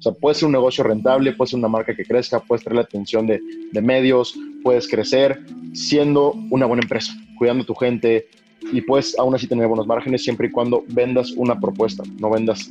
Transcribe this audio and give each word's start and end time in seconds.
O 0.00 0.02
sea, 0.02 0.12
puede 0.12 0.34
ser 0.34 0.46
un 0.46 0.52
negocio 0.52 0.82
rentable, 0.82 1.34
puede 1.34 1.50
ser 1.50 1.58
una 1.58 1.68
marca 1.68 1.94
que 1.94 2.06
crezca, 2.06 2.40
puedes 2.40 2.64
tener 2.64 2.76
la 2.76 2.82
atención 2.84 3.26
de, 3.26 3.38
de 3.70 3.82
medios, 3.82 4.34
puedes 4.62 4.88
crecer 4.88 5.44
siendo 5.74 6.32
una 6.50 6.64
buena 6.64 6.82
empresa, 6.82 7.12
cuidando 7.36 7.64
a 7.64 7.66
tu 7.66 7.74
gente 7.74 8.26
y 8.72 8.80
puedes 8.80 9.18
aún 9.18 9.34
así 9.34 9.46
tener 9.46 9.68
buenos 9.68 9.86
márgenes 9.86 10.24
siempre 10.24 10.46
y 10.46 10.50
cuando 10.52 10.84
vendas 10.88 11.32
una 11.32 11.60
propuesta, 11.60 12.02
no 12.18 12.30
vendas 12.30 12.70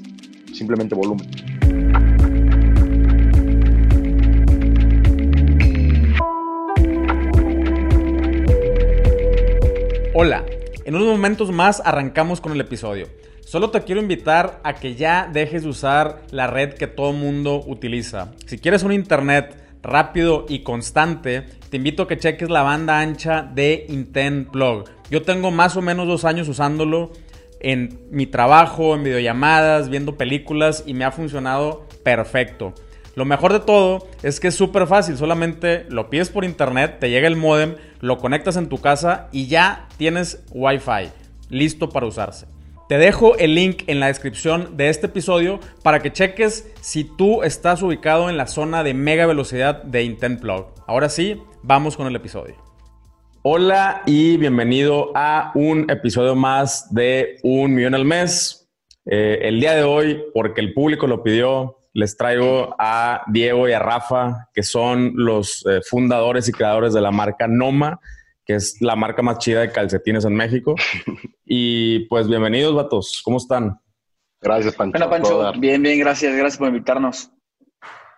simplemente 0.54 0.96
volumen. 0.96 1.30
Hola, 10.16 10.44
en 10.84 10.96
unos 10.96 11.08
momentos 11.10 11.52
más 11.52 11.80
arrancamos 11.86 12.42
con 12.42 12.54
el 12.54 12.62
episodio. 12.62 13.08
Solo 13.50 13.72
te 13.72 13.82
quiero 13.82 14.00
invitar 14.00 14.60
a 14.64 14.76
que 14.76 14.94
ya 14.94 15.28
dejes 15.34 15.64
de 15.64 15.70
usar 15.70 16.22
la 16.30 16.46
red 16.46 16.76
que 16.76 16.86
todo 16.86 17.14
mundo 17.14 17.64
utiliza. 17.66 18.30
Si 18.46 18.60
quieres 18.60 18.84
un 18.84 18.92
internet 18.92 19.56
rápido 19.82 20.46
y 20.48 20.60
constante, 20.60 21.48
te 21.72 21.78
invito 21.78 22.04
a 22.04 22.08
que 22.08 22.20
cheques 22.20 22.52
la 22.52 22.62
banda 22.62 23.00
ancha 23.00 23.42
de 23.42 23.88
Intent 23.90 24.52
Plug. 24.52 24.84
Yo 25.10 25.24
tengo 25.24 25.50
más 25.50 25.76
o 25.76 25.82
menos 25.82 26.08
dos 26.08 26.26
años 26.26 26.48
usándolo 26.48 27.12
en 27.60 28.00
mi 28.12 28.28
trabajo, 28.28 28.94
en 28.94 29.04
videollamadas, 29.04 29.90
viendo 29.90 30.16
películas 30.16 30.84
y 30.86 30.94
me 30.94 31.06
ha 31.06 31.12
funcionado 31.12 31.88
perfecto. 32.04 32.76
Lo 33.16 33.26
mejor 33.26 33.52
de 33.52 33.62
todo 33.62 34.08
es 34.22 34.40
que 34.40 34.50
es 34.50 34.56
súper 34.56 34.86
fácil, 34.86 35.18
solamente 35.18 35.88
lo 35.90 36.12
pides 36.12 36.30
por 36.30 36.46
internet, 36.46 36.98
te 37.00 37.10
llega 37.10 37.28
el 37.28 37.36
modem, 37.36 37.78
lo 38.00 38.20
conectas 38.20 38.58
en 38.58 38.70
tu 38.70 38.80
casa 38.80 39.28
y 39.32 39.48
ya 39.48 39.88
tienes 39.98 40.44
Wi-Fi 40.52 41.10
listo 41.50 41.90
para 41.90 42.06
usarse. 42.06 42.59
Te 42.90 42.98
dejo 42.98 43.38
el 43.38 43.54
link 43.54 43.84
en 43.86 44.00
la 44.00 44.08
descripción 44.08 44.76
de 44.76 44.90
este 44.90 45.06
episodio 45.06 45.60
para 45.84 46.00
que 46.00 46.12
cheques 46.12 46.74
si 46.82 47.04
tú 47.04 47.44
estás 47.44 47.84
ubicado 47.84 48.32
en 48.32 48.36
la 48.38 48.48
zona 48.48 48.84
de 48.84 48.96
mega 48.96 49.28
velocidad 49.28 49.84
de 49.84 50.02
Intent 50.02 50.42
Plug. 50.42 50.74
Ahora 50.88 51.08
sí, 51.10 51.40
vamos 51.62 51.96
con 51.96 52.08
el 52.08 52.16
episodio. 52.16 52.56
Hola 53.44 54.02
y 54.08 54.38
bienvenido 54.38 55.12
a 55.14 55.52
un 55.54 55.88
episodio 55.88 56.34
más 56.34 56.92
de 56.92 57.38
Un 57.44 57.76
Millón 57.76 57.94
al 57.94 58.06
Mes. 58.06 58.68
Eh, 59.06 59.38
el 59.44 59.60
día 59.60 59.76
de 59.76 59.84
hoy, 59.84 60.24
porque 60.34 60.60
el 60.60 60.74
público 60.74 61.06
lo 61.06 61.22
pidió, 61.22 61.78
les 61.94 62.18
traigo 62.18 62.76
a 62.80 63.22
Diego 63.28 63.70
y 63.70 63.74
a 63.74 63.78
Rafa, 63.78 64.50
que 64.52 64.64
son 64.64 65.14
los 65.16 65.64
eh, 65.70 65.82
fundadores 65.88 66.50
y 66.50 66.54
creadores 66.54 66.96
de 66.96 67.02
la 67.02 67.12
marca 67.12 67.48
Noma, 67.48 68.00
que 68.44 68.56
es 68.56 68.82
la 68.82 68.96
marca 68.96 69.22
más 69.22 69.38
chida 69.38 69.62
de 69.62 69.72
calcetines 69.72 70.26
en 70.26 70.34
México. 70.34 70.74
Y 71.52 72.02
pues 72.02 72.28
bienvenidos, 72.28 72.76
vatos. 72.76 73.24
¿Cómo 73.26 73.38
están? 73.38 73.80
Gracias, 74.40 74.76
Pancho. 74.76 75.00
Bueno, 75.00 75.10
Pancho, 75.10 75.60
bien, 75.60 75.82
bien, 75.82 75.98
gracias. 75.98 76.36
Gracias 76.36 76.60
por 76.60 76.68
invitarnos. 76.68 77.32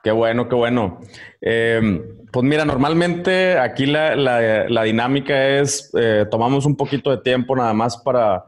Qué 0.04 0.12
bueno, 0.12 0.50
qué 0.50 0.56
bueno. 0.56 1.00
Eh, 1.40 1.80
pues 2.30 2.46
mira, 2.46 2.66
normalmente 2.66 3.58
aquí 3.58 3.86
la, 3.86 4.84
dinámica 4.84 5.60
es, 5.60 5.90
eh, 5.98 6.26
tomamos 6.30 6.66
un 6.66 6.76
poquito 6.76 7.10
de 7.10 7.20
tiempo 7.20 7.56
nada 7.56 7.74
más 7.74 7.96
para 7.98 8.44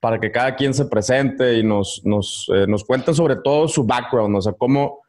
para 0.00 0.20
que 0.20 0.30
cada 0.30 0.54
quien 0.54 0.74
se 0.74 0.84
presente 0.84 1.54
y 1.54 1.62
nos, 1.62 2.02
nos, 2.04 2.48
eh, 2.54 2.66
nos 2.68 2.84
cuenten 2.84 3.14
sobre 3.14 3.36
todo 3.42 3.66
su 3.66 3.84
background, 3.84 4.36
o 4.36 4.42
sea, 4.42 4.52
cómo, 4.52 5.00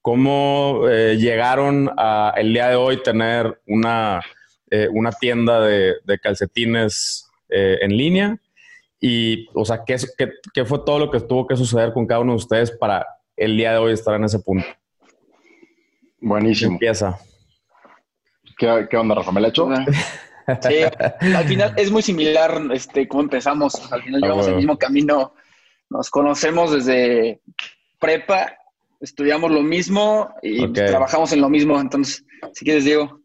cómo 0.00 0.82
eh, 0.90 1.16
llegaron 1.16 1.88
a 1.96 2.34
el 2.36 2.52
día 2.52 2.68
de 2.68 2.74
hoy 2.74 3.02
tener 3.02 3.60
una, 3.68 4.20
eh, 4.68 4.88
una 4.92 5.12
tienda 5.12 5.60
de, 5.60 5.94
de 6.04 6.18
calcetines 6.18 7.28
en 7.54 7.96
línea 7.96 8.38
y, 9.02 9.48
o 9.52 9.64
sea, 9.64 9.82
¿qué, 9.84 9.96
qué, 10.16 10.30
qué 10.54 10.64
fue 10.64 10.78
todo 10.86 11.00
lo 11.00 11.10
que 11.10 11.20
tuvo 11.20 11.46
que 11.46 11.56
suceder 11.56 11.92
con 11.92 12.06
cada 12.06 12.20
uno 12.20 12.32
de 12.32 12.36
ustedes 12.36 12.70
para 12.70 13.04
el 13.36 13.56
día 13.56 13.72
de 13.72 13.78
hoy 13.78 13.92
estar 13.92 14.14
en 14.14 14.24
ese 14.24 14.38
punto. 14.38 14.66
Buenísimo. 16.20 16.72
Empieza. 16.72 17.18
¿Qué, 18.56 18.86
qué 18.88 18.96
onda, 18.96 19.16
Rafa? 19.16 19.32
¿Me 19.32 19.40
la 19.40 19.48
hecho? 19.48 19.68
Sí, 20.60 20.82
al 21.36 21.44
final 21.44 21.72
es 21.76 21.92
muy 21.92 22.02
similar 22.02 22.60
este, 22.74 23.06
cómo 23.06 23.22
empezamos. 23.22 23.92
Al 23.92 24.02
final 24.02 24.20
ah, 24.22 24.26
llevamos 24.26 24.48
el 24.48 24.56
mismo 24.56 24.76
camino. 24.76 25.34
Nos 25.88 26.10
conocemos 26.10 26.72
desde 26.72 27.40
prepa, 28.00 28.52
estudiamos 29.00 29.52
lo 29.52 29.62
mismo 29.62 30.34
y 30.42 30.66
trabajamos 30.72 31.32
en 31.32 31.42
lo 31.42 31.48
mismo. 31.48 31.80
Entonces, 31.80 32.24
si 32.54 32.64
quieres, 32.64 32.84
Diego. 32.84 33.20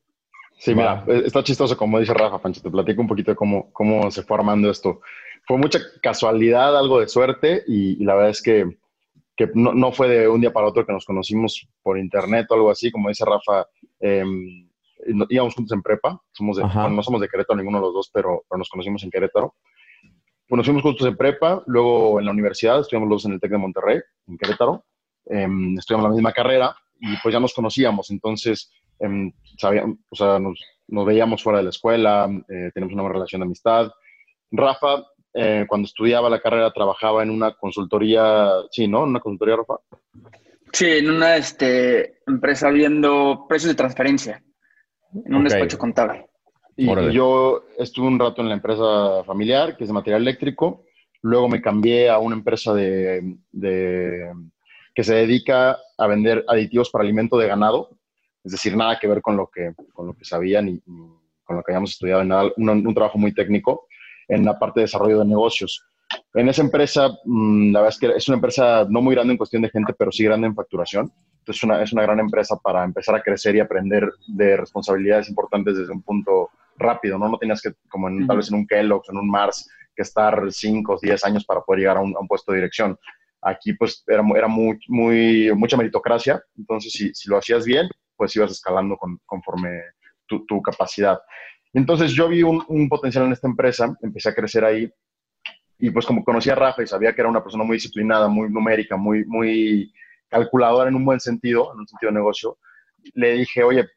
Sí, 0.60 0.76
mira, 0.76 1.04
eh, 1.08 1.24
está 1.26 1.44
chistoso 1.44 1.76
como 1.76 1.98
dice 2.00 2.14
Rafa, 2.14 2.38
Pancho. 2.38 2.62
Te 2.62 2.70
platico 2.70 3.02
un 3.02 3.08
poquito 3.08 3.32
de 3.32 3.36
cómo, 3.36 3.74
cómo 3.74 4.12
se 4.12 4.22
fue 4.22 4.38
armando 4.38 4.70
esto. 4.70 5.02
Fue 5.48 5.58
mucha 5.58 5.80
casualidad, 6.02 6.78
algo 6.78 7.00
de 7.00 7.08
suerte 7.08 7.64
y, 7.68 8.04
la 8.04 8.16
verdad 8.16 8.32
es 8.32 8.42
que, 8.42 8.78
que 9.36 9.50
no, 9.54 9.74
no, 9.74 9.94
fue 9.94 10.10
de 10.10 10.28
un 10.28 10.42
día 10.42 10.52
para 10.52 10.68
otro 10.68 10.86
que 10.86 10.92
nos 10.92 11.06
conocimos 11.06 11.68
por 11.82 11.98
internet 11.98 12.48
o 12.50 12.56
algo 12.56 12.70
así. 12.70 12.92
Como 12.92 13.08
dice 13.08 13.24
Rafa, 13.24 13.66
eh, 14.02 14.26
íbamos 15.30 15.56
juntos 15.56 15.74
en 15.74 15.82
prepa, 15.82 16.22
somos 16.32 16.58
no 16.58 17.04
somos 17.04 17.22
de 17.22 17.30
Querétaro 17.30 17.58
ninguno 17.58 17.80
de 17.80 17.86
los 17.86 17.94
dos, 17.94 18.12
pero, 18.14 18.44
nos 18.58 18.70
conocimos 18.70 19.04
en 19.04 19.10
Querétaro. 19.10 19.56
Nos 20.50 20.66
fuimos 20.66 20.82
juntos 20.82 21.06
en 21.06 21.18
prepa, 21.18 21.62
luego 21.66 22.20
en 22.20 22.26
la 22.26 22.32
universidad, 22.32 22.80
estudiamos 22.80 23.10
los 23.10 23.24
dos 23.24 23.26
en 23.26 23.34
el 23.34 23.40
TEC 23.40 23.52
de 23.52 23.58
Monterrey, 23.58 24.00
en 24.28 24.38
Querétaro, 24.38 24.86
em, 25.26 25.78
estudiamos 25.78 26.10
la 26.10 26.16
misma 26.16 26.32
carrera 26.32 26.76
y 27.00 27.18
pues 27.22 27.34
ya 27.34 27.40
nos 27.40 27.54
conocíamos, 27.54 28.10
entonces 28.12 28.72
eh, 29.00 29.32
sabíamos, 29.58 29.98
o 30.10 30.16
sea, 30.16 30.40
nos, 30.40 30.58
nos, 30.88 31.06
veíamos 31.06 31.44
fuera 31.44 31.60
de 31.60 31.66
la 31.66 31.70
escuela, 31.70 32.30
eh, 32.48 32.72
tenemos 32.74 32.94
una 32.94 33.04
buena 33.04 33.16
relación 33.16 33.42
de 33.42 33.46
amistad. 33.46 33.92
Rafa, 34.52 35.04
eh, 35.34 35.66
cuando 35.68 35.86
estudiaba 35.86 36.30
la 36.30 36.40
carrera, 36.40 36.72
trabajaba 36.72 37.24
en 37.24 37.30
una 37.30 37.54
consultoría, 37.54 38.50
sí, 38.72 38.88
¿no? 38.88 39.04
¿Una 39.04 39.20
consultoría, 39.20 39.58
Rafa? 39.58 39.76
Sí, 40.72 40.86
en 40.86 41.10
una 41.10 41.38
este, 41.38 42.20
empresa 42.28 42.70
viendo 42.70 43.46
precios 43.48 43.70
de 43.70 43.76
transferencia 43.76 44.44
en 45.26 45.36
un 45.36 45.44
despacho 45.44 45.78
contable. 45.78 46.28
Y, 46.76 46.86
yo 47.12 47.66
estuve 47.78 48.08
un 48.08 48.20
rato 48.20 48.42
en 48.42 48.50
la 48.50 48.56
empresa 48.56 49.24
familiar, 49.26 49.76
que 49.76 49.84
es 49.84 49.88
de 49.88 49.94
material 49.94 50.22
eléctrico. 50.22 50.86
Luego 51.24 51.50
me 51.50 51.62
cambié 51.62 52.10
a 52.10 52.20
una 52.20 52.36
empresa 52.36 52.74
de, 52.74 53.36
que 54.94 55.04
se 55.04 55.16
dedica 55.16 55.78
a 55.98 56.08
vender 56.08 56.46
aditivos 56.48 56.92
para 56.92 57.04
alimento 57.04 57.38
de 57.38 57.48
ganado. 57.48 57.90
Es 58.44 58.52
decir, 58.52 58.78
nada 58.78 59.00
que 59.00 59.08
ver 59.08 59.22
con 59.22 59.36
lo 59.36 59.50
que, 59.50 59.74
con 59.94 60.06
lo 60.06 60.14
que 60.14 60.24
sabía 60.24 60.62
ni, 60.62 60.80
con 61.44 61.56
lo 61.56 61.64
que 61.64 61.72
habíamos 61.72 61.92
estudiado, 61.92 62.22
en 62.22 62.28
nada, 62.28 62.52
un, 62.56 62.94
trabajo 62.94 63.18
muy 63.18 63.34
técnico 63.34 63.88
en 64.28 64.46
la 64.46 64.58
parte 64.58 64.80
de 64.80 64.86
desarrollo 64.86 65.20
de 65.20 65.26
negocios. 65.26 65.84
En 66.34 66.48
esa 66.50 66.62
empresa, 66.62 67.10
mm, 67.26 67.72
la 67.72 67.82
verdad 67.82 67.96
es 67.96 68.00
que 68.00 68.18
es 68.18 68.28
una 68.28 68.36
empresa 68.36 68.86
no 68.90 69.02
muy 69.02 69.16
grande 69.16 69.34
en 69.34 69.38
cuestión 69.38 69.62
de 69.62 69.70
gente, 69.70 69.94
pero 69.98 70.12
sí 70.12 70.24
grande 70.24 70.48
en 70.48 70.56
facturación 70.56 71.12
es 71.52 71.64
una, 71.64 71.82
es 71.82 71.94
una 71.94 72.04
gran 72.04 72.20
empresa 72.20 72.58
para 72.58 72.84
empezar 72.84 73.16
a 73.16 73.22
crecer 73.22 73.56
y 73.56 73.60
aprender 73.60 74.10
de 74.28 74.58
responsabilidades 74.58 75.30
importantes 75.30 75.78
desde 75.78 75.94
un 75.94 76.02
punto 76.02 76.50
rápido, 76.78 77.18
¿no? 77.18 77.30
No 77.30 77.38
tenías 77.38 77.62
que, 77.62 77.74
como 77.90 78.08
en, 78.08 78.28
tal 78.28 78.38
vez 78.38 78.50
en 78.50 78.56
un 78.56 78.68
Kellogg's, 78.68 79.10
en 79.10 79.18
un 79.18 79.30
Mars, 79.30 79.70
que 79.96 80.04
estar 80.04 80.52
5 80.52 80.94
o 80.94 81.00
10 81.02 81.24
años 81.26 81.46
para 81.46 81.62
poder 81.62 81.82
llegar 81.82 81.98
a 81.98 82.02
un, 82.02 82.14
puesto 82.28 82.52
de 82.52 82.60
dirección. 82.60 82.98
Aquí, 83.42 83.74
pues, 83.74 84.04
era, 84.08 84.24
era 84.36 84.48
muy, 84.48 84.80
muy, 84.88 85.52
mucha 85.56 85.78
meritocracia, 85.78 86.42
entonces, 86.58 86.92
si, 86.92 87.14
si 87.14 87.30
lo 87.30 87.38
hacías 87.38 87.66
bien, 87.66 87.88
pues 88.16 88.36
ibas 88.36 88.52
escalando 88.52 88.98
con, 88.98 89.20
conforme 89.26 89.82
tu, 90.28 90.46
tu, 90.46 90.62
capacidad. 90.62 91.20
Entonces, 91.78 92.12
yo 92.14 92.28
vi 92.28 92.42
un, 92.42 92.64
un 92.70 92.90
potencial 92.90 93.26
en 93.26 93.34
esta 93.34 93.48
empresa, 93.48 93.96
empecé 94.02 94.30
a 94.30 94.34
crecer 94.34 94.66
ahí, 94.66 94.92
y 95.78 95.92
pues 95.92 96.08
como 96.08 96.24
conocía 96.24 96.54
a 96.54 96.56
Rafa 96.56 96.82
y 96.82 96.88
sabía 96.88 97.14
que 97.14 97.22
era 97.22 97.30
una 97.30 97.44
persona 97.44 97.64
muy 97.64 97.76
disciplinada, 97.76 98.28
muy 98.28 98.50
numérica, 98.50 98.98
muy, 98.98 99.24
muy 99.26 99.94
calculadora 100.28 100.90
en 100.90 100.96
un 100.96 101.06
buen 101.06 101.20
sentido, 101.20 101.72
en 101.72 101.82
un 101.82 101.88
sentido 101.88 102.12
de 102.12 102.18
negocio, 102.18 102.58
le 103.14 103.34
dije, 103.34 103.64
oye, 103.64 103.88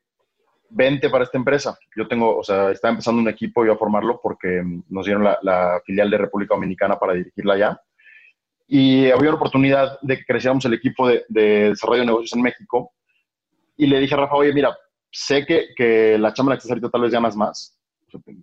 vente 0.68 1.08
para 1.08 1.24
esta 1.24 1.38
empresa. 1.38 1.78
Yo 1.96 2.06
tengo, 2.06 2.36
o 2.36 2.44
sea, 2.44 2.70
estaba 2.70 2.92
empezando 2.92 3.22
un 3.22 3.28
equipo, 3.30 3.64
yo 3.64 3.72
a 3.72 3.78
formarlo 3.78 4.20
porque 4.22 4.62
nos 4.90 5.06
dieron 5.06 5.24
la, 5.24 5.80
filial 5.86 6.10
de 6.10 6.18
República 6.18 6.54
Dominicana 6.54 6.98
para 6.98 7.14
dirigirla 7.14 7.54
allá. 7.54 7.80
Y 8.68 9.10
había 9.10 9.30
una 9.30 9.38
oportunidad 9.38 9.98
de 10.02 10.18
que 10.18 10.24
creciéramos 10.26 10.66
el 10.66 10.74
equipo 10.74 11.08
de, 11.08 11.24
desarrollo 11.30 12.00
de 12.00 12.06
negocios 12.06 12.36
en 12.36 12.42
México. 12.42 12.92
Y 13.78 13.86
le 13.86 14.00
dije 14.00 14.14
a 14.14 14.18
Rafa, 14.18 14.34
oye, 14.34 14.52
mira, 14.52 14.76
sé 15.10 15.44
que, 15.46 15.68
que 15.76 16.18
la 16.18 16.32
chamba 16.32 16.54
en 16.54 16.58
la 16.58 16.80
que 16.80 16.88
tal 16.88 17.00
vez 17.02 17.12
ganas 17.12 17.36
más, 17.36 17.78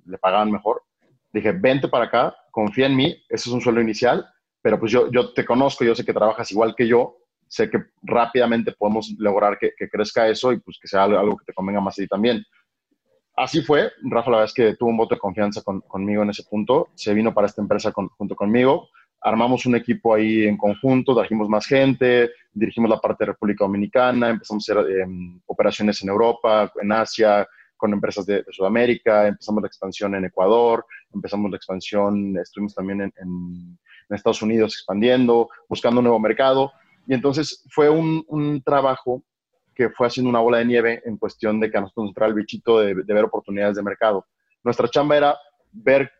le 0.05 0.17
pagaban 0.17 0.51
mejor. 0.51 0.83
Dije, 1.31 1.51
vente 1.51 1.87
para 1.87 2.05
acá, 2.05 2.35
confía 2.51 2.87
en 2.87 2.95
mí, 2.95 3.07
ese 3.29 3.49
es 3.49 3.53
un 3.53 3.61
sueldo 3.61 3.81
inicial, 3.81 4.25
pero 4.61 4.79
pues 4.79 4.91
yo, 4.91 5.11
yo 5.11 5.33
te 5.33 5.45
conozco, 5.45 5.83
yo 5.83 5.95
sé 5.95 6.05
que 6.05 6.13
trabajas 6.13 6.51
igual 6.51 6.75
que 6.75 6.87
yo, 6.87 7.17
sé 7.47 7.69
que 7.69 7.79
rápidamente 8.01 8.73
podemos 8.73 9.13
lograr 9.17 9.57
que, 9.57 9.73
crezca 9.89 10.27
eso 10.27 10.51
y 10.51 10.59
pues 10.59 10.77
que 10.81 10.87
sea 10.87 11.03
algo 11.03 11.37
que 11.37 11.45
te 11.45 11.53
convenga 11.53 11.81
más 11.81 11.97
a 11.99 12.07
también. 12.07 12.43
Así 13.35 13.61
fue, 13.61 13.91
Rafa 14.03 14.31
la 14.31 14.37
verdad 14.37 14.49
es 14.49 14.53
que 14.53 14.75
tuvo 14.75 14.89
un 14.89 14.97
voto 14.97 15.15
de 15.15 15.19
confianza 15.19 15.61
conmigo 15.61 16.23
en 16.23 16.31
ese 16.31 16.43
punto, 16.43 16.89
se 16.95 17.13
vino 17.13 17.33
para 17.33 17.47
esta 17.47 17.61
empresa 17.61 17.91
junto 17.91 18.35
conmigo, 18.35 18.89
armamos 19.21 19.65
un 19.65 19.75
equipo 19.75 20.13
ahí 20.13 20.45
en 20.45 20.57
conjunto, 20.57 21.15
trajimos 21.15 21.49
más 21.49 21.65
gente, 21.65 22.31
dirigimos 22.53 22.89
la 22.89 22.99
parte 22.99 23.23
de 23.23 23.31
República 23.31 23.65
Dominicana, 23.65 24.29
empezamos 24.29 24.69
a 24.69 24.73
hacer 24.73 24.99
em, 25.01 25.39
operaciones 25.45 26.01
en 26.01 26.09
Europa, 26.09 26.71
en 26.81 26.91
Asia, 26.91 27.47
con 27.75 27.93
empresas 27.93 28.25
de, 28.25 28.43
Sudamérica, 28.49 29.27
empezamos 29.27 29.61
la 29.61 29.67
expansión 29.67 30.15
en 30.15 30.25
Ecuador, 30.25 30.85
empezamos 31.13 31.51
la 31.51 31.57
expansión, 31.57 32.37
estuvimos 32.37 32.73
también 32.73 33.01
en, 33.01 33.13
en 34.09 34.15
Estados 34.15 34.41
Unidos 34.41 34.73
expandiendo, 34.73 35.49
buscando 35.67 35.99
un 35.99 36.05
nuevo 36.05 36.19
mercado. 36.19 36.71
Y 37.07 37.13
entonces 37.13 37.65
fue 37.69 37.89
un, 37.89 38.23
un, 38.27 38.61
trabajo 38.61 39.23
que 39.73 39.89
fue 39.89 40.07
haciendo 40.07 40.29
una 40.29 40.39
bola 40.39 40.57
de 40.57 40.65
nieve 40.65 41.01
en 41.05 41.17
cuestión 41.17 41.59
de 41.59 41.69
que 41.69 41.77
a 41.77 41.81
nosotros 41.81 42.13
nos 42.17 42.27
el 42.27 42.33
bichito 42.33 42.79
de, 42.79 42.95
de 42.95 43.13
ver 43.13 43.25
oportunidades 43.25 43.75
de 43.75 43.83
mercado. 43.83 44.25
Nuestra 44.63 44.89
chamba 44.89 45.15
era 45.15 45.37
ver 45.71 46.11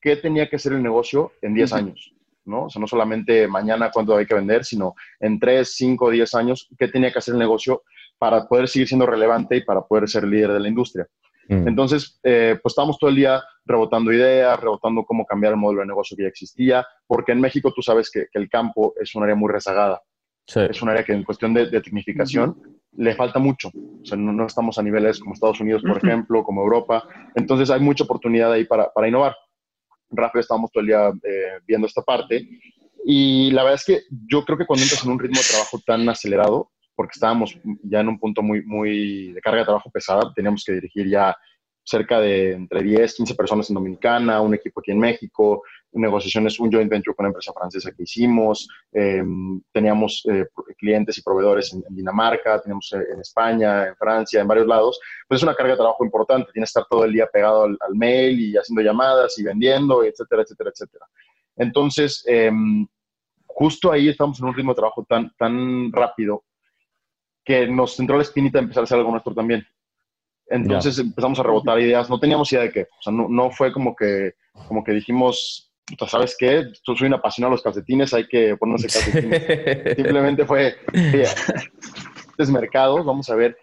qué 0.00 0.16
tenía 0.16 0.48
que 0.48 0.58
ser 0.58 0.72
el 0.72 0.82
negocio 0.82 1.32
en 1.40 1.54
10 1.54 1.72
años, 1.72 2.12
¿no? 2.50 2.64
O 2.64 2.70
sea, 2.70 2.80
no 2.80 2.86
solamente 2.86 3.48
mañana 3.48 3.90
cuánto 3.90 4.16
hay 4.16 4.26
que 4.26 4.34
vender, 4.34 4.64
sino 4.64 4.94
en 5.20 5.38
3, 5.38 5.72
5, 5.72 6.10
10 6.10 6.34
años, 6.34 6.68
qué 6.78 6.88
tenía 6.88 7.12
que 7.12 7.18
hacer 7.18 7.34
el 7.34 7.40
negocio 7.40 7.82
para 8.18 8.46
poder 8.46 8.68
seguir 8.68 8.88
siendo 8.88 9.06
relevante 9.06 9.56
y 9.56 9.64
para 9.64 9.82
poder 9.82 10.08
ser 10.08 10.24
líder 10.24 10.52
de 10.52 10.60
la 10.60 10.68
industria. 10.68 11.06
Mm. 11.48 11.68
Entonces, 11.68 12.20
eh, 12.22 12.58
pues 12.62 12.72
estábamos 12.72 12.98
todo 12.98 13.10
el 13.10 13.16
día 13.16 13.42
rebotando 13.64 14.12
ideas, 14.12 14.58
rebotando 14.60 15.04
cómo 15.04 15.24
cambiar 15.24 15.54
el 15.54 15.58
modelo 15.58 15.80
de 15.80 15.88
negocio 15.88 16.16
que 16.16 16.24
ya 16.24 16.28
existía, 16.28 16.86
porque 17.06 17.32
en 17.32 17.40
México 17.40 17.72
tú 17.74 17.82
sabes 17.82 18.10
que, 18.10 18.26
el 18.32 18.48
campo 18.48 18.94
es 19.00 19.14
un 19.14 19.22
área 19.22 19.34
muy 19.34 19.50
rezagada. 19.50 20.00
Es 20.46 20.82
un 20.82 20.88
área 20.88 21.04
que 21.04 21.12
en 21.12 21.22
cuestión 21.22 21.54
de, 21.54 21.66
tecnificación 21.66 22.56
le 22.96 23.14
falta 23.14 23.38
mucho. 23.38 23.68
O 23.68 24.04
sea, 24.04 24.18
no, 24.18 24.46
estamos 24.46 24.78
a 24.78 24.82
niveles 24.82 25.20
como 25.20 25.34
Estados 25.34 25.60
Unidos, 25.60 25.82
por 25.82 25.96
ejemplo, 25.98 26.42
como 26.42 26.62
Europa. 26.62 27.04
Entonces 27.36 27.70
hay 27.70 27.80
mucha 27.80 28.04
oportunidad 28.04 28.52
ahí 28.52 28.64
para, 28.64 28.90
para 28.92 29.06
innovar. 29.06 29.36
Rafa 30.10 30.40
estábamos 30.40 30.70
todo 30.72 30.80
el 30.82 30.88
día 30.88 31.08
eh, 31.08 31.60
viendo 31.66 31.86
esta 31.86 32.02
parte. 32.02 32.48
Y 33.04 33.50
la 33.52 33.62
verdad 33.62 33.80
es 33.80 33.84
que 33.84 34.02
yo 34.28 34.44
creo 34.44 34.58
que 34.58 34.66
cuando 34.66 34.82
entras 34.82 35.04
en 35.04 35.10
un 35.10 35.18
ritmo 35.18 35.40
de 35.40 35.48
trabajo 35.48 35.80
tan 35.84 36.08
acelerado, 36.08 36.70
porque 36.94 37.12
estábamos 37.14 37.58
ya 37.82 38.00
en 38.00 38.08
un 38.08 38.18
punto 38.18 38.42
muy, 38.42 38.62
muy 38.64 39.32
de 39.32 39.40
carga 39.40 39.60
de 39.60 39.64
trabajo 39.64 39.90
pesada, 39.90 40.32
teníamos 40.34 40.64
que 40.64 40.72
dirigir 40.72 41.08
ya 41.08 41.34
cerca 41.90 42.20
de 42.20 42.52
entre 42.52 42.82
10, 42.82 43.14
15 43.14 43.34
personas 43.34 43.68
en 43.68 43.74
Dominicana, 43.74 44.40
un 44.40 44.54
equipo 44.54 44.80
aquí 44.80 44.92
en 44.92 45.00
México, 45.00 45.62
negociaciones, 45.92 46.60
un 46.60 46.70
joint 46.70 46.88
venture 46.88 47.16
con 47.16 47.24
una 47.24 47.30
empresa 47.30 47.52
francesa 47.52 47.90
que 47.90 48.04
hicimos, 48.04 48.68
em, 48.92 49.60
teníamos 49.72 50.22
eh, 50.30 50.46
clientes 50.78 51.18
y 51.18 51.22
proveedores 51.22 51.72
en, 51.72 51.82
Dinamarca, 51.90 52.60
teníamos 52.60 52.92
eh, 52.92 53.04
en 53.12 53.20
España, 53.20 53.88
en 53.88 53.96
Francia, 53.96 54.40
en 54.40 54.46
varios 54.46 54.68
lados, 54.68 55.00
pues 55.26 55.40
es 55.40 55.42
una 55.42 55.54
carga 55.54 55.72
de 55.72 55.78
trabajo 55.78 56.04
importante, 56.04 56.52
tienes 56.52 56.68
que 56.68 56.78
estar 56.78 56.86
todo 56.88 57.04
el 57.04 57.12
día 57.12 57.26
pegado 57.26 57.64
al, 57.64 57.76
mail 57.94 58.38
y 58.40 58.56
haciendo 58.56 58.82
llamadas 58.82 59.36
y 59.38 59.42
vendiendo, 59.42 60.04
etcétera, 60.04 60.42
etcétera, 60.42 60.70
etcétera. 60.70 61.06
Entonces, 61.56 62.24
em, 62.26 62.86
justo 63.46 63.90
ahí 63.90 64.08
estamos 64.08 64.38
en 64.38 64.46
un 64.46 64.54
ritmo 64.54 64.72
de 64.72 64.76
trabajo 64.76 65.04
tan, 65.08 65.34
tan 65.36 65.90
rápido 65.92 66.44
que 67.44 67.66
nos 67.66 67.98
entró 67.98 68.16
la 68.16 68.22
espinita 68.22 68.58
de 68.58 68.62
empezar 68.62 68.82
a 68.82 68.84
hacer 68.84 68.98
algo 68.98 69.10
nuestro 69.10 69.34
también. 69.34 69.66
Entonces 70.50 70.98
empezamos 70.98 71.38
a 71.38 71.44
rebotar 71.44 71.80
ideas, 71.80 72.10
no 72.10 72.18
teníamos 72.18 72.52
idea 72.52 72.64
de 72.64 72.72
qué, 72.72 72.82
o 72.82 73.02
sea, 73.02 73.12
no, 73.12 73.28
no 73.28 73.50
fue 73.52 73.72
como 73.72 73.94
que, 73.94 74.34
como 74.66 74.82
que 74.82 74.92
dijimos, 74.92 75.72
¿sabes 76.08 76.36
qué? 76.36 76.64
Yo 76.86 76.96
soy 76.96 77.06
un 77.06 77.14
apasionado 77.14 77.52
de 77.52 77.54
los 77.54 77.62
calcetines, 77.62 78.12
hay 78.12 78.26
que 78.26 78.56
ponerse 78.56 78.88
calcetines. 78.92 79.96
Simplemente 79.96 80.44
fue, 80.44 80.74
es 82.36 82.50
mercados, 82.50 83.06
vamos 83.06 83.30
a 83.30 83.36
ver 83.36 83.56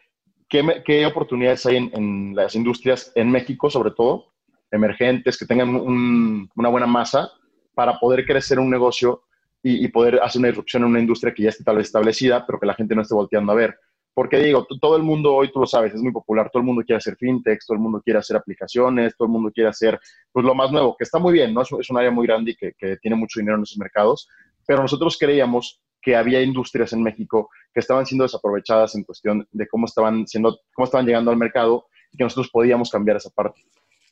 qué, 0.47 0.81
qué 0.85 1.05
oportunidades 1.05 1.65
hay 1.65 1.75
en, 1.75 1.91
en, 1.93 2.35
las 2.35 2.55
industrias 2.55 3.11
en 3.15 3.31
México, 3.31 3.69
sobre 3.69 3.91
todo, 3.91 4.33
emergentes, 4.71 5.37
que 5.37 5.45
tengan 5.45 5.69
una 5.75 6.69
buena 6.69 6.87
masa 6.87 7.29
para 7.73 7.99
poder 7.99 8.25
crecer 8.25 8.59
un 8.59 8.69
negocio 8.69 9.23
y, 9.61 9.83
y, 9.83 9.87
poder 9.89 10.21
hacer 10.21 10.39
una 10.39 10.47
disrupción 10.47 10.83
en 10.83 10.89
una 10.89 10.99
industria 10.99 11.33
que 11.33 11.43
ya 11.43 11.49
esté 11.49 11.65
tal 11.65 11.77
vez 11.77 11.87
establecida, 11.87 12.45
pero 12.45 12.59
que 12.59 12.65
la 12.65 12.75
gente 12.75 12.95
no 12.95 13.01
esté 13.01 13.13
volteando 13.13 13.51
a 13.51 13.55
ver. 13.55 13.77
Porque 14.17 14.39
digo, 14.39 14.65
todo 14.81 14.97
el 14.97 15.03
mundo 15.03 15.31
hoy, 15.35 15.51
tú 15.51 15.59
lo 15.59 15.67
sabes, 15.67 15.93
es 15.93 16.01
muy 16.01 16.11
popular, 16.11 16.49
todo 16.51 16.61
el 16.61 16.65
mundo 16.65 16.81
quiere 16.83 16.97
hacer 16.97 17.15
fintech, 17.17 17.59
todo 17.67 17.75
el 17.75 17.83
mundo 17.83 18.01
quiere 18.03 18.17
hacer 18.17 18.35
aplicaciones, 18.35 19.15
todo 19.15 19.27
el 19.27 19.31
mundo 19.31 19.51
quiere 19.53 19.69
hacer 19.69 19.99
pues, 20.31 20.43
lo 20.43 20.55
más 20.55 20.71
nuevo, 20.71 20.95
que 20.97 21.03
está 21.03 21.19
muy 21.19 21.33
bien, 21.33 21.53
¿no? 21.53 21.61
Es, 21.61 21.69
es 21.79 21.87
un 21.91 21.99
área 21.99 22.09
muy 22.09 22.25
grande 22.25 22.49
y 22.49 22.55
que, 22.55 22.73
que, 22.75 22.97
tiene 22.97 23.15
mucho 23.15 23.39
dinero 23.39 23.57
en 23.57 23.61
esos 23.61 23.77
mercados, 23.77 24.27
pero 24.65 24.81
nosotros 24.81 25.19
creíamos 25.19 25.83
que 26.01 26.15
había 26.15 26.41
industrias 26.41 26.93
en 26.93 27.03
México 27.03 27.51
que 27.71 27.79
estaban 27.79 28.07
siendo 28.07 28.23
desaprovechadas 28.23 28.95
en 28.95 29.03
cuestión 29.03 29.47
de 29.51 29.67
cómo 29.67 29.85
estaban, 29.85 30.25
siendo, 30.25 30.61
cómo 30.73 30.85
estaban 30.85 31.05
llegando 31.05 31.29
al 31.29 31.37
mercado 31.37 31.85
y 32.11 32.17
que 32.17 32.23
nosotros 32.23 32.49
podíamos 32.49 32.89
cambiar 32.89 33.17
esa 33.17 33.29
parte. 33.29 33.61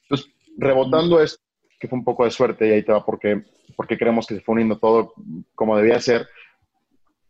Entonces, 0.03 0.31
rebotando 0.55 1.19
esto, 1.19 1.41
que 1.79 1.87
fue 1.87 1.97
un 1.97 2.05
poco 2.05 2.25
de 2.25 2.29
suerte 2.29 2.67
y 2.67 2.71
ahí 2.73 2.83
te 2.83 2.91
va 2.91 3.03
porque, 3.03 3.41
porque 3.75 3.97
creemos 3.97 4.27
que 4.27 4.35
se 4.35 4.41
fue 4.41 4.53
uniendo 4.53 4.77
todo 4.77 5.15
como 5.55 5.75
debía 5.75 5.99
ser, 5.99 6.27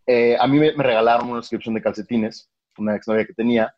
eh, 0.05 0.35
a 0.37 0.45
mí 0.45 0.59
me, 0.59 0.73
me 0.73 0.83
regalaron 0.83 1.29
una 1.29 1.41
suscripción 1.41 1.73
de 1.73 1.81
calcetines 1.81 2.51
una 2.81 2.95
exnovia 2.95 3.25
que 3.25 3.33
tenía. 3.33 3.73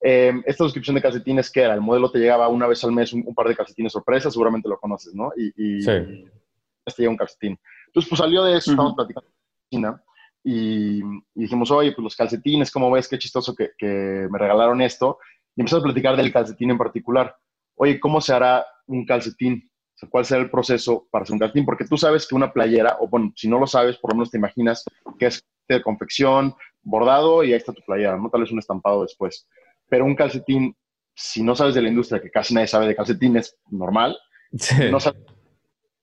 Eh, 0.00 0.32
esta 0.46 0.64
suscripción 0.64 0.94
de 0.94 1.02
calcetines, 1.02 1.50
que 1.50 1.62
era? 1.62 1.74
El 1.74 1.80
modelo 1.80 2.10
te 2.10 2.18
llegaba 2.18 2.48
una 2.48 2.66
vez 2.66 2.82
al 2.84 2.92
mes 2.92 3.12
un, 3.12 3.34
par 3.34 3.48
de 3.48 3.56
calcetines 3.56 3.92
sorpresa, 3.92 4.30
seguramente 4.30 4.68
lo 4.68 4.78
conoces, 4.78 5.14
¿no? 5.14 5.32
Y, 5.36 5.52
y 5.56 5.78
este 5.78 7.02
llega 7.02 7.10
un 7.10 7.16
calcetín. 7.16 7.58
Entonces, 7.86 8.08
pues 8.08 8.18
salió 8.18 8.44
de 8.44 8.56
eso, 8.56 8.70
estábamos 8.70 8.94
platicando 8.94 9.30
China, 9.70 10.02
y, 10.44 11.02
dijimos, 11.34 11.70
oye, 11.70 11.92
pues 11.92 12.02
los 12.02 12.16
calcetines, 12.16 12.70
¿cómo 12.70 12.90
ves? 12.90 13.08
Qué 13.08 13.18
chistoso 13.18 13.54
que, 13.54 13.72
que 13.76 14.28
me 14.30 14.38
regalaron 14.38 14.80
esto. 14.80 15.18
Y 15.54 15.60
empezamos 15.60 15.82
a 15.82 15.86
platicar 15.86 16.16
del 16.16 16.32
calcetín 16.32 16.70
en 16.70 16.78
particular. 16.78 17.36
Oye, 17.74 18.00
¿cómo 18.00 18.20
se 18.20 18.32
hará 18.32 18.64
un 18.86 19.04
calcetín? 19.04 19.70
¿Cuál 20.10 20.24
será 20.24 20.40
el 20.40 20.50
proceso 20.50 21.08
para 21.10 21.24
hacer 21.24 21.34
un 21.34 21.40
calcetín? 21.40 21.64
Porque 21.64 21.84
tú 21.84 21.96
sabes 21.96 22.26
que 22.26 22.34
una 22.34 22.52
playera, 22.52 22.96
o 23.00 23.08
bueno, 23.08 23.32
si 23.36 23.48
no 23.48 23.58
lo 23.58 23.66
sabes, 23.66 23.98
por 23.98 24.12
lo 24.12 24.16
menos 24.16 24.30
te 24.30 24.38
imaginas 24.38 24.84
que 25.18 25.26
es 25.26 25.44
de 25.74 25.82
confección, 25.82 26.54
bordado 26.82 27.44
y 27.44 27.52
ahí 27.52 27.58
está 27.58 27.72
tu 27.72 27.82
playera, 27.82 28.16
¿no? 28.16 28.30
Tal 28.30 28.42
vez 28.42 28.50
un 28.50 28.58
estampado 28.58 29.02
después. 29.02 29.48
Pero 29.88 30.04
un 30.04 30.14
calcetín, 30.14 30.76
si 31.14 31.42
no 31.42 31.54
sabes 31.54 31.74
de 31.74 31.82
la 31.82 31.88
industria, 31.88 32.20
que 32.20 32.30
casi 32.30 32.54
nadie 32.54 32.66
sabe 32.66 32.86
de 32.86 32.96
calcetines, 32.96 33.56
normal, 33.70 34.16
no 34.90 34.98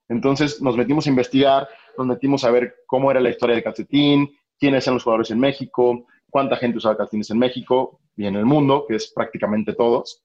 Entonces 0.08 0.62
nos 0.62 0.78
metimos 0.78 1.08
a 1.08 1.10
investigar, 1.10 1.68
nos 1.98 2.08
metimos 2.08 2.44
a 2.44 2.52
ver 2.52 2.76
cómo 2.86 3.10
era 3.10 3.20
la 3.20 3.30
historia 3.30 3.56
del 3.56 3.64
calcetín, 3.64 4.30
quiénes 4.60 4.86
eran 4.86 4.96
los 4.96 5.04
jugadores 5.04 5.32
en 5.32 5.40
México, 5.40 6.06
cuánta 6.30 6.58
gente 6.58 6.78
usaba 6.78 6.98
calcetines 6.98 7.30
en 7.32 7.40
México 7.40 8.00
y 8.16 8.26
en 8.26 8.36
el 8.36 8.46
mundo, 8.46 8.86
que 8.88 8.96
es 8.96 9.12
prácticamente 9.14 9.74
todos, 9.74 10.24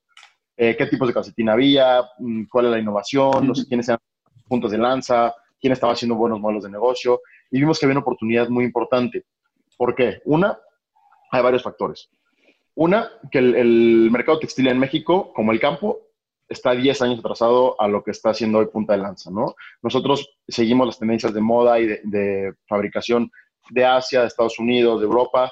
eh, 0.57 0.75
qué 0.77 0.85
tipos 0.85 1.07
de 1.07 1.13
calcetín 1.13 1.49
había, 1.49 2.03
mm, 2.19 2.43
cuál 2.49 2.65
era 2.65 2.75
la 2.75 2.81
innovación, 2.81 3.47
no 3.47 3.55
sé 3.55 3.65
quiénes 3.67 3.87
eran 3.87 3.99
puntos 4.47 4.71
de 4.71 4.77
lanza, 4.77 5.33
quién 5.59 5.73
estaba 5.73 5.93
haciendo 5.93 6.15
buenos 6.15 6.39
modelos 6.39 6.63
de 6.63 6.69
negocio, 6.69 7.21
y 7.51 7.59
vimos 7.59 7.77
que 7.77 7.85
había 7.85 7.93
una 7.93 8.01
oportunidad 8.01 8.49
muy 8.49 8.63
importante. 8.63 9.25
¿Por 9.77 9.93
qué? 9.93 10.21
Una, 10.25 10.57
hay 11.31 11.43
varios 11.43 11.63
factores. 11.63 12.09
Una, 12.75 13.09
que 13.29 13.39
el, 13.39 14.09
mercado 14.09 14.39
textil 14.39 14.67
en 14.67 14.79
México, 14.79 15.33
como 15.33 15.51
el 15.51 15.59
campo, 15.59 15.99
está 16.47 16.71
10 16.71 17.01
años 17.01 17.19
atrasado 17.19 17.79
a 17.79 17.87
lo 17.87 18.03
que 18.03 18.11
está 18.11 18.29
haciendo 18.29 18.59
hoy 18.59 18.67
Punta 18.67 18.93
de 18.93 18.99
Lanza, 18.99 19.29
¿no? 19.29 19.55
Nosotros 19.81 20.37
seguimos 20.47 20.87
las 20.87 20.99
tendencias 20.99 21.33
de 21.33 21.41
moda 21.41 21.79
y 21.79 21.87
de, 21.87 22.53
fabricación 22.67 23.29
de 23.69 23.85
Asia, 23.85 24.21
de 24.21 24.27
Estados 24.27 24.57
Unidos, 24.59 24.99
de 24.99 25.05
Europa, 25.05 25.51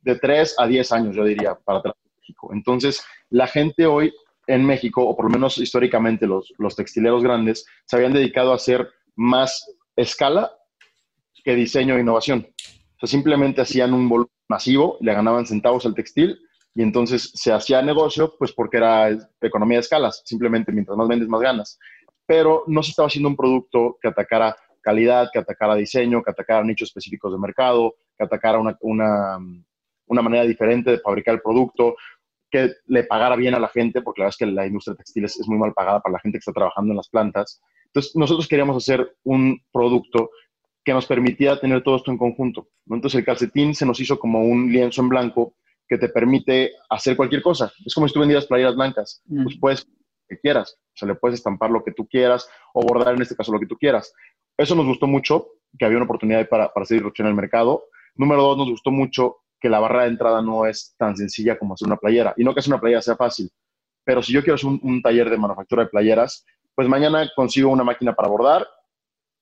de 0.00 0.16
3 0.16 0.56
a 0.58 0.66
10 0.66 0.92
años, 0.92 1.16
yo 1.16 1.24
diría, 1.24 1.54
para 1.54 1.80
atrás 1.80 1.94
México. 2.18 2.50
Entonces, 2.52 3.04
la 3.30 3.46
gente 3.48 3.86
hoy 3.86 4.12
en 4.46 4.64
México, 4.64 5.04
o 5.04 5.16
por 5.16 5.24
lo 5.26 5.30
menos 5.30 5.58
históricamente 5.58 6.26
los, 6.26 6.52
los 6.58 6.76
textileros 6.76 7.22
grandes, 7.22 7.66
se 7.84 7.96
habían 7.96 8.12
dedicado 8.12 8.52
a 8.52 8.56
hacer 8.56 8.88
más 9.16 9.76
escala 9.96 10.52
que 11.46 11.54
diseño 11.54 11.96
e 11.96 12.00
innovación 12.00 12.44
simplemente 13.04 13.60
hacían 13.60 13.94
un 13.94 14.08
volumen 14.08 14.32
masivo, 14.48 14.98
le 15.00 15.14
ganaban 15.14 15.46
centavos 15.46 15.86
al 15.86 15.94
textil 15.94 16.36
y 16.74 16.82
entonces 16.82 17.30
se 17.34 17.52
hacía 17.52 17.80
negocio, 17.82 18.34
pues 18.36 18.52
porque 18.52 18.78
era 18.78 19.16
economía 19.40 19.78
de 19.78 19.82
escalas, 19.82 20.22
simplemente 20.24 20.72
mientras 20.72 20.98
más 20.98 21.06
vendes, 21.06 21.28
más 21.28 21.40
ganas. 21.40 21.78
Pero 22.26 22.64
no 22.66 22.82
se 22.82 22.90
estaba 22.90 23.06
haciendo 23.06 23.28
un 23.28 23.36
producto 23.36 23.96
que 24.02 24.08
atacara 24.08 24.56
calidad, 24.82 25.30
que 25.32 25.38
atacara 25.38 25.76
diseño, 25.76 26.20
que 26.20 26.32
atacara 26.32 26.64
nichos 26.64 26.88
específicos 26.88 27.32
de 27.32 27.38
mercado, 27.38 27.94
que 28.18 28.24
atacara 28.24 28.58
una, 28.58 28.76
una, 28.80 29.38
una 30.06 30.22
manera 30.22 30.42
diferente 30.42 30.90
de 30.90 30.98
fabricar 30.98 31.36
el 31.36 31.42
producto, 31.42 31.94
que 32.50 32.72
le 32.86 33.04
pagara 33.04 33.36
bien 33.36 33.54
a 33.54 33.60
la 33.60 33.68
gente, 33.68 34.02
porque 34.02 34.20
la 34.20 34.24
verdad 34.24 34.36
es 34.40 34.46
que 34.46 34.52
la 34.52 34.66
industria 34.66 34.96
textil 34.96 35.24
es, 35.24 35.38
es, 35.38 35.46
muy 35.46 35.58
mal 35.58 35.72
pagada 35.72 36.00
para 36.00 36.14
la 36.14 36.18
gente 36.18 36.38
que 36.38 36.40
está 36.40 36.52
trabajando 36.52 36.92
en 36.92 36.96
las 36.96 37.08
plantas. 37.08 37.60
Entonces, 37.86 38.16
nosotros 38.16 38.48
queríamos 38.48 38.76
hacer 38.76 39.16
un 39.22 39.60
producto 39.72 40.30
que 40.86 40.94
nos 40.94 41.04
permitía 41.04 41.58
tener 41.58 41.82
todo 41.82 41.96
esto 41.96 42.12
en 42.12 42.16
conjunto. 42.16 42.68
Entonces 42.88 43.18
el 43.18 43.24
calcetín 43.24 43.74
se 43.74 43.84
nos 43.84 43.98
hizo 43.98 44.20
como 44.20 44.44
un 44.44 44.70
lienzo 44.70 45.02
en 45.02 45.08
blanco 45.08 45.56
que 45.88 45.98
te 45.98 46.08
permite 46.08 46.74
hacer 46.88 47.16
cualquier 47.16 47.42
cosa. 47.42 47.72
Es 47.84 47.92
como 47.92 48.06
si 48.06 48.14
tú 48.14 48.20
vendieras 48.20 48.46
playeras 48.46 48.76
blancas. 48.76 49.20
Mm. 49.26 49.42
Pues 49.42 49.58
puedes 49.58 49.86
que 50.28 50.38
quieras. 50.38 50.78
O 50.78 50.96
sea, 50.96 51.08
le 51.08 51.16
puedes 51.16 51.38
estampar 51.40 51.70
lo 51.70 51.82
que 51.82 51.90
tú 51.90 52.06
quieras 52.06 52.48
o 52.72 52.82
bordar 52.82 53.16
en 53.16 53.22
este 53.22 53.34
caso 53.34 53.50
lo 53.50 53.58
que 53.58 53.66
tú 53.66 53.76
quieras. 53.76 54.12
Eso 54.56 54.76
nos 54.76 54.86
gustó 54.86 55.08
mucho, 55.08 55.48
que 55.76 55.84
había 55.84 55.98
una 55.98 56.04
oportunidad 56.04 56.48
para, 56.48 56.72
para 56.72 56.84
hacer 56.84 56.98
disrupción 56.98 57.26
en 57.26 57.30
el 57.30 57.36
mercado. 57.36 57.86
Número 58.14 58.42
dos, 58.42 58.56
nos 58.56 58.70
gustó 58.70 58.92
mucho 58.92 59.38
que 59.58 59.68
la 59.68 59.80
barra 59.80 60.04
de 60.04 60.10
entrada 60.10 60.40
no 60.40 60.66
es 60.66 60.94
tan 60.96 61.16
sencilla 61.16 61.58
como 61.58 61.74
hacer 61.74 61.88
una 61.88 61.96
playera. 61.96 62.32
Y 62.36 62.44
no 62.44 62.54
que 62.54 62.60
hacer 62.60 62.72
una 62.72 62.80
playera 62.80 63.02
sea 63.02 63.16
fácil. 63.16 63.50
Pero 64.04 64.22
si 64.22 64.32
yo 64.32 64.40
quiero 64.40 64.54
hacer 64.54 64.70
un, 64.70 64.78
un 64.84 65.02
taller 65.02 65.30
de 65.30 65.36
manufactura 65.36 65.82
de 65.82 65.88
playeras, 65.88 66.46
pues 66.76 66.86
mañana 66.88 67.28
consigo 67.34 67.70
una 67.70 67.82
máquina 67.82 68.14
para 68.14 68.28
bordar 68.28 68.68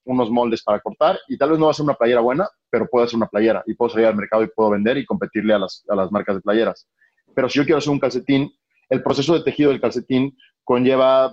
unos 0.04 0.30
moldes 0.30 0.62
para 0.62 0.80
cortar 0.80 1.18
y 1.28 1.38
tal 1.38 1.50
vez 1.50 1.58
no 1.58 1.66
va 1.66 1.70
a 1.70 1.74
ser 1.74 1.84
una 1.84 1.94
playera 1.94 2.20
buena, 2.20 2.48
pero 2.70 2.86
puedo 2.86 3.04
hacer 3.04 3.16
una 3.16 3.26
playera 3.26 3.62
y 3.66 3.74
puedo 3.74 3.90
salir 3.90 4.06
al 4.06 4.16
mercado 4.16 4.42
y 4.42 4.48
puedo 4.48 4.70
vender 4.70 4.98
y 4.98 5.06
competirle 5.06 5.54
a 5.54 5.58
las, 5.58 5.84
a 5.88 5.94
las 5.94 6.10
marcas 6.10 6.36
de 6.36 6.42
playeras. 6.42 6.88
Pero 7.34 7.48
si 7.48 7.58
yo 7.58 7.64
quiero 7.64 7.78
hacer 7.78 7.90
un 7.90 8.00
calcetín, 8.00 8.52
el 8.88 9.02
proceso 9.02 9.34
de 9.34 9.42
tejido 9.42 9.70
del 9.70 9.80
calcetín 9.80 10.36
conlleva 10.62 11.32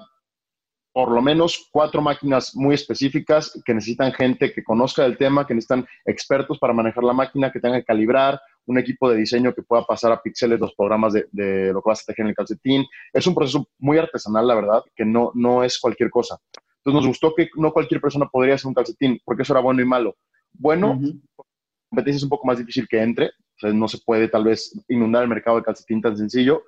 por 0.93 1.09
lo 1.11 1.21
menos 1.21 1.69
cuatro 1.71 2.01
máquinas 2.01 2.55
muy 2.55 2.75
específicas 2.75 3.61
que 3.65 3.73
necesitan 3.73 4.11
gente 4.11 4.51
que 4.51 4.63
conozca 4.63 5.05
el 5.05 5.17
tema, 5.17 5.47
que 5.47 5.53
necesitan 5.53 5.87
expertos 6.05 6.59
para 6.59 6.73
manejar 6.73 7.03
la 7.03 7.13
máquina, 7.13 7.51
que 7.51 7.59
tengan 7.59 7.79
que 7.79 7.85
calibrar, 7.85 8.41
un 8.65 8.77
equipo 8.77 9.09
de 9.09 9.17
diseño 9.17 9.53
que 9.53 9.63
pueda 9.63 9.85
pasar 9.85 10.11
a 10.11 10.21
píxeles 10.21 10.59
los 10.59 10.73
programas 10.75 11.13
de, 11.13 11.71
lo 11.73 11.81
que 11.81 11.89
vas 11.89 12.01
a 12.01 12.05
tejer 12.05 12.23
en 12.23 12.29
el 12.29 12.35
calcetín. 12.35 12.85
Es 13.11 13.25
un 13.25 13.33
proceso 13.33 13.67
muy 13.79 13.97
artesanal, 13.97 14.47
la 14.47 14.55
verdad, 14.55 14.83
que 14.95 15.05
no, 15.05 15.31
no 15.33 15.63
es 15.63 15.79
cualquier 15.79 16.09
cosa. 16.09 16.37
Entonces 16.83 16.95
nos 16.95 17.07
gustó 17.07 17.35
que 17.35 17.49
no 17.55 17.71
cualquier 17.71 18.01
persona 18.01 18.27
podría 18.27 18.55
hacer 18.55 18.67
un 18.67 18.73
calcetín, 18.73 19.19
porque 19.23 19.43
eso 19.43 19.53
era 19.53 19.61
bueno 19.61 19.81
y 19.81 19.85
malo. 19.85 20.17
Bueno, 20.51 20.99
la 20.99 21.43
competencia 21.89 22.17
es 22.17 22.23
un 22.23 22.29
poco 22.29 22.47
más 22.47 22.57
difícil 22.57 22.87
que 22.87 23.01
entre, 23.01 23.27
o 23.27 23.59
sea, 23.59 23.71
no 23.71 23.87
se 23.87 23.99
puede 23.99 24.27
tal 24.27 24.45
vez 24.45 24.73
inundar 24.87 25.23
el 25.23 25.29
mercado 25.29 25.57
de 25.57 25.63
calcetín 25.63 26.01
tan 26.01 26.17
sencillo. 26.17 26.63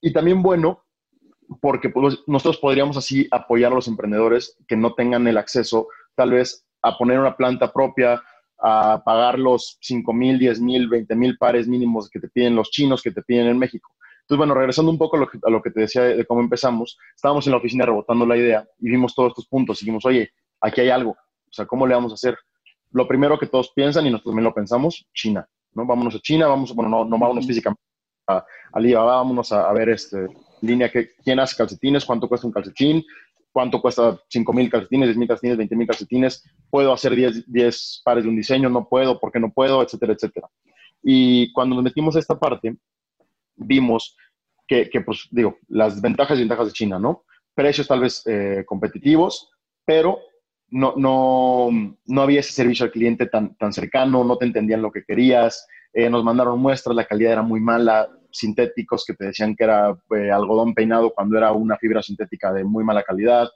Y 0.00 0.12
también 0.12 0.42
bueno, 0.42 0.84
porque 1.60 1.88
pues, 1.88 2.18
nosotros 2.26 2.58
podríamos 2.58 2.96
así 2.96 3.28
apoyar 3.30 3.72
a 3.72 3.76
los 3.76 3.88
emprendedores 3.88 4.56
que 4.66 4.76
no 4.76 4.94
tengan 4.94 5.26
el 5.28 5.38
acceso 5.38 5.88
tal 6.16 6.32
vez 6.32 6.66
a 6.82 6.98
poner 6.98 7.18
una 7.18 7.36
planta 7.36 7.72
propia, 7.72 8.20
a 8.58 9.02
pagar 9.04 9.38
los 9.38 9.78
5 9.80 10.12
mil, 10.12 10.38
10 10.38 10.60
mil, 10.60 10.88
20 10.88 11.14
mil 11.14 11.38
pares 11.38 11.68
mínimos 11.68 12.10
que 12.10 12.18
te 12.18 12.28
piden 12.28 12.56
los 12.56 12.70
chinos, 12.70 13.02
que 13.02 13.12
te 13.12 13.22
piden 13.22 13.46
en 13.46 13.58
México. 13.58 13.90
Entonces, 14.28 14.40
bueno, 14.40 14.52
regresando 14.52 14.92
un 14.92 14.98
poco 14.98 15.16
a 15.16 15.20
lo 15.20 15.26
que, 15.26 15.38
a 15.42 15.48
lo 15.48 15.62
que 15.62 15.70
te 15.70 15.80
decía 15.80 16.02
de, 16.02 16.26
cómo 16.26 16.42
empezamos, 16.42 16.98
estábamos 17.16 17.46
en 17.46 17.52
la 17.52 17.56
oficina 17.56 17.86
rebotando 17.86 18.26
la 18.26 18.36
idea 18.36 18.68
y 18.78 18.90
vimos 18.90 19.14
todos 19.14 19.30
estos 19.30 19.46
puntos 19.46 19.80
y 19.80 19.86
dijimos, 19.86 20.04
oye, 20.04 20.30
aquí 20.60 20.82
hay 20.82 20.90
algo, 20.90 21.12
o 21.12 21.52
sea, 21.52 21.64
¿cómo 21.64 21.86
le 21.86 21.94
vamos 21.94 22.12
a 22.12 22.16
hacer? 22.16 22.36
Lo 22.90 23.08
primero 23.08 23.38
que 23.38 23.46
todos 23.46 23.72
piensan, 23.74 24.06
y 24.06 24.10
nosotros 24.10 24.32
también 24.32 24.44
lo 24.44 24.52
pensamos, 24.52 25.08
China, 25.14 25.48
¿no? 25.72 25.86
Vámonos 25.86 26.14
a 26.14 26.18
China, 26.18 26.46
vamos, 26.46 26.74
bueno, 26.74 26.90
no, 26.90 27.04
no 27.06 27.18
vámonos 27.18 27.46
físicamente 27.46 27.80
a 28.26 28.44
Alibaba, 28.74 29.16
vámonos 29.16 29.50
a, 29.50 29.66
a 29.66 29.72
ver 29.72 29.88
este, 29.88 30.26
línea 30.60 30.90
que, 30.90 31.12
quién 31.24 31.40
hace 31.40 31.56
calcetines, 31.56 32.04
cuánto 32.04 32.28
cuesta 32.28 32.46
un 32.46 32.52
calcetín, 32.52 33.02
cuánto 33.50 33.80
cuesta 33.80 34.20
5 34.28 34.52
mil 34.52 34.70
calcetines, 34.70 35.08
10 35.08 35.16
mil 35.16 35.28
calcetines, 35.28 35.56
20 35.56 35.74
mil 35.76 35.86
calcetines, 35.86 36.44
puedo 36.68 36.92
hacer 36.92 37.16
10, 37.16 37.50
10 37.50 38.02
pares 38.04 38.24
de 38.24 38.28
un 38.28 38.36
diseño, 38.36 38.68
no 38.68 38.86
puedo, 38.86 39.18
¿por 39.18 39.32
qué 39.32 39.40
no 39.40 39.50
puedo? 39.50 39.82
Etcétera, 39.82 40.12
etcétera. 40.12 40.50
Y 41.02 41.50
cuando 41.52 41.74
nos 41.74 41.84
metimos 41.84 42.14
a 42.16 42.18
esta 42.18 42.38
parte, 42.38 42.76
vimos 43.58 44.16
que, 44.66 44.88
que 44.90 45.00
pues 45.00 45.28
digo, 45.30 45.58
las 45.68 46.00
ventajas 46.00 46.36
y 46.36 46.42
ventajas 46.42 46.66
de 46.66 46.72
China, 46.72 46.98
¿no? 46.98 47.24
Precios 47.54 47.88
tal 47.88 48.00
vez 48.00 48.22
eh, 48.26 48.64
competitivos, 48.66 49.50
pero 49.84 50.18
no, 50.70 50.94
no, 50.96 51.68
no, 52.04 52.22
había 52.22 52.40
ese 52.40 52.52
servicio 52.52 52.84
al 52.84 52.92
cliente 52.92 53.26
tan, 53.26 53.56
tan 53.56 53.72
cercano, 53.72 54.24
no 54.24 54.36
te 54.36 54.44
entendían 54.44 54.82
lo 54.82 54.92
que 54.92 55.04
querías, 55.04 55.66
eh, 55.92 56.10
nos 56.10 56.22
mandaron 56.22 56.60
muestras, 56.60 56.94
la 56.94 57.06
calidad 57.06 57.32
era 57.32 57.42
muy 57.42 57.60
mala, 57.60 58.08
sintéticos 58.30 59.04
que 59.04 59.14
te 59.14 59.26
decían 59.26 59.54
que 59.56 59.64
era 59.64 59.96
eh, 60.14 60.30
algodón 60.30 60.74
peinado 60.74 61.12
cuando 61.14 61.38
era 61.38 61.52
una 61.52 61.76
fibra 61.76 62.02
sintética 62.02 62.52
de 62.52 62.64
muy 62.64 62.84
mala 62.84 63.02
calidad. 63.02 63.48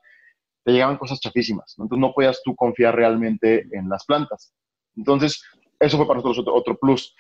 Te 0.65 0.73
llegaban 0.73 0.97
cosas 0.97 1.21
chafísimas. 1.21 1.75
Entonces 1.79 2.01
no 2.01 2.13
podías 2.13 2.41
tú 2.45 2.55
confiar 2.55 2.95
realmente 2.95 3.67
en 3.73 3.89
las 3.89 4.05
plantas. 4.05 4.55
Entonces, 4.97 5.43
eso 5.81 5.97
fue 5.97 6.07
para 6.07 6.21
nosotros 6.21 6.47
otro, 6.49 6.79
plus. 6.79 7.15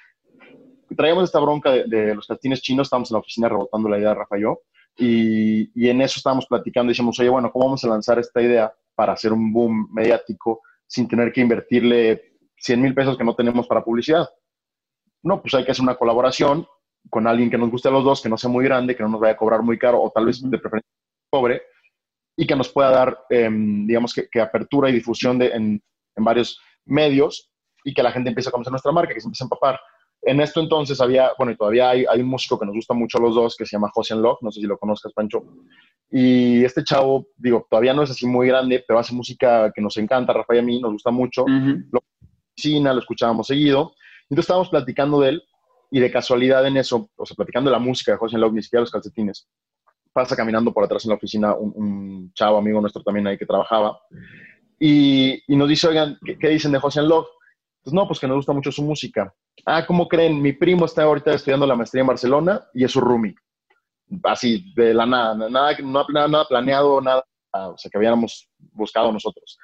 Traíamos 0.96 1.24
esta 1.24 1.40
bronca 1.40 1.70
de, 1.70 2.14
los 2.14 2.26
calcetines 2.26 2.62
chinos, 2.62 2.86
estábamos 2.86 3.10
en 3.10 3.14
la 3.14 3.20
oficina 3.20 3.48
rebotando 3.48 3.88
la 3.88 3.98
idea 3.98 4.10
de 4.10 4.14
Rafa 4.14 4.38
y 4.38 4.42
yo, 4.42 4.60
y, 4.96 5.88
en 5.88 6.00
eso 6.02 6.18
estábamos 6.18 6.46
platicando 6.46 6.90
y 6.90 6.92
decíamos, 6.92 7.18
oye, 7.18 7.28
bueno, 7.28 7.50
¿cómo 7.50 7.66
vamos 7.66 7.84
a 7.84 7.88
lanzar 7.88 8.18
esta 8.18 8.40
idea 8.42 8.72
para 8.94 9.14
hacer 9.14 9.32
un 9.32 9.52
boom 9.52 9.88
mediático 9.92 10.60
sin 10.86 11.08
tener 11.08 11.32
que 11.32 11.40
invertirle 11.40 12.36
100 12.56 12.80
mil 12.80 12.94
pesos 12.94 13.16
que 13.16 13.24
no 13.24 13.34
tenemos 13.34 13.66
para 13.66 13.84
publicidad? 13.84 14.28
No, 15.22 15.40
pues 15.40 15.54
hay 15.54 15.64
que 15.64 15.70
hacer 15.70 15.82
una 15.82 15.94
colaboración 15.94 16.66
con 17.10 17.26
alguien 17.26 17.50
que 17.50 17.58
nos 17.58 17.70
guste 17.70 17.88
a 17.88 17.92
los 17.92 18.04
dos, 18.04 18.22
que 18.22 18.28
no 18.28 18.36
sea 18.36 18.50
muy 18.50 18.64
grande, 18.64 18.94
que 18.94 19.02
no 19.02 19.08
nos 19.08 19.20
vaya 19.20 19.34
a 19.34 19.36
cobrar 19.36 19.62
muy 19.62 19.78
caro 19.78 20.00
o 20.00 20.10
tal 20.10 20.26
vez 20.26 20.40
de 20.42 20.58
preferencia 20.58 20.90
pobre 21.30 21.62
y 22.36 22.46
que 22.46 22.56
nos 22.56 22.68
pueda 22.68 22.90
dar, 22.90 23.18
em, 23.30 23.86
digamos, 23.86 24.14
que, 24.14 24.40
apertura 24.40 24.88
y 24.90 24.92
difusión 24.92 25.38
de, 25.38 25.48
en, 25.48 25.82
varios 26.16 26.60
medios 26.84 27.50
y 27.84 27.94
que 27.94 28.02
la 28.02 28.12
gente 28.12 28.28
empiece 28.28 28.48
a 28.48 28.52
conocer 28.52 28.70
nuestra 28.70 28.92
marca, 28.92 29.14
que 29.14 29.20
se 29.20 29.26
empiece 29.26 29.44
a 29.44 29.46
empapar. 29.46 29.80
En 30.22 30.40
esto 30.40 30.60
entonces 30.60 31.00
había, 31.00 31.32
bueno, 31.36 31.52
y 31.52 31.56
todavía 31.56 31.90
hay, 31.90 32.04
hay 32.08 32.20
un 32.20 32.28
músico 32.28 32.58
que 32.58 32.66
nos 32.66 32.74
gusta 32.74 32.94
mucho 32.94 33.18
a 33.18 33.20
los 33.20 33.34
dos, 33.34 33.56
que 33.56 33.66
se 33.66 33.76
llama 33.76 33.90
José 33.92 34.14
Love, 34.14 34.38
no 34.40 34.52
sé 34.52 34.60
si 34.60 34.66
lo 34.66 34.78
conozcas, 34.78 35.12
Pancho. 35.12 35.42
Y 36.10 36.64
este 36.64 36.84
chavo, 36.84 37.26
digo, 37.36 37.66
todavía 37.68 37.92
no 37.92 38.02
es 38.02 38.10
así 38.10 38.26
muy 38.26 38.46
grande, 38.46 38.84
pero 38.86 38.98
hace 38.98 39.14
música 39.14 39.72
que 39.74 39.80
nos 39.80 39.96
encanta, 39.96 40.32
Rafael 40.32 40.58
y 40.58 40.62
a 40.62 40.64
mí, 40.64 40.80
nos 40.80 40.92
gusta 40.92 41.10
mucho. 41.10 41.44
Lo 41.46 42.00
lo 42.54 42.98
escuchábamos 42.98 43.46
seguido. 43.46 43.94
Entonces 44.24 44.44
estábamos 44.44 44.68
platicando 44.68 45.20
de 45.20 45.30
él 45.30 45.42
y 45.90 46.00
de 46.00 46.10
casualidad 46.10 46.66
en 46.66 46.76
eso, 46.76 47.10
o 47.16 47.26
sea, 47.26 47.34
platicando 47.34 47.70
de 47.70 47.76
la 47.76 47.82
música 47.82 48.12
de 48.12 48.18
José 48.18 48.38
Love, 48.38 48.54
ni 48.54 48.62
siquiera 48.62 48.80
los 48.80 48.90
calcetines, 48.90 49.48
pasa 50.12 50.36
caminando 50.36 50.72
por 50.72 50.84
atrás 50.84 51.04
en 51.04 51.10
la 51.10 51.16
oficina 51.16 51.54
un, 51.54 52.32
chavo 52.34 52.58
amigo 52.58 52.80
nuestro 52.80 53.02
también 53.02 53.26
ahí 53.26 53.36
que 53.36 53.46
trabajaba 53.46 53.98
y, 54.78 55.42
y 55.46 55.56
nos 55.56 55.68
dice, 55.68 55.88
oigan, 55.88 56.18
¿qué, 56.40 56.48
dicen 56.48 56.72
de 56.72 56.78
José 56.78 57.02
Love? 57.02 57.26
Pues 57.82 57.92
no, 57.92 58.06
pues 58.06 58.20
que 58.20 58.28
nos 58.28 58.36
gusta 58.36 58.52
mucho 58.52 58.70
su 58.70 58.82
música. 58.82 59.34
Ah, 59.66 59.84
¿cómo 59.86 60.08
creen? 60.08 60.40
Mi 60.40 60.52
primo 60.52 60.84
está 60.84 61.02
ahorita 61.02 61.34
estudiando 61.34 61.66
la 61.66 61.74
maestría 61.74 62.02
en 62.02 62.06
Barcelona 62.06 62.60
y 62.72 62.84
es 62.84 62.92
su 62.92 63.00
roomie. 63.00 63.34
Así, 64.24 64.72
de 64.74 64.94
la 64.94 65.06
nada, 65.06 65.34
nada, 65.34 65.76
nada, 65.82 66.28
nada 66.28 66.44
planeado, 66.46 67.00
nada, 67.00 67.24
o 67.52 67.76
sea, 67.76 67.90
que 67.90 67.98
habíamos 67.98 68.48
buscado 68.72 69.10
nosotros. 69.10 69.58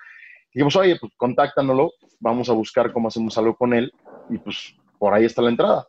Dijimos, 0.53 0.75
oye, 0.77 0.97
pues 0.99 1.13
contáctanoslo, 1.17 1.93
vamos 2.19 2.49
a 2.49 2.55
buscar 2.55 2.93
cómo 2.93 3.09
hacemos 3.09 3.37
algo 3.37 3.55
con 3.55 3.75
él 3.75 3.93
y 4.31 4.39
pues 4.39 4.75
por 4.99 5.13
ahí 5.13 5.25
está 5.25 5.43
la 5.43 5.51
entrada. 5.51 5.87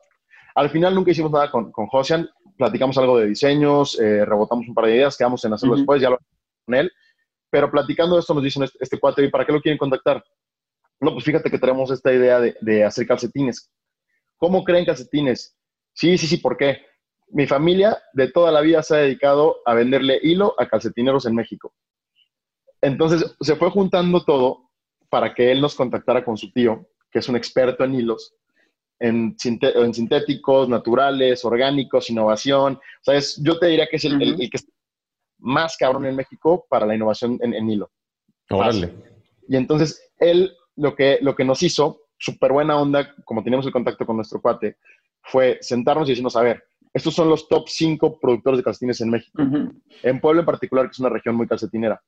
Al 0.56 0.70
final 0.70 0.94
nunca 0.94 1.12
hicimos 1.12 1.32
nada 1.32 1.50
con, 1.50 1.72
con 1.72 1.88
Josian, 1.88 2.30
platicamos 2.58 2.98
algo 2.98 3.18
de 3.18 3.28
diseños, 3.28 4.00
eh, 4.00 4.26
rebotamos 4.26 4.68
un 4.68 4.74
par 4.74 4.86
de 4.86 4.96
ideas, 4.96 5.18
quedamos 5.18 5.44
en 5.46 5.54
hacerlo 5.54 5.78
después, 5.78 6.02
ya 6.02 6.10
lo 6.10 6.20
con 6.66 6.76
él, 6.76 6.92
pero 7.50 7.72
platicando 7.72 8.20
esto 8.20 8.34
nos 8.34 8.44
dicen 8.44 8.64
este, 8.64 8.78
este 8.82 9.00
cuate, 9.00 9.24
¿y 9.24 9.30
para 9.30 9.46
qué 9.46 9.54
lo 9.54 9.62
quieren 9.62 9.78
contactar? 9.78 10.24
No, 11.00 11.13
pues 11.13 11.24
fíjate 11.24 11.50
que 11.50 11.60
tenemos 11.60 11.91
esta 11.91 12.13
idea 12.13 12.39
de, 12.39 12.56
de 12.62 12.84
hacer 12.84 13.08
calcetines. 13.08 13.72
¿Cómo 14.38 14.63
creen 14.63 14.86
calcetines? 14.86 15.58
Sí, 15.94 16.18
sí, 16.18 16.27
sí, 16.27 16.38
¿por 16.38 16.58
qué? 16.58 16.82
Mi 17.27 17.46
familia 17.46 18.01
de 18.13 18.32
toda 18.32 18.51
la 18.51 18.62
vida 18.62 18.82
se 18.84 18.96
ha 18.96 19.00
dedicado 19.00 19.58
a 19.65 19.74
venderle 19.74 20.20
hilo 20.24 20.56
a 20.58 20.68
calcetineros 20.68 21.25
en 21.25 21.36
México. 21.36 21.74
Entonces 22.82 23.36
se 23.39 23.56
fue 23.56 23.70
juntando 23.70 24.24
todo 24.24 24.70
para 25.10 25.34
que 25.34 25.51
él 25.51 25.62
nos 25.62 25.75
contactara 25.75 26.24
con 26.24 26.38
su 26.38 26.51
tío, 26.51 26.88
que 27.12 27.20
es 27.20 27.27
un 27.27 27.36
experto 27.36 27.84
en 27.84 27.96
hilos, 27.96 28.36
en, 29.00 29.36
sintéticos, 29.38 30.70
naturales, 30.70 31.44
orgánicos, 31.44 32.10
innovación. 32.10 32.75
O 32.75 33.03
sea, 33.03 33.20
yo 33.44 33.60
te 33.60 33.68
diría 33.68 33.88
que 33.88 33.98
es 33.98 34.06
el, 34.06 34.38
que 34.38 34.58
es 34.58 34.68
más 35.39 35.77
cabrón 35.77 36.06
en 36.06 36.15
México 36.15 36.65
para 36.70 36.86
la 36.86 36.96
innovación 36.96 37.39
en, 37.41 37.70
hilo. 37.70 37.91
Órale. 38.50 38.94
Y 39.48 39.56
entonces, 39.56 40.12
él 40.20 40.53
lo 40.80 40.96
que, 40.96 41.20
lo 41.22 41.36
que 41.36 41.46
nos 41.46 41.62
hizo, 41.64 42.02
súper 42.18 42.52
buena 42.52 42.80
onda, 42.80 43.14
como 43.26 43.44
teníamos 43.44 43.66
el 43.66 43.72
contacto 43.72 44.06
con 44.06 44.16
nuestro 44.16 44.42
cuate, 44.42 44.78
fue 45.22 45.58
sentarnos 45.62 46.08
y 46.08 46.12
decirnos, 46.12 46.36
a 46.36 46.42
ver, 46.42 46.64
estos 46.94 47.14
son 47.14 47.30
los 47.30 47.48
top 47.48 47.68
5 47.68 48.20
productores 48.20 48.58
de 48.58 48.64
calcetines 48.64 49.02
en 49.02 49.10
México. 49.12 49.44
En 50.02 50.20
Puebla 50.20 50.42
en 50.42 50.46
particular, 50.46 50.86
que 50.86 50.92
es 50.92 51.00
una 51.00 51.10
región 51.10 51.36
muy 51.36 51.48
calcetinera. 51.48 52.02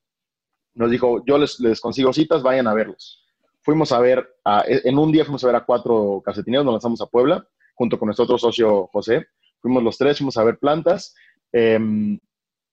Nos 0.73 0.89
dijo, 0.89 1.23
yo 1.25 1.37
les, 1.37 1.59
les 1.59 1.79
consigo 1.79 2.11
citas, 2.13 2.41
vayan 2.41 2.67
a 2.67 2.73
verlos 2.73 3.21
fuimos 3.61 3.91
a 3.91 3.99
ver, 3.99 4.35
en 4.65 4.97
un 4.97 5.11
día 5.11 5.23
fuimos 5.23 5.43
a 5.43 5.47
ver 5.47 5.55
a 5.55 5.65
cuatro 5.65 6.21
calcetineros, 6.23 6.65
nos 6.65 6.73
lanzamos 6.75 7.01
a 7.01 7.05
Puebla, 7.05 7.47
junto 7.75 7.97
con 7.97 8.07
nuestro 8.07 8.25
otro 8.25 8.37
socio 8.37 8.87
José. 8.87 9.27
Fuimos 9.59 9.83
los 9.83 9.97
tres, 9.97 10.17
fuimos 10.17 10.37
a 10.37 10.43
ver 10.43 10.57
plantas, 10.57 11.15
em, 11.51 12.19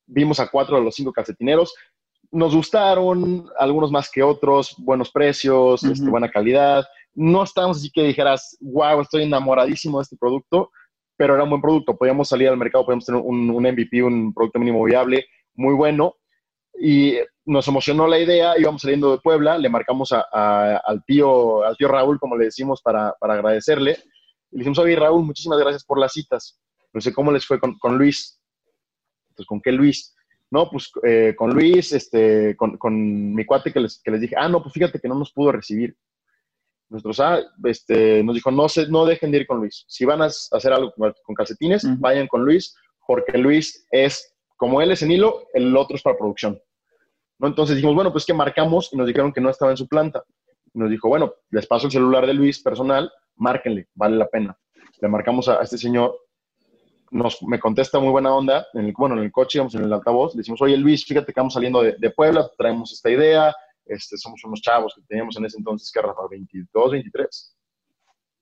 vimos 0.07 0.41
a 0.41 0.49
cuatro 0.49 0.79
de 0.79 0.85
los 0.85 0.95
cinco 0.95 1.13
calcetineros. 1.13 1.75
Nos 2.31 2.55
gustaron, 2.55 3.49
algunos 3.59 3.91
más 3.91 4.11
que 4.11 4.23
otros, 4.23 4.75
buenos 4.79 5.11
precios, 5.11 5.83
este, 5.85 6.09
buena 6.09 6.31
calidad. 6.31 6.85
No 7.15 7.43
estábamos 7.43 7.79
así 7.79 7.91
que 7.91 8.03
dijeras, 8.05 8.57
wow, 8.61 9.01
estoy 9.01 9.23
enamoradísimo 9.23 9.99
de 9.99 10.03
este 10.03 10.17
producto, 10.17 10.71
pero 11.17 11.35
era 11.35 11.45
un 11.45 11.51
buen 11.51 11.63
producto. 11.63 11.97
Podíamos 11.97 12.29
salir 12.29 12.49
al 12.49 12.59
mercado, 12.59 12.85
podíamos 12.85 13.07
tener 13.07 13.21
un, 13.25 13.51
un 13.51 13.63
MVP, 13.63 14.03
un 14.03 14.35
producto 14.35 14.59
mínimo 14.59 14.85
viable, 14.85 15.27
muy 15.55 15.75
bueno. 15.75 16.17
Y 16.81 17.17
nos 17.49 17.67
emocionó 17.67 18.07
la 18.07 18.19
idea, 18.19 18.59
íbamos 18.59 18.83
saliendo 18.83 19.11
de 19.11 19.19
Puebla, 19.19 19.57
le 19.57 19.71
marcamos 19.71 20.13
al, 20.13 21.03
tío, 21.07 21.65
al 21.65 21.77
tío 21.79 21.89
Raúl, 21.89 22.21
como 22.21 22.37
le 22.37 22.45
decimos, 22.45 22.83
para, 22.83 23.15
agradecerle. 23.21 23.93
Y 24.51 24.57
le 24.57 24.59
dijimos, 24.59 24.79
oye 24.79 24.95
Raúl, 24.95 25.25
muchísimas 25.25 25.59
gracias 25.59 25.83
por 25.83 25.99
las 25.99 26.13
citas. 26.13 26.61
No 26.93 27.01
sé 27.01 27.13
cómo 27.13 27.33
les 27.33 27.47
fue 27.47 27.59
con, 27.59 27.99
Luis. 27.99 28.41
Entonces, 29.31 29.47
¿con 29.47 29.63
qué 29.63 29.73
Luis? 29.73 30.15
No, 30.51 30.71
pues 30.71 30.91
eh, 31.03 31.35
con 31.37 31.51
Luis, 31.51 31.93
este, 31.93 32.57
con, 32.57 33.35
mi 33.35 33.45
cuate 33.45 33.73
que 33.73 33.81
les, 33.81 34.01
que 34.03 34.11
les 34.11 34.21
dije, 34.21 34.35
ah, 34.39 34.49
no, 34.49 34.63
pues 34.63 34.73
fíjate 34.73 34.99
que 34.99 35.09
no 35.09 35.15
nos 35.15 35.33
pudo 35.33 35.53
recibir. 35.53 35.97
Nosotros, 36.89 37.21
ah, 37.21 37.41
este, 37.65 38.23
nos 38.23 38.35
dijo, 38.35 38.51
no, 38.51 38.69
se, 38.69 38.89
no 38.89 39.05
dejen 39.05 39.31
de 39.31 39.39
ir 39.39 39.47
con 39.47 39.59
Luis. 39.59 39.85
Si 39.89 40.07
van 40.07 40.23
a 40.23 40.27
hacer 40.27 40.73
algo 40.73 40.93
con, 40.93 41.35
calcetines, 41.35 41.87
vayan 42.01 42.27
con 42.29 42.45
Luis, 42.45 42.75
porque 43.07 43.37
Luis 43.37 43.87
es, 43.91 44.35
como 44.57 44.81
él 44.81 44.91
es 44.91 45.03
en 45.03 45.11
hilo, 45.11 45.47
el 45.53 45.77
otro 45.77 45.97
es 45.97 46.03
para 46.03 46.17
producción. 46.17 46.59
¿no? 47.39 47.47
Entonces 47.47 47.77
dijimos, 47.77 47.95
bueno, 47.95 48.11
pues 48.11 48.25
que 48.25 48.33
marcamos 48.33 48.91
y 48.93 48.97
nos 48.97 49.07
dijeron 49.07 49.33
que 49.33 49.43
no 49.43 49.51
estaba 49.51 49.71
en 49.71 49.77
su 49.77 49.87
planta. 49.87 50.25
nos 50.73 50.91
dijo, 50.91 51.09
bueno, 51.09 51.35
les 51.51 51.67
paso 51.67 51.87
el 51.87 51.93
celular 51.93 52.27
de 52.27 52.33
Luis 52.33 52.63
personal, 52.63 53.13
márquenle, 53.37 53.89
vale 53.95 54.17
la 54.17 54.29
pena. 54.29 54.59
Le 55.01 55.09
marcamos 55.09 55.49
a, 55.49 55.61
este 55.63 55.77
señor 55.77 56.19
nos, 57.11 57.43
me 57.43 57.59
contesta 57.59 57.99
muy 57.99 58.11
buena 58.11 58.35
onda, 58.35 58.67
en 58.75 58.87
el, 58.87 58.93
bueno, 58.93 59.17
en 59.17 59.25
el 59.25 59.33
coche, 59.33 59.59
íbamos 59.59 59.75
en 59.75 59.85
el 59.85 59.93
altavoz, 59.93 60.35
le 60.35 60.41
decimos, 60.41 60.61
oye 60.63 60.77
Luis, 60.77 61.05
fíjate 61.05 61.33
que 61.33 61.41
vamos 61.41 61.55
saliendo 61.55 61.83
de, 61.83 61.97
de 61.99 62.11
Puebla, 62.11 62.51
traemos 62.57 62.93
esta 62.93 63.11
idea, 63.11 63.55
este, 63.89 64.19
somos 64.19 64.45
unos 64.45 64.61
chavos 64.61 64.95
que 64.95 65.03
teníamos 65.09 65.37
en 65.39 65.47
ese 65.47 65.57
entonces, 65.57 65.91
que 65.91 66.03
Rafa, 66.03 66.23
22, 66.31 66.93
23. 66.93 67.57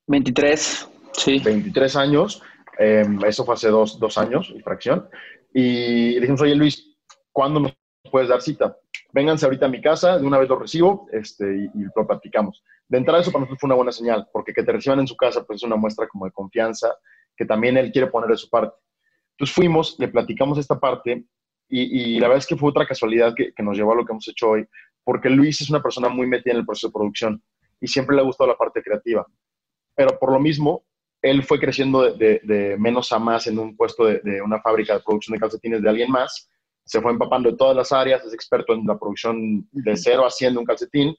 23, 0.07 0.89
sí. 1.13 1.39
23 1.39 1.95
años, 1.95 2.41
em, 2.77 3.23
eso 3.25 3.45
fue 3.45 3.55
hace 3.55 3.69
dos, 3.69 3.99
dos 3.99 4.17
años 4.17 4.51
y 4.55 4.61
fracción. 4.61 5.09
Y 5.53 6.13
le 6.13 6.19
dijimos, 6.21 6.41
oye 6.41 6.55
Luis, 6.55 6.97
¿cuándo 7.31 7.59
nos 7.61 7.73
puedes 8.11 8.29
dar 8.29 8.41
cita? 8.41 8.77
Vénganse 9.13 9.45
ahorita 9.45 9.65
a 9.65 9.69
mi 9.69 9.81
casa, 9.81 10.17
de 10.19 10.25
una 10.25 10.37
vez 10.37 10.49
lo 10.49 10.59
recibo 10.59 11.07
este, 11.11 11.69
y, 11.73 11.83
lo 11.95 12.05
platicamos. 12.05 12.63
De 12.87 12.97
entrada, 12.97 13.21
eso 13.21 13.31
para 13.31 13.41
nosotros 13.41 13.59
fue 13.59 13.67
una 13.67 13.75
buena 13.75 13.91
señal, 13.91 14.27
porque 14.31 14.53
que 14.53 14.63
te 14.63 14.71
reciban 14.71 14.99
en 14.99 15.07
su 15.07 15.15
casa, 15.15 15.43
pues 15.45 15.57
es 15.57 15.63
una 15.63 15.75
muestra 15.75 16.07
como 16.07 16.25
de 16.25 16.31
confianza, 16.31 16.93
que 17.37 17.45
también 17.45 17.77
él 17.77 17.91
quiere 17.91 18.07
poner 18.07 18.29
de 18.29 18.37
su 18.37 18.49
parte. 18.49 18.75
Entonces 19.31 19.55
fuimos, 19.55 19.95
le 19.99 20.07
platicamos 20.07 20.57
esta 20.57 20.79
parte 20.79 21.25
y, 21.69 22.19
la 22.19 22.27
verdad 22.27 22.39
es 22.39 22.47
que 22.47 22.55
fue 22.55 22.69
otra 22.69 22.87
casualidad 22.87 23.33
que, 23.35 23.53
que, 23.53 23.61
nos 23.61 23.77
llevó 23.77 23.91
a 23.91 23.95
lo 23.95 24.05
que 24.05 24.13
hemos 24.13 24.27
hecho 24.27 24.51
hoy, 24.51 24.65
porque 25.03 25.29
Luis 25.29 25.61
es 25.61 25.69
una 25.69 25.83
persona 25.83 26.09
muy 26.09 26.25
metida 26.25 26.53
en 26.53 26.59
el 26.59 26.65
proceso 26.65 26.87
de 26.87 26.93
producción 26.93 27.43
y 27.79 27.87
siempre 27.87 28.15
le 28.15 28.21
ha 28.21 28.25
gustado 28.25 28.49
la 28.49 28.57
parte 28.57 28.81
creativa. 28.81 29.25
Pero 29.95 30.17
por 30.17 30.31
lo 30.31 30.39
mismo, 30.39 30.85
él 31.21 31.43
fue 31.43 31.59
creciendo 31.59 32.13
de, 32.13 32.75
menos 32.79 33.11
a 33.11 33.19
más 33.19 33.47
en 33.47 33.59
un 33.59 33.75
puesto 33.75 34.05
de, 34.05 34.41
una 34.41 34.61
fábrica 34.61 34.93
de 34.93 35.03
producción 35.03 35.35
de 35.35 35.39
calcetines 35.39 35.81
de 35.81 35.89
alguien 35.89 36.11
más, 36.11 36.49
se 36.85 37.01
fue 37.01 37.11
empapando 37.11 37.51
de 37.51 37.57
todas 37.57 37.75
las 37.75 37.91
áreas, 37.91 38.23
es 38.23 38.33
experto 38.33 38.73
en 38.73 38.85
la 38.85 38.97
producción 38.97 39.67
de 39.71 39.97
cero 39.97 40.25
haciendo 40.25 40.59
un 40.59 40.65
calcetín, 40.65 41.15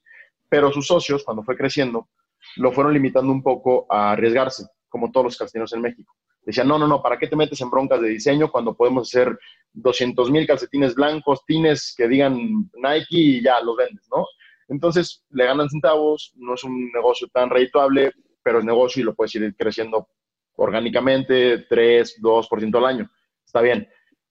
pero 0.49 0.73
sus 0.73 0.87
socios, 0.87 1.25
cuando 1.25 1.43
fue 1.43 1.57
creciendo, 1.57 2.09
lo 2.57 2.73
fueron 2.73 2.95
limitando 2.95 3.31
un 3.31 3.43
poco 3.43 3.87
a 3.91 4.13
arriesgarse, 4.13 4.67
como 4.89 5.11
todos 5.11 5.25
los 5.25 5.37
calcetineros 5.37 5.73
en 5.73 5.83
México. 5.83 6.15
Decían, 6.43 6.69
no, 6.69 6.79
no, 6.79 6.87
no, 6.87 7.03
¿para 7.03 7.19
qué 7.19 7.27
te 7.27 7.37
metes 7.37 7.61
en 7.61 7.71
broncas 7.71 8.01
de 8.01 8.09
diseño 8.09 8.51
cuando 8.51 8.75
podemos 8.75 9.09
hacer 9.09 9.39
200 9.73 10.31
mil 10.31 10.47
calcetines 10.47 10.95
blancos, 10.95 11.45
tines 11.47 11.95
que 11.97 12.09
digan 12.09 12.37
Nike 12.75 13.07
y 13.11 13.43
ya 13.43 13.61
los 13.61 13.77
vendes, 13.77 14.09
¿no? 14.11 14.27
Entonces 14.69 15.25
le 15.31 15.47
ganan 15.47 15.69
centavos, 15.69 16.33
no 16.37 16.55
es 16.55 16.65
un 16.65 16.91
negocio 16.93 17.29
tan 17.29 17.51
redituable, 17.51 18.13
pero 18.43 18.59
es 18.59 18.65
negocio 18.65 19.03
y 19.03 19.05
lo 19.05 19.15
puedes 19.15 19.35
ir 19.35 19.55
creciendo 19.57 20.09
orgánicamente, 20.57 21.67
3, 21.69 22.21
2% 22.21 22.79
al 22.79 22.85
año. 22.85 23.11
Está 23.45 23.61
bien. 23.61 23.89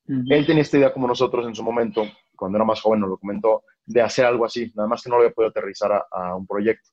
Él 0.07 0.45
tenía 0.45 0.61
esta 0.61 0.77
idea 0.77 0.93
como 0.93 1.07
nosotros 1.07 1.45
en 1.45 1.55
su 1.55 1.63
momento, 1.63 2.03
cuando 2.35 2.57
era 2.57 2.65
más 2.65 2.81
joven 2.81 3.01
nos 3.01 3.09
lo 3.09 3.17
comentó, 3.17 3.63
de 3.85 4.01
hacer 4.01 4.25
algo 4.25 4.45
así, 4.45 4.71
nada 4.75 4.87
más 4.87 5.01
que 5.01 5.09
no 5.09 5.17
lo 5.17 5.23
había 5.23 5.33
podido 5.33 5.49
aterrizar 5.49 5.91
a, 5.91 6.05
a 6.11 6.35
un 6.35 6.45
proyecto. 6.45 6.89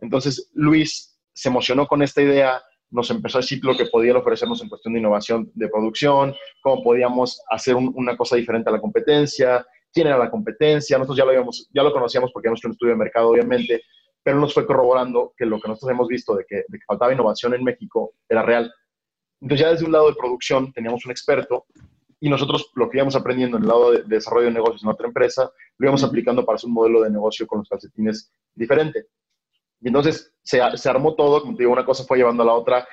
Entonces 0.00 0.50
Luis 0.54 1.18
se 1.32 1.48
emocionó 1.48 1.86
con 1.86 2.02
esta 2.02 2.22
idea, 2.22 2.62
nos 2.90 3.10
empezó 3.10 3.38
a 3.38 3.40
decir 3.40 3.64
lo 3.64 3.76
que 3.76 3.86
podía 3.86 4.16
ofrecernos 4.16 4.62
en 4.62 4.68
cuestión 4.68 4.94
de 4.94 5.00
innovación 5.00 5.50
de 5.54 5.68
producción, 5.68 6.34
cómo 6.62 6.82
podíamos 6.82 7.40
hacer 7.50 7.74
una 7.74 8.16
cosa 8.16 8.36
diferente 8.36 8.68
a 8.70 8.72
la 8.72 8.80
competencia, 8.80 9.66
quién 9.92 10.06
era 10.06 10.18
la 10.18 10.30
competencia. 10.30 10.98
Nosotros 10.98 11.18
ya 11.18 11.24
lo, 11.24 11.30
habíamos, 11.30 11.68
ya 11.72 11.82
lo 11.82 11.92
conocíamos 11.92 12.30
porque 12.32 12.48
habíamos 12.48 12.60
hecho 12.60 12.68
un 12.68 12.72
estudio 12.72 12.92
de 12.92 12.98
mercado, 12.98 13.30
obviamente, 13.30 13.82
pero 14.22 14.38
nos 14.38 14.52
fue 14.52 14.66
corroborando 14.66 15.32
que 15.36 15.46
lo 15.46 15.60
que 15.60 15.68
nosotros 15.68 15.90
hemos 15.90 16.08
visto 16.08 16.34
de 16.34 16.44
que, 16.46 16.64
faltaba 16.86 17.12
innovación 17.12 17.54
en 17.54 17.64
México 17.64 18.14
era 18.28 18.42
real. 18.42 18.72
Entonces 19.40 19.64
ya 19.64 19.72
desde 19.72 19.84
un 19.84 19.92
lado 19.92 20.08
de 20.08 20.16
producción 20.16 20.72
teníamos 20.72 21.04
un 21.04 21.12
experto 21.12 21.66
y 22.20 22.28
nosotros 22.28 22.70
lo 22.74 22.88
que 22.88 22.98
íbamos 22.98 23.14
aprendiendo 23.14 23.56
en 23.56 23.64
el 23.64 23.68
lado 23.68 23.92
de, 23.92 24.02
desarrollo 24.02 24.46
de 24.46 24.54
negocios 24.54 24.82
en 24.82 24.88
otra 24.88 25.06
empresa, 25.06 25.50
lo 25.78 25.86
íbamos 25.86 26.02
aplicando 26.02 26.44
para 26.44 26.56
hacer 26.56 26.68
un 26.68 26.74
modelo 26.74 27.02
de 27.02 27.10
negocio 27.10 27.46
con 27.46 27.60
los 27.60 27.68
calcetines 27.68 28.32
diferente. 28.54 29.06
Y 29.86 29.88
entonces 29.88 30.34
se, 30.42 30.60
se, 30.74 30.90
armó 30.90 31.14
todo, 31.14 31.42
como 31.42 31.56
te 31.56 31.62
digo, 31.62 31.72
una 31.72 31.84
cosa 31.84 32.02
fue 32.02 32.18
llevando 32.18 32.42
a 32.42 32.46
la 32.46 32.54
otra. 32.54 32.88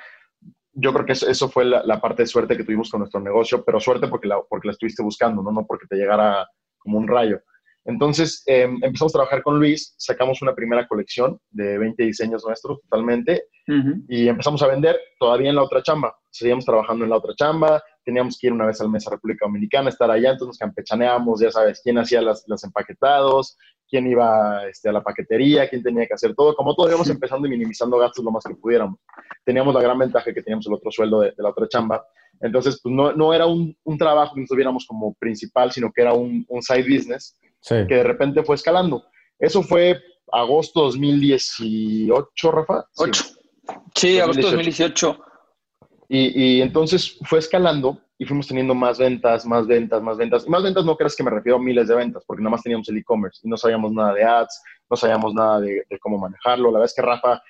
Yo 0.74 0.92
creo 0.92 1.04
que 1.04 1.10
eso, 1.10 1.48
fue 1.48 1.64
la, 1.64 2.00
parte 2.00 2.22
de 2.22 2.28
suerte 2.28 2.56
que 2.56 2.62
tuvimos 2.62 2.88
con 2.88 3.00
nuestro 3.00 3.18
negocio, 3.20 3.64
pero 3.64 3.80
suerte 3.80 4.06
porque 4.06 4.28
la, 4.28 4.40
porque 4.48 4.68
la 4.68 4.72
estuviste 4.74 5.02
buscando, 5.02 5.42
¿no? 5.42 5.50
no 5.50 5.66
porque 5.66 5.88
te 5.88 5.96
llegara 5.96 6.48
como 6.78 6.98
un 6.98 7.08
rayo. 7.08 7.40
Entonces 7.84 8.44
em, 8.46 8.78
empezamos 8.80 9.12
a 9.12 9.18
trabajar 9.18 9.42
con 9.42 9.58
Luis, 9.58 9.96
sacamos 9.98 10.40
una 10.40 10.54
primera 10.54 10.86
colección 10.86 11.36
de 11.50 11.78
20 11.78 12.04
diseños 12.04 12.44
nuestros 12.46 12.80
totalmente 12.82 13.48
y 14.08 14.28
empezamos 14.28 14.62
a 14.62 14.68
vender 14.68 14.96
todavía 15.18 15.50
en 15.50 15.56
la 15.56 15.64
otra 15.64 15.82
chamba. 15.82 16.14
Seguíamos 16.30 16.64
trabajando 16.64 17.02
en 17.02 17.10
la 17.10 17.16
otra 17.16 17.34
chamba, 17.34 17.82
teníamos 18.04 18.38
que 18.38 18.48
ir 18.48 18.52
una 18.52 18.66
vez 18.66 18.80
al 18.80 18.90
mes 18.90 19.06
a 19.06 19.10
República 19.10 19.46
Dominicana, 19.46 19.88
estar 19.88 20.10
allá, 20.10 20.30
entonces 20.30 20.48
nos 20.48 20.58
campechaneábamos, 20.58 21.40
ya 21.40 21.50
sabes, 21.50 21.80
quién 21.82 21.98
hacía 21.98 22.20
las, 22.20 22.44
los 22.46 22.62
empaquetados, 22.64 23.56
quién 23.88 24.06
iba 24.06 24.66
este, 24.68 24.88
a 24.88 24.92
la 24.92 25.02
paquetería, 25.02 25.68
quién 25.68 25.82
tenía 25.82 26.06
que 26.06 26.14
hacer 26.14 26.34
todo, 26.34 26.54
como 26.54 26.74
todo 26.74 26.88
íbamos 26.88 27.08
empezando 27.08 27.46
y 27.46 27.50
minimizando 27.50 27.98
gastos 27.98 28.24
lo 28.24 28.30
más 28.30 28.44
que 28.44 28.54
pudiéramos. 28.54 28.98
Teníamos 29.44 29.74
la 29.74 29.82
gran 29.82 29.98
ventaja 29.98 30.32
que 30.32 30.42
teníamos 30.42 30.66
el 30.66 30.74
otro 30.74 30.90
sueldo 30.90 31.20
de, 31.20 31.34
la 31.36 31.50
otra 31.50 31.68
chamba, 31.68 32.04
entonces 32.40 32.80
pues 32.82 32.94
no, 32.94 33.12
no 33.12 33.32
era 33.32 33.46
un, 33.46 33.76
un, 33.84 33.98
trabajo 33.98 34.34
que 34.34 34.40
nos 34.40 34.48
tuviéramos 34.48 34.86
como 34.86 35.14
principal, 35.14 35.72
sino 35.72 35.92
que 35.92 36.02
era 36.02 36.12
un, 36.12 36.44
un 36.48 36.62
side 36.62 36.82
business 36.82 37.38
que 37.68 37.94
de 37.94 38.02
repente 38.02 38.42
fue 38.42 38.56
escalando. 38.56 39.04
Eso 39.38 39.62
fue 39.62 40.00
agosto 40.30 40.82
2018, 40.82 42.50
Rafa. 42.50 42.84
Sí, 42.92 43.10
sí 43.94 44.20
agosto 44.20 44.42
2018. 44.42 45.18
Y, 46.08 46.58
y, 46.58 46.60
entonces 46.60 47.18
fue 47.24 47.38
escalando 47.38 48.03
y 48.18 48.24
fuimos 48.24 48.46
teniendo 48.46 48.74
más 48.74 48.98
ventas, 48.98 49.44
más 49.44 49.66
ventas, 49.66 50.02
más 50.02 50.16
ventas. 50.16 50.46
Y 50.46 50.50
más 50.50 50.62
ventas 50.62 50.84
no 50.84 50.96
creas 50.96 51.16
que 51.16 51.24
me 51.24 51.30
refiero 51.30 51.56
a 51.56 51.62
miles 51.62 51.88
de 51.88 51.96
ventas, 51.96 52.24
porque 52.26 52.42
nada 52.42 52.52
más 52.52 52.62
teníamos 52.62 52.88
el 52.88 52.98
e-commerce 52.98 53.40
y 53.42 53.48
no 53.48 53.56
sabíamos 53.56 53.92
nada 53.92 54.14
de 54.14 54.24
ads, 54.24 54.62
no 54.88 54.96
sabíamos 54.96 55.34
nada 55.34 55.60
de, 55.60 55.84
cómo 56.00 56.18
manejarlo. 56.18 56.70
La 56.70 56.78
verdad 56.78 56.86
es 56.86 56.94
que 56.94 57.02
Rafa 57.02 57.42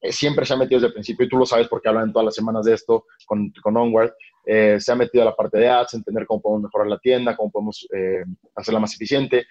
eh, 0.00 0.12
siempre 0.12 0.46
se 0.46 0.54
ha 0.54 0.56
metido 0.56 0.78
desde 0.78 0.88
el 0.88 0.92
principio, 0.94 1.26
y 1.26 1.28
tú 1.28 1.36
lo 1.36 1.46
sabes 1.46 1.68
porque 1.68 1.88
hablan 1.88 2.12
todas 2.12 2.26
las 2.26 2.34
semanas 2.34 2.64
de 2.64 2.74
esto 2.74 3.06
con, 3.26 3.52
con 3.62 3.76
Onward, 3.76 4.12
eh, 4.46 4.78
se 4.78 4.92
ha 4.92 4.96
metido 4.96 5.22
a 5.22 5.26
la 5.26 5.36
parte 5.36 5.58
de 5.58 5.68
ads, 5.68 5.94
entender 5.94 6.26
cómo 6.26 6.40
podemos 6.40 6.62
mejorar 6.62 6.88
la 6.88 6.98
tienda, 6.98 7.36
cómo 7.36 7.50
podemos 7.50 7.86
eh, 7.92 8.24
hacerla 8.54 8.80
más 8.80 8.94
eficiente. 8.94 9.46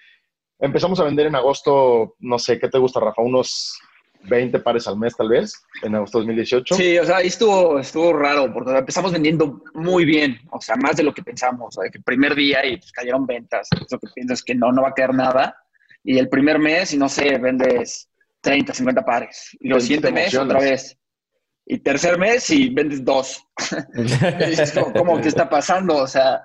Empezamos 0.58 0.98
a 1.00 1.04
vender 1.04 1.26
en 1.26 1.34
agosto, 1.34 2.14
no 2.20 2.38
sé, 2.38 2.58
¿qué 2.58 2.68
te 2.68 2.78
gusta, 2.78 3.00
Rafa? 3.00 3.20
Unos 3.20 3.78
20 4.24 4.58
pares 4.60 4.86
al 4.86 4.98
mes 4.98 5.16
tal 5.16 5.28
vez, 5.28 5.54
en 5.82 5.94
agosto 5.94 6.18
de 6.18 6.26
2018. 6.26 6.74
Sí, 6.74 6.98
o 6.98 7.04
sea, 7.04 7.16
ahí 7.16 7.26
estuvo, 7.28 7.78
estuvo 7.78 8.12
raro, 8.12 8.52
porque 8.52 8.70
empezamos 8.72 9.12
vendiendo 9.12 9.62
muy 9.74 10.04
bien, 10.04 10.38
o 10.50 10.60
sea, 10.60 10.76
más 10.76 10.96
de 10.96 11.02
lo 11.02 11.12
que 11.12 11.22
pensamos, 11.22 11.76
o 11.76 11.82
sea, 11.82 11.90
que 11.90 11.98
el 11.98 12.04
primer 12.04 12.34
día 12.34 12.64
y 12.66 12.76
pues, 12.76 12.92
cayeron 12.92 13.26
ventas, 13.26 13.68
lo 13.90 13.98
que 13.98 14.08
piensas 14.14 14.42
que 14.42 14.54
no, 14.54 14.72
no 14.72 14.82
va 14.82 14.88
a 14.88 14.94
caer 14.94 15.14
nada, 15.14 15.56
y 16.04 16.18
el 16.18 16.28
primer 16.28 16.58
mes, 16.58 16.92
y 16.94 16.98
no 16.98 17.08
sé, 17.08 17.38
vendes 17.38 18.08
30, 18.40 18.74
50 18.74 19.04
pares, 19.04 19.56
y 19.60 19.72
el 19.72 19.80
siguiente 19.80 20.12
mes 20.12 20.34
otra 20.34 20.60
vez, 20.60 20.98
y 21.66 21.78
tercer 21.78 22.18
mes 22.18 22.50
y 22.50 22.68
vendes 22.70 23.04
dos. 23.04 23.44
¿cómo, 24.96 25.20
que 25.20 25.28
está 25.28 25.48
pasando? 25.48 25.96
O 25.96 26.06
sea, 26.06 26.42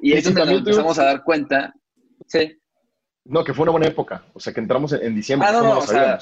y 0.00 0.12
eso 0.12 0.32
también 0.32 0.58
empezamos 0.58 0.98
a 0.98 1.04
dar 1.04 1.24
cuenta. 1.24 1.74
Sí. 2.26 2.56
No, 3.24 3.42
que 3.42 3.54
fue 3.54 3.64
una 3.64 3.72
buena 3.72 3.86
época, 3.86 4.24
o 4.32 4.40
sea, 4.40 4.52
que 4.52 4.60
entramos 4.60 4.92
en, 4.92 5.14
diciembre. 5.14 5.48
Ah, 5.48 5.52
no, 5.52 5.62
no, 5.62 5.78
o 5.78 5.86
sea, 5.86 6.18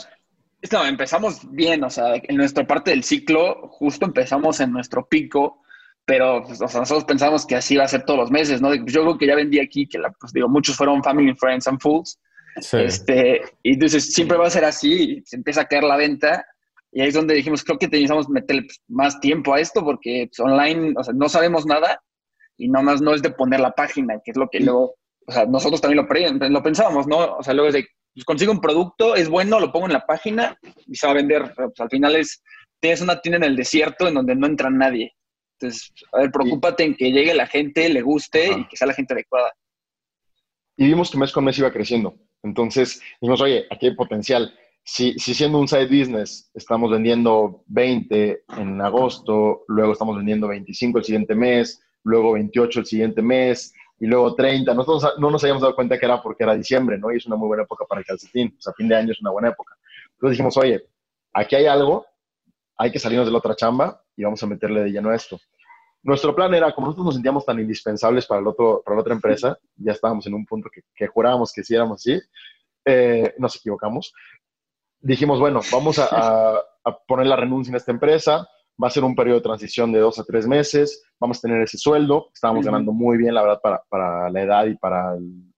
no, 0.70 0.84
empezamos 0.84 1.50
bien, 1.50 1.82
o 1.82 1.90
sea, 1.90 2.14
en 2.14 2.36
nuestra 2.36 2.66
parte 2.66 2.90
del 2.90 3.02
ciclo, 3.02 3.68
justo 3.68 4.06
empezamos 4.06 4.60
en 4.60 4.72
nuestro 4.72 5.08
pico, 5.08 5.62
pero 6.04 6.42
pues, 6.44 6.60
nosotros 6.60 7.04
pensamos 7.04 7.46
que 7.46 7.56
así 7.56 7.76
va 7.76 7.84
a 7.84 7.88
ser 7.88 8.04
todos 8.04 8.20
los 8.20 8.30
meses, 8.30 8.60
¿no? 8.60 8.74
Yo 8.74 8.84
creo 8.84 9.18
que 9.18 9.26
ya 9.26 9.34
vendí 9.34 9.58
aquí, 9.58 9.88
que 9.88 9.98
la, 9.98 10.10
pues 10.12 10.32
digo, 10.32 10.48
muchos 10.48 10.76
fueron 10.76 11.02
Family, 11.02 11.34
Friends 11.34 11.66
and 11.66 11.80
Fools. 11.80 12.18
Este, 12.72 13.40
y 13.62 13.74
entonces 13.74 14.12
siempre 14.12 14.36
va 14.36 14.46
a 14.46 14.50
ser 14.50 14.64
así, 14.64 15.22
se 15.24 15.36
empieza 15.36 15.62
a 15.62 15.64
caer 15.64 15.84
la 15.84 15.96
venta, 15.96 16.44
y 16.92 17.00
ahí 17.00 17.08
es 17.08 17.14
donde 17.14 17.34
dijimos, 17.34 17.64
creo 17.64 17.78
que 17.78 17.88
teníamos 17.88 18.26
que 18.26 18.32
meter 18.32 18.62
pues, 18.66 18.82
más 18.88 19.18
tiempo 19.20 19.54
a 19.54 19.60
esto, 19.60 19.82
porque 19.82 20.28
pues, 20.28 20.38
online, 20.40 20.92
o 20.96 21.02
sea, 21.02 21.14
no 21.14 21.28
sabemos 21.28 21.66
nada, 21.66 22.02
y 22.56 22.68
nomás 22.68 23.00
no 23.00 23.14
es 23.14 23.22
de 23.22 23.30
poner 23.30 23.60
la 23.60 23.72
página, 23.72 24.20
que 24.22 24.32
es 24.32 24.36
lo 24.36 24.48
que 24.48 24.60
luego, 24.60 24.96
o 25.26 25.32
sea, 25.32 25.46
nosotros 25.46 25.80
también 25.80 26.06
lo, 26.06 26.48
lo 26.50 26.62
pensábamos, 26.62 27.06
¿no? 27.06 27.36
O 27.36 27.42
sea, 27.42 27.54
luego 27.54 27.68
es 27.68 27.74
de, 27.74 27.86
pues 28.14 28.24
consigo 28.24 28.52
un 28.52 28.60
producto, 28.60 29.14
es 29.14 29.28
bueno, 29.28 29.58
lo 29.58 29.72
pongo 29.72 29.86
en 29.86 29.92
la 29.92 30.06
página 30.06 30.58
y 30.86 30.94
se 30.94 31.06
va 31.06 31.12
a 31.12 31.16
vender. 31.16 31.52
Pues, 31.54 31.80
al 31.80 31.88
final 31.88 32.16
es, 32.16 32.42
tienes 32.80 33.00
una 33.00 33.20
tienda 33.20 33.38
en 33.38 33.44
el 33.44 33.56
desierto 33.56 34.06
en 34.06 34.14
donde 34.14 34.34
no 34.34 34.46
entra 34.46 34.70
nadie. 34.70 35.14
Entonces, 35.58 35.92
a 36.12 36.18
ver, 36.18 36.30
preocúpate 36.30 36.84
en 36.84 36.94
que 36.94 37.12
llegue 37.12 37.34
la 37.34 37.46
gente, 37.46 37.88
le 37.88 38.02
guste 38.02 38.50
y 38.50 38.68
que 38.68 38.76
sea 38.76 38.86
la 38.86 38.94
gente 38.94 39.14
adecuada. 39.14 39.52
Y 40.76 40.86
vimos 40.86 41.10
que 41.10 41.18
mes 41.18 41.32
con 41.32 41.44
mes 41.44 41.58
iba 41.58 41.72
creciendo. 41.72 42.16
Entonces, 42.42 43.00
dijimos, 43.20 43.40
oye, 43.40 43.66
aquí 43.70 43.86
hay 43.86 43.94
potencial. 43.94 44.52
Si, 44.84 45.16
si 45.18 45.32
siendo 45.32 45.58
un 45.58 45.68
side 45.68 45.86
business 45.86 46.50
estamos 46.54 46.90
vendiendo 46.90 47.62
20 47.68 48.44
en 48.58 48.80
agosto, 48.80 49.64
luego 49.68 49.92
estamos 49.92 50.16
vendiendo 50.16 50.48
25 50.48 50.98
el 50.98 51.04
siguiente 51.04 51.34
mes, 51.36 51.80
luego 52.02 52.32
28 52.32 52.80
el 52.80 52.86
siguiente 52.86 53.22
mes, 53.22 53.72
y 54.02 54.06
luego 54.06 54.34
30. 54.34 54.74
Nosotros 54.74 55.14
no 55.18 55.30
nos 55.30 55.44
habíamos 55.44 55.62
dado 55.62 55.76
cuenta 55.76 55.96
que 55.96 56.04
era 56.04 56.20
porque 56.20 56.42
era 56.42 56.56
diciembre, 56.56 56.98
¿no? 56.98 57.12
Y 57.12 57.18
es 57.18 57.26
una 57.26 57.36
muy 57.36 57.46
buena 57.46 57.62
época 57.62 57.84
para 57.88 58.00
el 58.00 58.04
calcetín. 58.04 58.52
O 58.58 58.60
sea, 58.60 58.72
fin 58.72 58.88
de 58.88 58.96
año 58.96 59.12
es 59.12 59.20
una 59.20 59.30
buena 59.30 59.50
época. 59.50 59.76
Entonces 60.14 60.32
dijimos, 60.32 60.56
oye, 60.56 60.88
aquí 61.32 61.54
hay 61.54 61.66
algo, 61.66 62.04
hay 62.76 62.90
que 62.90 62.98
salirnos 62.98 63.28
de 63.28 63.32
la 63.32 63.38
otra 63.38 63.54
chamba 63.54 64.02
y 64.16 64.24
vamos 64.24 64.42
a 64.42 64.48
meterle 64.48 64.82
de 64.82 64.90
lleno 64.90 65.10
a 65.10 65.14
esto. 65.14 65.38
Nuestro 66.02 66.34
plan 66.34 66.52
era, 66.52 66.72
como 66.72 66.88
nosotros 66.88 67.04
nos 67.04 67.14
sentíamos 67.14 67.46
tan 67.46 67.60
indispensables 67.60 68.26
para, 68.26 68.40
el 68.40 68.46
otro, 68.48 68.82
para 68.84 68.96
la 68.96 69.02
otra 69.02 69.14
empresa, 69.14 69.56
ya 69.76 69.92
estábamos 69.92 70.26
en 70.26 70.34
un 70.34 70.46
punto 70.46 70.68
que, 70.68 70.80
que 70.96 71.06
jurábamos 71.06 71.52
que 71.52 71.60
hiciéramos 71.60 72.00
así, 72.00 72.20
eh, 72.84 73.36
nos 73.38 73.54
equivocamos. 73.54 74.12
Dijimos, 74.98 75.38
bueno, 75.38 75.60
vamos 75.70 76.00
a, 76.00 76.08
a, 76.10 76.60
a 76.82 76.98
poner 77.06 77.28
la 77.28 77.36
renuncia 77.36 77.70
en 77.70 77.76
esta 77.76 77.92
empresa, 77.92 78.48
va 78.82 78.88
a 78.88 78.90
ser 78.90 79.04
un 79.04 79.14
periodo 79.14 79.38
de 79.38 79.44
transición 79.44 79.92
de 79.92 80.00
dos 80.00 80.18
a 80.18 80.24
tres 80.24 80.46
meses, 80.46 81.04
vamos 81.20 81.38
a 81.38 81.42
tener 81.42 81.62
ese 81.62 81.78
sueldo, 81.78 82.30
estábamos 82.34 82.64
ganando 82.64 82.92
muy 82.92 83.16
bien, 83.16 83.34
la 83.34 83.42
verdad, 83.42 83.60
para, 83.62 83.82
para 83.88 84.30
la 84.30 84.42
edad 84.42 84.66
y 84.66 84.76
para 84.76 85.14
el, 85.14 85.52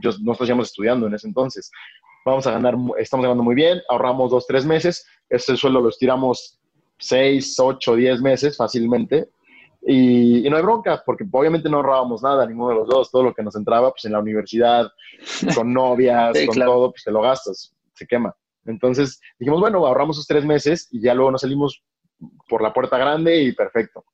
yo, 0.00 0.10
nosotros 0.22 0.48
íbamos 0.48 0.68
estudiando 0.68 1.06
en 1.06 1.14
ese 1.14 1.26
entonces. 1.26 1.70
Vamos 2.24 2.46
a 2.46 2.52
ganar, 2.52 2.76
estamos 2.98 3.24
ganando 3.24 3.42
muy 3.42 3.54
bien, 3.54 3.80
ahorramos 3.88 4.30
dos, 4.30 4.46
tres 4.46 4.64
meses, 4.64 5.06
ese 5.28 5.56
sueldo 5.56 5.80
lo 5.80 5.88
estiramos 5.88 6.60
seis, 6.98 7.58
ocho, 7.58 7.96
diez 7.96 8.20
meses 8.20 8.56
fácilmente. 8.56 9.28
Y, 9.84 10.48
no 10.48 10.56
hay 10.56 10.62
bronca, 10.62 11.02
porque 11.04 11.24
obviamente 11.30 11.68
no 11.68 11.78
ahorrábamos 11.78 12.22
nada, 12.22 12.46
ninguno 12.46 12.68
de 12.68 12.74
los 12.76 12.88
dos, 12.88 13.10
todo 13.10 13.24
lo 13.24 13.34
que 13.34 13.42
nos 13.42 13.56
entraba, 13.56 13.90
pues 13.90 14.04
en 14.04 14.12
la 14.12 14.20
universidad, 14.20 14.88
con 15.56 15.72
novias, 15.72 16.38
con 16.46 16.56
todo, 16.56 16.92
pues 16.92 17.02
te 17.02 17.10
lo 17.10 17.20
gastas, 17.20 17.74
se 17.94 18.06
quema. 18.06 18.34
Entonces 18.64 19.20
dijimos, 19.40 19.60
bueno, 19.60 19.84
ahorramos 19.84 20.16
esos 20.16 20.28
tres 20.28 20.44
meses 20.44 20.88
y 20.92 21.02
ya 21.02 21.14
luego 21.14 21.32
nos 21.32 21.40
salimos 21.40 21.82
por 22.48 22.62
la 22.62 22.72
puerta 22.72 22.98
grande 22.98 23.42
y 23.42 23.52
perfecto. 23.52 24.04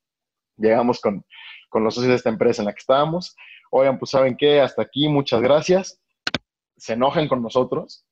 Llegamos 0.56 1.00
con, 1.00 1.24
con 1.68 1.84
los 1.84 1.94
socios 1.94 2.10
de 2.10 2.16
esta 2.16 2.30
empresa 2.30 2.62
en 2.62 2.66
la 2.66 2.72
que 2.72 2.80
estábamos. 2.80 3.36
Oigan, 3.70 3.98
pues 3.98 4.10
saben 4.10 4.36
qué, 4.36 4.60
hasta 4.60 4.82
aquí, 4.82 5.08
muchas 5.08 5.40
gracias. 5.40 6.00
Se 6.76 6.94
enojan 6.94 7.28
con 7.28 7.42
nosotros 7.42 8.04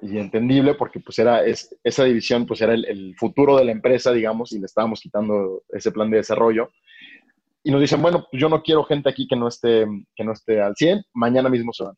y 0.00 0.18
entendible 0.18 0.74
porque 0.74 1.00
pues 1.00 1.18
era 1.18 1.42
esa 1.44 2.04
división 2.04 2.46
pues 2.46 2.60
era 2.60 2.74
el, 2.74 3.14
futuro 3.16 3.56
de 3.56 3.64
la 3.64 3.72
empresa, 3.72 4.12
digamos, 4.12 4.52
y 4.52 4.58
le 4.58 4.66
estábamos 4.66 5.00
quitando 5.00 5.62
ese 5.70 5.92
plan 5.92 6.10
de 6.10 6.18
desarrollo. 6.18 6.70
Y 7.62 7.70
nos 7.70 7.80
dicen, 7.80 8.00
bueno, 8.00 8.26
pues 8.30 8.40
yo 8.40 8.48
no 8.48 8.62
quiero 8.62 8.84
gente 8.84 9.10
aquí 9.10 9.26
que 9.26 9.36
no 9.36 9.48
esté, 9.48 9.86
que 10.14 10.24
no 10.24 10.32
esté 10.32 10.60
al 10.60 10.74
100, 10.76 11.04
mañana 11.14 11.48
mismo 11.48 11.72
se 11.72 11.84
van. 11.84 11.94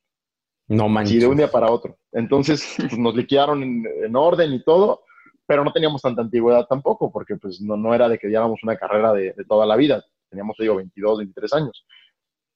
No 0.69 0.89
manches. 0.89 1.17
Y 1.17 1.19
de 1.19 1.27
un 1.27 1.37
día 1.37 1.51
para 1.51 1.71
otro. 1.71 1.97
Entonces 2.13 2.75
pues, 2.77 2.99
nos 2.99 3.15
liquidaron 3.15 3.63
en, 3.63 4.17
orden 4.17 4.53
y 4.53 4.63
todo, 4.65 5.03
pero 5.51 5.65
no 5.65 5.73
teníamos 5.73 6.01
tanta 6.01 6.23
antigüedad 6.23 6.65
tampoco, 6.69 7.11
porque 7.11 7.35
pues 7.35 7.61
no, 7.61 7.77
no 7.77 7.93
era 7.93 8.09
de 8.09 8.21
que 8.21 8.29
lleváramos 8.29 8.61
una 8.63 8.77
carrera 8.77 9.13
de, 9.13 9.35
toda 9.49 9.67
la 9.67 9.75
vida. 9.75 10.01
Teníamos, 10.29 10.57
digo, 10.57 10.77
22, 10.77 11.19
23 11.19 11.53
años. 11.55 11.85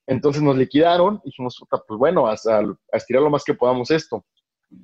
Entonces 0.06 0.40
nos 0.40 0.56
liquidaron 0.56 1.20
y 1.24 1.30
dijimos, 1.30 1.60
pues 1.68 1.98
bueno, 1.98 2.28
a, 2.28 2.34
a 2.34 2.96
estirar 2.96 3.20
lo 3.20 3.30
más 3.30 3.42
que 3.42 3.54
podamos 3.54 3.90
esto. 3.90 4.24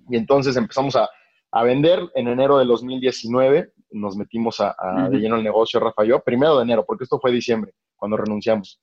Y 0.08 0.16
entonces 0.16 0.56
empezamos 0.56 0.96
a, 0.96 1.08
a 1.52 1.62
vender 1.62 2.00
en 2.16 2.26
enero 2.26 2.58
del 2.58 2.66
2019. 2.66 3.74
Nos 3.92 4.16
metimos 4.16 4.58
a, 4.58 4.74
de 5.08 5.18
lleno 5.18 5.36
el 5.36 5.44
negocio, 5.44 5.78
Rafa 5.78 6.04
y 6.04 6.08
yo, 6.08 6.18
primero 6.18 6.56
de 6.56 6.64
enero, 6.64 6.84
porque 6.84 7.04
esto 7.04 7.20
fue 7.20 7.30
diciembre, 7.30 7.74
cuando 7.94 8.16
renunciamos. 8.16 8.80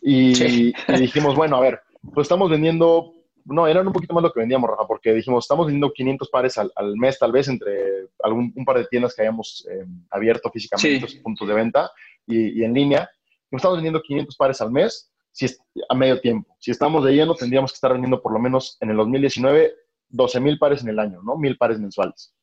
Y, 0.00 0.40
y, 0.40 0.72
dijimos, 1.00 1.34
bueno, 1.34 1.56
a 1.56 1.60
ver, 1.60 1.80
pues 2.14 2.26
estamos 2.26 2.48
vendiendo 2.48 3.12
no, 3.48 3.66
eran 3.66 3.86
un 3.86 3.92
poquito 3.92 4.14
más 4.14 4.22
lo 4.22 4.32
que 4.32 4.40
vendíamos, 4.40 4.68
Rafa, 4.68 4.86
porque 4.86 5.12
dijimos, 5.14 5.44
estamos 5.44 5.66
vendiendo 5.66 5.92
500 5.92 6.28
pares 6.28 6.58
al, 6.58 6.96
mes, 6.96 7.18
tal 7.18 7.32
vez, 7.32 7.48
entre 7.48 8.08
algún, 8.22 8.52
un 8.54 8.64
par 8.64 8.78
de 8.78 8.84
tiendas 8.86 9.14
que 9.14 9.22
hayamos 9.22 9.66
eh, 9.70 9.86
abierto 10.10 10.50
físicamente, 10.50 11.20
puntos 11.22 11.48
de 11.48 11.54
venta 11.54 11.90
y, 12.26 12.62
en 12.62 12.74
línea. 12.74 13.08
Estamos 13.50 13.78
vendiendo 13.78 14.02
500 14.02 14.36
pares 14.36 14.60
al 14.60 14.70
mes 14.70 15.10
si 15.32 15.46
es, 15.46 15.58
a 15.88 15.94
medio 15.94 16.20
tiempo. 16.20 16.54
Si 16.58 16.70
estamos 16.70 17.04
de 17.04 17.12
lleno, 17.12 17.34
tendríamos 17.34 17.72
que 17.72 17.76
estar 17.76 17.92
vendiendo 17.92 18.20
por 18.20 18.32
lo 18.32 18.38
menos 18.38 18.76
en 18.80 18.90
el 18.90 18.96
2019 18.96 19.72
12 20.10 20.40
mil 20.40 20.58
pares 20.58 20.82
en 20.82 20.88
el 20.88 20.98
año, 20.98 21.20
¿no? 21.22 21.36
Mil 21.36 21.56
pares 21.56 21.78
mensuales. 21.78 22.34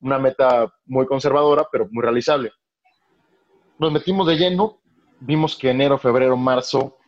Una 0.00 0.18
meta 0.18 0.72
muy 0.86 1.06
conservadora, 1.06 1.66
pero 1.70 1.88
muy 1.90 2.02
realizable. 2.02 2.52
Nos 3.78 3.92
metimos 3.92 4.26
de 4.26 4.36
lleno, 4.36 4.80
vimos 5.20 5.56
que 5.56 5.70
enero, 5.70 5.98
febrero, 5.98 6.36
marzo, 6.36 6.98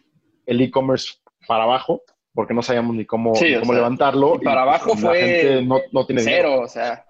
el 0.46 0.60
e-commerce 0.60 1.14
para 1.46 1.64
abajo, 1.64 2.02
porque 2.37 2.55
no 2.55 2.62
sabíamos 2.62 2.94
ni 2.94 3.07
cómo, 3.07 3.33
cómo 3.33 3.72
levantarlo. 3.72 4.37
Y 4.37 4.44
para 4.44 4.62
abajo 4.62 4.94
fue 4.94 5.66
no, 5.66 6.07
tiene 6.07 6.22
cero, 6.22 6.61
o 6.61 6.68
sea. 6.68 7.05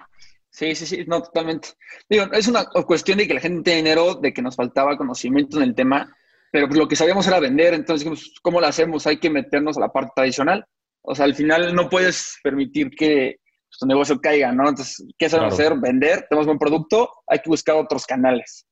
Sí, 0.48 0.74
sí, 0.74 0.86
sí, 0.86 1.04
no, 1.06 1.20
totalmente. 1.20 1.70
Digo, 2.08 2.24
es 2.32 2.48
una 2.48 2.64
cuestión 2.64 3.18
de 3.18 3.26
que 3.26 3.34
la 3.34 3.40
gente 3.40 3.62
tiene 3.62 3.82
dinero, 3.82 4.14
de 4.14 4.32
que 4.32 4.40
nos 4.40 4.56
faltaba 4.56 4.96
conocimiento 4.96 5.58
en 5.58 5.64
el 5.64 5.74
tema, 5.74 6.16
pero 6.50 6.68
pues 6.68 6.78
lo 6.78 6.88
que 6.88 6.96
sabíamos 6.96 7.26
era 7.26 7.40
vender, 7.40 7.74
entonces, 7.74 8.32
¿cómo 8.40 8.60
lo 8.60 8.66
hacemos? 8.68 9.06
Hay 9.06 9.18
que 9.18 9.28
meternos 9.28 9.76
a 9.76 9.80
la 9.80 9.88
parte 9.88 10.12
tradicional. 10.14 10.64
O 11.02 11.14
sea, 11.14 11.26
al 11.26 11.34
final 11.34 11.74
no 11.74 11.90
puedes 11.90 12.38
permitir 12.42 12.90
que 12.90 13.36
pues, 13.68 13.78
tu 13.80 13.86
negocio 13.86 14.18
caiga, 14.20 14.52
¿no? 14.52 14.68
Entonces, 14.68 15.06
¿qué 15.18 15.28
sabemos 15.28 15.54
hacer? 15.54 15.74
Vender, 15.78 16.24
tenemos 16.30 16.46
buen 16.46 16.58
producto, 16.58 17.10
hay 17.26 17.40
que 17.40 17.50
buscar 17.50 17.74
otros 17.76 18.06
canales. 18.06 18.66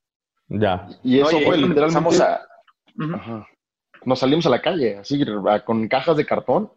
Ya. 0.49 0.87
Y 1.03 1.19
eso 1.19 1.39
fue 1.41 1.59
literalmente... 1.59 2.23
A 2.23 3.47
nos 4.05 4.19
salimos 4.19 4.47
a 4.47 4.51
la 4.51 4.63
calle, 4.63 4.99
así, 4.99 5.25
con 5.65 5.89
cajas 5.89 6.17
de 6.17 6.27
cartón 6.27 6.71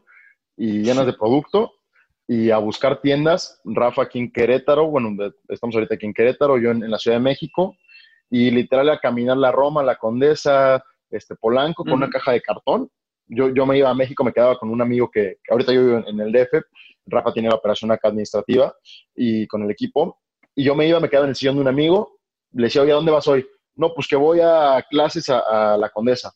y 0.55 0.83
llenas 0.83 1.05
de 1.05 1.13
producto 1.13 1.73
y 2.27 2.51
a 2.51 2.57
buscar 2.57 3.01
tiendas. 3.01 3.61
Rafa 3.63 4.03
aquí 4.03 4.19
en 4.19 4.31
Querétaro, 4.31 4.87
bueno, 4.87 5.15
estamos 5.47 5.75
ahorita 5.75 5.95
aquí 5.95 6.05
en 6.05 6.13
Querétaro, 6.13 6.57
yo 6.57 6.71
en, 6.71 6.89
la 6.89 6.97
Ciudad 6.97 7.17
de 7.17 7.23
México, 7.23 7.75
y 8.29 8.51
literal 8.51 8.89
a 8.89 8.99
caminar 8.99 9.37
la 9.37 9.51
Roma, 9.51 9.83
la 9.83 9.95
Condesa, 9.95 10.83
este 11.09 11.35
Polanco, 11.35 11.83
con 11.83 11.93
una 11.93 12.09
caja 12.09 12.31
de 12.31 12.41
cartón. 12.41 12.89
Yo, 13.27 13.53
yo 13.53 13.65
me 13.65 13.77
iba 13.77 13.89
a 13.89 13.93
México, 13.93 14.23
me 14.23 14.33
quedaba 14.33 14.57
con 14.57 14.69
un 14.69 14.81
amigo 14.81 15.09
que, 15.11 15.37
ahorita 15.49 15.73
yo 15.73 15.85
vivo 15.85 16.03
en, 16.07 16.19
el 16.19 16.31
DF, 16.31 16.63
Rafa 17.05 17.33
tiene 17.33 17.49
la 17.49 17.55
operación 17.55 17.91
acá 17.91 18.09
administrativa 18.09 18.73
y 19.15 19.47
con 19.47 19.63
el 19.63 19.71
equipo, 19.71 20.19
y 20.55 20.63
yo 20.63 20.75
me 20.75 20.87
iba, 20.87 20.99
me 20.99 21.09
quedaba 21.09 21.25
en 21.25 21.29
el 21.29 21.35
sillón 21.35 21.55
de 21.55 21.61
un 21.61 21.67
amigo, 21.67 22.19
le 22.51 22.63
decía, 22.63 22.81
oye, 22.81 22.91
¿a 22.91 22.95
dónde 22.95 23.11
vas 23.11 23.27
hoy? 23.27 23.45
No, 23.75 23.93
pues 23.93 24.07
que 24.07 24.15
voy 24.15 24.39
a 24.41 24.83
clases 24.89 25.29
a 25.29 25.77
la 25.77 25.89
Condesa 25.89 26.33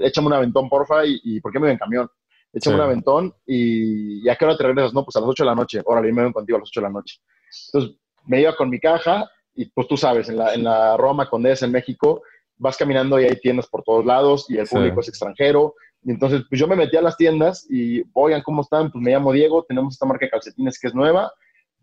échame 0.00 0.26
un 0.28 0.34
aventón, 0.34 0.68
porfa, 0.68 1.04
y, 1.04 1.20
y 1.22 1.40
¿por 1.40 1.52
qué 1.52 1.58
me 1.58 1.66
ven 1.66 1.74
en 1.74 1.78
camión? 1.78 2.10
Échame 2.52 2.76
un 2.76 2.82
aventón 2.82 3.34
y, 3.46 4.28
¿a 4.28 4.34
qué 4.34 4.44
hora 4.44 4.56
te 4.56 4.64
regresas? 4.64 4.92
No, 4.92 5.04
pues 5.04 5.14
a 5.16 5.20
las 5.20 5.28
8 5.28 5.44
de 5.44 5.48
la 5.48 5.54
noche. 5.54 5.80
Órale, 5.84 6.12
me 6.12 6.22
ven 6.22 6.32
contigo 6.32 6.56
a 6.56 6.60
las 6.60 6.68
8 6.68 6.80
de 6.80 6.86
la 6.86 6.92
noche. 6.92 7.20
Entonces, 7.66 7.96
me 8.26 8.40
iba 8.40 8.56
con 8.56 8.68
mi 8.68 8.80
caja 8.80 9.30
y 9.54 9.66
pues 9.66 9.86
tú 9.86 9.96
sabes, 9.96 10.28
en 10.28 10.36
la, 10.36 10.54
en 10.54 10.64
la 10.64 10.96
Roma 10.96 11.28
Condesa, 11.28 11.66
en 11.66 11.72
México, 11.72 12.22
vas 12.56 12.76
caminando 12.76 13.20
y 13.20 13.24
hay 13.24 13.36
tiendas 13.36 13.66
por 13.68 13.82
todos 13.82 14.04
lados 14.04 14.46
y 14.48 14.58
el 14.58 14.66
público 14.66 15.00
es 15.00 15.08
extranjero. 15.08 15.74
Y 16.02 16.10
entonces, 16.10 16.42
pues 16.48 16.60
yo 16.60 16.66
me 16.66 16.76
metí 16.76 16.96
a 16.96 17.02
las 17.02 17.16
tiendas 17.16 17.66
y, 17.70 18.02
oigan, 18.14 18.42
¿cómo 18.42 18.62
están? 18.62 18.90
Pues 18.90 19.02
me 19.02 19.12
llamo 19.12 19.32
Diego, 19.32 19.64
tenemos 19.64 19.94
esta 19.94 20.06
marca 20.06 20.26
de 20.26 20.30
calcetines 20.30 20.78
que 20.78 20.88
es 20.88 20.94
nueva. 20.94 21.32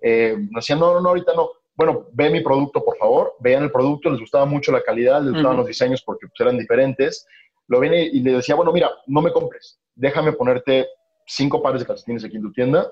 Eh, 0.02 0.36
nos 0.52 0.64
decían, 0.64 0.80
no, 0.80 0.94
no, 0.94 1.02
no, 1.02 1.10
ahorita 1.10 1.34
no. 1.34 1.50
Bueno, 1.76 2.08
ve 2.12 2.30
mi 2.30 2.42
producto, 2.42 2.84
por 2.84 2.98
favor. 2.98 3.36
Vean 3.40 3.64
el 3.64 3.72
producto, 3.72 4.10
les 4.10 4.20
gustaba 4.20 4.46
mucho 4.46 4.72
la 4.72 4.82
calidad, 4.82 5.22
les 5.22 5.34
gustaban 5.34 5.58
los 5.58 5.68
diseños 5.68 6.02
porque 6.02 6.28
pues, 6.28 6.40
eran 6.40 6.58
diferentes 6.58 7.26
lo 7.68 7.80
viene 7.80 8.04
y 8.04 8.20
le 8.22 8.34
decía, 8.34 8.56
bueno, 8.56 8.72
mira, 8.72 8.90
no 9.08 9.22
me 9.22 9.32
compres, 9.32 9.80
déjame 9.96 10.34
ponerte 10.34 10.88
cinco 11.26 11.62
pares 11.62 11.82
de 11.82 11.88
calcetines 11.88 12.24
aquí 12.24 12.38
en 12.38 12.44
tu 12.44 12.52
tienda 12.52 12.92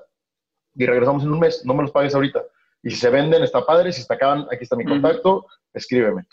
y 0.74 0.84
regresamos 0.84 1.22
en 1.24 1.32
un 1.32 1.38
mes, 1.38 1.64
no 1.64 1.74
me 1.74 1.82
los 1.82 1.90
pagues 1.90 2.14
ahorita. 2.14 2.44
Y 2.82 2.90
si 2.90 2.96
se 2.96 3.10
venden, 3.10 3.42
está 3.42 3.64
padre, 3.64 3.92
si 3.92 4.02
se 4.02 4.12
acaban, 4.12 4.46
aquí 4.52 4.62
está 4.62 4.76
mi 4.76 4.84
contacto, 4.84 5.46
escríbeme. 5.72 6.24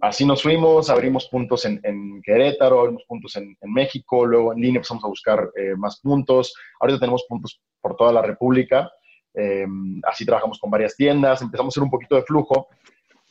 Así 0.00 0.26
nos 0.26 0.42
fuimos, 0.42 0.90
abrimos 0.90 1.28
puntos 1.28 1.64
en, 1.64 2.20
Querétaro, 2.22 2.80
abrimos 2.80 3.04
puntos 3.08 3.34
en, 3.36 3.56
México, 3.62 4.26
luego 4.26 4.52
en 4.52 4.60
línea 4.60 4.78
empezamos 4.78 5.04
a 5.04 5.08
buscar 5.08 5.50
eh, 5.56 5.74
más 5.76 6.00
puntos. 6.00 6.54
Ahorita 6.78 7.00
tenemos 7.00 7.24
puntos 7.26 7.60
por 7.80 7.96
toda 7.96 8.12
la 8.12 8.20
República. 8.20 8.90
Eh, 9.32 9.66
así 10.06 10.26
trabajamos 10.26 10.58
con 10.58 10.70
varias 10.70 10.94
tiendas, 10.94 11.40
empezamos 11.40 11.72
a 11.72 11.74
hacer 11.74 11.82
un 11.82 11.90
poquito 11.90 12.16
de 12.16 12.22
flujo. 12.22 12.68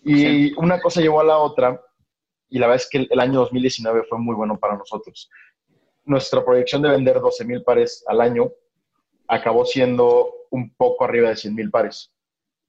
Y 0.03 0.53
una 0.59 0.81
cosa 0.81 0.99
llevó 0.99 1.21
a 1.21 1.25
la 1.25 1.37
otra 1.37 1.79
y 2.53 2.59
la 2.59 2.67
verdad 2.67 2.83
es 2.83 2.89
que 2.91 3.07
el, 3.09 3.19
año 3.19 3.39
2019 3.39 4.03
fue 4.07 4.19
muy 4.19 4.35
bueno 4.35 4.59
para 4.59 4.77
nosotros. 4.77 5.27
Nuestra 6.05 6.45
proyección 6.45 6.83
de 6.83 6.89
vender 6.89 7.19
12 7.19 7.45
mil 7.45 7.63
pares 7.63 8.03
al 8.07 8.21
año 8.21 8.51
acabó 9.27 9.65
siendo 9.65 10.31
un 10.51 10.71
poco 10.75 11.03
arriba 11.03 11.29
de 11.29 11.35
100 11.35 11.55
mil 11.55 11.71
pares, 11.71 12.13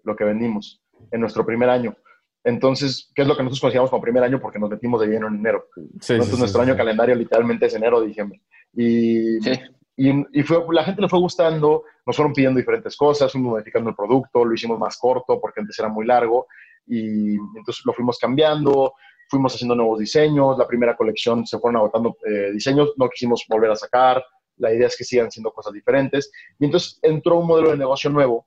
lo 0.02 0.16
que 0.16 0.24
vendimos 0.24 0.82
en 1.10 1.20
nuestro 1.20 1.44
primer 1.44 1.68
año. 1.68 1.94
Entonces, 2.44 3.12
¿qué 3.14 3.22
es 3.22 3.28
lo 3.28 3.36
que 3.36 3.42
nosotros 3.42 3.60
consideramos 3.60 3.90
como 3.90 4.00
primer 4.00 4.22
año? 4.22 4.40
Porque 4.40 4.58
nos 4.58 4.70
metimos 4.70 5.02
de 5.02 5.08
lleno 5.08 5.28
en 5.28 5.34
enero. 5.34 5.68
Entonces, 5.76 6.38
nuestro 6.38 6.62
año 6.62 6.74
calendario 6.78 7.14
literalmente 7.14 7.66
es 7.66 7.74
enero, 7.74 8.00
diciembre. 8.00 8.40
Y, 8.72 9.36
y, 9.96 10.42
fue, 10.44 10.64
la 10.72 10.84
gente 10.84 11.02
le 11.02 11.10
fue 11.10 11.18
gustando, 11.18 11.84
nos 12.06 12.16
fueron 12.16 12.32
pidiendo 12.32 12.56
diferentes 12.56 12.96
cosas, 12.96 13.30
fuimos 13.30 13.50
modificando 13.50 13.90
el 13.90 13.96
producto, 13.96 14.46
lo 14.46 14.54
hicimos 14.54 14.78
más 14.78 14.96
corto 14.96 15.38
porque 15.38 15.60
antes 15.60 15.78
era 15.78 15.90
muy 15.90 16.06
largo 16.06 16.46
y 16.86 17.34
entonces 17.34 17.82
lo 17.84 17.92
fuimos 17.92 18.18
cambiando, 18.18 18.94
fuimos 19.28 19.54
haciendo 19.54 19.74
nuevos 19.74 19.98
diseños, 19.98 20.58
la 20.58 20.66
primera 20.66 20.96
colección 20.96 21.46
se 21.46 21.58
fueron 21.58 21.76
agotando 21.78 22.16
eh, 22.26 22.50
diseños, 22.52 22.92
no 22.96 23.08
quisimos 23.08 23.44
volver 23.48 23.70
a 23.70 23.76
sacar, 23.76 24.22
la 24.56 24.72
idea 24.72 24.86
es 24.86 24.96
que 24.96 25.04
sigan 25.04 25.30
siendo 25.30 25.52
cosas 25.52 25.72
diferentes. 25.72 26.30
Y 26.58 26.66
entonces 26.66 26.98
entró 27.02 27.38
un 27.38 27.46
modelo 27.46 27.70
de 27.70 27.76
negocio 27.76 28.10
nuevo 28.10 28.46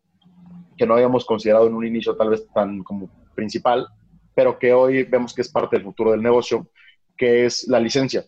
que 0.77 0.85
no 0.85 0.93
habíamos 0.93 1.25
considerado 1.25 1.67
en 1.67 1.73
un 1.73 1.85
inicio 1.85 2.15
tal 2.15 2.29
vez 2.29 2.47
tan 2.53 2.83
como 2.83 3.09
principal, 3.35 3.87
pero 4.33 4.57
que 4.59 4.73
hoy 4.73 5.03
vemos 5.03 5.33
que 5.33 5.41
es 5.41 5.49
parte 5.49 5.75
del 5.75 5.85
futuro 5.85 6.11
del 6.11 6.21
negocio, 6.21 6.69
que 7.17 7.45
es 7.45 7.67
la 7.67 7.79
licencia. 7.79 8.23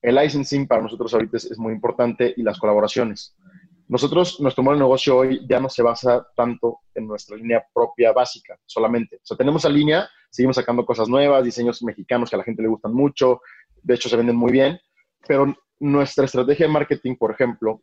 El 0.00 0.14
licensing 0.14 0.68
para 0.68 0.82
nosotros 0.82 1.12
ahorita 1.12 1.36
es, 1.36 1.46
es 1.46 1.58
muy 1.58 1.72
importante 1.72 2.32
y 2.36 2.42
las 2.42 2.58
colaboraciones. 2.58 3.36
Nosotros, 3.88 4.40
nuestro 4.40 4.64
modelo 4.64 4.78
de 4.78 4.84
negocio 4.84 5.16
hoy 5.16 5.46
ya 5.48 5.60
no 5.60 5.68
se 5.68 5.82
basa 5.82 6.26
tanto 6.34 6.80
en 6.94 7.06
nuestra 7.06 7.36
línea 7.36 7.64
propia 7.72 8.12
básica 8.12 8.58
solamente. 8.66 9.16
O 9.16 9.20
sea, 9.22 9.36
tenemos 9.36 9.62
la 9.62 9.70
línea, 9.70 10.08
seguimos 10.36 10.56
sacando 10.56 10.84
cosas 10.84 11.08
nuevas, 11.08 11.42
diseños 11.42 11.82
mexicanos 11.82 12.28
que 12.28 12.36
a 12.36 12.38
la 12.38 12.44
gente 12.44 12.62
le 12.62 12.68
gustan 12.68 12.92
mucho, 12.92 13.40
de 13.82 13.94
hecho 13.94 14.08
se 14.10 14.16
venden 14.16 14.36
muy 14.36 14.52
bien, 14.52 14.78
pero 15.26 15.56
nuestra 15.80 16.26
estrategia 16.26 16.66
de 16.66 16.72
marketing, 16.72 17.16
por 17.16 17.30
ejemplo, 17.30 17.82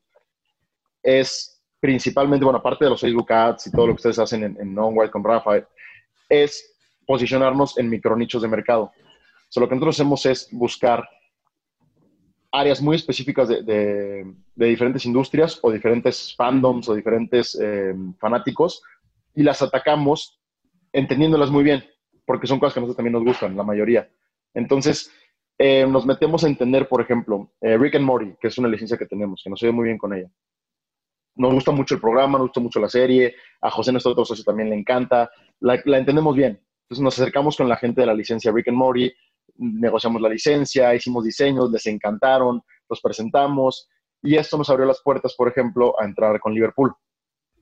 es 1.02 1.64
principalmente, 1.80 2.46
bueno, 2.46 2.60
aparte 2.60 2.86
de 2.86 2.92
los 2.92 3.02
Facebook 3.02 3.32
Ads 3.32 3.68
y 3.68 3.72
todo 3.72 3.88
lo 3.88 3.94
que 3.94 3.98
ustedes 3.98 4.20
hacen 4.20 4.44
en, 4.44 4.58
en 4.60 5.10
con 5.10 5.24
Rafa, 5.24 5.68
es 6.30 6.78
posicionarnos 7.08 7.78
en 7.78 7.90
micronichos 7.90 8.44
de 8.44 8.48
mercado. 8.48 8.92
So, 9.50 9.60
lo 9.60 9.68
que 9.68 9.76
nosotros 9.76 9.96
hacemos 9.96 10.26
es 10.26 10.48
buscar 10.52 11.08
áreas 12.52 12.82
muy 12.82 12.96
específicas 12.96 13.50
de, 13.50 14.26
diferentes 14.56 15.06
industrias 15.06 15.60
o 15.64 15.72
diferentes 15.72 16.36
fandoms 16.36 16.88
o 16.88 16.94
diferentes 16.94 17.58
eh, 17.60 17.96
fanáticos 18.20 18.84
y 19.36 19.42
las 19.42 19.62
atacamos 19.64 20.40
entendiéndolas 20.94 21.50
muy 21.50 21.64
bien, 21.64 21.84
porque 22.26 22.48
son 22.48 22.60
cosas 22.60 22.74
que 22.74 22.80
a 22.80 22.82
nosotros 22.82 22.98
también 22.98 23.14
nos 23.14 23.24
gustan, 23.24 23.56
la 23.56 23.64
mayoría. 23.64 24.10
Entonces, 24.54 25.12
eh, 25.58 25.86
nos 25.88 26.06
metemos 26.06 26.44
a 26.44 26.48
entender, 26.48 26.88
por 26.88 27.02
ejemplo, 27.02 27.52
eh, 27.62 27.78
Rick 27.78 27.96
and 27.96 28.06
Morty, 28.06 28.36
que 28.40 28.48
es 28.48 28.58
una 28.58 28.68
licencia 28.68 28.98
que 28.98 29.06
tenemos, 29.06 29.42
que 29.44 29.50
nos 29.50 29.62
oye 29.64 29.72
muy 29.72 29.86
bien 29.86 29.98
con 29.98 30.14
ella. 30.14 30.30
Nos 31.36 31.54
gusta 31.54 31.72
mucho 31.72 31.96
el 31.96 32.02
programa, 32.02 32.38
nos 32.38 32.48
gusta 32.48 32.60
mucho 32.60 32.80
la 32.80 32.90
serie, 32.90 33.36
a 33.62 33.72
José, 33.72 33.92
nuestro 33.92 34.12
otro 34.12 34.26
socio, 34.26 34.44
también 34.44 34.70
le 34.70 34.76
encanta, 34.76 35.32
la, 35.60 35.82
la 35.86 35.98
entendemos 35.98 36.36
bien. 36.36 36.62
Entonces 36.84 37.04
nos 37.04 37.20
acercamos 37.20 37.58
con 37.58 37.68
la 37.68 37.78
gente 37.78 38.02
de 38.02 38.08
la 38.08 38.14
licencia 38.14 38.52
Rick 38.52 38.68
and 38.68 38.78
Morty, 38.78 39.12
negociamos 39.58 40.22
la 40.22 40.30
licencia, 40.30 40.94
hicimos 40.94 41.24
diseños, 41.24 41.72
les 41.72 41.86
encantaron, 41.88 42.62
los 42.90 43.02
presentamos 43.02 43.90
y 44.22 44.38
esto 44.38 44.58
nos 44.58 44.70
abrió 44.70 44.86
las 44.86 45.02
puertas, 45.02 45.36
por 45.36 45.50
ejemplo, 45.50 46.00
a 46.00 46.06
entrar 46.06 46.40
con 46.40 46.54
Liverpool. 46.54 46.94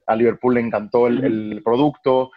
A 0.05 0.15
Liverpool 0.15 0.53
le 0.53 0.61
encantó 0.61 1.07
el, 1.07 1.61
producto, 1.63 2.31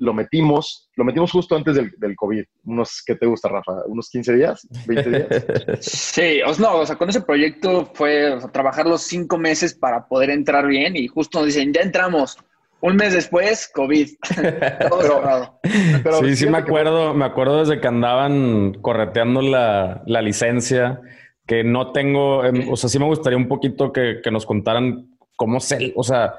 lo 0.00 0.14
metimos, 0.14 0.90
lo 0.96 1.04
metimos 1.04 1.30
justo 1.30 1.54
antes 1.54 1.76
del, 1.76 1.92
del, 1.98 2.16
COVID. 2.16 2.42
Unos, 2.64 3.02
¿qué 3.06 3.14
te 3.14 3.26
gusta, 3.26 3.48
Rafa? 3.48 3.84
¿Unos 3.86 4.08
15 4.08 4.34
días? 4.34 4.66
¿20 4.86 5.04
días? 5.04 5.80
Sí, 5.80 6.40
o, 6.42 6.52
no, 6.58 6.78
o 6.78 6.86
sea, 6.86 6.96
con 6.96 7.10
ese 7.10 7.20
proyecto 7.20 7.88
fue 7.94 8.38
trabajar 8.52 8.86
los 8.86 9.02
cinco 9.02 9.38
meses 9.38 9.74
para 9.74 10.08
poder 10.08 10.30
entrar 10.30 10.66
bien 10.66 10.96
y 10.96 11.06
justo 11.06 11.38
nos 11.38 11.46
dicen, 11.46 11.72
ya 11.72 11.82
entramos. 11.82 12.36
Un 12.80 12.96
mes 12.96 13.12
después, 13.12 13.70
COVID. 13.74 14.08
sí, 16.20 16.36
sí 16.36 16.48
me 16.48 16.58
acuerdo, 16.58 17.12
me 17.12 17.26
acuerdo 17.26 17.60
desde 17.60 17.78
que 17.78 17.88
andaban 17.88 18.72
correteando 18.80 19.42
la, 19.42 20.02
la 20.06 20.22
licencia, 20.22 20.98
que 21.46 21.62
no 21.62 21.92
tengo, 21.92 22.42
em, 22.42 22.72
o 22.72 22.76
sea, 22.76 22.88
sí 22.88 22.98
me 22.98 23.04
gustaría 23.04 23.36
un 23.36 23.48
poquito 23.48 23.92
que, 23.92 24.20
que 24.24 24.30
nos 24.30 24.46
contaran 24.46 25.10
cómo 25.36 25.60
se, 25.60 25.92
o 25.94 26.02
sea, 26.02 26.36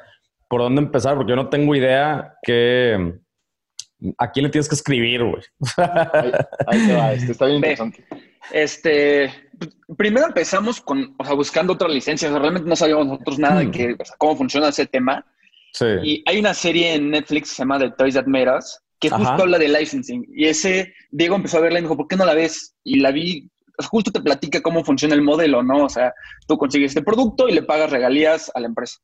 por 0.50 0.62
dónde 0.62 0.82
empezar, 0.82 1.16
porque 1.16 1.30
yo 1.30 1.36
no 1.36 1.50
tengo 1.50 1.76
idea 1.76 2.34
que 2.42 3.21
a 4.18 4.32
quién 4.32 4.46
le 4.46 4.50
tienes 4.50 4.68
que 4.68 4.76
escribir, 4.76 5.24
güey. 5.24 5.44
Ahí, 6.68 6.88
te 6.88 6.94
va, 6.94 7.14
este 7.14 7.32
está 7.32 7.46
bien 7.46 7.58
interesante. 7.58 8.04
Este, 8.52 9.32
primero 9.98 10.28
empezamos 10.28 10.82
con, 10.82 11.16
o 11.18 11.26
sea, 11.26 11.34
buscando 11.36 11.74
otra 11.74 11.88
licencia, 11.88 12.28
o 12.28 12.32
sea, 12.32 12.40
realmente 12.40 12.68
no 12.68 12.76
sabíamos 12.76 13.08
nosotros 13.08 13.40
nada 13.40 13.60
de 13.60 13.68
hmm. 13.68 13.72
que, 13.72 13.98
cómo 14.18 14.36
funciona 14.36 14.70
ese 14.70 14.86
tema. 14.88 15.26
Y 16.04 16.22
hay 16.26 16.40
una 16.40 16.54
serie 16.54 16.96
en 16.96 17.12
Netflix 17.12 17.50
que 17.50 17.56
se 17.56 17.62
llama 17.62 17.80
The 17.80 17.92
Toys 17.92 18.16
That 18.16 18.26
Made 18.26 18.58
Us, 18.58 18.80
que 19.00 19.10
justo 19.10 19.44
habla 19.44 19.58
de 19.58 19.70
licensing. 19.70 20.28
Y 20.36 20.46
ese, 20.46 20.94
Diego 21.12 21.36
empezó 21.36 21.58
a 21.58 21.62
verla 21.62 21.80
y 21.80 21.82
me 21.82 21.88
dijo, 21.88 21.98
¿por 21.98 22.08
qué 22.08 22.18
no 22.18 22.26
la 22.26 22.34
ves? 22.34 22.76
Y 22.84 23.00
la 23.00 23.12
vi, 23.12 23.50
justo 23.90 24.12
te 24.12 24.20
platica 24.20 24.62
cómo 24.62 24.84
funciona 24.84 25.16
el 25.16 25.22
modelo, 25.22 25.64
¿no? 25.64 25.86
O 25.86 25.90
sea, 25.90 26.14
tú 26.48 26.58
consigues 26.58 26.92
este 26.92 27.02
producto 27.02 27.48
y 27.48 27.54
le 27.54 27.64
pagas 27.64 27.90
regalías 27.90 28.52
a 28.54 28.60
la 28.60 28.68
empresa. 28.68 28.98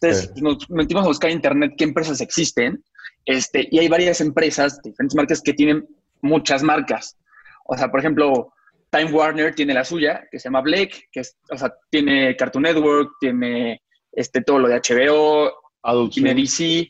Entonces, 0.00 0.32
nos 0.42 0.68
metimos 0.70 1.04
a 1.04 1.08
buscar 1.08 1.30
en 1.30 1.36
internet 1.36 1.74
qué 1.76 1.84
empresas 1.84 2.20
existen. 2.20 2.82
Este, 3.26 3.68
y 3.70 3.78
hay 3.78 3.88
varias 3.88 4.20
empresas, 4.20 4.80
diferentes 4.82 5.14
marcas 5.14 5.40
que 5.40 5.52
tienen 5.52 5.86
muchas 6.20 6.62
marcas. 6.62 7.16
O 7.66 7.76
sea, 7.76 7.90
por 7.90 8.00
ejemplo, 8.00 8.52
Time 8.90 9.10
Warner 9.10 9.54
tiene 9.54 9.74
la 9.74 9.84
suya, 9.84 10.26
que 10.30 10.38
se 10.38 10.44
llama 10.44 10.60
Blake, 10.60 11.08
que 11.10 11.20
es, 11.20 11.36
o 11.50 11.56
sea, 11.56 11.72
tiene 11.90 12.36
Cartoon 12.36 12.62
Network, 12.62 13.12
tiene 13.20 13.82
este, 14.12 14.42
todo 14.42 14.60
lo 14.60 14.68
de 14.68 14.80
HBO, 14.80 15.52
Adult 15.82 16.12
tiene 16.12 16.34
DC, 16.34 16.88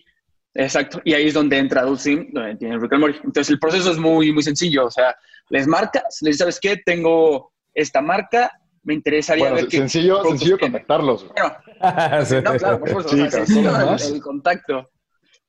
exacto, 0.55 1.01
y 1.05 1.15
ahí 1.15 1.29
es 1.29 1.35
donde 1.35 1.59
entra 1.59 1.81
Adult 1.81 2.01
Sim, 2.01 2.29
donde 2.33 2.57
tiene 2.57 2.79
Rick 2.79 2.93
and 2.93 3.01
Morty. 3.01 3.19
Entonces 3.25 3.51
el 3.51 3.59
proceso 3.59 3.91
es 3.91 3.99
muy, 3.99 4.33
muy 4.33 4.43
sencillo, 4.43 4.87
o 4.87 4.91
sea, 4.91 5.17
les 5.51 5.67
marcas, 5.67 6.03
les 6.21 6.33
dices, 6.33 6.39
¿sabes 6.39 6.61
qué? 6.61 6.83
Tengo 6.85 7.53
esta 7.73 8.01
marca, 8.01 8.53
me 8.83 8.95
interesaría 8.95 9.53
ver 9.53 9.67
qué 9.67 9.79
sencillo, 9.79 10.23
sencillo 10.25 10.59
contactarlos. 10.59 11.25
no, 11.27 12.57
claro, 12.59 12.81
por 12.81 12.89
supuesto, 12.89 13.41
o 13.41 13.97
sea, 13.97 14.09
el, 14.09 14.21
contacto. 14.21 14.91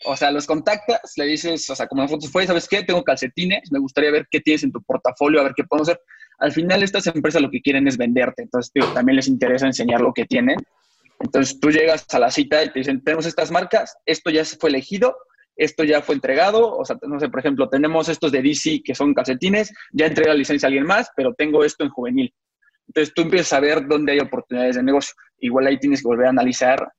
O 0.04 0.16
sea, 0.18 0.30
los 0.32 0.46
contactas, 0.46 1.14
le 1.16 1.26
dices, 1.26 1.70
o 1.70 1.76
sea, 1.76 1.88
como 1.88 2.02
nosotros 2.02 2.30
fue, 2.32 2.46
¿sabes 2.46 2.68
qué? 2.68 2.84
Tengo 2.84 3.04
calcetines, 3.04 3.72
me 3.72 3.80
gustaría 3.80 4.12
ver 4.12 4.28
qué 4.30 4.42
tienes 4.42 4.64
en 4.64 4.72
tu 4.72 4.84
portafolio, 4.84 5.40
a 5.40 5.44
ver 5.44 5.54
qué 5.56 5.64
podemos 5.64 5.90
hacer. 5.90 6.02
Al 6.40 6.52
final, 6.52 6.84
estas 6.84 7.08
empresas 7.08 7.42
lo 7.42 7.50
que 7.50 7.62
quieren 7.62 7.88
es 7.88 7.98
venderte, 7.98 8.44
entonces 8.44 8.72
también 8.94 9.16
les 9.16 9.28
interesa 9.28 9.66
enseñar 9.66 10.02
lo 10.02 10.14
que 10.14 10.26
tienen 10.26 10.58
entonces 11.20 11.60
tú 11.60 11.72
llegas 11.72 12.06
a 12.14 12.20
la 12.20 12.32
cita 12.32 12.64
y 12.64 12.72
te 12.72 12.80
dicen, 12.80 13.04
tenemos 13.04 13.26
estas 13.26 13.52
marcas, 13.52 13.98
esto 14.06 14.30
ya 14.30 14.44
se 14.44 14.58
fue 14.58 14.70
elegido, 14.70 15.16
esto 15.56 15.84
ya 15.84 16.02
fue 16.02 16.16
entregado, 16.16 16.76
o 16.78 16.84
sea, 16.84 16.98
no 17.04 17.20
sé, 17.20 17.30
por 17.30 17.40
ejemplo, 17.40 17.70
tenemos 17.70 18.10
estos 18.10 18.32
de 18.32 18.42
DC 18.42 18.82
que 18.84 18.96
son 18.96 19.14
calcetines, 19.14 19.74
ya 19.94 20.08
entrega 20.08 20.34
la 20.34 20.40
licencia 20.40 20.68
a 20.68 20.70
alguien 20.70 20.86
más, 20.86 21.10
pero 21.16 21.34
tengo 21.34 21.64
esto 21.64 21.84
en 21.84 21.90
juvenil. 21.90 22.34
Entonces 22.88 23.14
tú 23.14 23.24
empiezas 23.24 23.54
a 23.54 23.60
ver 23.60 23.88
dónde 23.88 24.12
hay 24.12 24.20
oportunidades 24.20 24.76
de 24.76 24.84
negocio. 24.84 25.16
Igual 25.40 25.68
ahí 25.68 25.80
tienes 25.80 26.02
que 26.02 26.08
volver 26.08 26.28
a 26.28 26.32
analizar 26.32 26.92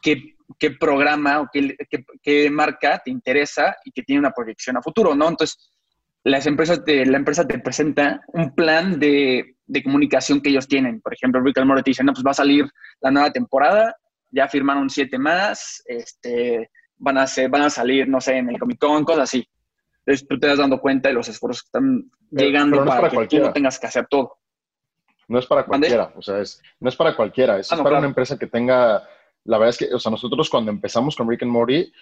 qué, 0.00 0.34
qué 0.58 0.72
programa 0.72 1.40
o 1.40 1.48
qué, 1.52 1.76
qué, 1.88 2.04
qué, 2.22 2.50
marca 2.50 3.00
te 3.04 3.10
interesa 3.10 3.76
y 3.84 3.92
que 3.92 4.02
tiene 4.02 4.20
una 4.20 4.32
proyección 4.32 4.76
a 4.76 4.82
futuro, 4.82 5.14
¿no? 5.14 5.28
Entonces, 5.28 5.70
las 6.24 6.46
empresas 6.46 6.84
te, 6.84 7.04
la 7.06 7.16
empresa 7.16 7.46
te 7.46 7.58
presenta 7.58 8.20
un 8.28 8.54
plan 8.54 8.98
de, 8.98 9.56
de 9.66 9.82
comunicación 9.82 10.40
que 10.40 10.50
ellos 10.50 10.68
tienen. 10.68 11.00
Por 11.00 11.14
ejemplo, 11.14 11.40
Rick 11.40 11.58
and 11.58 11.66
Morty 11.66 11.90
dice, 11.90 12.04
no, 12.04 12.12
pues 12.12 12.24
va 12.24 12.32
a 12.32 12.34
salir 12.34 12.66
la 13.00 13.10
nueva 13.10 13.30
temporada, 13.30 13.96
ya 14.30 14.48
firmaron 14.48 14.88
siete 14.90 15.18
más, 15.18 15.82
este, 15.86 16.70
van, 16.98 17.18
a 17.18 17.26
ser, 17.26 17.48
van 17.50 17.62
a 17.62 17.70
salir, 17.70 18.08
no 18.08 18.20
sé, 18.20 18.36
en 18.36 18.50
el 18.50 18.58
Comic 18.58 18.78
Con, 18.78 19.04
cosas 19.04 19.24
así. 19.24 19.48
Entonces 20.04 20.26
tú 20.28 20.38
te 20.38 20.46
das 20.48 20.58
dando 20.58 20.80
cuenta 20.80 21.08
de 21.08 21.14
los 21.14 21.28
esfuerzos 21.28 21.62
que 21.62 21.66
están 21.66 22.10
llegando 22.30 22.84
para, 22.84 23.08
que 23.08 23.26
tú 23.26 23.38
no 23.38 23.52
tengas 23.52 23.78
que 23.78 23.86
hacer 23.86 24.06
todo. 24.08 24.38
No 25.28 25.38
es 25.38 25.46
para 25.46 25.64
cualquiera, 25.64 26.12
o 26.16 26.22
sea, 26.22 26.40
es, 26.40 26.60
no 26.80 26.88
es 26.88 26.96
para 26.96 27.16
cualquiera, 27.16 27.58
es, 27.58 27.72
ah, 27.72 27.82
para 27.82 27.98
una 27.98 28.08
empresa 28.08 28.38
que 28.38 28.46
tenga, 28.46 29.02
la 29.44 29.58
verdad 29.58 29.70
es 29.70 29.78
que, 29.78 29.94
o 29.94 29.98
sea, 29.98 30.10
nosotros 30.10 30.48
cuando 30.48 30.70
empezamos 30.70 31.16
con 31.16 31.28
Rick 31.28 31.42
and 31.42 31.52
Morty, 31.52 31.92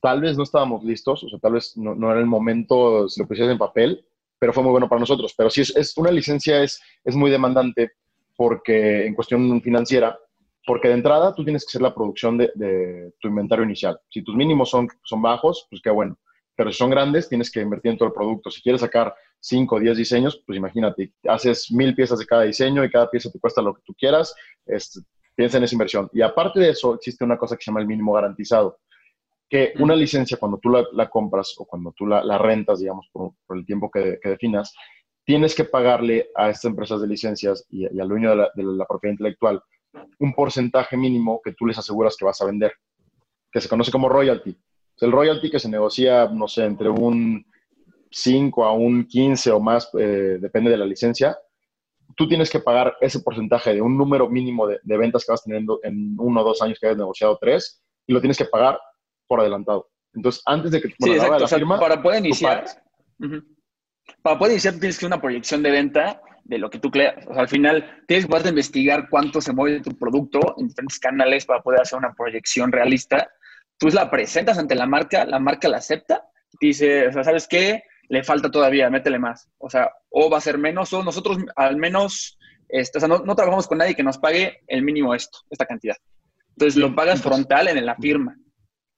tal 0.00 0.20
vez 0.20 0.36
no 0.36 0.42
estábamos 0.42 0.84
listos, 0.84 1.24
o 1.24 1.28
sea, 1.28 1.38
tal 1.38 1.52
vez 1.52 1.76
no, 1.76 1.94
no 1.94 2.10
era 2.10 2.20
el 2.20 2.26
momento 2.26 3.08
si 3.08 3.20
lo 3.20 3.26
pusieras 3.26 3.52
en 3.52 3.58
papel, 3.58 4.04
pero 4.38 4.52
fue 4.52 4.62
muy 4.62 4.70
bueno 4.70 4.88
para 4.88 5.00
nosotros. 5.00 5.34
Pero 5.36 5.50
si 5.50 5.60
es, 5.60 5.76
es 5.76 5.96
una 5.96 6.10
licencia 6.10 6.62
es, 6.62 6.80
es 7.04 7.14
muy 7.14 7.30
demandante 7.30 7.92
porque 8.36 9.06
en 9.06 9.14
cuestión 9.14 9.60
financiera, 9.60 10.18
porque 10.66 10.88
de 10.88 10.94
entrada 10.94 11.34
tú 11.34 11.44
tienes 11.44 11.64
que 11.64 11.70
hacer 11.70 11.82
la 11.82 11.94
producción 11.94 12.38
de, 12.38 12.50
de, 12.54 13.12
tu 13.20 13.28
inventario 13.28 13.64
inicial. 13.64 14.00
Si 14.08 14.22
tus 14.22 14.34
mínimos 14.34 14.70
son, 14.70 14.88
son 15.04 15.20
bajos, 15.20 15.66
pues 15.68 15.82
qué 15.82 15.90
bueno. 15.90 16.18
Pero 16.56 16.72
si 16.72 16.78
son 16.78 16.90
grandes, 16.90 17.28
tienes 17.28 17.50
que 17.50 17.60
invertir 17.60 17.92
en 17.92 17.98
todo 17.98 18.08
el 18.08 18.14
producto. 18.14 18.50
Si 18.50 18.62
quieres 18.62 18.80
sacar 18.80 19.14
5 19.40 19.74
o 19.74 19.80
10 19.80 19.96
diseños, 19.96 20.42
pues 20.46 20.56
imagínate, 20.56 21.12
haces 21.28 21.70
mil 21.70 21.94
piezas 21.94 22.18
de 22.18 22.26
cada 22.26 22.42
diseño 22.42 22.84
y 22.84 22.90
cada 22.90 23.10
pieza 23.10 23.30
te 23.30 23.38
cuesta 23.38 23.62
lo 23.62 23.74
que 23.74 23.82
tú 23.84 23.94
quieras, 23.94 24.34
este, 24.66 25.00
piensa 25.34 25.58
en 25.58 25.64
esa 25.64 25.74
inversión. 25.74 26.10
Y 26.12 26.22
aparte 26.22 26.60
de 26.60 26.70
eso, 26.70 26.94
existe 26.94 27.24
una 27.24 27.38
cosa 27.38 27.56
que 27.56 27.62
se 27.62 27.70
llama 27.70 27.80
el 27.80 27.86
mínimo 27.86 28.12
garantizado 28.12 28.78
que 29.50 29.72
una 29.80 29.96
licencia 29.96 30.36
cuando 30.36 30.58
tú 30.58 30.70
la, 30.70 31.10
compras 31.10 31.54
o 31.58 31.64
cuando 31.64 31.92
tú 31.96 32.06
la, 32.06 32.38
rentas, 32.38 32.78
digamos, 32.78 33.08
por, 33.12 33.32
el 33.50 33.66
tiempo 33.66 33.90
que, 33.90 34.20
definas, 34.22 34.72
tienes 35.24 35.56
que 35.56 35.64
pagarle 35.64 36.30
a 36.36 36.50
estas 36.50 36.66
empresas 36.66 37.00
de 37.00 37.08
licencias 37.08 37.66
y, 37.68 37.84
al 37.84 38.08
dueño 38.08 38.30
de 38.30 38.62
la, 38.62 38.86
propiedad 38.86 39.14
intelectual 39.14 39.60
un 40.20 40.32
porcentaje 40.34 40.96
mínimo 40.96 41.40
que 41.42 41.52
tú 41.52 41.66
les 41.66 41.76
aseguras 41.76 42.16
que 42.16 42.24
vas 42.24 42.40
a 42.40 42.46
vender, 42.46 42.72
que 43.50 43.60
se 43.60 43.68
conoce 43.68 43.90
como 43.90 44.08
royalty. 44.08 44.56
el 45.00 45.10
royalty 45.10 45.50
que 45.50 45.58
se 45.58 45.68
negocia, 45.68 46.28
no 46.28 46.46
sé, 46.46 46.64
entre 46.64 46.88
un 46.88 47.44
5 48.08 48.64
a 48.64 48.72
un 48.72 49.04
15 49.04 49.50
o 49.50 49.58
más, 49.58 49.90
eh, 49.98 50.38
depende 50.40 50.70
de 50.70 50.76
la 50.76 50.86
licencia, 50.86 51.36
tú 52.16 52.28
tienes 52.28 52.50
que 52.50 52.60
pagar 52.60 52.96
ese 53.00 53.20
porcentaje 53.20 53.74
de 53.74 53.82
un 53.82 53.96
número 53.96 54.28
mínimo 54.28 54.66
de, 54.66 54.80
de 54.82 54.96
ventas 54.96 55.24
que 55.24 55.32
vas 55.32 55.42
teniendo 55.42 55.80
en 55.82 56.14
uno 56.18 56.40
o 56.40 56.44
dos 56.44 56.62
años 56.62 56.78
que 56.80 56.86
hayas 56.86 56.98
negociado 56.98 57.38
tres, 57.40 57.82
y 58.06 58.12
lo 58.12 58.20
tienes 58.20 58.36
que 58.36 58.44
pagar 58.44 58.78
por 59.26 59.40
adelantado. 59.40 59.88
Entonces, 60.12 60.42
antes 60.46 60.72
de 60.72 60.80
que 60.80 60.88
sí, 60.88 61.10
exacto. 61.12 61.46
firma, 61.46 61.78
para 61.78 62.02
poder 62.02 62.18
iniciar, 62.18 62.64
para 64.22 64.38
poder 64.38 64.54
iniciar 64.54 64.74
tienes 64.74 64.98
que 64.98 65.06
una 65.06 65.20
proyección 65.20 65.62
de 65.62 65.70
venta 65.70 66.20
de 66.42 66.58
lo 66.58 66.68
que 66.68 66.80
tú 66.80 66.90
creas. 66.90 67.24
O 67.28 67.32
sea, 67.32 67.42
al 67.42 67.48
final 67.48 68.02
tienes 68.08 68.26
que 68.26 68.30
poder 68.30 68.48
investigar 68.48 69.08
cuánto 69.08 69.40
se 69.40 69.52
mueve 69.52 69.80
tu 69.80 69.96
producto 69.96 70.56
en 70.58 70.66
diferentes 70.66 70.98
canales 70.98 71.46
para 71.46 71.62
poder 71.62 71.82
hacer 71.82 71.98
una 71.98 72.12
proyección 72.12 72.72
realista. 72.72 73.30
Tú 73.78 73.88
la 73.88 74.10
presentas 74.10 74.58
ante 74.58 74.74
la 74.74 74.86
marca, 74.86 75.24
la 75.24 75.38
marca 75.38 75.68
la 75.68 75.76
acepta, 75.76 76.24
dice, 76.60 77.06
o 77.06 77.12
sea, 77.12 77.22
¿sabes 77.22 77.46
qué? 77.46 77.84
Le 78.10 78.22
falta 78.22 78.50
todavía, 78.50 78.90
métele 78.90 79.18
más. 79.18 79.48
O 79.56 79.70
sea, 79.70 79.90
o 80.10 80.28
va 80.28 80.36
a 80.38 80.42
ser 80.42 80.58
menos, 80.58 80.92
o 80.92 81.02
nosotros 81.02 81.38
al 81.56 81.76
menos, 81.76 82.38
este, 82.68 82.98
o 82.98 83.00
sea, 83.00 83.08
no, 83.08 83.20
no 83.20 83.34
trabajamos 83.34 83.66
con 83.66 83.78
nadie 83.78 83.94
que 83.94 84.02
nos 84.02 84.18
pague 84.18 84.58
el 84.66 84.82
mínimo 84.82 85.14
esto, 85.14 85.38
esta 85.48 85.64
cantidad. 85.64 85.96
Entonces 86.50 86.76
lo 86.76 86.94
pagas 86.94 87.22
frontal 87.22 87.68
en 87.68 87.86
la 87.86 87.96
firma 87.96 88.36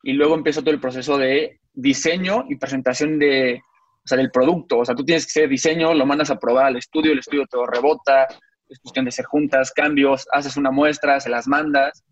y 0.03 0.15
luego 0.15 0.35
empieza 0.35 0.63
todo 0.63 0.73
el 0.73 0.81
proceso 0.81 1.17
de 1.17 1.61
diseño 1.73 2.45
y 2.49 2.57
presentación 2.57 3.19
de, 3.21 3.63
o 4.05 4.09
sea, 4.09 4.19
del 4.19 4.31
producto. 4.31 4.79
O 4.79 4.85
sea, 4.85 4.95
tú 4.95 5.05
tienes 5.05 5.27
que 5.27 5.41
hacer 5.41 5.49
diseño, 5.49 5.95
lo 5.95 6.07
mandas 6.07 6.31
a 6.31 6.39
probar 6.39 6.67
al 6.67 6.77
estudio, 6.77 7.13
el 7.13 7.21
estudio 7.21 7.47
te 7.47 7.57
lo 7.57 7.67
rebota, 7.67 8.27
es 8.69 8.79
cuestión 8.81 9.05
de 9.05 9.11
hacer 9.11 9.27
juntas, 9.27 9.73
cambios, 9.73 10.27
haces 10.33 10.57
una 10.57 10.71
muestra, 10.71 11.21
se 11.21 11.29
las 11.29 11.47
mandas, 11.47 12.05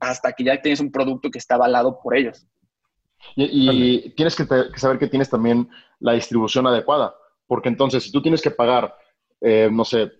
hasta 0.00 0.32
que 0.32 0.44
ya 0.44 0.60
tienes 0.60 0.80
un 0.80 0.90
producto 0.90 1.30
que 1.30 1.38
está 1.38 1.54
avalado 1.54 1.98
por 2.02 2.16
ellos. 2.16 2.46
Y, 3.36 4.10
tienes 4.10 4.34
que, 4.36 4.44
saber 4.76 4.98
que 4.98 5.08
tienes 5.08 5.30
también 5.30 5.68
la 6.00 6.12
distribución 6.12 6.66
adecuada, 6.66 7.14
porque 7.46 7.68
entonces 7.68 8.02
si 8.02 8.12
tú 8.12 8.22
tienes 8.22 8.42
que 8.42 8.50
pagar, 8.50 8.94
eh, 9.40 9.68
no 9.70 9.84
sé, 9.84 10.12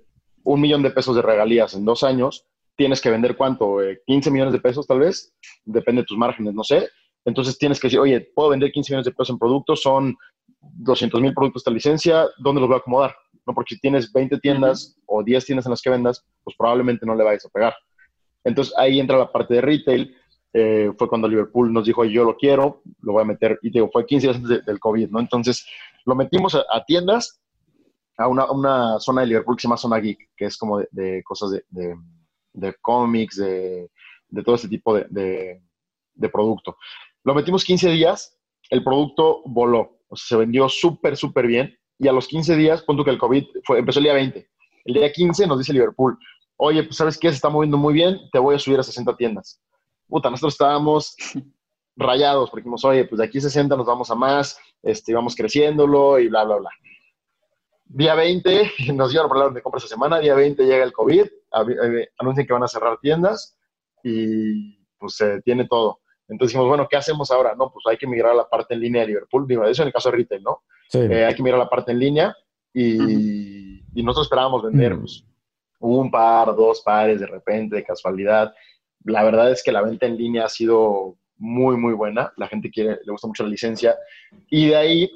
un 0.45 0.61
millón 0.61 0.83
de 0.83 0.91
pesos 0.91 1.15
de 1.17 1.23
regalías 1.23 1.75
en 1.75 1.85
dos 1.85 2.03
años, 2.03 2.47
tienes 2.77 3.01
que 3.01 3.11
vender 3.11 3.37
cuánto, 3.37 3.79
15 4.07 4.29
eh, 4.29 4.33
millones 4.33 4.53
de 4.53 4.61
pesos 4.61 4.87
tal 4.87 5.01
vez, 5.01 5.35
depende 5.65 6.03
de 6.03 6.07
tus 6.07 6.17
márgenes, 6.17 6.55
no 6.55 6.63
sé. 6.63 6.89
Entonces 7.25 7.59
tienes 7.59 7.81
que 7.81 7.89
decir, 7.89 8.01
oye, 8.01 8.21
puedo 8.35 8.51
vender 8.51 8.71
15 8.71 8.93
millones 8.93 9.07
de 9.07 9.13
pesos 9.13 9.31
en 9.31 9.39
productos, 9.39 9.83
son 9.83 10.17
200 10.61 11.21
mil 11.21 11.35
productos 11.35 11.65
de 11.65 11.73
licencia, 11.73 12.29
¿dónde 12.39 12.61
los 12.61 12.69
voy 12.69 12.77
a 12.77 12.79
acomodar? 12.79 13.15
¿No? 13.47 13.55
Porque 13.55 13.75
si 13.75 13.81
tienes 13.81 14.13
20 14.13 14.39
tiendas 14.39 14.97
o 15.07 15.23
10 15.23 15.45
tiendas 15.45 15.67
en 15.67 15.71
las 15.71 15.83
que 15.83 15.91
vendas, 15.91 16.25
pues 16.45 16.57
probablemente 16.57 17.05
no 17.05 17.15
le 17.15 17.25
vayas 17.25 17.45
a 17.45 17.51
pegar. 17.51 17.75
Entonces 18.45 18.73
ahí 18.77 19.01
entra 19.01 19.19
la 19.19 19.31
parte 19.31 19.55
de 19.55 19.61
retail. 19.61 20.17
Eh, 20.53 20.91
fue 20.97 21.09
cuando 21.09 21.29
Liverpool 21.29 21.73
nos 21.73 21.85
dijo, 21.85 22.05
yo 22.05 22.25
lo 22.25 22.37
quiero, 22.37 22.83
lo 23.03 23.13
voy 23.13 23.23
a 23.23 23.27
meter, 23.27 23.59
y 23.63 23.71
digo, 23.71 23.91
fue 23.93 24.07
15 24.07 24.27
días 24.27 24.37
antes 24.37 24.65
del 24.65 24.81
COVID, 24.81 25.11
¿no? 25.11 25.21
Entonces 25.21 25.67
lo 26.05 26.15
metimos 26.15 26.55
a, 26.55 26.85
tiendas, 26.87 27.41
a 28.17 28.29
una, 28.29 28.99
zona 28.99 29.21
de 29.21 29.27
Liverpool 29.29 29.57
que 29.57 29.63
se 29.63 29.69
llama 29.69 29.77
Zona 29.77 29.99
Geek, 29.99 30.31
que 30.37 30.47
es 30.47 30.57
como 30.57 30.81
de, 30.91 31.23
cosas 31.23 31.51
de, 31.51 31.97
de, 32.53 32.75
cómics, 32.81 33.37
de, 33.37 33.91
todo 34.45 34.55
este 34.55 34.69
tipo 34.69 34.95
de, 34.95 35.61
producto. 36.33 36.79
Lo 37.25 37.35
metimos 37.35 37.65
15 37.65 37.91
días, 37.91 38.39
el 38.71 38.83
producto 38.83 39.43
voló, 39.45 40.01
o 40.09 40.17
sea, 40.17 40.37
se 40.37 40.37
vendió 40.37 40.69
súper, 40.69 41.17
súper 41.17 41.47
bien, 41.47 41.77
y 41.99 42.09
a 42.09 42.13
los 42.13 42.27
15 42.27 42.57
días, 42.57 42.83
punto 42.83 43.05
que 43.05 43.11
el 43.11 43.19
COVID 43.19 43.45
fue, 43.65 43.81
empezó 43.81 43.99
el 43.99 44.05
día 44.05 44.15
20. 44.15 44.49
El 44.87 44.95
día 44.95 45.13
15 45.13 45.47
nos 45.47 45.59
dice 45.59 45.75
Liverpool, 45.75 46.19
oye, 46.57 46.85
pues 46.85 46.97
sabes 46.97 47.19
qué, 47.19 47.29
se 47.29 47.35
está 47.35 47.51
moviendo 47.51 47.77
muy 47.77 47.93
bien, 47.93 48.19
te 48.33 48.39
voy 48.39 48.55
a 48.55 48.59
subir 48.59 48.79
a 48.79 48.83
60 48.83 49.17
tiendas. 49.17 49.61
Puta, 50.09 50.31
nosotros 50.31 50.55
estábamos 50.55 51.17
rayados, 51.97 52.51
porque 52.51 52.63
dijimos, 52.63 52.85
oye, 52.85 53.05
pues 53.05 53.19
de 53.19 53.27
aquí 53.27 53.41
60 53.41 53.77
nos 53.77 53.87
vamos 53.87 54.11
a 54.11 54.15
más, 54.15 54.59
este, 54.83 55.13
vamos 55.13 55.35
creciéndolo 55.35 56.19
y 56.19 56.29
bla, 56.29 56.45
bla, 56.45 56.57
bla. 56.57 56.71
Día 57.85 58.15
20, 58.15 58.73
nos 58.95 59.11
dieron 59.11 59.31
hablar 59.31 59.53
de 59.53 59.63
compra 59.63 59.79
esa 59.79 59.89
semana, 59.89 60.19
día 60.19 60.35
20 60.35 60.65
llega 60.65 60.85
el 60.85 60.93
COVID, 60.93 61.25
eh, 61.25 62.09
anuncian 62.19 62.47
que 62.47 62.53
van 62.53 62.63
a 62.63 62.69
cerrar 62.69 62.99
tiendas 63.01 63.59
y 64.03 64.79
pues 64.99 65.17
se 65.17 65.43
tiene 65.43 65.67
todo. 65.67 66.01
Entonces 66.29 66.53
dijimos, 66.53 66.69
bueno, 66.69 66.87
¿qué 66.89 66.97
hacemos 66.97 67.31
ahora? 67.31 67.55
No, 67.55 67.73
pues 67.73 67.85
hay 67.89 67.97
que 67.97 68.07
migrar 68.07 68.33
a 68.33 68.37
la 68.37 68.49
parte 68.49 68.75
en 68.75 68.81
línea 68.81 69.03
de 69.03 69.09
Liverpool. 69.09 69.47
Digo, 69.47 69.65
eso 69.65 69.83
en 69.83 69.89
el 69.89 69.95
caso 69.95 70.11
de 70.11 70.19
retail, 70.19 70.43
¿no? 70.43 70.63
Sí. 70.89 70.99
Eh, 70.99 71.25
hay 71.25 71.35
que 71.35 71.43
migrar 71.43 71.61
a 71.61 71.65
la 71.65 71.71
parte 71.71 71.93
en 71.93 71.99
línea 71.99 72.37
y, 72.73 73.83
y 73.95 74.03
nosotros 74.03 74.27
esperábamos 74.27 74.63
vender 74.63 74.95
mm. 74.95 75.01
pues, 75.01 75.25
un 75.81 76.11
par, 76.11 76.55
dos 76.55 76.83
pares 76.83 77.21
de 77.21 77.27
repente, 77.27 77.77
de 77.77 77.85
casualidad. 77.85 78.53
La 79.09 79.25
verdad 79.25 79.51
es 79.51 79.63
que 79.63 79.73
la 79.73 79.83
venta 79.83 80.07
en 80.07 80.17
línea 80.17 80.45
ha 80.45 80.49
sido 80.49 81.17
muy, 81.37 81.77
muy 81.77 81.95
buena. 81.95 82.33
La 82.37 82.49
gente 82.49 82.71
quiere, 82.71 82.99
le 83.05 83.13
gusta 83.13 83.27
mucho 83.27 83.43
la 83.43 83.49
licencia. 83.49 83.97
Y 84.51 84.69
de 84.69 84.77
ahí 84.77 85.11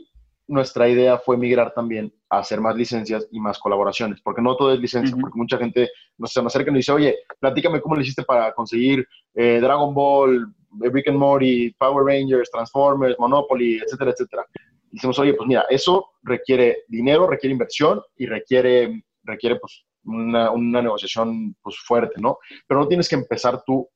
nuestra 0.48 0.88
idea 0.88 1.18
fue 1.18 1.36
migrar 1.36 1.72
también 1.74 2.12
a 2.28 2.38
hacer 2.38 2.60
más 2.60 2.76
licencias 2.76 3.26
y 3.30 3.40
más 3.40 3.58
colaboraciones, 3.58 4.20
porque 4.22 4.42
no 4.42 4.56
todo 4.56 4.72
es 4.72 4.80
licencia, 4.80 5.16
porque 5.20 5.38
mucha 5.38 5.58
gente 5.58 5.90
nos 6.18 6.32
se 6.32 6.40
acerca 6.40 6.70
y 6.70 6.72
nos 6.72 6.78
dice, 6.78 6.92
oye, 6.92 7.18
platícame 7.38 7.80
cómo 7.80 7.94
lo 7.94 8.02
hiciste 8.02 8.22
para 8.22 8.52
conseguir 8.52 9.06
eh, 9.34 9.60
Dragon 9.60 9.94
Ball, 9.94 10.46
Rick 10.80 11.08
and 11.08 11.18
Morty, 11.18 11.70
Power 11.78 12.04
Rangers, 12.04 12.50
Transformers, 12.50 13.18
Monopoly, 13.18 13.78
etcétera, 13.78 14.10
etcétera. 14.10 14.46
Y 14.90 14.96
decimos, 14.96 15.18
oye, 15.18 15.34
pues 15.34 15.46
mira, 15.46 15.64
eso 15.70 16.10
requiere 16.22 16.84
dinero, 16.88 17.26
requiere 17.26 17.52
inversión 17.52 18.02
y 18.16 18.26
requiere, 18.26 19.04
requiere 19.24 19.56
pues, 19.56 19.84
una, 20.04 20.50
una, 20.50 20.82
negociación 20.82 21.56
pues, 21.62 21.76
fuerte, 21.78 22.20
¿no? 22.20 22.38
Pero 22.66 22.80
no 22.80 22.88
tienes 22.88 23.08
que 23.08 23.14
empezar 23.14 23.62
tú 23.64 23.88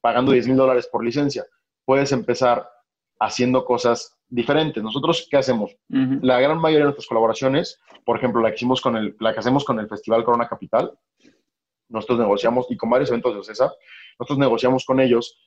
pagando 0.00 0.32
10 0.32 0.48
mil 0.48 0.56
dólares 0.56 0.88
por 0.90 1.04
licencia. 1.04 1.44
Puedes 1.84 2.12
empezar 2.12 2.68
haciendo 3.20 3.64
cosas 3.64 4.16
diferentes. 4.28 4.82
Nosotros, 4.82 5.26
¿qué 5.30 5.36
hacemos? 5.36 5.76
La 5.88 6.40
gran 6.40 6.58
mayoría 6.58 6.80
de 6.80 6.84
nuestras 6.84 7.06
colaboraciones, 7.06 7.80
por 8.04 8.16
ejemplo, 8.16 8.40
la 8.40 8.50
que, 8.50 8.56
hicimos 8.56 8.80
con 8.80 8.96
el, 8.96 9.16
la 9.20 9.32
que 9.32 9.40
hacemos 9.40 9.64
con 9.64 9.78
el 9.78 9.88
Festival 9.88 10.24
Corona 10.24 10.48
Capital, 10.48 10.92
nosotros 11.88 12.18
negociamos, 12.18 12.66
y 12.70 12.76
con 12.76 12.90
varios 12.90 13.10
eventos 13.10 13.32
de 13.32 13.40
OCESA, 13.40 13.72
nosotros 14.18 14.38
negociamos 14.38 14.84
con 14.84 15.00
ellos 15.00 15.38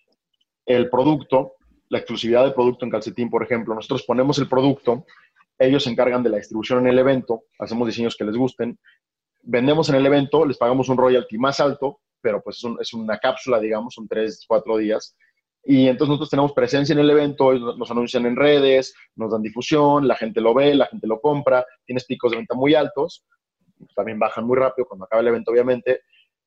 el 0.65 0.89
producto, 0.89 1.53
la 1.89 1.99
exclusividad 1.99 2.43
del 2.43 2.53
producto 2.53 2.85
en 2.85 2.91
calcetín, 2.91 3.29
por 3.29 3.43
ejemplo. 3.43 3.73
Nosotros 3.73 4.03
ponemos 4.03 4.37
el 4.39 4.47
producto, 4.47 5.05
ellos 5.57 5.83
se 5.83 5.89
encargan 5.89 6.23
de 6.23 6.29
la 6.29 6.37
distribución 6.37 6.79
en 6.79 6.87
el 6.87 6.99
evento, 6.99 7.43
hacemos 7.59 7.87
diseños 7.87 8.15
que 8.15 8.25
les 8.25 8.35
gusten, 8.35 8.77
vendemos 9.47 9.87
en 9.89 9.95
el 9.95 10.05
evento, 10.05 10.45
les 10.45 10.57
pagamos 10.57 10.89
un 10.89 10.97
royalty 10.97 11.37
más 11.37 11.59
alto, 11.59 12.01
pero 12.21 12.41
pues 12.43 12.61
es, 12.81 12.93
una 12.93 13.17
cápsula, 13.17 13.59
digamos, 13.59 13.93
son 13.93 14.07
tres, 14.07 14.43
cuatro 14.47 14.77
días. 14.77 15.15
Y 15.63 15.87
entonces 15.87 16.09
nosotros 16.09 16.29
tenemos 16.29 16.53
presencia 16.53 16.93
en 16.93 16.99
el 16.99 17.09
evento, 17.09 17.53
nos 17.53 17.89
anuncian 17.89 18.25
en 18.25 18.35
redes, 18.35 18.93
nos 19.15 19.31
dan 19.31 19.41
difusión, 19.41 20.07
la 20.07 20.15
gente 20.15 20.41
lo 20.41 20.53
ve, 20.53 20.75
la 20.75 20.87
gente 20.87 21.07
lo 21.07 21.19
compra, 21.19 21.65
tienes 21.85 22.05
picos 22.05 22.31
de 22.31 22.37
venta 22.37 22.55
muy 22.55 22.75
altos, 22.75 23.25
también 23.95 24.19
bajan 24.19 24.45
muy 24.45 24.57
rápido 24.57 24.87
cuando 24.87 25.05
acaba 25.05 25.21
el 25.21 25.27
evento, 25.27 25.51
obviamente, 25.51 26.01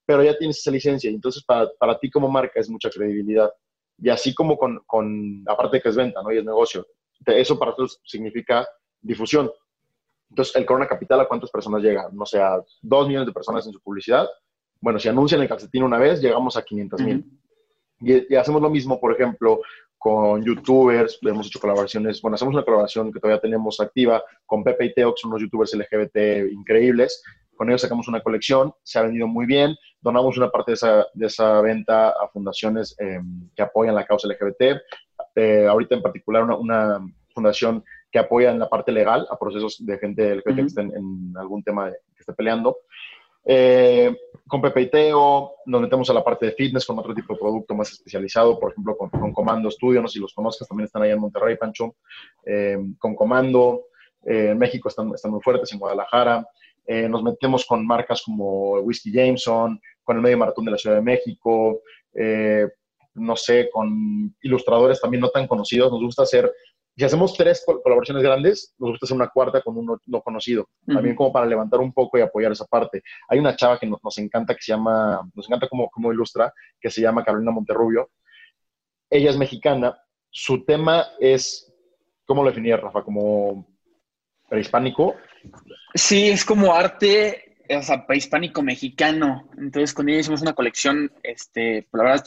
pero 0.07 0.23
ya 0.23 0.37
tienes 0.37 0.59
esa 0.59 0.71
licencia 0.71 1.11
y 1.11 1.15
entonces 1.15 1.43
para, 1.45 1.69
para 1.79 1.99
ti 1.99 2.11
como 2.11 2.29
marca 2.29 2.61
es 2.61 2.69
mucha 2.69 2.91
credibilidad. 2.91 3.51
Y 3.99 4.09
así 4.09 4.35
como 4.35 4.57
con, 4.57 4.81
con, 4.87 5.45
aparte 5.47 5.81
que 5.81 5.91
es 5.91 5.97
venta, 5.97 6.23
¿no? 6.23 6.33
Y 6.33 6.39
es 6.39 6.45
negocio. 6.45 6.87
Eso 7.27 7.59
para 7.59 7.73
nosotros 7.73 8.01
significa 8.05 8.67
difusión. 9.01 9.51
Entonces, 10.31 10.55
el 10.57 10.65
Corona 10.65 10.87
Capital, 10.87 11.21
¿a 11.21 11.29
cuántas 11.29 11.51
personas 11.51 11.83
llega? 11.83 12.09
No 12.13 12.25
sé, 12.25 12.41
a 12.41 12.63
dos 12.81 13.07
millones 13.07 13.27
de 13.27 13.33
personas 13.33 13.67
en 13.67 13.73
su 13.73 13.81
publicidad. 13.81 14.29
Bueno, 14.81 14.99
si 14.99 15.09
anuncian 15.09 15.43
el 15.43 15.49
calcetín 15.49 15.83
una 15.83 15.99
vez, 15.99 16.21
llegamos 16.23 16.57
a 16.57 16.63
500 16.63 17.01
mil. 17.03 17.25
y, 18.01 18.35
hacemos 18.35 18.63
lo 18.63 18.71
mismo, 18.71 18.99
por 18.99 19.13
ejemplo, 19.13 19.61
con 19.99 20.43
youtubers, 20.43 21.19
hemos 21.21 21.49
hecho 21.49 21.61
colaboraciones, 21.61 22.23
bueno, 22.23 22.37
hacemos 22.37 22.55
una 22.55 22.65
colaboración 22.65 23.13
que 23.13 23.21
todavía 23.21 23.41
tenemos 23.41 23.81
activa 23.81 24.25
con 24.47 24.65
Pepe 24.65 24.87
y 24.87 24.95
Teo, 24.95 25.13
que 25.15 25.21
son 25.21 25.31
unos 25.31 25.43
youtubers 25.43 25.75
LGBT 25.75 26.51
increíbles. 26.51 27.23
Con 27.55 27.69
ellos 27.69 27.83
sacamos 27.83 28.09
una 28.09 28.23
colección, 28.23 28.73
se 28.83 28.99
ha 28.99 29.03
vendido 29.03 29.27
muy 29.27 29.45
bien, 29.45 29.77
donamos 30.01 30.39
una 30.39 30.49
parte 30.49 30.71
de 30.71 30.75
esa, 30.77 31.07
de 31.13 31.27
esa 31.27 31.61
venta 31.61 32.09
a 32.09 32.29
fundaciones 32.33 32.97
em, 32.99 33.51
que 33.55 33.61
apoyan 33.61 33.95
la 33.95 34.07
causa 34.07 34.27
LGBT. 34.27 34.81
Eh, 35.35 35.67
ahorita 35.67 35.97
en 35.97 36.03
particular 36.03 36.45
una, 36.45 36.57
una 36.57 37.07
fundación 37.35 37.85
que 38.11 38.19
apoyan 38.19 38.59
la 38.59 38.69
parte 38.69 38.93
legal 38.93 39.27
a 39.31 39.39
procesos 39.39 39.85
de 39.85 39.99
gente 39.99 40.35
LGBT 40.37 40.57
que 40.57 40.63
estén 40.63 40.93
en 40.95 41.35
algún 41.37 41.63
tema 41.63 41.91
que 41.91 42.21
esté 42.21 42.33
peleando. 42.33 42.79
Eh, 43.45 44.15
con 44.47 44.61
Pepe 44.61 44.83
y 44.83 44.91
Teo, 44.91 45.55
nos 45.65 45.81
metemos 45.81 46.11
a 46.11 46.13
la 46.13 46.25
parte 46.25 46.47
de 46.47 46.53
fitness 46.53 46.85
con 46.85 46.99
otro 46.99 47.15
tipo 47.15 47.33
de 47.33 47.39
producto 47.39 47.75
más 47.75 47.91
especializado, 47.91 48.59
por 48.59 48.73
ejemplo, 48.73 48.97
con, 48.97 49.33
Comando 49.33 49.71
Studio, 49.71 50.03
no 50.03 50.09
sé 50.09 50.15
si 50.15 50.21
los 50.21 50.35
conozcas, 50.35 50.69
también 50.69 50.87
están 50.87 51.03
allá 51.03 51.15
en 51.15 51.21
Monterrey, 51.21 51.57
Pancho, 51.57 51.95
eh, 52.45 52.79
con 52.99 53.15
Comando, 53.15 53.87
eh, 54.25 54.51
en 54.51 54.59
México 54.59 54.89
están, 54.89 55.11
están, 55.15 55.31
muy 55.31 55.41
fuertes, 55.41 55.73
en 55.73 55.79
Guadalajara, 55.79 56.47
nos 57.09 57.23
metemos 57.23 57.65
con 57.67 57.87
marcas 57.87 58.21
como 58.23 58.73
Whiskey 58.81 59.13
Jameson, 59.13 59.81
con 60.03 60.17
el 60.17 60.23
Medio 60.23 60.39
Maratón 60.39 60.65
de 60.65 60.73
la 60.73 60.77
Ciudad 60.77 60.97
de 60.97 61.03
México, 61.03 61.83
no 63.15 63.37
sé, 63.37 63.71
con 63.71 64.35
ilustradores 64.43 65.01
también 65.01 65.21
no 65.21 65.29
tan 65.29 65.47
conocidos, 65.47 65.93
nos 65.93 66.01
gusta 66.01 66.25
hacer 66.25 66.53
si 66.97 67.05
hacemos 67.05 67.35
tres 67.35 67.65
colaboraciones 67.65 68.23
grandes, 68.23 68.75
nos 68.79 68.91
gusta 68.91 69.07
hacer 69.07 69.17
una 69.17 69.29
cuarta 69.29 69.63
con 69.63 69.77
uno 69.77 69.99
no 70.07 70.21
conocido, 70.21 70.69
también 70.87 71.17
como 71.17 71.33
para 71.33 71.47
levantar 71.47 71.81
un 71.81 71.93
poco 71.93 72.19
y 72.19 72.21
apoyar 72.21 72.53
esa 72.53 72.67
parte. 72.67 73.03
Hay 73.29 73.39
una 73.39 73.57
chava 73.57 73.79
que 73.79 73.87
nos, 73.87 74.19
encanta, 74.19 74.55
que 74.55 74.63
se 74.63 74.73
llama, 74.73 75.21
nos 75.35 75.47
encanta 75.47 75.69
cómo, 75.69 75.89
cómo 75.89 76.13
ilustra, 76.13 76.53
que 76.81 76.91
se 76.91 77.01
llama 77.01 77.25
Carolina 77.25 77.53
Monterrubio. 77.53 78.11
Ella 79.09 79.31
es 79.31 79.39
mexicana, 79.39 79.97
su 80.29 80.65
tema 80.65 81.07
es, 81.19 81.73
¿cómo 82.27 82.43
lo 82.43 82.51
definía 82.51 82.77
Rafa? 82.77 83.03
¿Como 83.03 83.67
prehispánico? 84.49 85.17
Sí, 85.95 86.29
es 86.29 86.45
como 86.45 86.75
arte, 86.75 87.57
o 87.71 87.83
sea, 87.83 88.07
prehispánico 88.07 88.63
mexicano. 88.63 89.49
Entonces 89.57 89.95
con 89.95 90.09
ella 90.09 90.21
hicimos 90.21 90.43
una 90.43 90.53
colección, 90.53 91.11
este, 91.23 91.89
la 91.93 92.03
verdad, 92.03 92.25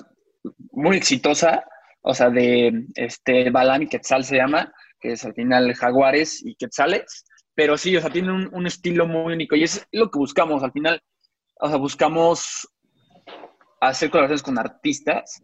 muy 0.72 0.98
exitosa 0.98 1.66
o 2.04 2.14
sea, 2.14 2.30
de 2.30 2.86
este 2.96 3.50
Balam 3.50 3.84
y 3.84 3.88
Quetzal 3.88 4.24
se 4.24 4.36
llama, 4.36 4.72
que 5.00 5.14
es 5.14 5.26
al 5.26 5.34
final 5.34 5.74
Jaguares 5.74 6.46
y 6.46 6.56
Quetzales, 6.56 7.26
pero 7.56 7.78
sí, 7.78 7.96
o 7.96 8.02
sea, 8.02 8.10
tiene 8.10 8.32
un, 8.32 8.68
estilo 8.68 9.08
muy 9.08 9.34
único 9.34 9.56
y 9.56 9.64
es 9.64 9.88
lo 9.92 10.12
que 10.12 10.20
buscamos 10.20 10.64
al 10.64 10.72
final, 10.72 11.02
o 11.60 11.68
sea, 11.70 11.78
buscamos 11.78 12.68
hacer 13.80 14.10
colaboraciones 14.10 14.44
con 14.44 14.60
artistas 14.60 15.42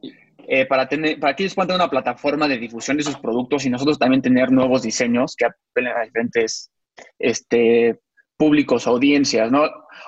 eh, 0.47 0.65
para, 0.65 0.87
tener, 0.87 1.19
para 1.19 1.35
que 1.35 1.43
ellos 1.43 1.55
puedan 1.55 1.67
tener 1.67 1.81
una 1.81 1.89
plataforma 1.89 2.47
de 2.47 2.57
difusión 2.57 2.97
de 2.97 3.03
sus 3.03 3.17
productos 3.17 3.65
y 3.65 3.69
nosotros 3.69 3.97
también 3.97 4.21
tener 4.21 4.51
nuevos 4.51 4.81
diseños 4.81 5.35
que 5.35 5.45
apelen 5.45 5.95
a 5.95 6.03
diferentes 6.03 6.71
este, 7.17 7.99
públicos, 8.35 8.87
audiencias, 8.87 9.51
¿no? 9.51 9.63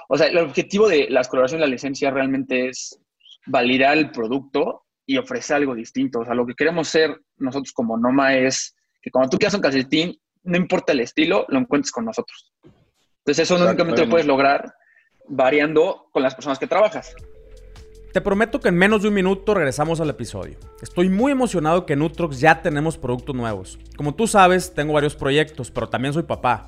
O 0.09 0.17
sea, 0.17 0.27
el 0.27 0.37
objetivo 0.37 0.89
de 0.89 1.07
las 1.09 1.29
colaboraciones 1.29 1.61
de 1.61 1.67
la 1.67 1.75
licencia 1.75 2.11
realmente 2.11 2.69
es 2.69 2.99
validar 3.45 3.97
el 3.97 4.11
producto 4.11 4.83
y 5.05 5.17
ofrece 5.17 5.53
algo 5.53 5.75
distinto. 5.75 6.19
O 6.19 6.25
sea, 6.25 6.33
lo 6.33 6.45
que 6.45 6.55
queremos 6.55 6.87
ser 6.87 7.21
nosotros 7.37 7.73
como 7.73 7.97
Noma 7.97 8.35
es 8.35 8.75
que 9.01 9.11
cuando 9.11 9.29
tú 9.29 9.37
quieras 9.37 9.53
un 9.53 9.61
calcetín, 9.61 10.19
no 10.43 10.57
importa 10.57 10.91
el 10.91 11.01
estilo, 11.01 11.45
lo 11.49 11.59
encuentres 11.59 11.91
con 11.91 12.05
nosotros. 12.05 12.51
Entonces 13.19 13.49
eso 13.49 13.63
únicamente 13.63 14.05
lo 14.05 14.09
puedes 14.09 14.25
lograr 14.25 14.73
variando 15.27 16.07
con 16.11 16.23
las 16.23 16.35
personas 16.35 16.59
que 16.59 16.67
trabajas. 16.67 17.15
Te 18.13 18.19
prometo 18.19 18.59
que 18.59 18.67
en 18.67 18.75
menos 18.75 19.03
de 19.03 19.07
un 19.07 19.13
minuto 19.13 19.53
regresamos 19.53 20.01
al 20.01 20.09
episodio. 20.09 20.57
Estoy 20.81 21.07
muy 21.07 21.31
emocionado 21.31 21.85
que 21.85 21.93
en 21.93 22.01
Utrox 22.01 22.41
ya 22.41 22.61
tenemos 22.61 22.97
productos 22.97 23.33
nuevos. 23.33 23.79
Como 23.95 24.15
tú 24.15 24.27
sabes, 24.27 24.73
tengo 24.73 24.93
varios 24.93 25.15
proyectos, 25.15 25.71
pero 25.71 25.87
también 25.87 26.13
soy 26.13 26.23
papá. 26.23 26.67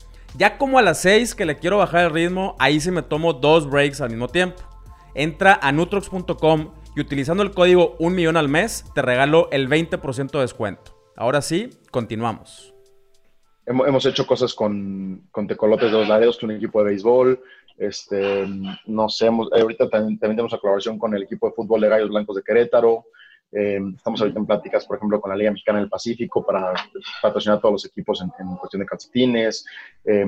Ya 0.37 0.57
como 0.57 0.79
a 0.79 0.81
las 0.81 1.01
6 1.01 1.35
que 1.35 1.45
le 1.45 1.57
quiero 1.57 1.77
bajar 1.77 2.05
el 2.05 2.11
ritmo, 2.11 2.55
ahí 2.57 2.79
sí 2.79 2.89
me 2.89 3.01
tomo 3.01 3.33
dos 3.33 3.69
breaks 3.69 3.99
al 3.99 4.09
mismo 4.09 4.29
tiempo. 4.29 4.61
Entra 5.13 5.59
a 5.61 5.71
nutrox.com 5.71 6.71
y 6.95 7.01
utilizando 7.01 7.43
el 7.43 7.51
código 7.51 7.95
1 7.99 8.15
millón 8.15 8.37
al 8.37 8.47
mes 8.47 8.85
te 8.95 9.01
regalo 9.01 9.49
el 9.51 9.69
20% 9.69 10.31
de 10.31 10.39
descuento. 10.39 10.95
Ahora 11.17 11.41
sí, 11.41 11.69
continuamos. 11.91 12.73
Hemos 13.65 14.05
hecho 14.05 14.25
cosas 14.25 14.53
con, 14.53 15.27
con 15.31 15.47
Tecolotes 15.47 15.91
de 15.91 15.97
los 15.97 16.07
Laredos, 16.07 16.39
con 16.39 16.49
un 16.49 16.55
equipo 16.55 16.79
de 16.79 16.89
béisbol. 16.89 17.41
Este, 17.77 18.45
no 18.85 19.09
sé, 19.09 19.27
ahorita 19.27 19.89
también, 19.89 20.17
también 20.17 20.37
tenemos 20.37 20.51
la 20.51 20.59
colaboración 20.59 20.97
con 20.97 21.13
el 21.13 21.23
equipo 21.23 21.47
de 21.47 21.53
fútbol 21.53 21.81
de 21.81 21.89
Gallos 21.89 22.09
Blancos 22.09 22.35
de 22.35 22.43
Querétaro. 22.43 23.05
Eh, 23.53 23.79
estamos 23.95 24.21
ahorita 24.21 24.39
en 24.39 24.45
pláticas, 24.45 24.85
por 24.85 24.95
ejemplo, 24.95 25.19
con 25.19 25.29
la 25.29 25.35
Liga 25.35 25.51
Mexicana 25.51 25.79
del 25.79 25.89
Pacífico 25.89 26.45
para 26.45 26.73
patrocinar 27.21 27.57
a 27.57 27.61
todos 27.61 27.73
los 27.73 27.85
equipos 27.85 28.21
en, 28.21 28.29
cuestión 28.55 28.79
de 28.79 28.85
calcetines. 28.85 29.65
Eh, 30.05 30.25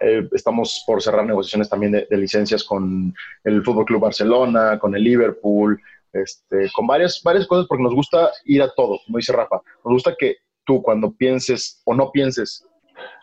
eh, 0.00 0.28
estamos 0.32 0.82
por 0.86 1.02
cerrar 1.02 1.26
negociaciones 1.26 1.68
también 1.68 1.92
de, 1.92 2.06
licencias 2.16 2.64
con 2.64 3.14
el 3.44 3.62
Fútbol 3.62 3.84
Club 3.84 4.00
Barcelona, 4.00 4.78
con 4.78 4.94
el 4.94 5.04
Liverpool, 5.04 5.80
este, 6.12 6.70
con 6.72 6.86
varias, 6.86 7.20
varias 7.22 7.46
cosas 7.46 7.66
porque 7.66 7.82
nos 7.82 7.94
gusta 7.94 8.30
ir 8.44 8.62
a 8.62 8.72
todo, 8.74 8.98
como 9.04 9.18
dice 9.18 9.32
Rafa. 9.32 9.60
Nos 9.84 9.94
gusta 9.94 10.14
que 10.18 10.36
tú 10.64 10.82
cuando 10.82 11.12
pienses 11.12 11.82
o 11.84 11.94
no 11.94 12.10
pienses 12.10 12.66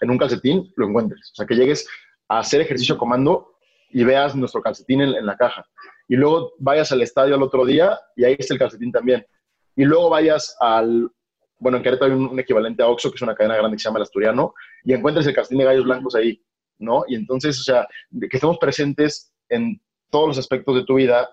en 0.02 0.12
un 0.12 0.18
calcetín, 0.18 0.72
lo 0.76 0.88
encuentres. 0.88 1.32
O 1.32 1.36
sea, 1.36 1.48
que 1.48 1.56
llegues 1.56 1.88
a 2.28 2.40
hacer 2.40 2.62
ejercicio 2.62 2.98
comando 2.98 3.56
y 3.90 4.04
veas 4.04 4.36
nuestro 4.36 4.62
calcetín 4.62 5.02
en 5.02 5.26
la 5.26 5.36
caja. 5.36 5.66
Y 6.08 6.16
luego 6.16 6.54
vayas 6.60 6.92
al 6.92 7.02
estadio 7.02 7.34
al 7.34 7.42
otro 7.42 7.66
día 7.66 7.98
y 8.16 8.26
ahí 8.26 8.36
está 8.38 8.54
el 8.54 8.60
calcetín 8.60 8.92
también 8.92 9.26
y 9.76 9.86
luego 9.86 10.10
vayas 10.10 10.56
al, 10.60 11.10
bueno, 11.60 11.78
en 11.78 11.84
Querétaro 11.84 12.14
hay 12.14 12.20
un, 12.20 12.40
equivalente 12.40 12.84
a 12.84 12.88
Oxxo, 12.88 13.12
que 13.12 13.16
es 13.16 13.22
una 13.22 13.36
cadena 13.36 13.58
grande 13.58 13.76
que 13.76 13.82
se 13.82 13.90
llama 13.90 14.00
El 14.00 14.04
Asturiano, 14.04 14.54
y 14.84 14.94
encuentres 14.94 15.28
el 15.28 15.36
castillo 15.36 15.60
de 15.60 15.66
gallos 15.66 15.86
blancos 15.86 16.16
ahí, 16.16 16.42
¿no? 16.80 17.04
Y 17.08 17.16
entonces, 17.16 17.60
o 17.60 17.64
sea, 17.64 17.88
que 18.20 18.30
estemos 18.32 18.58
presentes 18.58 19.34
en 19.50 19.82
todos 20.10 20.30
los 20.30 20.38
aspectos 20.38 20.76
de 20.76 20.86
tu 20.86 20.96
vida, 20.96 21.30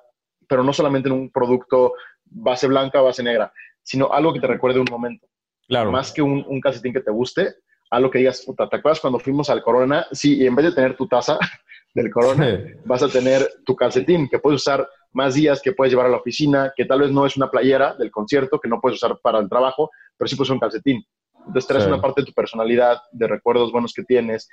pero 0.48 0.62
no 0.62 0.72
solamente 0.72 1.08
en 1.08 1.14
un 1.14 1.30
producto 1.30 1.94
base 2.24 2.66
blanca, 2.66 3.00
base 3.00 3.22
negra, 3.22 3.52
sino 3.82 4.12
algo 4.12 4.32
que 4.32 4.40
te 4.40 4.46
recuerde 4.46 4.80
un 4.80 4.88
momento. 4.90 5.26
Claro. 5.68 5.90
Más 5.90 6.12
que 6.12 6.22
un, 6.22 6.44
un 6.46 6.60
calcetín 6.60 6.92
que 6.92 7.00
te 7.00 7.10
guste, 7.10 7.54
algo 7.90 8.10
que 8.10 8.18
digas, 8.18 8.42
puta, 8.44 8.68
¿te 8.68 8.76
acuerdas 8.76 9.00
cuando 9.00 9.18
fuimos 9.18 9.48
al 9.50 9.62
Corona? 9.62 10.06
Sí, 10.12 10.38
y 10.38 10.46
en 10.46 10.54
vez 10.54 10.66
de 10.66 10.72
tener 10.72 10.96
tu 10.96 11.06
taza 11.06 11.38
del 11.94 12.10
Corona, 12.10 12.58
vas 12.84 13.02
a 13.02 13.08
tener 13.08 13.48
tu 13.64 13.74
calcetín 13.74 14.28
que 14.28 14.38
puedes 14.38 14.60
usar 14.60 14.88
más 15.16 15.34
días 15.34 15.62
que 15.62 15.72
puedes 15.72 15.90
llevar 15.90 16.06
a 16.06 16.10
la 16.10 16.18
oficina, 16.18 16.74
que 16.76 16.84
tal 16.84 17.00
vez 17.00 17.10
no 17.10 17.24
es 17.24 17.38
una 17.38 17.50
playera 17.50 17.94
del 17.94 18.10
concierto 18.10 18.60
que 18.60 18.68
no 18.68 18.80
puedes 18.82 18.98
usar 19.02 19.18
para 19.22 19.38
el 19.38 19.48
trabajo, 19.48 19.90
pero 20.14 20.28
sí 20.28 20.36
puedes 20.36 20.50
un 20.50 20.60
calcetín. 20.60 21.02
Entonces 21.38 21.66
traes 21.66 21.86
una 21.86 22.02
parte 22.02 22.20
de 22.20 22.26
tu 22.26 22.34
personalidad, 22.34 22.98
de 23.12 23.26
recuerdos 23.26 23.72
buenos 23.72 23.94
que 23.94 24.04
tienes, 24.04 24.46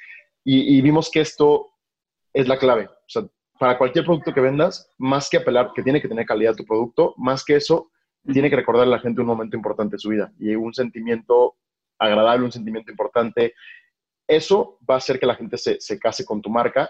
y, 0.46 0.82
vimos 0.82 1.10
que 1.12 1.20
esto 1.20 1.72
es 2.34 2.48
la 2.48 2.58
clave. 2.58 2.86
O 2.86 3.08
sea, 3.08 3.24
para 3.60 3.78
cualquier 3.78 4.06
producto 4.06 4.34
que 4.34 4.40
vendas, 4.40 4.90
más 4.98 5.30
que 5.30 5.38
apelar 5.38 5.72
que 5.74 5.84
tiene 5.84 6.02
que 6.02 6.08
tener 6.08 6.26
calidad 6.26 6.56
tu 6.56 6.66
producto, 6.66 7.14
más 7.18 7.44
que 7.44 7.56
eso, 7.56 7.92
tiene 8.32 8.50
que 8.50 8.56
recordar 8.56 8.88
a 8.88 8.90
la 8.90 9.00
gente 9.00 9.20
un 9.20 9.28
momento 9.28 9.58
importante 9.58 9.96
de 9.96 10.00
su 10.00 10.10
vida 10.10 10.32
y 10.40 10.56
un 10.56 10.74
sentimiento 10.74 11.56
agradable, 12.00 12.46
un 12.46 12.52
sentimiento 12.54 12.90
importante. 12.90 13.54
Eso 14.28 14.80
va 14.90 14.96
a 14.96 14.98
hacer 15.00 15.20
que 15.20 15.26
la 15.26 15.36
gente 15.36 15.58
se, 15.58 15.80
se 15.82 16.00
case 16.00 16.26
con 16.26 16.42
tu 16.42 16.50
marca 16.50 16.90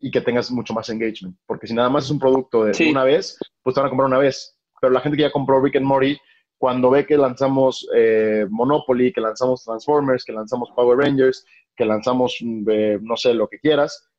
y 0.00 0.10
que 0.10 0.20
tengas 0.20 0.50
mucho 0.50 0.74
más 0.74 0.88
engagement. 0.88 1.36
Porque 1.46 1.66
si 1.66 1.74
nada 1.74 1.88
más 1.88 2.04
es 2.04 2.10
un 2.10 2.18
producto 2.18 2.64
de 2.64 2.90
una 2.90 3.04
vez, 3.04 3.38
pues 3.62 3.74
te 3.74 3.80
van 3.80 3.86
a 3.86 3.90
comprar 3.90 4.06
una 4.06 4.18
vez. 4.18 4.56
Pero 4.80 4.92
la 4.92 5.00
gente 5.00 5.16
que 5.16 5.22
ya 5.22 5.32
compró 5.32 5.60
Rick 5.60 5.76
and 5.76 5.86
Morty, 5.86 6.16
cuando 6.56 6.90
ve 6.90 7.06
que 7.06 7.16
lanzamos 7.16 7.88
eh, 7.94 8.46
Monopoly, 8.50 9.12
que 9.12 9.20
lanzamos 9.20 9.64
Transformers, 9.64 10.24
que 10.24 10.32
lanzamos 10.32 10.70
Power 10.74 10.98
Rangers, 10.98 11.44
que 11.76 11.84
lanzamos, 11.84 12.36
eh, 12.40 12.98
no 13.00 13.16
sé, 13.16 13.34
lo 13.34 13.48
que 13.48 13.60
quieras, 13.60 14.10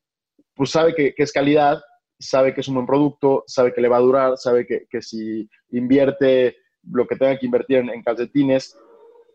pues 0.56 0.72
sabe 0.72 0.96
que, 0.96 1.14
es 1.16 1.32
calidad, 1.32 1.82
sabe 2.18 2.54
que 2.54 2.62
es 2.62 2.68
un 2.68 2.76
buen 2.76 2.88
producto, 2.88 3.44
sabe 3.48 3.74
que 3.74 3.82
le 3.82 3.90
va 3.90 3.98
a 3.98 4.02
durar, 4.02 4.38
sabe 4.38 4.66
que, 4.66 5.02
si 5.02 5.50
invierte 5.72 6.58
lo 6.84 7.06
que 7.06 7.16
tenga 7.18 7.38
que 7.38 7.46
invertir 7.46 7.78
en, 7.78 8.04
calcetines, 8.04 8.78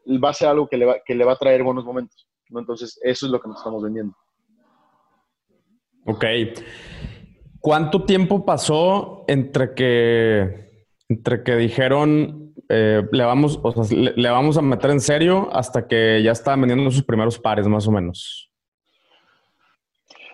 va 0.06 0.30
a 0.30 0.34
ser 0.34 0.48
algo 0.48 0.68
que 0.68 0.76
le 0.76 0.86
va, 0.86 0.96
que 1.04 1.14
le 1.14 1.24
va 1.24 1.32
a 1.32 1.38
traer 1.38 1.62
buenos 1.62 1.84
momentos. 1.84 2.26
¿no? 2.48 2.60
Entonces, 2.60 2.98
eso 3.02 3.26
es 3.26 3.32
lo 3.32 3.40
que 3.40 3.48
nos 3.48 3.58
estamos 3.58 3.82
vendiendo. 3.82 4.14
Ok. 6.04 6.24
¿Cuánto 7.60 8.04
tiempo 8.04 8.44
pasó 8.44 9.24
entre 9.26 9.74
que, 9.74 10.86
entre 11.08 11.42
que 11.42 11.56
dijeron 11.56 12.54
eh, 12.68 13.02
le, 13.10 13.24
vamos, 13.24 13.60
le, 13.90 14.30
vamos 14.30 14.56
a 14.56 14.62
meter 14.62 14.90
en 14.90 15.00
serio 15.00 15.48
hasta 15.52 15.86
que 15.86 16.22
ya 16.22 16.32
estaban 16.32 16.60
vendiendo 16.60 16.90
sus 16.90 17.04
primeros 17.04 17.38
pares, 17.38 17.66
más 17.66 17.86
o 17.86 17.90
menos? 17.90 18.50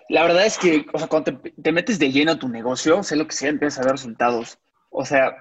La 0.09 0.23
verdad 0.23 0.45
es 0.45 0.57
que, 0.57 0.85
o 0.91 0.97
sea, 0.97 1.07
cuando 1.07 1.39
te, 1.39 1.71
metes 1.71 1.99
de 1.99 2.11
lleno 2.11 2.33
a 2.33 2.39
tu 2.39 2.49
negocio, 2.49 3.01
sé 3.01 3.15
lo 3.15 3.25
que 3.27 3.35
sea, 3.35 3.49
empiezas 3.49 3.79
a 3.79 3.83
ver 3.83 3.93
resultados. 3.93 4.59
O 4.89 5.05
sea, 5.05 5.35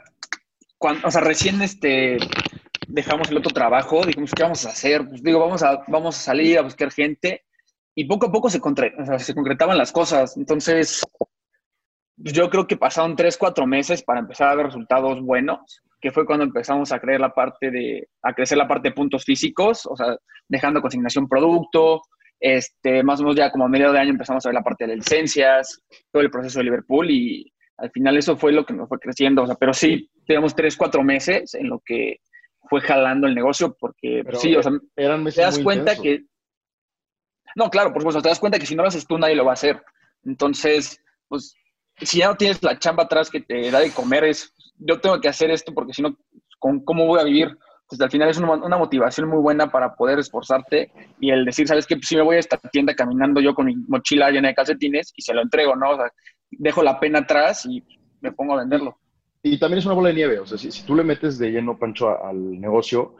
cuando, 0.79 1.09
o 1.09 1.11
sea, 1.11 1.23
recién 1.23 1.61
este, 1.61 2.19
dejamos 2.87 3.31
el 3.31 3.39
otro 3.39 3.53
trabajo, 3.53 4.07
dijimos, 4.07 4.33
¿qué 4.33 4.45
vamos 4.45 4.65
a 4.65 4.69
hacer? 4.69 5.09
Pues 5.09 5.25
digo, 5.25 5.41
vamos 5.41 5.65
a, 5.65 5.83
vamos 5.89 6.17
a 6.17 6.21
salir 6.21 6.59
a 6.59 6.63
buscar 6.63 6.93
gente 6.93 7.43
y 8.01 8.05
poco 8.05 8.29
a 8.29 8.33
poco 8.33 8.49
se, 8.49 8.61
se 9.19 9.35
concretaban 9.35 9.77
las 9.77 9.93
cosas. 9.93 10.35
Entonces, 10.39 11.07
pues, 12.17 12.33
yo 12.33 12.49
creo 12.49 12.67
que 12.67 12.79
pasaron 12.79 13.15
tres, 13.15 13.37
cuatro 13.37 13.67
meses 13.67 14.03
para 14.03 14.21
empezar 14.21 14.49
a 14.49 14.55
ver 14.55 14.67
resultados 14.67 15.21
buenos, 15.21 15.83
que 16.01 16.11
fue 16.11 16.25
cuando 16.25 16.47
empezamos 16.47 16.93
a 16.93 16.99
creer 16.99 17.21
la 17.21 17.35
parte 17.35 17.71
de, 17.71 18.09
a 18.23 18.33
crecer 18.33 18.57
la 18.57 18.67
parte 18.67 18.89
de 18.89 18.95
puntos 18.95 19.23
físicos, 19.23 19.85
o 19.85 19.95
sea, 19.95 20.17
dejando 20.49 20.81
consignación 20.81 21.29
producto, 21.29 22.01
este, 22.41 23.03
más 23.03 23.21
o 23.21 23.25
menos 23.25 23.37
ya 23.37 23.51
como 23.51 23.67
a 23.67 23.69
medio 23.69 23.93
de 23.93 23.99
año 23.99 24.13
empezamos 24.13 24.47
a 24.47 24.49
ver 24.49 24.55
la 24.55 24.63
parte 24.63 24.87
de 24.87 24.97
licencias, 24.97 25.83
todo 26.11 26.23
el 26.23 26.31
proceso 26.31 26.61
de 26.61 26.65
Liverpool 26.65 27.11
y 27.11 27.53
al 27.77 27.91
final 27.91 28.17
eso 28.17 28.35
fue 28.35 28.53
lo 28.53 28.65
que 28.65 28.73
nos 28.73 28.89
fue 28.89 28.99
creciendo, 28.99 29.43
o 29.43 29.47
sea, 29.47 29.57
pero 29.57 29.75
sí, 29.75 30.11
tenemos 30.27 30.55
tres, 30.55 30.75
cuatro 30.75 31.03
meses 31.03 31.53
en 31.55 31.69
lo 31.69 31.83
que 31.85 32.21
fue 32.71 32.81
jalando 32.81 33.27
el 33.27 33.35
negocio, 33.35 33.77
porque 33.79 34.25
sí, 34.39 34.57
o 34.57 34.63
sea, 34.63 34.73
eran 34.97 35.23
meses 35.23 35.37
te 35.37 35.43
das 35.43 35.59
cuenta 35.59 35.97
que 35.97 36.25
no, 37.57 37.71
claro, 37.71 37.93
por 37.93 38.03
supuesto, 38.03 38.23
te 38.23 38.29
das 38.29 38.39
cuenta 38.39 38.59
que 38.59 38.67
si 38.67 38.75
no 38.75 38.83
lo 38.83 38.89
haces 38.89 39.07
tú, 39.07 39.19
nadie 39.19 39.35
lo 39.35 39.45
va 39.45 39.53
a 39.53 39.55
hacer. 39.55 39.83
Entonces, 40.25 41.01
pues, 41.29 41.55
si 41.99 42.19
ya 42.19 42.29
no 42.29 42.37
tienes 42.37 42.63
la 42.63 42.79
chamba 42.79 43.05
atrás 43.05 43.31
que 43.31 43.41
te 43.41 43.71
da 43.71 43.81
de 43.81 43.93
comer, 43.93 44.25
es, 44.25 44.53
yo 44.79 45.01
tengo 45.01 45.21
que 45.21 45.29
hacer 45.29 45.51
esto 45.51 45.73
porque 45.75 45.93
si 45.93 46.03
no, 46.03 46.17
¿cómo 46.59 47.07
voy 47.07 47.21
a 47.21 47.25
vivir? 47.25 47.57
Pues 47.89 48.01
al 48.01 48.11
final 48.11 48.29
es 48.29 48.39
una, 48.39 48.79
motivación 48.79 49.29
muy 49.29 49.41
buena 49.41 49.71
para 49.71 49.95
poder 49.95 50.21
esforzarte 50.21 50.93
y 51.19 51.31
el 51.31 51.45
decir, 51.45 51.67
¿sabes 51.67 51.87
qué? 51.87 51.97
Si 52.01 52.15
me 52.15 52.23
voy 52.23 52.37
a 52.37 52.39
esta 52.39 52.57
tienda 52.57 52.95
caminando 52.95 53.41
yo 53.41 53.55
con 53.55 53.67
mi 53.67 53.75
mochila 53.89 54.31
llena 54.31 54.49
de 54.49 54.55
calcetines 54.55 55.13
y 55.17 55.23
se 55.23 55.35
lo 55.35 55.43
entrego, 55.43 55.75
¿no? 55.75 55.91
O 55.91 55.97
sea, 55.97 56.13
dejo 56.51 56.85
la 56.85 57.01
pena 57.01 57.21
atrás 57.21 57.67
y 57.67 57.83
me 58.21 58.31
pongo 58.31 58.55
a 58.55 58.59
venderlo. 58.59 58.97
Y 59.43 59.59
también 59.59 59.79
es 59.79 59.87
una 59.87 59.95
bola 59.95 60.11
de 60.11 60.15
nieve, 60.15 60.39
o 60.39 60.47
sea, 60.47 60.57
si, 60.57 60.71
si 60.71 60.85
tú 60.85 60.95
le 60.95 61.03
metes 61.03 61.39
de 61.39 61.51
lleno, 61.51 61.79
Pancho, 61.79 62.23
al 62.23 62.61
negocio, 62.61 63.17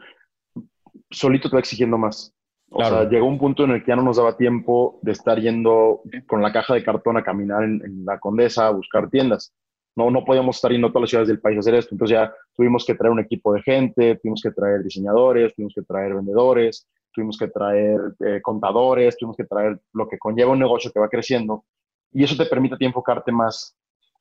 solito 1.09 1.49
te 1.49 1.55
va 1.55 1.59
exigiendo 1.59 1.97
más. 1.97 2.33
O 2.73 2.85
sea, 2.85 3.09
llegó 3.09 3.27
un 3.27 3.37
punto 3.37 3.65
en 3.65 3.71
el 3.71 3.83
que 3.83 3.89
ya 3.89 3.97
no 3.97 4.01
nos 4.01 4.15
daba 4.15 4.37
tiempo 4.37 4.97
de 5.01 5.11
estar 5.11 5.37
yendo 5.37 6.01
con 6.25 6.41
la 6.41 6.53
caja 6.53 6.73
de 6.73 6.83
cartón 6.83 7.17
a 7.17 7.23
caminar 7.23 7.63
en, 7.63 8.05
la 8.05 8.17
Condesa 8.17 8.67
a 8.67 8.71
buscar 8.71 9.09
tiendas. 9.09 9.53
No, 9.93 10.09
no 10.09 10.23
podíamos 10.23 10.55
estar 10.55 10.71
yendo 10.71 10.87
a 10.87 10.89
todas 10.89 11.01
las 11.01 11.09
ciudades 11.09 11.27
del 11.27 11.41
país 11.41 11.57
a 11.57 11.59
hacer 11.59 11.75
esto. 11.75 11.93
Entonces 11.93 12.17
ya 12.17 12.33
tuvimos 12.55 12.85
que 12.85 12.95
traer 12.95 13.11
un 13.11 13.19
equipo 13.19 13.53
de 13.53 13.61
gente, 13.61 14.15
tuvimos 14.15 14.41
que 14.41 14.51
traer 14.51 14.83
diseñadores, 14.83 15.53
tuvimos 15.53 15.73
que 15.75 15.81
traer 15.81 16.13
vendedores, 16.13 16.87
tuvimos 17.13 17.37
que 17.37 17.49
traer 17.49 17.99
eh, 18.25 18.39
contadores, 18.41 19.17
tuvimos 19.17 19.35
que 19.35 19.43
traer 19.43 19.77
lo 19.91 20.07
que 20.07 20.17
conlleva 20.17 20.53
un 20.53 20.59
negocio 20.59 20.91
que 20.93 20.99
va 21.01 21.09
creciendo. 21.09 21.65
Y 22.13 22.23
eso 22.23 22.41
te 22.41 22.49
permite 22.49 22.75
a 22.75 22.77
ti 22.77 22.85
enfocarte 22.85 23.33
más 23.33 23.77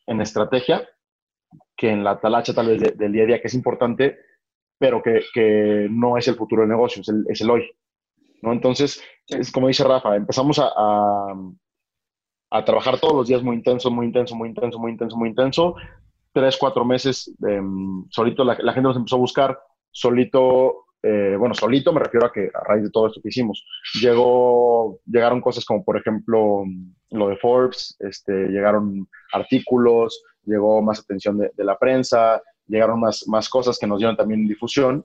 en 0.08 0.20
estrategia 0.20 0.88
que 1.76 1.90
en 1.90 2.02
la 2.02 2.18
talacha 2.18 2.52
tal 2.52 2.66
vez 2.66 2.96
del 2.98 3.12
día 3.12 3.22
a 3.22 3.26
día, 3.26 3.40
que 3.40 3.46
es 3.46 3.54
importante, 3.54 4.18
pero 4.76 5.00
que, 5.02 5.20
que 5.32 5.86
no 5.88 6.18
es 6.18 6.26
el 6.26 6.34
futuro 6.34 6.62
del 6.62 6.70
negocio, 6.70 7.00
es 7.02 7.08
el, 7.08 7.24
es 7.28 7.40
el 7.42 7.50
hoy. 7.50 7.70
¿No? 8.42 8.52
Entonces, 8.52 9.02
es 9.26 9.50
como 9.52 9.68
dice 9.68 9.84
Rafa, 9.84 10.16
empezamos 10.16 10.58
a, 10.58 10.70
a, 12.50 12.64
trabajar 12.64 12.98
todos 12.98 13.14
los 13.14 13.28
días 13.28 13.42
muy 13.42 13.56
intenso, 13.56 13.90
muy 13.90 14.06
intenso, 14.06 14.34
muy 14.34 14.48
intenso, 14.48 14.78
muy 14.78 14.92
intenso, 14.92 15.16
muy 15.16 15.28
intenso. 15.28 15.74
Tres, 16.32 16.56
cuatro 16.56 16.84
meses, 16.84 17.34
em, 17.46 18.04
solito 18.10 18.44
la, 18.44 18.54
gente 18.56 18.82
nos 18.82 18.96
empezó 18.96 19.16
a 19.16 19.20
buscar, 19.20 19.58
solito 19.90 20.84
eh, 21.02 21.34
bueno, 21.38 21.54
solito 21.54 21.92
me 21.92 22.00
refiero 22.00 22.26
a 22.26 22.32
que 22.32 22.50
a 22.52 22.60
raíz 22.62 22.84
de 22.84 22.90
todo 22.90 23.06
esto 23.06 23.20
que 23.22 23.30
hicimos, 23.30 23.64
llegó, 24.00 25.00
llegaron 25.06 25.40
cosas 25.40 25.64
como, 25.64 25.82
por 25.82 25.96
ejemplo, 25.96 26.64
lo 27.10 27.28
de 27.28 27.36
Forbes, 27.38 27.96
este, 28.00 28.48
llegaron 28.48 29.08
artículos, 29.32 30.22
llegó 30.44 30.82
más 30.82 31.00
atención 31.00 31.38
de, 31.38 31.64
la 31.64 31.78
prensa, 31.78 32.42
llegaron 32.66 33.00
más, 33.00 33.26
más 33.28 33.48
cosas 33.48 33.78
que 33.78 33.86
nos 33.86 33.98
dieron 33.98 34.16
también 34.16 34.46
difusión 34.46 35.04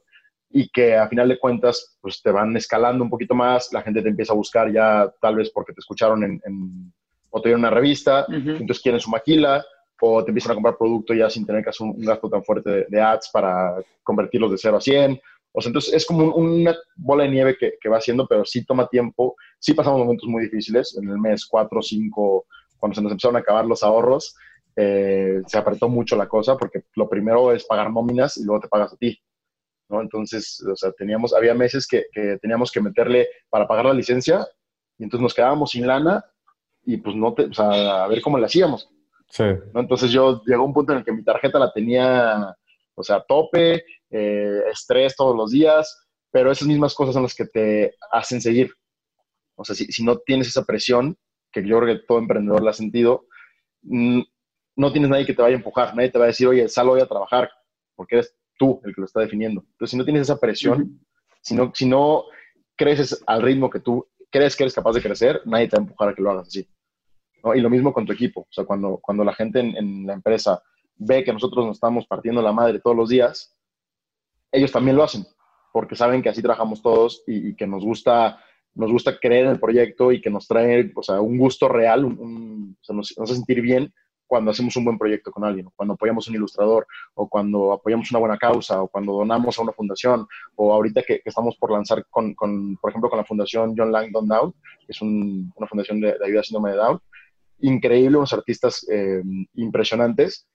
y 0.58 0.70
que 0.70 0.96
a 0.96 1.10
final 1.10 1.28
de 1.28 1.38
cuentas 1.38 1.98
pues 2.00 2.22
te 2.22 2.32
van 2.32 2.56
escalando 2.56 3.04
un 3.04 3.10
poquito 3.10 3.36
más, 3.36 3.74
la 3.74 3.82
gente 3.82 4.02
te 4.02 4.08
empieza 4.08 4.32
a 4.32 4.38
buscar 4.38 4.72
ya 4.72 5.14
tal 5.20 5.36
vez 5.36 5.50
porque 5.50 5.74
te 5.74 5.82
escucharon 5.82 6.24
en, 6.24 6.94
o 7.30 7.42
te 7.42 7.50
dieron 7.50 7.60
una 7.60 7.72
revista, 7.72 8.26
entonces 8.30 8.80
quieren 8.80 9.02
su 9.02 9.10
maquila 9.10 9.66
o 10.00 10.24
te 10.24 10.32
empiezan 10.32 10.54
a 10.54 10.56
comprar 10.56 10.78
producto 10.78 11.14
ya 11.14 11.30
sin 11.30 11.46
tener 11.46 11.62
que 11.62 11.72
hacer 11.72 11.86
un, 11.86 12.00
gasto 12.00 12.30
tan 12.30 12.42
fuerte 12.42 12.86
de, 12.88 13.02
ads 13.02 13.32
para 13.34 13.76
convertirlos 14.02 14.50
de 14.52 14.58
0 14.58 14.78
a 14.78 14.82
100. 14.82 15.22
O 15.52 15.60
sea, 15.60 15.70
entonces 15.70 15.94
es 15.94 16.06
como 16.06 16.34
una 16.34 16.74
bola 16.96 17.26
de 17.26 17.32
nieve 17.32 17.58
que, 17.60 17.74
que, 17.82 17.90
va 17.90 17.98
haciendo, 17.98 18.26
pero 18.26 18.46
sí 18.46 18.64
toma 18.64 18.88
tiempo. 18.88 19.36
Sí 19.60 19.74
pasamos 19.74 20.00
momentos 20.00 20.30
muy 20.30 20.44
difíciles. 20.44 20.98
En 20.98 21.10
el 21.10 21.18
mes 21.18 21.46
4 21.46 21.80
o 21.80 21.82
5, 21.82 22.46
cuando 22.78 22.96
se 22.96 23.02
nos 23.02 23.12
empezaron 23.12 23.36
a 23.36 23.40
acabar 23.40 23.66
los 23.66 23.84
ahorros, 23.84 24.38
eh, 24.78 25.42
se 25.48 25.58
apretó 25.58 25.90
mucho 25.90 26.16
la 26.16 26.30
cosa 26.30 26.56
porque 26.56 26.84
lo 26.96 27.10
primero 27.10 27.52
es 27.52 27.66
pagar 27.66 27.92
nóminas 27.92 28.38
y 28.38 28.46
luego 28.46 28.62
te 28.62 28.70
pagas 28.70 28.94
a 28.94 28.98
ti. 28.98 29.20
¿No? 29.90 30.02
Entonces, 30.02 30.64
o 30.72 30.76
sea, 30.76 30.92
teníamos, 30.92 31.34
había 31.34 31.54
meses 31.54 31.88
que, 31.88 32.06
que, 32.12 32.38
teníamos 32.42 32.72
que 32.72 32.82
meterle 32.82 33.28
para 33.50 33.68
pagar 33.68 33.86
la 33.86 33.94
licencia 33.94 34.48
y 34.98 35.04
entonces 35.04 35.22
nos 35.24 35.34
quedábamos 35.34 35.72
sin 35.72 35.88
lana 35.88 36.24
y 36.84 36.98
pues 36.98 37.16
no 37.16 37.34
te, 37.34 37.46
o 37.46 37.54
sea, 37.54 38.04
a 38.04 38.08
ver 38.08 38.22
cómo 38.22 38.38
le 38.38 38.46
hacíamos. 38.46 38.90
Sí. 39.30 39.44
¿no? 39.74 39.80
Entonces 39.80 40.12
yo 40.12 40.42
llegó 40.46 40.64
un 40.64 40.74
punto 40.74 40.94
en 40.94 41.00
el 41.00 41.06
que 41.06 41.12
mi 41.12 41.24
tarjeta 41.24 41.60
la 41.60 41.72
tenía, 41.72 42.56
o 42.94 43.04
sea, 43.04 43.24
tope, 43.28 43.84
eh, 44.10 44.62
estrés 44.72 45.16
todos 45.16 45.36
los 45.36 45.52
días, 45.52 46.08
pero 46.32 46.52
esas 46.52 46.68
mismas 46.68 46.94
cosas 46.94 47.14
son 47.14 47.24
las 47.24 47.36
que 47.36 47.46
te 47.46 47.96
hacen 48.12 48.42
seguir. 48.42 48.72
O 49.56 49.64
sea, 49.64 49.76
si, 49.76 49.86
si 49.86 50.04
no 50.04 50.18
tienes 50.18 50.48
esa 50.48 50.64
presión, 50.64 51.18
que 51.52 51.66
yo 51.66 51.80
creo 51.80 51.96
que 51.96 52.04
todo 52.06 52.20
emprendedor 52.20 52.62
la 52.62 52.72
ha 52.72 52.74
sentido, 52.74 53.26
mm, 53.84 54.22
no 54.76 54.92
tienes 54.92 55.10
nadie 55.10 55.26
que 55.26 55.34
te 55.34 55.42
vaya 55.42 55.56
a 55.56 55.58
empujar, 55.58 55.96
nadie 55.96 56.10
te 56.10 56.20
va 56.20 56.26
a 56.26 56.28
decir, 56.28 56.48
oye, 56.48 56.68
sal 56.68 56.90
hoy 56.90 57.02
a 57.02 57.08
trabajar, 57.08 57.50
porque 57.96 58.16
eres 58.16 58.36
tú 58.58 58.82
el 58.84 58.94
que 58.94 59.02
lo 59.02 59.06
está 59.06 59.22
definiendo. 59.22 59.62
Entonces, 59.62 59.92
si 59.92 59.98
no 59.98 60.04
tienes 60.04 60.24
esa 60.24 60.40
presión, 60.40 61.00
si, 61.42 61.56
no, 61.56 61.72
si 61.74 61.86
no 61.86 62.26
creces 62.76 63.24
al 63.28 63.42
ritmo 63.42 63.70
que 63.70 63.80
tú 63.80 64.08
crees 64.30 64.56
que 64.56 64.64
eres 64.64 64.74
capaz 64.74 64.94
de 64.94 65.02
crecer, 65.02 65.42
nadie 65.46 65.68
te 65.68 65.78
va 65.78 65.82
a 65.82 65.86
empujar 65.86 66.10
a 66.10 66.14
que 66.14 66.22
lo 66.22 66.32
hagas 66.32 66.48
así. 66.48 66.68
Y 67.54 67.62
lo 67.62 67.70
mismo 67.70 67.94
con 67.94 68.06
tu 68.06 68.12
equipo. 68.12 68.42
O 68.42 68.52
sea, 68.52 68.66
cuando, 68.66 68.98
cuando 69.02 69.24
la 69.24 69.34
gente 69.34 69.60
en, 69.60 70.06
la 70.06 70.14
empresa 70.14 70.62
ve 70.96 71.24
que 71.24 71.32
nosotros 71.32 71.66
nos 71.66 71.78
estamos 71.78 72.08
partiendo 72.08 72.42
la 72.42 72.52
madre 72.52 72.80
todos 72.80 72.98
los 72.98 73.10
días, 73.10 73.56
ellos 74.52 74.72
también 74.72 74.98
lo 74.98 75.04
hacen, 75.04 75.26
porque 75.72 75.96
saben 75.96 76.22
que 76.22 76.30
así 76.30 76.42
trabajamos 76.42 76.82
todos 76.82 77.24
y, 77.28 77.56
que 77.56 77.68
nos 77.68 77.84
gusta, 77.84 78.40
nos 78.74 78.92
gusta 78.92 79.20
creer 79.20 79.46
en 79.46 79.52
el 79.52 79.60
proyecto 79.60 80.12
y 80.12 80.22
que 80.22 80.30
nos 80.30 80.48
trae 80.48 80.92
o 80.96 81.04
sea, 81.04 81.22
un 81.22 81.38
gusto 81.38 81.68
real, 81.68 82.06
un, 82.06 82.78
o 82.82 82.84
sea, 82.84 82.96
nos, 82.96 83.14
hace 83.18 83.36
sentir 83.36 83.62
bien 83.62 83.94
cuando 84.28 84.52
hacemos 84.52 84.76
un 84.76 84.86
buen 84.86 84.98
proyecto 84.98 85.32
con 85.32 85.44
alguien, 85.44 85.70
cuando 85.76 85.94
apoyamos 85.94 86.28
a 86.28 86.32
un 86.32 86.36
ilustrador, 86.36 86.88
o 87.14 87.28
cuando 87.28 87.74
apoyamos 87.74 88.10
una 88.12 88.20
buena 88.20 88.38
causa, 88.38 88.82
o 88.82 88.88
cuando 88.88 89.14
donamos 89.14 89.58
a 89.58 89.62
una 89.62 89.72
fundación, 89.72 90.28
o 90.56 90.74
ahorita 90.74 91.04
que, 91.04 91.22
estamos 91.24 91.56
por 91.58 91.72
lanzar, 91.72 92.06
con, 92.10 92.34
con, 92.34 92.78
por 92.78 92.90
ejemplo, 92.92 93.10
con 93.10 93.18
la 93.18 93.26
fundación 93.26 93.76
John 93.78 93.92
Langdon 93.92 94.28
Down, 94.28 94.54
que 94.86 94.92
es 94.92 95.02
una 95.02 95.68
fundación 95.68 96.02
de, 96.02 96.16
ayuda 96.24 96.42
a 96.42 96.44
síndrome 96.44 96.72
de 96.72 96.78
Down, 96.78 97.00
increíble, 97.60 98.18
unos 98.18 98.34
artistas 98.34 98.86
eh, 98.90 99.22
impresionantes. 99.56 100.48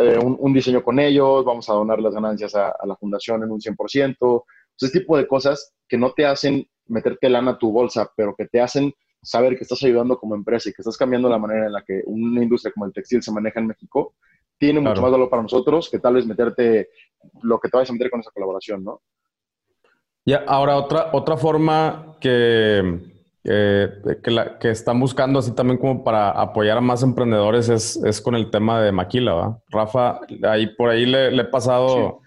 Eh, 0.00 0.18
un, 0.18 0.52
diseño 0.54 0.82
con 0.82 0.98
ellos, 0.98 1.44
vamos 1.44 1.68
a 1.68 1.74
donar 1.74 2.00
las 2.00 2.14
ganancias 2.14 2.54
a, 2.54 2.74
la 2.84 2.96
fundación 2.96 3.42
en 3.42 3.50
un 3.50 3.60
100%. 3.60 4.44
Ese 4.80 4.98
tipo 4.98 5.16
de 5.16 5.26
cosas 5.26 5.74
que 5.86 5.98
no 5.98 6.12
te 6.12 6.24
hacen 6.24 6.66
meterte 6.86 7.28
lana 7.28 7.52
a 7.52 7.58
tu 7.58 7.70
bolsa, 7.70 8.10
pero 8.16 8.34
que 8.34 8.46
te 8.46 8.60
hacen 8.60 8.92
saber 9.22 9.56
que 9.56 9.64
estás 9.64 9.82
ayudando 9.82 10.18
como 10.18 10.34
empresa 10.34 10.68
y 10.68 10.72
que 10.72 10.82
estás 10.82 10.96
cambiando 10.96 11.28
la 11.28 11.38
manera 11.38 11.66
en 11.66 11.72
la 11.72 11.82
que 11.82 12.02
una 12.06 12.42
industria 12.42 12.72
como 12.72 12.86
el 12.86 12.92
textil 12.92 13.22
se 13.22 13.32
maneja 13.32 13.60
en 13.60 13.66
México, 13.66 14.14
tiene 14.58 14.80
mucho 14.80 15.00
más 15.00 15.10
valor 15.10 15.30
para 15.30 15.42
nosotros 15.42 15.88
que 15.90 15.98
tal 15.98 16.14
vez 16.14 16.26
meterte 16.26 16.90
lo 17.42 17.58
que 17.58 17.68
te 17.68 17.76
vayas 17.76 17.90
a 17.90 17.92
meter 17.94 18.10
con 18.10 18.20
esa 18.20 18.30
colaboración, 18.30 18.84
¿no? 18.84 19.00
Ya, 20.26 20.44
ahora 20.46 20.76
otra, 20.76 21.10
otra 21.12 21.36
forma 21.38 22.16
que, 22.20 23.00
eh, 23.42 23.88
que, 24.22 24.30
la, 24.30 24.58
que, 24.58 24.70
están 24.70 25.00
buscando 25.00 25.38
así 25.38 25.54
también 25.54 25.78
como 25.78 26.04
para 26.04 26.30
apoyar 26.30 26.76
a 26.76 26.82
más 26.82 27.02
emprendedores 27.02 27.70
es, 27.70 27.96
es 28.04 28.20
con 28.20 28.34
el 28.34 28.50
tema 28.50 28.82
de 28.82 28.92
Maquila, 28.92 29.32
¿va? 29.32 29.62
Rafa, 29.70 30.20
ahí 30.42 30.66
por 30.76 30.90
ahí 30.90 31.06
le, 31.06 31.34
he 31.34 31.44
pasado... 31.44 32.20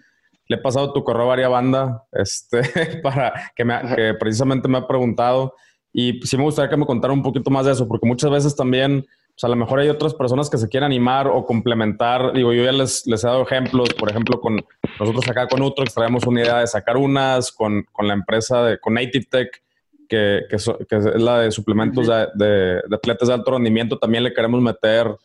Le 0.46 0.56
he 0.56 0.60
pasado 0.60 0.92
tu 0.92 1.02
correo 1.02 1.22
a 1.22 1.28
varias 1.28 1.48
banda, 1.48 2.04
este, 2.12 2.60
para 3.02 3.32
que, 3.56 3.64
me, 3.64 3.80
que 3.96 4.12
precisamente 4.12 4.68
me 4.68 4.76
ha 4.76 4.86
preguntado. 4.86 5.54
Y 5.96 6.20
sí 6.26 6.36
me 6.36 6.42
gustaría 6.42 6.68
que 6.68 6.76
me 6.76 6.86
contara 6.86 7.14
un 7.14 7.22
poquito 7.22 7.50
más 7.50 7.66
de 7.66 7.72
eso, 7.72 7.86
porque 7.86 8.06
muchas 8.06 8.28
veces 8.28 8.56
también, 8.56 9.06
pues 9.32 9.44
a 9.44 9.48
lo 9.48 9.54
mejor 9.54 9.78
hay 9.78 9.88
otras 9.88 10.12
personas 10.12 10.50
que 10.50 10.58
se 10.58 10.68
quieren 10.68 10.86
animar 10.86 11.28
o 11.28 11.46
complementar. 11.46 12.32
Digo, 12.32 12.52
yo 12.52 12.64
ya 12.64 12.72
les, 12.72 13.06
les 13.06 13.22
he 13.22 13.28
dado 13.28 13.42
ejemplos, 13.42 13.94
por 13.94 14.10
ejemplo, 14.10 14.40
con 14.40 14.60
nosotros 14.98 15.28
acá 15.28 15.46
con 15.46 15.62
Utrox 15.62 15.94
traemos 15.94 16.26
una 16.26 16.42
idea 16.42 16.58
de 16.58 16.66
sacar 16.66 16.96
unas, 16.96 17.52
con, 17.52 17.86
con 17.92 18.08
la 18.08 18.14
empresa 18.14 18.64
de, 18.64 18.78
con 18.80 18.94
Native 18.94 19.24
Tech, 19.30 19.62
que, 20.08 20.40
que, 20.50 20.56
es 20.56 21.04
la 21.16 21.38
de 21.38 21.52
suplementos 21.52 22.08
de, 22.08 22.26
de, 22.34 22.82
atletas 22.92 23.28
de 23.28 23.34
alto 23.34 23.52
rendimiento, 23.52 23.96
también 23.96 24.24
le 24.24 24.34
queremos 24.34 24.60
meter 24.60 25.16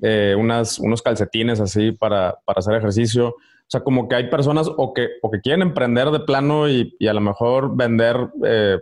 eh, 0.00 0.34
unas, 0.38 0.78
unos 0.78 1.02
calcetines 1.02 1.60
así 1.60 1.92
para, 1.92 2.38
para, 2.46 2.60
hacer 2.60 2.74
ejercicio. 2.76 3.28
O 3.28 3.70
sea, 3.70 3.82
como 3.82 4.08
que 4.08 4.14
hay 4.14 4.30
personas 4.30 4.70
o 4.74 4.94
que, 4.94 5.08
o 5.20 5.30
que 5.30 5.42
quieren 5.42 5.60
emprender 5.60 6.10
de 6.10 6.20
plano 6.20 6.66
y, 6.66 6.96
y 6.98 7.08
a 7.08 7.12
lo 7.12 7.20
mejor 7.20 7.76
vender 7.76 8.16
eh, 8.46 8.78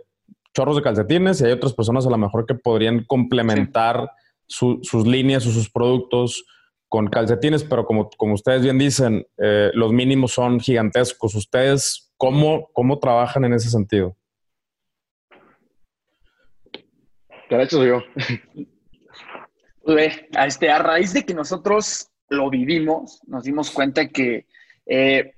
chorros 0.57 0.75
de 0.75 0.81
calcetines 0.81 1.39
y 1.39 1.45
hay 1.45 1.51
otras 1.51 1.73
personas 1.73 2.07
a 2.07 2.09
lo 2.09 2.17
mejor 2.17 2.47
que 2.47 2.55
podrían 2.55 3.03
complementar 3.03 4.09
sus 4.47 5.05
líneas 5.05 5.45
o 5.45 5.51
sus 5.51 5.69
productos 5.69 6.43
con 6.89 7.07
calcetines, 7.07 7.63
pero 7.63 7.85
como, 7.85 8.09
como 8.17 8.33
ustedes 8.33 8.63
bien 8.63 8.79
dicen, 8.79 9.27
eh, 9.37 9.69
los 9.75 9.93
mínimos 9.93 10.31
son 10.31 10.59
gigantescos. 10.59 11.35
¿Ustedes 11.35 12.11
cómo, 12.17 12.69
cómo 12.73 12.97
trabajan 12.97 13.45
en 13.45 13.53
ese 13.53 13.69
sentido? 13.69 14.17
hecho 17.51 17.85
yo. 17.85 18.01
a, 20.33 20.45
este, 20.47 20.71
a 20.71 20.79
raíz 20.79 21.13
de 21.13 21.23
que 21.23 21.35
nosotros 21.35 22.09
lo 22.29 22.49
vivimos, 22.49 23.21
nos 23.27 23.43
dimos 23.43 23.69
cuenta 23.69 24.07
que, 24.07 24.47
eh, 24.87 25.33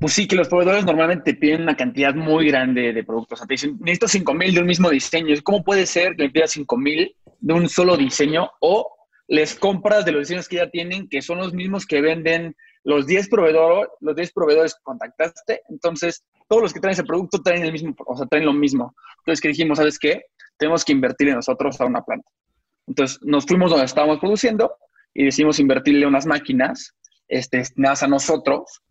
pues 0.00 0.14
sí, 0.14 0.26
que 0.26 0.36
los 0.36 0.48
proveedores 0.48 0.84
normalmente 0.84 1.34
piden 1.34 1.62
una 1.62 1.76
cantidad 1.76 2.14
muy 2.14 2.48
grande 2.48 2.92
de 2.92 3.04
productos. 3.04 3.36
O 3.36 3.40
sea, 3.40 3.46
te 3.46 3.54
dicen, 3.54 3.76
necesito 3.80 4.08
5 4.08 4.34
mil 4.34 4.54
de 4.54 4.60
un 4.60 4.66
mismo 4.66 4.90
diseño. 4.90 5.34
¿Cómo 5.44 5.62
puede 5.62 5.86
ser 5.86 6.16
que 6.16 6.24
me 6.24 6.30
pidas 6.30 6.52
5 6.52 6.76
mil 6.76 7.14
de 7.40 7.54
un 7.54 7.68
solo 7.68 7.96
diseño? 7.96 8.50
O 8.60 8.90
les 9.28 9.54
compras 9.54 10.04
de 10.04 10.12
los 10.12 10.22
diseños 10.22 10.48
que 10.48 10.56
ya 10.56 10.70
tienen, 10.70 11.08
que 11.08 11.22
son 11.22 11.38
los 11.38 11.52
mismos 11.52 11.86
que 11.86 12.00
venden 12.00 12.56
los 12.82 13.06
10 13.06 13.28
proveedores, 13.28 13.90
los 14.00 14.16
10 14.16 14.32
proveedores 14.32 14.74
que 14.74 14.82
contactaste. 14.82 15.62
Entonces, 15.68 16.24
todos 16.48 16.62
los 16.62 16.72
que 16.72 16.80
traen 16.80 16.94
ese 16.94 17.04
producto 17.04 17.42
traen 17.42 17.64
el 17.64 17.72
mismo, 17.72 17.94
o 18.06 18.16
sea, 18.16 18.26
traen 18.26 18.46
lo 18.46 18.52
mismo. 18.52 18.94
Entonces, 19.18 19.40
que 19.40 19.48
dijimos, 19.48 19.78
¿sabes 19.78 19.98
qué? 19.98 20.22
tenemos 20.60 20.84
que 20.84 20.92
invertirle 20.92 21.34
nosotros 21.34 21.80
a 21.80 21.86
una 21.86 22.04
planta. 22.04 22.30
Entonces 22.86 23.18
nos 23.22 23.46
fuimos 23.46 23.70
donde 23.70 23.86
estábamos 23.86 24.20
produciendo 24.20 24.76
y 25.14 25.24
decidimos 25.24 25.58
invertirle 25.58 26.06
unas 26.06 26.26
máquinas 26.26 26.94
este, 27.28 27.58
destinadas 27.58 28.02
a 28.02 28.08
nosotros, 28.08 28.82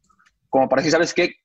como 0.50 0.68
para 0.68 0.82
decir, 0.82 0.92
¿sabes 0.92 1.14
qué? 1.14 1.36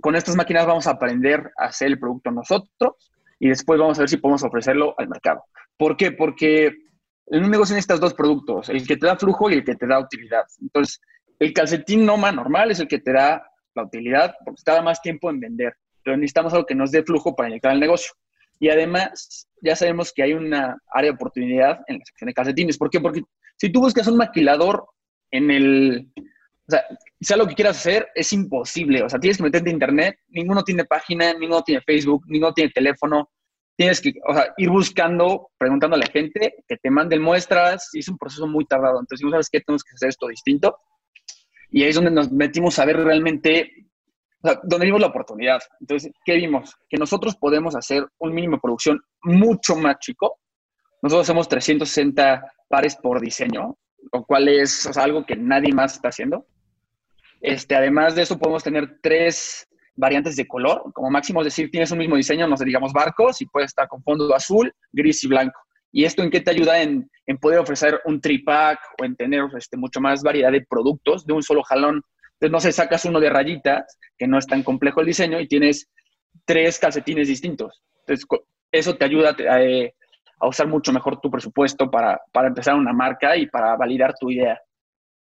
Con 0.00 0.16
estas 0.16 0.36
máquinas 0.36 0.66
vamos 0.66 0.86
a 0.86 0.92
aprender 0.92 1.50
a 1.56 1.66
hacer 1.66 1.88
el 1.88 1.98
producto 1.98 2.30
nosotros 2.30 3.12
y 3.38 3.48
después 3.48 3.78
vamos 3.78 3.98
a 3.98 4.02
ver 4.02 4.08
si 4.08 4.16
podemos 4.16 4.42
ofrecerlo 4.42 4.94
al 4.98 5.08
mercado. 5.08 5.44
¿Por 5.76 5.96
qué? 5.96 6.12
Porque 6.12 6.66
en 7.26 7.44
un 7.44 7.50
negocio 7.50 7.74
necesitas 7.74 8.00
dos 8.00 8.14
productos, 8.14 8.68
el 8.68 8.86
que 8.86 8.96
te 8.96 9.06
da 9.06 9.16
flujo 9.16 9.50
y 9.50 9.54
el 9.54 9.64
que 9.64 9.74
te 9.74 9.86
da 9.86 9.98
utilidad. 9.98 10.44
Entonces, 10.60 11.00
el 11.38 11.52
calcetín 11.52 12.06
Noma 12.06 12.32
normal 12.32 12.70
es 12.70 12.80
el 12.80 12.88
que 12.88 13.00
te 13.00 13.12
da 13.12 13.42
la 13.74 13.84
utilidad 13.84 14.34
porque 14.44 14.62
tarda 14.64 14.82
más 14.82 15.00
tiempo 15.02 15.30
en 15.30 15.40
vender, 15.40 15.74
pero 16.04 16.16
necesitamos 16.16 16.52
algo 16.52 16.66
que 16.66 16.74
nos 16.74 16.90
dé 16.90 17.02
flujo 17.02 17.34
para 17.34 17.48
inyectar 17.48 17.72
el 17.72 17.80
negocio. 17.80 18.12
Y 18.60 18.68
además, 18.68 19.48
ya 19.60 19.74
sabemos 19.74 20.12
que 20.12 20.22
hay 20.22 20.34
una 20.34 20.76
área 20.92 21.10
de 21.10 21.16
oportunidad 21.16 21.80
en 21.88 21.98
la 21.98 22.04
sección 22.04 22.28
de 22.28 22.34
calcetines. 22.34 22.78
¿Por 22.78 22.90
qué? 22.90 23.00
Porque 23.00 23.22
si 23.56 23.72
tú 23.72 23.80
buscas 23.80 24.06
un 24.06 24.18
maquilador 24.18 24.86
en 25.32 25.50
el... 25.50 26.12
sea 27.24 27.36
lo 27.36 27.46
que 27.46 27.54
quieras 27.54 27.78
hacer, 27.78 28.08
es 28.14 28.32
imposible. 28.32 29.02
O 29.02 29.08
sea, 29.08 29.18
tienes 29.18 29.36
que 29.36 29.44
meterte 29.44 29.70
a 29.70 29.72
internet, 29.72 30.18
ninguno 30.28 30.62
tiene 30.62 30.84
página, 30.84 31.32
ninguno 31.34 31.62
tiene 31.62 31.82
Facebook, 31.82 32.24
ninguno 32.26 32.52
tiene 32.52 32.70
teléfono. 32.70 33.30
Tienes 33.76 34.00
que, 34.00 34.12
o 34.28 34.34
sea, 34.34 34.52
ir 34.56 34.70
buscando, 34.70 35.50
preguntando 35.58 35.96
a 35.96 35.98
la 35.98 36.06
gente, 36.06 36.54
que 36.68 36.76
te 36.76 36.90
manden 36.90 37.22
muestras, 37.22 37.88
y 37.94 38.00
es 38.00 38.08
un 38.08 38.18
proceso 38.18 38.46
muy 38.46 38.66
tardado. 38.66 39.00
Entonces, 39.00 39.26
¿sabes 39.30 39.48
qué? 39.50 39.60
Tenemos 39.60 39.82
que 39.82 39.94
hacer 39.94 40.10
esto 40.10 40.28
distinto. 40.28 40.76
Y 41.70 41.82
ahí 41.82 41.88
es 41.88 41.94
donde 41.94 42.10
nos 42.10 42.30
metimos 42.30 42.78
a 42.78 42.84
ver 42.84 42.96
realmente 42.98 43.82
o 44.42 44.48
sea, 44.48 44.60
donde 44.64 44.86
vimos 44.86 45.00
la 45.00 45.06
oportunidad. 45.06 45.60
Entonces, 45.80 46.12
¿qué 46.24 46.34
vimos? 46.34 46.76
Que 46.88 46.98
nosotros 46.98 47.36
podemos 47.36 47.76
hacer 47.76 48.06
un 48.18 48.34
mínimo 48.34 48.56
de 48.56 48.60
producción 48.60 49.00
mucho 49.22 49.76
más 49.76 49.98
chico. 50.00 50.40
Nosotros 51.00 51.26
hacemos 51.28 51.48
360 51.48 52.52
pares 52.68 52.96
por 52.96 53.20
diseño, 53.20 53.78
lo 54.12 54.24
cual 54.24 54.48
es 54.48 54.96
algo 54.96 55.24
que 55.24 55.36
nadie 55.36 55.72
más 55.72 55.94
está 55.94 56.08
haciendo. 56.08 56.46
Este, 57.42 57.74
además 57.74 58.14
de 58.14 58.22
eso, 58.22 58.38
podemos 58.38 58.62
tener 58.62 58.98
tres 59.02 59.68
variantes 59.94 60.36
de 60.36 60.46
color, 60.46 60.90
como 60.94 61.10
máximo, 61.10 61.40
es 61.40 61.46
decir, 61.46 61.70
tienes 61.70 61.90
un 61.90 61.98
mismo 61.98 62.16
diseño, 62.16 62.48
no 62.48 62.56
sé, 62.56 62.64
digamos 62.64 62.92
barcos, 62.92 63.42
y 63.42 63.46
puede 63.46 63.66
estar 63.66 63.88
con 63.88 64.02
fondo 64.02 64.34
azul, 64.34 64.72
gris 64.92 65.22
y 65.24 65.28
blanco. 65.28 65.60
¿Y 65.90 66.04
esto 66.04 66.22
en 66.22 66.30
qué 66.30 66.40
te 66.40 66.50
ayuda 66.50 66.80
en, 66.80 67.10
poder 67.40 67.58
ofrecer 67.58 68.00
un 68.06 68.20
tripack 68.20 68.78
o 69.00 69.04
en 69.04 69.16
tener 69.16 69.44
este, 69.58 69.76
mucho 69.76 70.00
más 70.00 70.22
variedad 70.22 70.50
de 70.50 70.64
productos 70.64 71.26
de 71.26 71.34
un 71.34 71.42
solo 71.42 71.62
jalón? 71.62 72.02
Entonces, 72.34 72.50
no 72.50 72.60
sé, 72.60 72.72
sacas 72.72 73.04
uno 73.04 73.20
de 73.20 73.28
rayitas, 73.28 73.98
que 74.16 74.26
no 74.26 74.38
es 74.38 74.46
tan 74.46 74.62
complejo 74.62 75.00
el 75.00 75.06
diseño, 75.06 75.38
y 75.38 75.48
tienes 75.48 75.90
tres 76.46 76.78
calcetines 76.78 77.28
distintos. 77.28 77.82
Entonces, 78.06 78.26
eso 78.70 78.96
te 78.96 79.04
ayuda 79.04 79.36
a, 79.50 79.62
eh, 79.62 79.94
a 80.42 80.48
usar 80.48 80.66
mucho 80.66 80.92
mejor 80.92 81.20
tu 81.20 81.30
presupuesto 81.30 81.88
para, 81.88 82.20
empezar 82.34 82.74
una 82.74 82.92
marca 82.92 83.36
y 83.36 83.46
para 83.46 83.76
validar 83.76 84.12
tu 84.18 84.28
idea. 84.28 84.60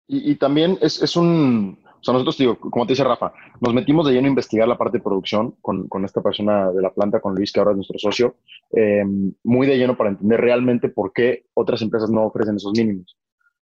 Y, 0.08 0.36
también 0.36 0.78
es, 0.82 1.16
un, 1.16 1.82
o 2.00 2.04
sea, 2.04 2.12
nosotros, 2.12 2.38
digo, 2.38 2.58
como 2.58 2.86
te 2.86 2.92
dice 2.92 3.04
Rafa, 3.04 3.32
nos 3.60 3.74
metimos 3.74 4.06
de 4.06 4.12
lleno 4.12 4.26
a 4.26 4.30
investigar 4.30 4.68
la 4.68 4.78
parte 4.78 4.98
de 4.98 5.04
producción 5.04 5.56
con, 5.60 5.88
con 5.88 6.04
esta 6.04 6.22
persona 6.22 6.70
de 6.70 6.82
la 6.82 6.90
planta, 6.92 7.20
con 7.20 7.34
Luis, 7.34 7.52
que 7.52 7.60
ahora 7.60 7.72
es 7.72 7.76
nuestro 7.76 7.98
socio, 7.98 8.36
eh, 8.72 9.04
muy 9.44 9.66
de 9.66 9.76
lleno 9.76 9.96
para 9.96 10.10
entender 10.10 10.40
realmente 10.40 10.88
por 10.88 11.12
qué 11.12 11.46
otras 11.54 11.82
empresas 11.82 12.10
no 12.10 12.24
ofrecen 12.24 12.56
esos 12.56 12.72
mínimos. 12.76 13.16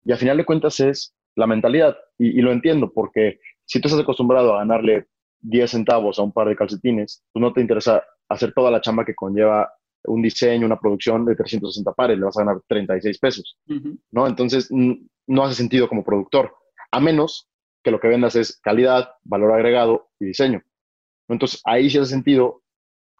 Y 0.03 0.11
al 0.11 0.17
final 0.17 0.37
de 0.37 0.45
cuentas 0.45 0.79
es 0.79 1.15
la 1.35 1.47
mentalidad, 1.47 1.95
y, 2.17 2.37
y 2.39 2.41
lo 2.41 2.51
entiendo, 2.51 2.91
porque 2.93 3.39
si 3.65 3.79
tú 3.79 3.87
estás 3.87 4.01
acostumbrado 4.01 4.55
a 4.55 4.59
ganarle 4.59 5.07
10 5.41 5.71
centavos 5.71 6.19
a 6.19 6.23
un 6.23 6.31
par 6.31 6.47
de 6.47 6.55
calcetines, 6.55 7.23
pues 7.31 7.41
no 7.41 7.53
te 7.53 7.61
interesa 7.61 8.03
hacer 8.29 8.53
toda 8.53 8.71
la 8.71 8.81
chamba 8.81 9.05
que 9.05 9.15
conlleva 9.15 9.69
un 10.07 10.21
diseño, 10.21 10.65
una 10.65 10.79
producción 10.79 11.25
de 11.25 11.35
360 11.35 11.91
pares, 11.93 12.17
le 12.17 12.25
vas 12.25 12.37
a 12.37 12.43
ganar 12.43 12.61
36 12.67 13.19
pesos, 13.19 13.57
uh 13.67 13.73
-huh. 13.73 13.99
¿no? 14.11 14.27
Entonces, 14.27 14.69
no 14.71 15.43
hace 15.43 15.55
sentido 15.55 15.87
como 15.87 16.03
productor, 16.03 16.53
a 16.91 16.99
menos 16.99 17.49
que 17.85 17.91
lo 17.91 17.99
que 17.99 18.07
vendas 18.07 18.35
es 18.35 18.59
calidad, 18.61 19.11
valor 19.23 19.53
agregado 19.53 20.09
y 20.19 20.25
diseño. 20.25 20.63
Entonces, 21.29 21.61
ahí 21.65 21.87
sí 21.87 21.99
hace 21.99 22.09
sentido 22.09 22.63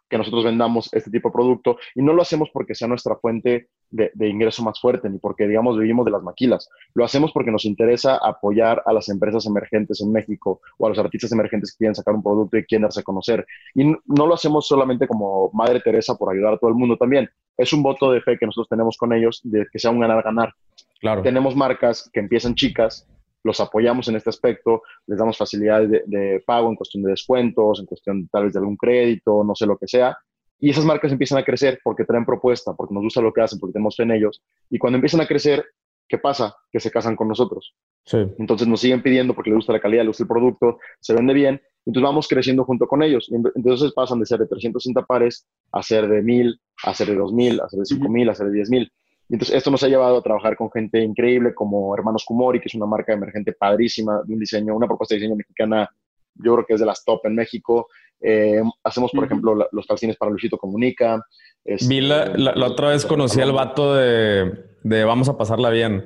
que 0.08 0.18
nosotros 0.18 0.44
vendamos 0.44 0.92
este 0.92 1.10
tipo 1.10 1.28
de 1.28 1.34
producto 1.34 1.78
y 1.94 2.02
no 2.02 2.12
lo 2.12 2.22
hacemos 2.22 2.50
porque 2.52 2.74
sea 2.74 2.88
nuestra 2.88 3.14
fuente 3.16 3.68
de, 3.90 4.10
de, 4.14 4.28
ingreso 4.28 4.64
más 4.64 4.80
fuerte 4.80 5.08
ni 5.08 5.18
porque, 5.18 5.46
digamos, 5.46 5.78
vivimos 5.78 6.04
de 6.04 6.10
las 6.10 6.22
maquilas. 6.22 6.68
Lo 6.94 7.04
hacemos 7.04 7.30
porque 7.32 7.52
nos 7.52 7.64
interesa 7.64 8.16
apoyar 8.16 8.82
a 8.86 8.92
las 8.92 9.08
empresas 9.08 9.46
emergentes 9.46 10.00
en 10.00 10.10
México 10.10 10.60
o 10.78 10.86
a 10.86 10.88
los 10.88 10.98
artistas 10.98 11.30
emergentes 11.30 11.72
que 11.72 11.78
quieren 11.78 11.94
sacar 11.94 12.14
un 12.14 12.24
producto 12.24 12.56
y 12.56 12.64
quieren 12.64 12.82
darse 12.82 13.00
a 13.00 13.04
conocer. 13.04 13.46
Y 13.74 13.84
no 13.84 14.26
lo 14.26 14.34
hacemos 14.34 14.66
solamente 14.66 15.06
como 15.06 15.50
Madre 15.52 15.80
Teresa 15.80 16.16
por 16.16 16.32
ayudar 16.32 16.54
a 16.54 16.58
todo 16.58 16.70
el 16.70 16.76
mundo 16.76 16.96
también. 16.96 17.28
Es 17.56 17.72
un 17.72 17.84
voto 17.84 18.10
de 18.10 18.20
fe 18.20 18.36
que 18.36 18.46
nosotros 18.46 18.68
tenemos 18.68 18.96
con 18.96 19.12
ellos 19.12 19.40
de 19.44 19.64
que 19.70 19.78
sea 19.78 19.92
un 19.92 20.00
ganar-ganar. 20.00 20.52
Claro. 21.00 21.22
Tenemos 21.22 21.54
marcas 21.54 22.10
que 22.12 22.18
empiezan 22.18 22.56
chicas, 22.56 23.08
los 23.46 23.60
apoyamos 23.60 24.08
en 24.08 24.16
este 24.16 24.30
aspecto, 24.30 24.82
les 25.06 25.18
damos 25.18 25.38
facilidades 25.38 25.88
de, 25.88 26.02
de, 26.06 26.40
pago 26.44 26.68
en 26.68 26.74
cuestión 26.74 27.04
de 27.04 27.10
descuentos, 27.10 27.78
en 27.78 27.86
cuestión 27.86 28.28
tal 28.28 28.44
vez 28.44 28.52
de 28.52 28.58
algún 28.58 28.76
crédito, 28.76 29.44
no 29.44 29.54
sé 29.54 29.66
lo 29.66 29.78
que 29.78 29.86
sea. 29.86 30.18
Y 30.58 30.70
esas 30.70 30.84
marcas 30.84 31.12
empiezan 31.12 31.38
a 31.38 31.44
crecer 31.44 31.78
porque 31.84 32.04
traen 32.04 32.24
propuesta, 32.24 32.74
porque 32.74 32.94
nos 32.94 33.04
gusta 33.04 33.20
lo 33.20 33.32
que 33.32 33.42
hacen, 33.42 33.58
porque 33.58 33.74
tenemos 33.74 33.94
fe 33.96 34.02
en 34.02 34.12
ellos. 34.12 34.42
Y 34.68 34.78
cuando 34.78 34.96
empiezan 34.96 35.20
a 35.20 35.26
crecer, 35.26 35.64
¿qué 36.08 36.18
pasa? 36.18 36.56
Que 36.72 36.80
se 36.80 36.90
casan 36.90 37.14
con 37.14 37.28
nosotros. 37.28 37.74
Sí. 38.04 38.18
Entonces 38.38 38.66
nos 38.66 38.80
siguen 38.80 39.02
pidiendo 39.02 39.34
porque 39.34 39.50
les 39.50 39.58
gusta 39.58 39.72
la 39.72 39.80
calidad, 39.80 40.02
les 40.02 40.08
gusta 40.08 40.24
el 40.24 40.28
producto, 40.28 40.78
se 41.00 41.14
vende 41.14 41.34
bien. 41.34 41.60
Entonces 41.84 42.04
vamos 42.04 42.26
creciendo 42.26 42.64
junto 42.64 42.88
con 42.88 43.02
ellos. 43.02 43.30
Entonces 43.54 43.92
pasan 43.92 44.18
de 44.18 44.26
ser 44.26 44.40
de 44.40 44.46
360 44.46 45.02
pares 45.02 45.46
a 45.72 45.82
ser 45.82 46.08
de 46.08 46.22
1000, 46.22 46.60
a 46.84 46.94
ser 46.94 47.08
de 47.08 47.14
2000, 47.14 47.60
a 47.60 47.68
ser 47.68 47.78
de 47.78 47.86
5000, 47.86 48.28
a 48.28 48.34
ser 48.34 48.46
de 48.46 48.52
10000. 48.52 48.92
Y 49.28 49.34
entonces 49.34 49.56
esto 49.56 49.70
nos 49.70 49.82
ha 49.82 49.88
llevado 49.88 50.18
a 50.18 50.22
trabajar 50.22 50.56
con 50.56 50.70
gente 50.70 51.00
increíble 51.02 51.54
como 51.54 51.94
Hermanos 51.94 52.24
Kumori, 52.24 52.60
que 52.60 52.68
es 52.68 52.74
una 52.74 52.86
marca 52.86 53.12
emergente 53.12 53.52
padrísima, 53.52 54.22
de 54.24 54.34
un 54.34 54.40
diseño, 54.40 54.74
una 54.76 54.86
propuesta 54.86 55.14
de 55.14 55.20
diseño 55.20 55.36
mexicana, 55.36 55.90
yo 56.34 56.54
creo 56.54 56.66
que 56.66 56.74
es 56.74 56.80
de 56.80 56.86
las 56.86 57.04
top 57.04 57.26
en 57.26 57.34
México. 57.34 57.88
Eh, 58.20 58.62
hacemos, 58.84 59.10
por 59.10 59.20
uh 59.20 59.22
-huh. 59.22 59.26
ejemplo, 59.26 59.54
la, 59.54 59.66
los 59.72 59.86
calcines 59.86 60.16
para 60.16 60.30
Luisito 60.30 60.58
Comunica. 60.58 61.20
Este, 61.64 61.88
Vi 61.88 62.00
la, 62.00 62.26
la, 62.36 62.54
la, 62.54 62.66
otra 62.66 62.88
vez 62.88 63.04
conocí 63.04 63.40
al 63.40 63.52
vato 63.52 63.94
de, 63.94 64.52
de 64.82 65.04
Vamos 65.04 65.28
a 65.28 65.36
pasarla 65.36 65.70
bien. 65.70 66.04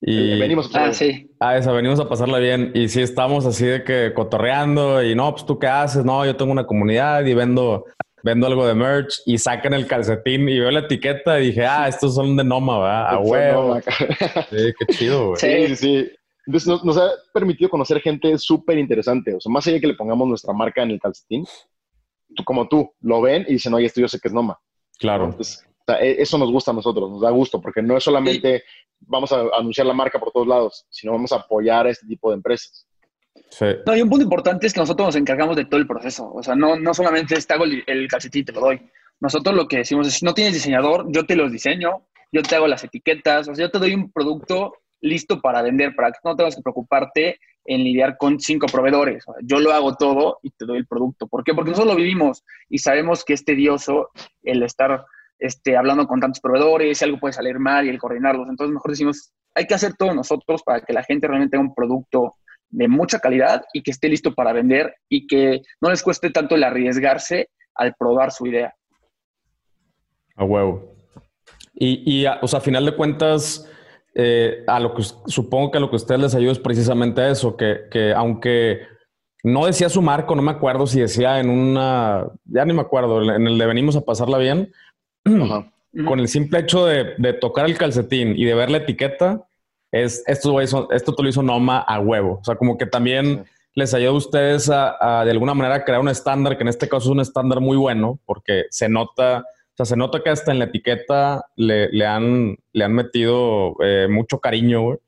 Y, 0.00 0.32
eh, 0.32 0.38
venimos 0.38 0.74
a 0.74 0.86
ah, 0.86 0.92
sí. 0.92 1.30
Ah, 1.40 1.56
esa, 1.56 1.72
venimos 1.72 1.98
a 1.98 2.08
pasarla 2.08 2.38
bien. 2.38 2.70
Y 2.74 2.88
sí, 2.88 3.00
estamos 3.00 3.46
así 3.46 3.66
de 3.66 3.82
que 3.82 4.12
cotorreando 4.14 5.02
y 5.02 5.14
no, 5.14 5.32
pues 5.32 5.44
tú 5.44 5.58
qué 5.58 5.66
haces, 5.66 6.04
no, 6.04 6.24
yo 6.24 6.36
tengo 6.36 6.52
una 6.52 6.66
comunidad 6.66 7.24
y 7.24 7.34
vendo 7.34 7.84
vendo 8.22 8.46
algo 8.46 8.66
de 8.66 8.74
merch 8.74 9.20
y 9.26 9.38
sacan 9.38 9.74
el 9.74 9.86
calcetín 9.86 10.48
y 10.48 10.58
veo 10.58 10.70
la 10.70 10.80
etiqueta 10.80 11.40
y 11.40 11.46
dije, 11.46 11.66
ah, 11.66 11.88
estos 11.88 12.14
son 12.14 12.36
de 12.36 12.44
Noma, 12.44 12.78
¿verdad? 12.78 13.08
A 13.08 13.18
huevo. 13.18 13.80
Sí, 14.50 14.72
qué 14.78 14.94
chido, 14.94 15.28
güey. 15.28 15.40
Sí, 15.40 15.76
sí. 15.76 16.10
Entonces 16.46 16.66
nos, 16.66 16.84
nos, 16.84 16.96
ha 16.96 17.10
permitido 17.34 17.68
conocer 17.68 18.00
gente 18.00 18.36
súper 18.38 18.78
interesante. 18.78 19.34
O 19.34 19.40
sea, 19.40 19.52
más 19.52 19.66
allá 19.66 19.74
de 19.74 19.80
que 19.82 19.86
le 19.88 19.94
pongamos 19.94 20.26
nuestra 20.26 20.54
marca 20.54 20.82
en 20.82 20.92
el 20.92 21.00
calcetín, 21.00 21.44
tú, 22.34 22.42
como 22.44 22.68
tú, 22.68 22.90
lo 23.00 23.20
ven 23.20 23.44
y 23.48 23.54
dicen, 23.54 23.74
oye, 23.74 23.86
esto 23.86 24.00
yo 24.00 24.08
sé 24.08 24.18
que 24.18 24.28
es 24.28 24.34
Noma. 24.34 24.58
Claro. 24.98 25.26
Entonces, 25.26 25.64
o 25.66 25.92
sea, 25.92 26.00
e, 26.00 26.22
eso 26.22 26.38
nos 26.38 26.50
gusta 26.50 26.70
a 26.70 26.74
nosotros, 26.74 27.10
nos 27.10 27.20
da 27.20 27.30
gusto, 27.30 27.60
porque 27.60 27.82
no 27.82 27.96
es 27.96 28.04
solamente 28.04 28.58
sí. 28.58 28.64
vamos 29.00 29.30
a 29.32 29.42
anunciar 29.58 29.86
la 29.86 29.94
marca 29.94 30.18
por 30.18 30.32
todos 30.32 30.46
lados, 30.46 30.86
sino 30.90 31.12
vamos 31.12 31.32
a 31.32 31.36
apoyar 31.36 31.86
a 31.86 31.90
este 31.90 32.06
tipo 32.06 32.30
de 32.30 32.36
empresas. 32.36 32.87
No, 33.86 33.96
y 33.96 34.02
un 34.02 34.08
punto 34.08 34.24
importante 34.24 34.66
es 34.66 34.72
que 34.72 34.80
nosotros 34.80 35.08
nos 35.08 35.16
encargamos 35.16 35.56
de 35.56 35.64
todo 35.64 35.80
el 35.80 35.86
proceso. 35.86 36.30
O 36.32 36.42
sea, 36.42 36.54
no, 36.54 36.76
no 36.76 36.92
solamente 36.94 37.34
te 37.34 37.54
hago 37.54 37.64
el, 37.64 37.82
el 37.86 38.08
calcetín 38.08 38.42
y 38.42 38.44
te 38.44 38.52
lo 38.52 38.60
doy. 38.60 38.80
Nosotros 39.20 39.54
lo 39.54 39.66
que 39.66 39.78
decimos 39.78 40.06
es, 40.06 40.14
si 40.14 40.24
no 40.24 40.34
tienes 40.34 40.54
diseñador, 40.54 41.06
yo 41.08 41.26
te 41.26 41.34
los 41.34 41.50
diseño, 41.50 42.06
yo 42.30 42.42
te 42.42 42.54
hago 42.54 42.68
las 42.68 42.84
etiquetas, 42.84 43.48
o 43.48 43.54
sea, 43.54 43.66
yo 43.66 43.70
te 43.70 43.78
doy 43.78 43.94
un 43.94 44.12
producto 44.12 44.74
listo 45.00 45.40
para 45.40 45.62
vender, 45.62 45.94
para 45.94 46.10
que 46.10 46.18
no 46.24 46.36
tengas 46.36 46.56
que 46.56 46.62
preocuparte 46.62 47.38
en 47.64 47.84
lidiar 47.84 48.16
con 48.16 48.40
cinco 48.40 48.66
proveedores. 48.66 49.24
Yo 49.42 49.60
lo 49.60 49.72
hago 49.72 49.94
todo 49.94 50.38
y 50.42 50.50
te 50.50 50.64
doy 50.64 50.78
el 50.78 50.86
producto. 50.86 51.26
¿Por 51.26 51.44
qué? 51.44 51.54
Porque 51.54 51.70
nosotros 51.70 51.94
lo 51.94 52.00
vivimos 52.00 52.44
y 52.68 52.78
sabemos 52.78 53.24
que 53.24 53.34
es 53.34 53.44
tedioso 53.44 54.10
el 54.42 54.62
estar 54.62 55.04
este, 55.38 55.76
hablando 55.76 56.06
con 56.06 56.20
tantos 56.20 56.40
proveedores, 56.40 56.98
si 56.98 57.04
algo 57.04 57.20
puede 57.20 57.34
salir 57.34 57.58
mal 57.58 57.86
y 57.86 57.90
el 57.90 57.98
coordinarlos. 57.98 58.48
Entonces, 58.48 58.72
mejor 58.72 58.90
decimos, 58.90 59.32
hay 59.54 59.66
que 59.66 59.74
hacer 59.74 59.94
todo 59.94 60.14
nosotros 60.14 60.62
para 60.62 60.80
que 60.80 60.92
la 60.92 61.02
gente 61.02 61.26
realmente 61.26 61.56
tenga 61.56 61.68
un 61.68 61.74
producto 61.74 62.36
de 62.70 62.88
mucha 62.88 63.18
calidad 63.18 63.64
y 63.72 63.82
que 63.82 63.90
esté 63.90 64.08
listo 64.08 64.34
para 64.34 64.52
vender 64.52 64.94
y 65.08 65.26
que 65.26 65.62
no 65.80 65.90
les 65.90 66.02
cueste 66.02 66.30
tanto 66.30 66.54
el 66.54 66.64
arriesgarse 66.64 67.48
al 67.74 67.94
probar 67.98 68.32
su 68.32 68.46
idea. 68.46 68.74
A 70.36 70.44
huevo. 70.44 70.94
Y, 71.74 72.02
y 72.10 72.26
a, 72.26 72.38
o 72.42 72.48
sea, 72.48 72.58
a 72.58 72.62
final 72.62 72.84
de 72.84 72.96
cuentas, 72.96 73.68
eh, 74.14 74.64
a 74.66 74.80
lo 74.80 74.94
que 74.94 75.02
supongo 75.26 75.70
que 75.70 75.78
a 75.78 75.80
lo 75.80 75.90
que 75.90 75.96
a 75.96 75.98
ustedes 75.98 76.20
les 76.20 76.34
ayuda 76.34 76.52
es 76.52 76.58
precisamente 76.58 77.30
eso, 77.30 77.56
que, 77.56 77.82
que 77.90 78.12
aunque 78.12 78.80
no 79.44 79.66
decía 79.66 79.88
su 79.88 80.02
marco, 80.02 80.34
no 80.34 80.42
me 80.42 80.50
acuerdo 80.50 80.86
si 80.86 81.00
decía 81.00 81.38
en 81.38 81.50
una, 81.50 82.26
ya 82.44 82.64
ni 82.64 82.72
me 82.72 82.80
acuerdo, 82.80 83.22
en 83.22 83.46
el 83.46 83.56
de 83.56 83.66
venimos 83.66 83.94
a 83.96 84.00
pasarla 84.00 84.38
bien, 84.38 84.72
Ajá. 85.24 85.70
con 86.04 86.18
el 86.18 86.28
simple 86.28 86.58
hecho 86.60 86.84
de, 86.84 87.14
de 87.18 87.32
tocar 87.32 87.66
el 87.66 87.78
calcetín 87.78 88.34
y 88.36 88.44
de 88.44 88.54
ver 88.54 88.70
la 88.70 88.78
etiqueta, 88.78 89.46
es, 89.92 90.22
esto, 90.26 90.60
esto 90.60 91.14
te 91.14 91.22
lo 91.22 91.28
hizo 91.28 91.42
Noma 91.42 91.78
a 91.78 92.00
huevo. 92.00 92.38
O 92.40 92.44
sea, 92.44 92.56
como 92.56 92.76
que 92.76 92.86
también 92.86 93.44
sí. 93.44 93.50
les 93.74 93.94
ayuda 93.94 94.10
a 94.10 94.14
ustedes 94.14 94.70
a, 94.70 94.96
a, 95.00 95.24
de 95.24 95.30
alguna 95.30 95.54
manera, 95.54 95.84
crear 95.84 96.00
un 96.00 96.08
estándar, 96.08 96.56
que 96.56 96.62
en 96.62 96.68
este 96.68 96.88
caso 96.88 97.06
es 97.06 97.12
un 97.12 97.20
estándar 97.20 97.60
muy 97.60 97.76
bueno, 97.76 98.18
porque 98.26 98.64
se 98.70 98.88
nota, 98.88 99.38
o 99.38 99.76
sea, 99.76 99.86
se 99.86 99.96
nota 99.96 100.22
que 100.22 100.30
hasta 100.30 100.52
en 100.52 100.58
la 100.58 100.66
etiqueta 100.66 101.46
le, 101.56 101.88
le 101.90 102.06
han, 102.06 102.56
le 102.72 102.84
han 102.84 102.92
metido 102.92 103.76
eh, 103.82 104.08
mucho 104.10 104.38
cariño, 104.40 104.82
güey. 104.82 104.98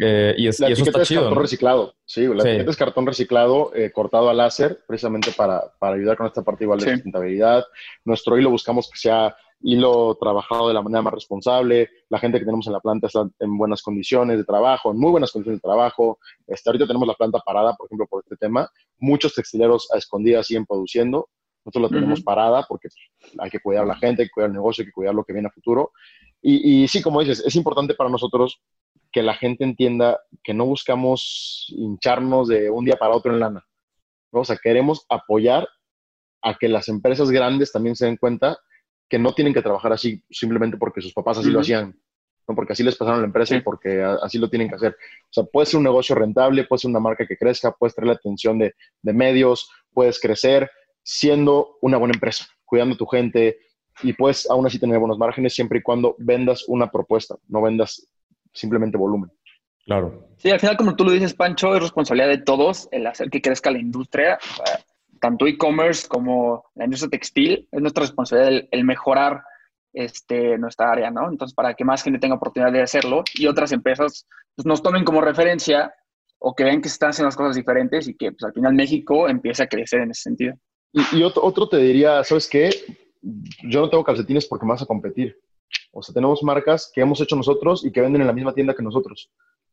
Eh, 0.00 0.34
y, 0.36 0.48
es, 0.48 0.58
la 0.58 0.70
y 0.70 0.72
eso 0.72 0.84
está 0.84 1.02
es 1.02 1.08
chido. 1.08 1.20
cartón 1.20 1.36
¿no? 1.36 1.42
reciclado, 1.42 1.94
sí, 2.04 2.26
la 2.26 2.42
sí. 2.42 2.48
etiqueta 2.48 2.70
es 2.70 2.76
cartón 2.76 3.06
reciclado 3.06 3.70
eh, 3.76 3.92
cortado 3.92 4.28
a 4.28 4.34
láser, 4.34 4.80
precisamente 4.88 5.30
para, 5.30 5.72
para, 5.78 5.94
ayudar 5.94 6.16
con 6.16 6.26
esta 6.26 6.42
parte 6.42 6.64
igual 6.64 6.80
de 6.80 6.86
sí. 6.86 6.92
sustentabilidad. 6.92 7.64
Nuestro 8.04 8.36
hilo 8.36 8.50
buscamos 8.50 8.90
que 8.90 8.98
sea 8.98 9.36
hilo 9.60 10.16
trabajado 10.20 10.68
de 10.68 10.74
la 10.74 10.82
manera 10.82 11.02
más 11.02 11.14
responsable, 11.14 11.88
la 12.10 12.18
gente 12.18 12.38
que 12.38 12.44
tenemos 12.44 12.66
en 12.66 12.74
la 12.74 12.80
planta 12.80 13.06
está 13.06 13.26
en 13.38 13.56
buenas 13.56 13.82
condiciones 13.82 14.36
de 14.36 14.44
trabajo, 14.44 14.90
en 14.90 14.98
muy 14.98 15.10
buenas 15.10 15.32
condiciones 15.32 15.60
de 15.60 15.68
trabajo. 15.68 16.18
Este, 16.46 16.68
ahorita 16.68 16.86
tenemos 16.86 17.08
la 17.08 17.14
planta 17.14 17.40
parada, 17.40 17.74
por 17.74 17.86
ejemplo, 17.86 18.06
por 18.06 18.22
este 18.22 18.36
tema. 18.36 18.68
Muchos 18.98 19.34
textileros 19.34 19.88
a 19.92 19.98
escondidas 19.98 20.46
siguen 20.46 20.66
produciendo. 20.66 21.28
Nosotros 21.64 21.90
la 21.90 21.98
tenemos 21.98 22.18
uh 22.18 22.22
-huh. 22.22 22.24
parada 22.24 22.66
porque 22.68 22.88
hay 23.38 23.50
que 23.50 23.58
cuidar 23.58 23.84
a 23.84 23.86
la 23.86 23.96
gente, 23.96 24.22
hay 24.22 24.28
que 24.28 24.32
cuidar 24.32 24.50
el 24.50 24.54
negocio, 24.54 24.82
hay 24.82 24.86
que 24.86 24.92
cuidar 24.92 25.14
lo 25.14 25.24
que 25.24 25.32
viene 25.32 25.48
a 25.48 25.52
futuro. 25.52 25.92
Y, 26.42 26.82
y 26.82 26.88
sí, 26.88 27.00
como 27.00 27.20
dices, 27.20 27.42
es 27.46 27.56
importante 27.56 27.94
para 27.94 28.10
nosotros 28.10 28.60
que 29.10 29.22
la 29.22 29.34
gente 29.34 29.64
entienda 29.64 30.20
que 30.42 30.52
no 30.52 30.66
buscamos 30.66 31.66
hincharnos 31.68 32.48
de 32.48 32.68
un 32.68 32.84
día 32.84 32.96
para 32.96 33.14
otro 33.14 33.32
en 33.32 33.40
lana. 33.40 33.64
¿no? 34.32 34.40
O 34.40 34.44
sea, 34.44 34.58
queremos 34.62 35.06
apoyar 35.08 35.66
a 36.42 36.54
que 36.54 36.68
las 36.68 36.88
empresas 36.88 37.30
grandes 37.30 37.72
también 37.72 37.96
se 37.96 38.06
den 38.06 38.18
cuenta 38.18 38.58
que 39.14 39.18
no 39.20 39.32
tienen 39.32 39.54
que 39.54 39.62
trabajar 39.62 39.92
así 39.92 40.20
simplemente 40.28 40.76
porque 40.76 41.00
sus 41.00 41.12
papás 41.12 41.38
así 41.38 41.46
uh 41.46 41.50
-huh. 41.50 41.54
lo 41.54 41.60
hacían, 41.60 41.96
¿no? 42.48 42.54
porque 42.56 42.72
así 42.72 42.82
les 42.82 42.96
pasaron 42.96 43.20
la 43.20 43.26
empresa 43.26 43.54
sí. 43.54 43.60
y 43.60 43.62
porque 43.62 44.02
así 44.02 44.38
lo 44.38 44.50
tienen 44.50 44.68
que 44.68 44.74
hacer. 44.74 44.96
O 45.22 45.32
sea, 45.32 45.44
puede 45.44 45.66
ser 45.66 45.78
un 45.78 45.84
negocio 45.84 46.16
rentable, 46.16 46.64
puede 46.64 46.80
ser 46.80 46.90
una 46.90 46.98
marca 46.98 47.24
que 47.24 47.36
crezca, 47.36 47.70
puedes 47.70 47.94
traer 47.94 48.08
la 48.08 48.14
atención 48.14 48.58
de, 48.58 48.74
de 49.02 49.12
medios, 49.12 49.70
puedes 49.92 50.18
crecer 50.18 50.68
siendo 51.04 51.76
una 51.80 51.96
buena 51.96 52.14
empresa, 52.14 52.44
cuidando 52.64 52.96
a 52.96 52.98
tu 52.98 53.06
gente 53.06 53.56
y 54.02 54.14
puedes 54.14 54.50
aún 54.50 54.66
así 54.66 54.80
tener 54.80 54.98
buenos 54.98 55.16
márgenes 55.16 55.54
siempre 55.54 55.78
y 55.78 55.82
cuando 55.82 56.16
vendas 56.18 56.64
una 56.66 56.90
propuesta, 56.90 57.36
no 57.46 57.62
vendas 57.62 58.08
simplemente 58.52 58.98
volumen. 58.98 59.30
Claro. 59.84 60.26
Sí, 60.38 60.50
al 60.50 60.58
final, 60.58 60.76
como 60.76 60.96
tú 60.96 61.04
lo 61.04 61.12
dices, 61.12 61.34
Pancho, 61.34 61.72
es 61.76 61.82
responsabilidad 61.82 62.30
de 62.30 62.38
todos 62.38 62.88
el 62.90 63.06
hacer 63.06 63.30
que 63.30 63.40
crezca 63.40 63.70
la 63.70 63.78
industria. 63.78 64.40
O 64.42 64.66
sea, 64.66 64.83
tanto 65.24 65.46
e-commerce 65.46 66.06
como 66.06 66.66
la 66.74 66.84
industria 66.84 67.08
textil, 67.08 67.66
es 67.72 67.80
nuestra 67.80 68.02
responsabilidad 68.02 68.68
el, 68.70 68.84
mejorar 68.84 69.42
este, 69.94 70.58
nuestra 70.58 70.92
área, 70.92 71.10
¿no? 71.10 71.30
Entonces, 71.30 71.54
para 71.54 71.72
que 71.72 71.82
más 71.82 72.02
gente 72.02 72.18
tenga 72.18 72.34
oportunidad 72.34 72.70
de 72.70 72.82
hacerlo 72.82 73.24
y 73.34 73.46
otras 73.46 73.72
empresas 73.72 74.26
pues, 74.54 74.66
nos 74.66 74.82
tomen 74.82 75.02
como 75.02 75.22
referencia 75.22 75.94
o 76.38 76.54
que 76.54 76.64
vean 76.64 76.82
que 76.82 76.90
se 76.90 76.96
están 76.96 77.08
haciendo 77.08 77.28
las 77.28 77.36
cosas 77.36 77.56
diferentes 77.56 78.06
y 78.06 78.14
que 78.14 78.32
pues, 78.32 78.44
al 78.44 78.52
final 78.52 78.74
México 78.74 79.26
empiece 79.26 79.62
a 79.62 79.66
crecer 79.66 80.02
en 80.02 80.10
ese 80.10 80.24
sentido. 80.24 80.56
Y, 80.92 81.22
otro, 81.22 81.42
otro, 81.42 81.70
te 81.70 81.78
diría, 81.78 82.22
¿sabes 82.22 82.46
qué? 82.46 82.68
Yo 83.62 83.80
no 83.80 83.88
tengo 83.88 84.04
calcetines 84.04 84.46
porque 84.46 84.66
me 84.66 84.72
vas 84.72 84.82
a 84.82 84.86
competir. 84.86 85.38
O 85.90 86.02
sea, 86.02 86.12
tenemos 86.12 86.42
marcas 86.42 86.92
que 86.94 87.00
hemos 87.00 87.18
hecho 87.22 87.34
nosotros 87.34 87.82
y 87.82 87.90
que 87.90 88.02
venden 88.02 88.20
en 88.20 88.26
la 88.26 88.34
misma 88.34 88.52
tienda 88.52 88.74
que 88.74 88.82
nosotros. 88.82 89.30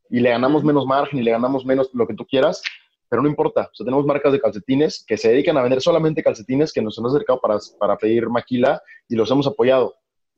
Y 0.09 0.21
le 0.21 0.29
ganamos 0.29 0.63
menos 0.63 0.85
margen 0.85 1.19
y 1.19 1.23
le 1.23 1.31
ganamos 1.31 1.65
menos 1.65 1.89
lo 1.93 2.07
que 2.07 2.13
tú 2.13 2.25
quieras, 2.25 2.63
pero 3.12 3.22
no 3.22 3.28
importa. 3.28 3.70
O 3.70 3.76
sea, 3.76 3.84
tenemos 3.84 4.05
marcas 4.05 4.32
de 4.32 4.39
calcetines 4.39 5.03
que 5.05 5.18
se 5.18 5.28
dedican 5.28 5.57
a 5.57 5.62
vender 5.62 5.82
solamente 5.82 6.24
calcetines 6.24 6.72
que 6.72 6.82
nos 6.82 6.97
han 6.97 7.07
acercado 7.07 7.41
para, 7.41 7.57
para 7.78 7.97
pedir 7.97 8.30
maquila 8.30 8.82
y 9.09 9.18
los 9.18 9.30
hemos 9.30 9.45
apoyado. 9.45 9.95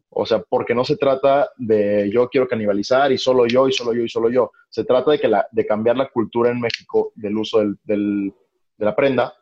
O 0.09 0.25
sea, 0.25 0.41
porque 0.41 0.73
no 0.73 0.83
se 0.83 0.97
trata 0.97 1.51
de 1.55 2.09
yo 2.11 2.27
quiero 2.29 2.47
canibalizar 2.47 3.11
y 3.11 3.19
solo 3.19 3.45
yo 3.45 3.67
y 3.67 3.73
solo 3.73 3.93
yo 3.93 4.01
y 4.01 4.09
solo 4.09 4.27
yo. 4.31 4.51
Se 4.71 4.85
trata 4.85 5.11
de, 5.11 5.19
que 5.19 5.27
la, 5.27 5.47
de 5.51 5.67
cambiar 5.67 5.97
la 5.97 6.09
cultura 6.09 6.49
en 6.49 6.59
México 6.59 7.11
del 7.13 7.37
uso 7.37 7.59
del, 7.59 7.77
del, 7.83 8.33
de 8.75 8.85
la 8.85 8.95
prenda 8.95 9.35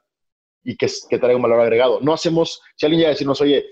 y 0.62 0.76
que, 0.76 0.88
que 1.10 1.18
traiga 1.18 1.38
un 1.38 1.44
valor 1.44 1.62
agregado. 1.62 2.02
No 2.02 2.12
hacemos, 2.12 2.62
si 2.76 2.86
alguien 2.86 3.00
llega 3.00 3.12
a 3.12 3.14
decirnos, 3.14 3.40
oye, 3.40 3.66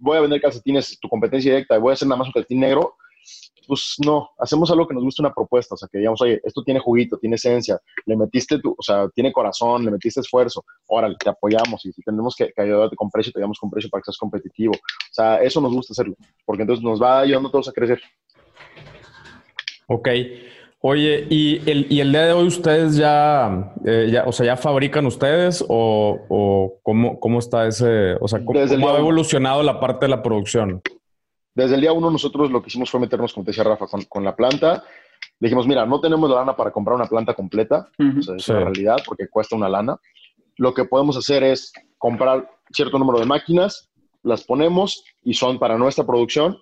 voy 0.00 0.18
a 0.18 0.22
vender 0.22 0.40
calcetines, 0.40 0.98
tu 0.98 1.08
competencia 1.08 1.52
directa, 1.52 1.76
y 1.76 1.80
voy 1.80 1.90
a 1.90 1.92
hacer 1.92 2.08
nada 2.08 2.18
más 2.18 2.26
un 2.26 2.32
calcetín 2.32 2.58
negro, 2.58 2.96
pues 3.66 3.96
no, 4.04 4.30
hacemos 4.38 4.70
algo 4.70 4.86
que 4.86 4.94
nos 4.94 5.02
guste 5.02 5.22
una 5.22 5.32
propuesta, 5.32 5.74
o 5.74 5.78
sea, 5.78 5.88
que 5.90 5.98
digamos, 5.98 6.20
oye, 6.22 6.40
esto 6.44 6.62
tiene 6.62 6.80
juguito, 6.80 7.18
tiene 7.18 7.36
esencia, 7.36 7.80
le 8.06 8.16
metiste 8.16 8.58
tu, 8.58 8.74
o 8.76 8.82
sea, 8.82 9.08
tiene 9.10 9.32
corazón, 9.32 9.84
le 9.84 9.90
metiste 9.90 10.20
esfuerzo, 10.20 10.64
órale, 10.86 11.16
te 11.18 11.30
apoyamos 11.30 11.84
y 11.84 11.92
si 11.92 12.02
tenemos 12.02 12.34
que, 12.36 12.52
ayudarte 12.56 12.96
con 12.96 13.10
precio, 13.10 13.32
te 13.32 13.38
ayudamos 13.38 13.58
con 13.58 13.70
precio 13.70 13.90
para 13.90 14.00
que 14.00 14.06
seas 14.06 14.18
competitivo. 14.18 14.74
O 14.74 15.12
sea, 15.14 15.36
eso 15.42 15.60
nos 15.60 15.72
gusta 15.72 15.92
hacerlo, 15.92 16.14
porque 16.44 16.62
entonces 16.62 16.84
nos 16.84 17.02
va 17.02 17.20
ayudando 17.20 17.48
a 17.48 17.52
todos 17.52 17.68
a 17.68 17.72
crecer. 17.72 18.00
Ok. 19.86 20.08
Oye, 20.86 21.26
¿y 21.30 21.62
el, 21.70 21.86
y 21.90 22.00
el 22.00 22.12
día 22.12 22.26
de 22.26 22.32
hoy 22.32 22.46
ustedes 22.46 22.96
ya, 22.96 23.72
eh, 23.86 24.10
ya, 24.12 24.24
o 24.24 24.32
sea, 24.32 24.44
ya 24.44 24.56
fabrican 24.56 25.06
ustedes 25.06 25.64
o, 25.66 26.18
o 26.28 26.74
cómo, 26.82 27.18
cómo, 27.18 27.38
está 27.38 27.66
ese, 27.66 28.16
o 28.20 28.28
sea, 28.28 28.44
cómo, 28.44 28.60
cómo 28.68 28.90
ha 28.90 28.98
evolucionado 28.98 29.62
la 29.62 29.80
parte 29.80 30.04
de 30.04 30.10
la 30.10 30.22
producción? 30.22 30.82
Desde 31.54 31.76
el 31.76 31.80
día 31.80 31.92
uno 31.92 32.10
nosotros 32.10 32.50
lo 32.50 32.60
que 32.60 32.68
hicimos 32.68 32.90
fue 32.90 33.00
meternos, 33.00 33.32
como 33.32 33.44
te 33.44 33.50
decía 33.50 33.64
Rafa, 33.64 33.86
con, 34.08 34.24
la 34.24 34.34
planta. 34.34 34.84
Le 35.38 35.46
dijimos, 35.46 35.66
mira, 35.66 35.86
no 35.86 36.00
tenemos 36.00 36.28
la 36.28 36.36
lana 36.36 36.56
para 36.56 36.70
comprar 36.70 36.96
una 36.96 37.06
planta 37.06 37.34
completa, 37.34 37.88
o 37.98 38.22
sea, 38.22 38.36
es 38.36 38.48
una 38.48 38.60
realidad 38.60 38.96
porque 39.06 39.28
cuesta 39.28 39.56
una 39.56 39.68
lana. 39.68 39.98
Lo 40.56 40.74
que 40.74 40.84
podemos 40.84 41.16
hacer 41.16 41.42
es 41.42 41.72
comprar 41.98 42.48
cierto 42.72 42.98
número 42.98 43.20
de 43.20 43.26
máquinas, 43.26 43.90
las 44.22 44.44
ponemos 44.44 45.04
y 45.22 45.34
son 45.34 45.58
para 45.58 45.78
nuestra 45.78 46.04
producción. 46.04 46.58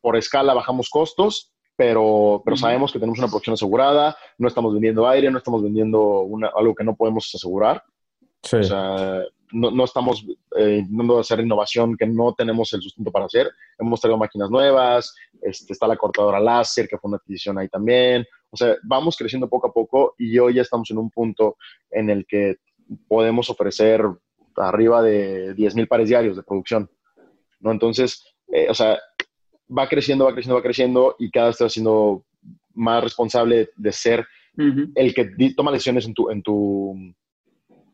Por 0.00 0.16
escala 0.16 0.54
bajamos 0.54 0.88
costos, 0.88 1.52
pero, 1.76 2.42
pero 2.44 2.56
sabemos 2.56 2.92
que 2.92 2.98
tenemos 2.98 3.18
una 3.18 3.28
producción 3.28 3.54
asegurada, 3.54 4.16
no 4.38 4.48
estamos 4.48 4.72
vendiendo 4.72 5.08
aire, 5.08 5.30
no 5.30 5.38
estamos 5.38 5.62
vendiendo 5.62 6.26
algo 6.56 6.74
que 6.74 6.84
no 6.84 6.94
podemos 6.94 7.30
asegurar. 7.34 7.82
O 8.42 8.62
sea, 8.62 9.22
no, 9.54 9.70
no 9.70 9.84
estamos 9.84 10.26
eh, 10.56 10.78
intentando 10.80 11.20
hacer 11.20 11.40
innovación 11.40 11.96
que 11.96 12.06
no 12.06 12.34
tenemos 12.34 12.72
el 12.72 12.82
sustento 12.82 13.12
para 13.12 13.26
hacer. 13.26 13.50
Hemos 13.78 14.00
traído 14.00 14.18
máquinas 14.18 14.50
nuevas, 14.50 15.14
este, 15.40 15.72
está 15.72 15.86
la 15.86 15.96
cortadora 15.96 16.40
láser, 16.40 16.88
que 16.88 16.98
fue 16.98 17.08
una 17.08 17.18
adquisición 17.18 17.58
ahí 17.58 17.68
también. 17.68 18.26
O 18.50 18.56
sea, 18.56 18.76
vamos 18.82 19.16
creciendo 19.16 19.48
poco 19.48 19.68
a 19.68 19.72
poco 19.72 20.14
y 20.18 20.38
hoy 20.38 20.54
ya 20.54 20.62
estamos 20.62 20.90
en 20.90 20.98
un 20.98 21.08
punto 21.10 21.56
en 21.90 22.10
el 22.10 22.26
que 22.26 22.56
podemos 23.08 23.48
ofrecer 23.48 24.04
arriba 24.56 25.02
de 25.02 25.54
10.000 25.54 25.88
pares 25.88 26.08
diarios 26.08 26.36
de 26.36 26.42
producción. 26.42 26.90
¿no? 27.60 27.70
Entonces, 27.70 28.24
eh, 28.48 28.66
o 28.68 28.74
sea, 28.74 28.98
va 29.76 29.88
creciendo, 29.88 30.24
va 30.24 30.32
creciendo, 30.32 30.56
va 30.56 30.62
creciendo 30.62 31.16
y 31.18 31.30
cada 31.30 31.46
vez 31.46 31.54
está 31.54 31.68
siendo 31.68 32.24
más 32.74 33.02
responsable 33.04 33.70
de 33.76 33.92
ser 33.92 34.26
el 34.56 35.14
que 35.14 35.30
toma 35.56 35.72
decisiones 35.72 36.06
en 36.06 36.14
tu, 36.14 36.30
en 36.30 36.42
tu 36.42 37.14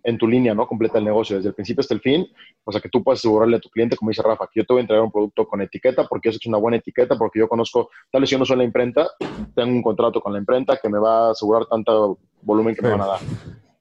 en 0.02 0.18
tu 0.18 0.26
línea, 0.26 0.54
¿no? 0.54 0.66
Completa 0.66 0.98
el 0.98 1.04
negocio, 1.04 1.36
desde 1.36 1.50
el 1.50 1.54
principio 1.54 1.80
hasta 1.80 1.94
el 1.94 2.00
fin. 2.00 2.26
O 2.64 2.72
sea, 2.72 2.80
que 2.80 2.88
tú 2.88 3.02
puedes 3.02 3.20
asegurarle 3.20 3.56
a 3.56 3.60
tu 3.60 3.68
cliente, 3.68 3.96
como 3.96 4.10
dice 4.10 4.22
Rafa, 4.22 4.46
que 4.52 4.60
yo 4.60 4.66
te 4.66 4.72
voy 4.72 4.80
a 4.80 4.82
entregar 4.82 5.04
un 5.04 5.12
producto 5.12 5.46
con 5.46 5.60
etiqueta 5.60 6.06
porque 6.06 6.28
eso 6.28 6.38
es 6.40 6.46
una 6.46 6.58
buena 6.58 6.78
etiqueta, 6.78 7.16
porque 7.16 7.38
yo 7.38 7.48
conozco, 7.48 7.90
tal 8.10 8.20
vez 8.22 8.30
yo 8.30 8.38
no 8.38 8.44
soy 8.44 8.58
la 8.58 8.64
imprenta, 8.64 9.08
tengo 9.54 9.72
un 9.72 9.82
contrato 9.82 10.20
con 10.20 10.32
la 10.32 10.38
imprenta 10.38 10.78
que 10.80 10.88
me 10.88 10.98
va 10.98 11.28
a 11.28 11.30
asegurar 11.32 11.66
tanto 11.66 12.18
volumen 12.42 12.74
que 12.74 12.82
me 12.82 12.90
van 12.90 13.02
a 13.02 13.06
dar. 13.06 13.20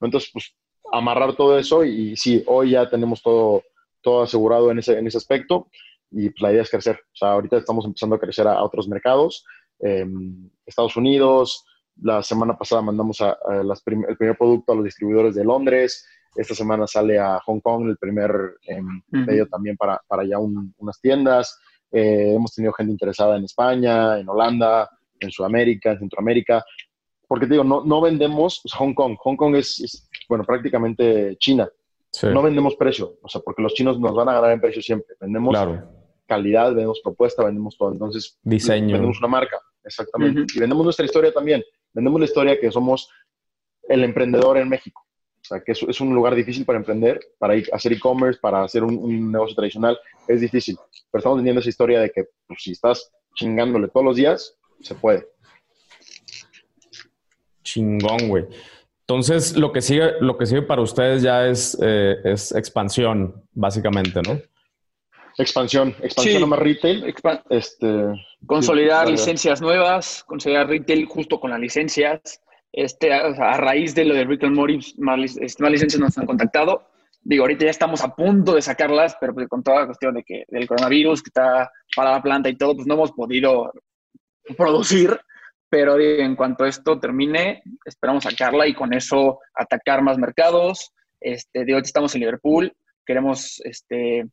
Entonces, 0.01 0.30
pues, 0.32 0.53
amarrar 0.91 1.36
todo 1.36 1.57
eso 1.57 1.84
y, 1.84 2.15
sí, 2.15 2.43
hoy 2.47 2.72
ya 2.72 2.89
tenemos 2.89 3.22
todo, 3.22 3.63
todo 4.01 4.24
asegurado 4.24 4.72
en 4.72 4.80
ese, 4.80 4.97
en 4.97 5.07
ese 5.07 5.17
aspecto 5.17 5.67
y 6.11 6.30
pues, 6.30 6.41
la 6.41 6.51
idea 6.51 6.61
es 6.63 6.70
crecer. 6.70 6.95
O 6.95 7.15
sea, 7.15 7.32
ahorita 7.34 7.57
estamos 7.57 7.86
empezando 7.86 8.15
a 8.15 8.20
crecer 8.20 8.47
a, 8.47 8.63
otros 8.63 8.88
mercados, 8.88 9.45
em, 9.80 10.49
Estados 10.65 10.95
Unidos, 10.95 11.65
la 12.01 12.23
semana 12.23 12.57
pasada 12.57 12.81
mandamos 12.81 13.21
a, 13.21 13.37
el 13.51 14.15
primer 14.17 14.37
producto 14.37 14.71
a 14.71 14.75
los 14.75 14.85
distribuidores 14.85 15.35
de 15.35 15.43
Londres. 15.43 16.07
Esta 16.35 16.53
semana 16.55 16.87
sale 16.87 17.19
a 17.19 17.39
Hong 17.45 17.59
Kong 17.59 17.89
el 17.89 17.97
primer 17.97 18.31
medio 19.09 19.43
em, 19.43 19.49
también 19.49 19.75
para, 19.75 20.01
para 20.07 20.23
ya 20.23 20.37
unas 20.39 21.01
tiendas. 21.01 21.59
Eh, 21.91 22.33
hemos 22.35 22.53
tenido 22.53 22.71
gente 22.73 22.91
interesada 22.91 23.35
en 23.35 23.43
España, 23.43 24.19
en 24.19 24.29
Holanda, 24.29 24.89
en 25.19 25.31
Sudamérica, 25.31 25.91
en 25.91 25.99
Centroamérica. 25.99 26.63
Porque 27.27 27.45
te 27.45 27.53
digo, 27.53 27.63
no, 27.63 27.83
no 27.83 28.01
vendemos 28.01 28.59
pues, 28.63 28.73
Hong 28.75 28.93
Kong. 28.93 29.15
Hong 29.19 29.35
Kong 29.35 29.55
es, 29.55 30.07
bueno, 30.27 30.43
prácticamente 30.43 31.35
China. 31.37 31.67
No 32.23 32.41
vendemos 32.41 32.75
precio, 32.75 33.19
o 33.21 33.29
sea, 33.29 33.39
porque 33.41 33.61
los 33.61 33.73
chinos 33.75 33.99
nos 33.99 34.15
van 34.15 34.29
a 34.29 34.33
ganar 34.33 34.51
en 34.51 34.61
precio 34.61 34.81
siempre. 34.81 35.15
Vendemos 35.19 35.55
calidad, 36.25 36.69
vendemos 36.69 37.01
propuesta, 37.03 37.43
vendemos 37.43 37.77
todo. 37.77 37.91
Entonces, 37.91 38.39
diseño. 38.41 38.93
Vendemos 38.93 39.19
una 39.19 39.27
marca, 39.27 39.59
exactamente. 39.83 40.45
Y 40.55 40.59
vendemos 40.59 40.83
nuestra 40.83 41.05
historia 41.05 41.31
también 41.31 41.63
vendemos 41.93 42.19
la 42.19 42.25
historia 42.25 42.59
que 42.59 42.71
somos 42.71 43.09
el 43.87 44.03
emprendedor 44.03 44.57
en 44.57 44.69
México. 44.69 45.05
O 45.41 45.45
sea, 45.49 45.61
que 45.61 45.71
es, 45.71 46.01
un 46.01 46.13
lugar 46.13 46.35
difícil 46.35 46.65
para 46.65 46.77
emprender, 46.77 47.19
para 47.39 47.55
hacer 47.71 47.93
e-commerce, 47.93 48.39
para 48.39 48.63
hacer 48.63 48.83
un, 48.83 49.31
negocio 49.31 49.55
tradicional, 49.55 49.97
es 50.27 50.41
difícil. 50.41 50.77
Pero 51.11 51.19
estamos 51.19 51.37
vendiendo 51.37 51.61
esa 51.61 51.69
historia 51.69 52.01
de 52.01 52.11
que 52.11 52.25
pues, 52.45 52.61
si 52.61 52.71
estás 52.71 53.11
chingándole 53.35 53.87
todos 53.87 54.05
los 54.05 54.15
días, 54.15 54.55
se 54.81 54.95
puede. 54.95 55.27
Chingón, 57.63 58.27
güey. 58.27 58.45
Entonces, 59.01 59.57
lo 59.57 59.71
que 59.71 59.81
sigue, 59.81 60.11
lo 60.19 60.37
que 60.37 60.45
sigue 60.45 60.61
para 60.61 60.81
ustedes 60.81 61.23
ya 61.23 61.47
es, 61.47 61.77
eh, 61.81 62.17
es 62.25 62.51
expansión, 62.51 63.43
básicamente, 63.53 64.21
¿no? 64.21 64.39
Expansión, 65.39 65.95
expansión 66.01 66.43
a 66.43 66.47
más 66.47 66.59
retail. 66.59 67.15
este, 67.49 67.87
consolidar 68.45 69.09
licencias 69.09 69.61
nuevas, 69.61 70.21
consolidar 70.25 70.67
retail 70.67 71.05
justo 71.05 71.39
con 71.39 71.51
las 71.51 71.59
licencias. 71.61 72.41
Este, 72.73 73.13
a 73.13 73.57
raíz 73.57 73.95
de 73.95 74.03
lo 74.03 74.13
de 74.13 74.25
Rick 74.25 74.43
and 74.43 74.55
Morty, 74.55 74.79
más, 74.97 75.17
más, 75.17 75.71
licencias 75.71 75.97
nos 75.97 76.17
han 76.17 76.25
contactado. 76.25 76.89
Digo, 77.21 77.43
ahorita 77.43 77.63
ya 77.63 77.71
estamos 77.71 78.03
a 78.03 78.13
punto 78.13 78.53
de 78.53 78.61
sacarlas, 78.61 79.15
pero 79.19 79.33
pues 79.33 79.47
con 79.47 79.63
toda 79.63 79.79
la 79.79 79.85
cuestión 79.85 80.13
de 80.15 80.23
que, 80.23 80.43
del 80.49 80.67
coronavirus 80.67 81.23
que 81.23 81.29
está 81.29 81.71
para 81.95 82.11
la 82.11 82.21
planta 82.21 82.49
y 82.49 82.57
todo, 82.57 82.75
pues 82.75 82.85
no 82.85 82.95
hemos 82.95 83.13
podido 83.13 83.71
producir. 84.57 85.17
Pero 85.69 85.97
en 85.99 86.35
cuanto 86.35 86.65
esto 86.65 86.99
termine, 86.99 87.63
esperamos 87.85 88.25
sacarla 88.25 88.67
y 88.67 88.73
con 88.73 88.93
eso 88.93 89.39
atacar 89.53 90.01
más 90.01 90.17
mercados. 90.17 90.91
Este, 91.21 91.63
de 91.63 91.75
hoy 91.75 91.81
estamos 91.81 92.13
en 92.15 92.21
Liverpool, 92.21 92.73
queremos 93.05 93.61
este, 93.63 94.25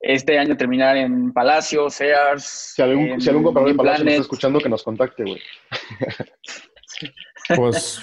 este 0.00 0.38
año 0.38 0.56
terminar 0.56 0.96
en 0.96 1.32
Palacio, 1.32 1.90
Sears. 1.90 2.72
Si 2.74 2.82
algún, 2.82 3.20
si 3.20 3.28
algún 3.28 3.44
comprador 3.44 3.70
de 3.70 3.76
Palacio 3.76 4.04
nos 4.04 4.12
está 4.12 4.22
escuchando, 4.22 4.58
que 4.58 4.68
nos 4.68 4.82
contacte, 4.82 5.22
güey. 5.22 5.40
Pues 7.56 8.00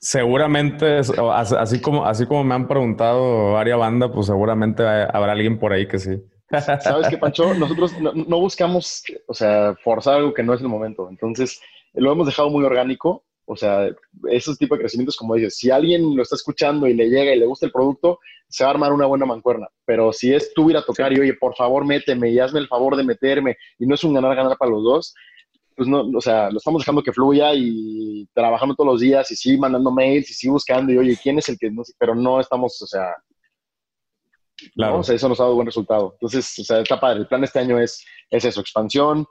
seguramente, 0.00 0.98
así 0.98 1.80
como, 1.80 2.04
así 2.04 2.26
como 2.26 2.42
me 2.42 2.54
han 2.54 2.66
preguntado 2.66 3.52
varias 3.52 3.78
banda, 3.78 4.10
pues 4.10 4.26
seguramente 4.26 4.82
habrá 4.82 5.32
alguien 5.32 5.58
por 5.58 5.72
ahí 5.72 5.86
que 5.86 6.00
sí. 6.00 6.20
¿Sabes 6.80 7.08
qué, 7.08 7.18
Pancho? 7.18 7.54
Nosotros 7.54 7.96
no, 8.00 8.12
no, 8.12 8.40
buscamos, 8.40 9.04
o 9.26 9.34
sea, 9.34 9.76
forzar 9.84 10.16
algo 10.16 10.34
que 10.34 10.42
no 10.42 10.54
es 10.54 10.60
el 10.60 10.68
momento. 10.68 11.08
Entonces, 11.08 11.60
lo 11.94 12.10
hemos 12.10 12.26
dejado 12.26 12.50
muy 12.50 12.64
orgánico 12.64 13.24
o 13.50 13.56
sea, 13.56 13.88
esos 14.30 14.58
tipos 14.58 14.76
de 14.76 14.82
crecimientos, 14.82 15.16
como 15.16 15.34
dices, 15.34 15.56
si 15.56 15.70
alguien 15.70 16.14
lo 16.14 16.22
está 16.22 16.36
escuchando 16.36 16.86
y 16.86 16.92
le 16.92 17.08
llega 17.08 17.34
y 17.34 17.38
le 17.38 17.46
gusta 17.46 17.64
el 17.64 17.72
producto, 17.72 18.18
se 18.46 18.62
va 18.62 18.70
a 18.70 18.74
armar 18.74 18.92
una 18.92 19.06
buena 19.06 19.24
mancuerna. 19.24 19.68
Pero 19.86 20.12
si 20.12 20.34
es 20.34 20.52
tú 20.52 20.68
ir 20.68 20.76
a 20.76 20.84
tocar 20.84 21.14
y, 21.14 21.20
oye, 21.20 21.32
por 21.32 21.56
favor, 21.56 21.86
méteme 21.86 22.30
y 22.30 22.38
hazme 22.38 22.60
el 22.60 22.68
favor 22.68 22.94
de 22.94 23.04
meterme 23.04 23.56
y 23.78 23.86
no 23.86 23.94
es 23.94 24.04
un 24.04 24.12
ganar-ganar 24.12 24.58
para 24.58 24.70
los 24.70 24.84
dos, 24.84 25.14
pues 25.74 25.88
no, 25.88 26.02
o 26.14 26.20
sea, 26.20 26.50
lo 26.50 26.58
estamos 26.58 26.82
dejando 26.82 27.02
que 27.02 27.12
fluya 27.12 27.54
y 27.54 28.28
trabajando 28.34 28.74
todos 28.74 28.92
los 28.92 29.00
días 29.00 29.30
y 29.30 29.36
sí 29.36 29.56
mandando 29.56 29.90
mails 29.90 30.28
y 30.30 30.34
sí 30.34 30.50
buscando 30.50 30.92
y, 30.92 30.98
oye, 30.98 31.18
¿quién 31.22 31.38
es 31.38 31.48
el 31.48 31.56
que 31.58 31.70
no 31.70 31.82
Pero 31.98 32.14
no 32.14 32.40
estamos, 32.40 32.82
o 32.82 32.86
sea, 32.86 33.14
claro. 34.74 34.98
o 34.98 35.02
sea, 35.02 35.14
eso 35.14 35.26
nos 35.26 35.40
ha 35.40 35.44
dado 35.44 35.54
buen 35.54 35.66
resultado. 35.66 36.12
Entonces, 36.20 36.58
o 36.58 36.64
sea, 36.64 36.80
está 36.80 37.00
padre. 37.00 37.20
El 37.20 37.26
plan 37.26 37.40
de 37.40 37.46
este 37.46 37.60
año 37.60 37.80
es, 37.80 38.04
es 38.28 38.44
eso, 38.44 38.60
expansión, 38.60 39.26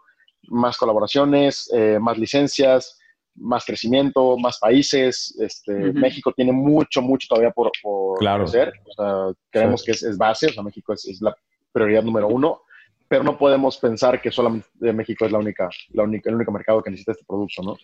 más 0.48 0.76
colaboraciones, 0.76 1.72
eh, 1.72 2.00
más 2.02 2.18
licencias, 2.18 2.97
más 3.38 3.66
crecimiento, 3.66 4.38
más 4.38 4.58
países. 4.60 5.36
Este, 5.40 5.74
México 5.94 6.34
tiene 6.36 6.52
mucho, 6.52 7.02
mucho 7.02 7.28
todavía 7.30 7.52
por, 7.52 7.72
por 7.82 8.18
crecer. 8.18 8.74
O 8.86 8.94
sea, 8.94 9.34
creemos 9.50 9.84
que 9.84 9.92
es, 9.92 10.18
base, 10.18 10.48
o 10.48 10.54
sea, 10.54 10.64
México 10.64 10.94
es, 10.94 11.20
la 11.22 11.36
prioridad 11.72 12.04
número 12.04 12.28
uno, 12.28 12.62
pero 13.08 13.24
no 13.24 13.38
podemos 13.38 13.78
pensar 13.78 14.22
que 14.22 14.32
solamente 14.32 14.92
México 14.94 15.26
es 15.26 15.32
la 15.32 15.38
única, 15.38 15.70
la 15.90 16.04
única, 16.04 16.30
el 16.30 16.36
único 16.36 16.52
mercado 16.52 16.82
que 16.82 16.90
necesita 16.90 17.14
este 17.14 17.26
producto, 17.26 17.62
¿no? 17.62 17.78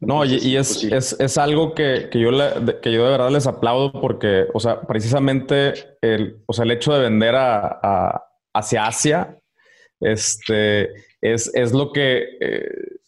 no, 0.00 0.24
y, 0.24 0.56
es, 0.56 0.86
pues 0.88 1.16
es, 1.18 1.38
algo 1.38 1.74
que, 1.74 2.08
que 2.10 2.20
yo 2.20 2.30
que 2.80 2.92
yo 2.92 3.04
de 3.04 3.10
verdad 3.10 3.30
les 3.30 3.46
aplaudo 3.46 3.92
porque, 4.00 4.46
o 4.54 4.60
sea, 4.60 4.80
precisamente 4.82 5.74
el, 6.00 6.42
o 6.46 6.52
sea, 6.52 6.64
el 6.64 6.70
hecho 6.70 6.94
de 6.94 7.00
vender 7.00 7.34
a, 7.36 8.22
hacia 8.54 8.86
Asia, 8.86 9.36
este, 10.00 10.90
es, 11.20 11.54
es 11.54 11.72
lo 11.72 11.92
que... 11.92 12.38
Eh, 12.40 12.99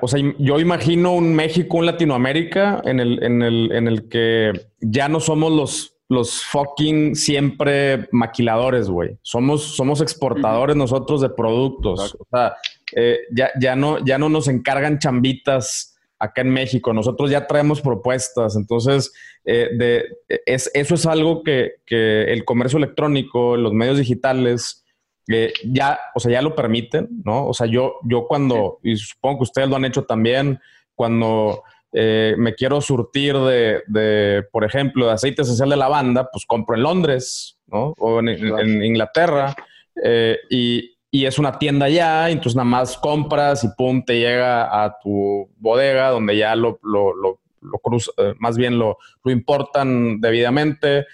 o 0.00 0.08
sea, 0.08 0.22
yo 0.38 0.60
imagino 0.60 1.14
un 1.14 1.34
México, 1.34 1.78
un 1.78 1.86
Latinoamérica 1.86 2.80
en 2.84 3.00
el, 3.00 3.22
en 3.22 3.42
el, 3.42 3.72
en 3.72 3.88
el 3.88 4.08
que 4.08 4.52
ya 4.80 5.08
no 5.08 5.18
somos 5.18 5.52
los, 5.52 5.96
los 6.08 6.44
fucking 6.44 7.16
siempre 7.16 8.08
maquiladores, 8.12 8.88
güey. 8.88 9.18
Somos, 9.22 9.74
somos 9.74 10.00
exportadores 10.00 10.76
nosotros 10.76 11.20
de 11.20 11.30
productos. 11.30 12.14
O 12.20 12.26
sea, 12.30 12.54
eh, 12.94 13.18
ya, 13.32 13.50
ya, 13.60 13.74
no, 13.74 14.04
ya 14.04 14.16
no 14.16 14.28
nos 14.28 14.46
encargan 14.46 15.00
chambitas 15.00 15.98
acá 16.20 16.42
en 16.42 16.50
México. 16.50 16.92
Nosotros 16.92 17.30
ya 17.30 17.48
traemos 17.48 17.80
propuestas. 17.80 18.54
Entonces, 18.54 19.12
eh, 19.44 19.70
de, 19.76 20.04
es, 20.46 20.70
eso 20.72 20.94
es 20.94 21.04
algo 21.04 21.42
que, 21.42 21.72
que 21.84 22.32
el 22.32 22.44
comercio 22.44 22.76
electrónico, 22.76 23.56
los 23.56 23.72
medios 23.72 23.98
digitales, 23.98 24.83
ya, 25.26 25.98
o 26.14 26.20
sea, 26.20 26.32
ya 26.32 26.42
lo 26.42 26.54
permiten, 26.54 27.08
¿no? 27.24 27.46
O 27.46 27.54
sea, 27.54 27.66
yo, 27.66 27.96
yo 28.04 28.26
cuando, 28.26 28.78
y 28.82 28.96
supongo 28.96 29.38
que 29.38 29.44
ustedes 29.44 29.68
lo 29.68 29.76
han 29.76 29.84
hecho 29.84 30.04
también, 30.04 30.60
cuando 30.94 31.62
eh, 31.92 32.34
me 32.36 32.54
quiero 32.54 32.80
surtir 32.80 33.36
de, 33.38 33.82
de, 33.86 34.44
por 34.50 34.64
ejemplo, 34.64 35.06
de 35.06 35.12
aceite 35.12 35.42
esencial 35.42 35.70
de 35.70 35.76
lavanda, 35.76 36.28
pues 36.30 36.44
compro 36.44 36.76
en 36.76 36.82
Londres, 36.82 37.58
¿no? 37.66 37.94
O 37.98 38.20
en, 38.20 38.84
Inglaterra, 38.84 39.54
eh, 40.02 40.38
y, 40.50 40.96
y, 41.10 41.24
es 41.24 41.38
una 41.38 41.58
tienda 41.58 41.88
ya, 41.88 42.28
entonces 42.30 42.56
nada 42.56 42.68
más 42.68 42.98
compras 42.98 43.64
y 43.64 43.68
pum, 43.76 44.04
te 44.04 44.18
llega 44.18 44.84
a 44.84 44.98
tu 44.98 45.48
bodega 45.56 46.10
donde 46.10 46.36
ya 46.36 46.56
lo, 46.56 46.78
lo, 46.82 47.14
lo, 47.14 47.40
lo 47.64 47.78
cruza, 47.78 48.12
eh, 48.18 48.34
más 48.38 48.56
bien 48.56 48.78
lo, 48.78 48.98
lo 49.24 49.32
importan 49.32 50.20
debidamente. 50.20 51.06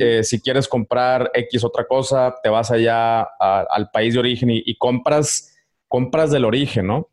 Eh, 0.00 0.24
si 0.24 0.40
quieres 0.40 0.66
comprar 0.66 1.30
X 1.32 1.62
otra 1.64 1.86
cosa, 1.86 2.34
te 2.42 2.48
vas 2.48 2.70
allá 2.70 3.22
al 3.22 3.90
país 3.92 4.14
de 4.14 4.20
origen 4.20 4.50
y, 4.50 4.76
compras, 4.76 5.56
compras 5.86 6.32
del 6.32 6.44
origen, 6.44 6.88
¿no? 6.88 7.08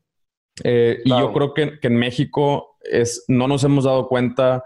Eh, 0.64 1.02
y 1.06 1.10
yo 1.10 1.32
creo 1.34 1.54
que, 1.54 1.78
en 1.82 1.96
México 1.98 2.78
es, 2.82 3.26
no 3.28 3.48
nos 3.48 3.64
hemos 3.64 3.84
dado 3.84 4.08
cuenta, 4.08 4.64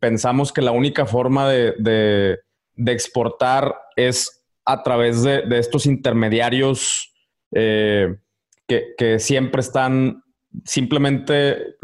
pensamos 0.00 0.52
que 0.52 0.62
la 0.62 0.70
única 0.70 1.04
forma 1.04 1.50
de, 1.50 2.38
exportar 2.76 3.74
es 3.96 4.44
a 4.64 4.84
través 4.84 5.24
de, 5.24 5.44
estos 5.58 5.86
intermediarios 5.86 7.12
que, 7.50 8.14
que, 8.96 9.18
siempre 9.18 9.62
están 9.62 10.22
simplemente, 10.64 11.76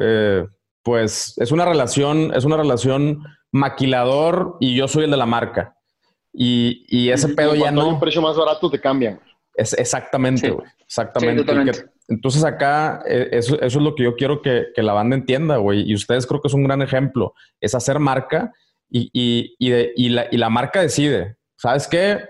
pues 0.82 1.34
es 1.38 1.52
una 1.52 1.64
relación, 1.64 2.32
es 2.34 2.44
una 2.44 2.56
relación 2.56 3.22
maquilador 3.52 4.56
y 4.60 4.74
yo 4.74 4.88
soy 4.88 5.04
el 5.04 5.10
de 5.10 5.16
la 5.16 5.26
marca. 5.26 5.76
Y, 6.32 6.84
y 6.88 7.10
ese 7.10 7.28
pedo 7.28 7.54
ya 7.54 7.70
no. 7.70 7.82
Hay 7.82 7.88
un 7.88 8.00
precio 8.00 8.22
más 8.22 8.36
barato 8.36 8.70
te 8.70 8.80
cambian. 8.80 9.20
Es 9.54 9.74
exactamente, 9.74 10.56
Exactamente. 10.86 11.44
entonces 12.08 12.42
acá 12.42 13.02
eh, 13.06 13.28
eso, 13.32 13.56
eso, 13.56 13.78
es 13.78 13.84
lo 13.84 13.94
que 13.94 14.04
yo 14.04 14.16
quiero 14.16 14.40
que, 14.40 14.68
que 14.74 14.82
la 14.82 14.94
banda 14.94 15.14
entienda, 15.14 15.58
güey. 15.58 15.82
Y 15.82 15.94
ustedes 15.94 16.26
creo 16.26 16.40
que 16.40 16.48
es 16.48 16.54
un 16.54 16.64
gran 16.64 16.80
ejemplo. 16.80 17.34
Es 17.60 17.74
hacer 17.74 17.98
marca 17.98 18.52
y, 18.88 19.10
y, 19.12 19.54
y, 19.58 19.70
de, 19.70 19.92
y, 19.94 20.08
la, 20.08 20.26
y 20.30 20.38
la 20.38 20.48
marca 20.48 20.80
decide. 20.80 21.36
¿Sabes 21.56 21.86
qué? 21.86 22.20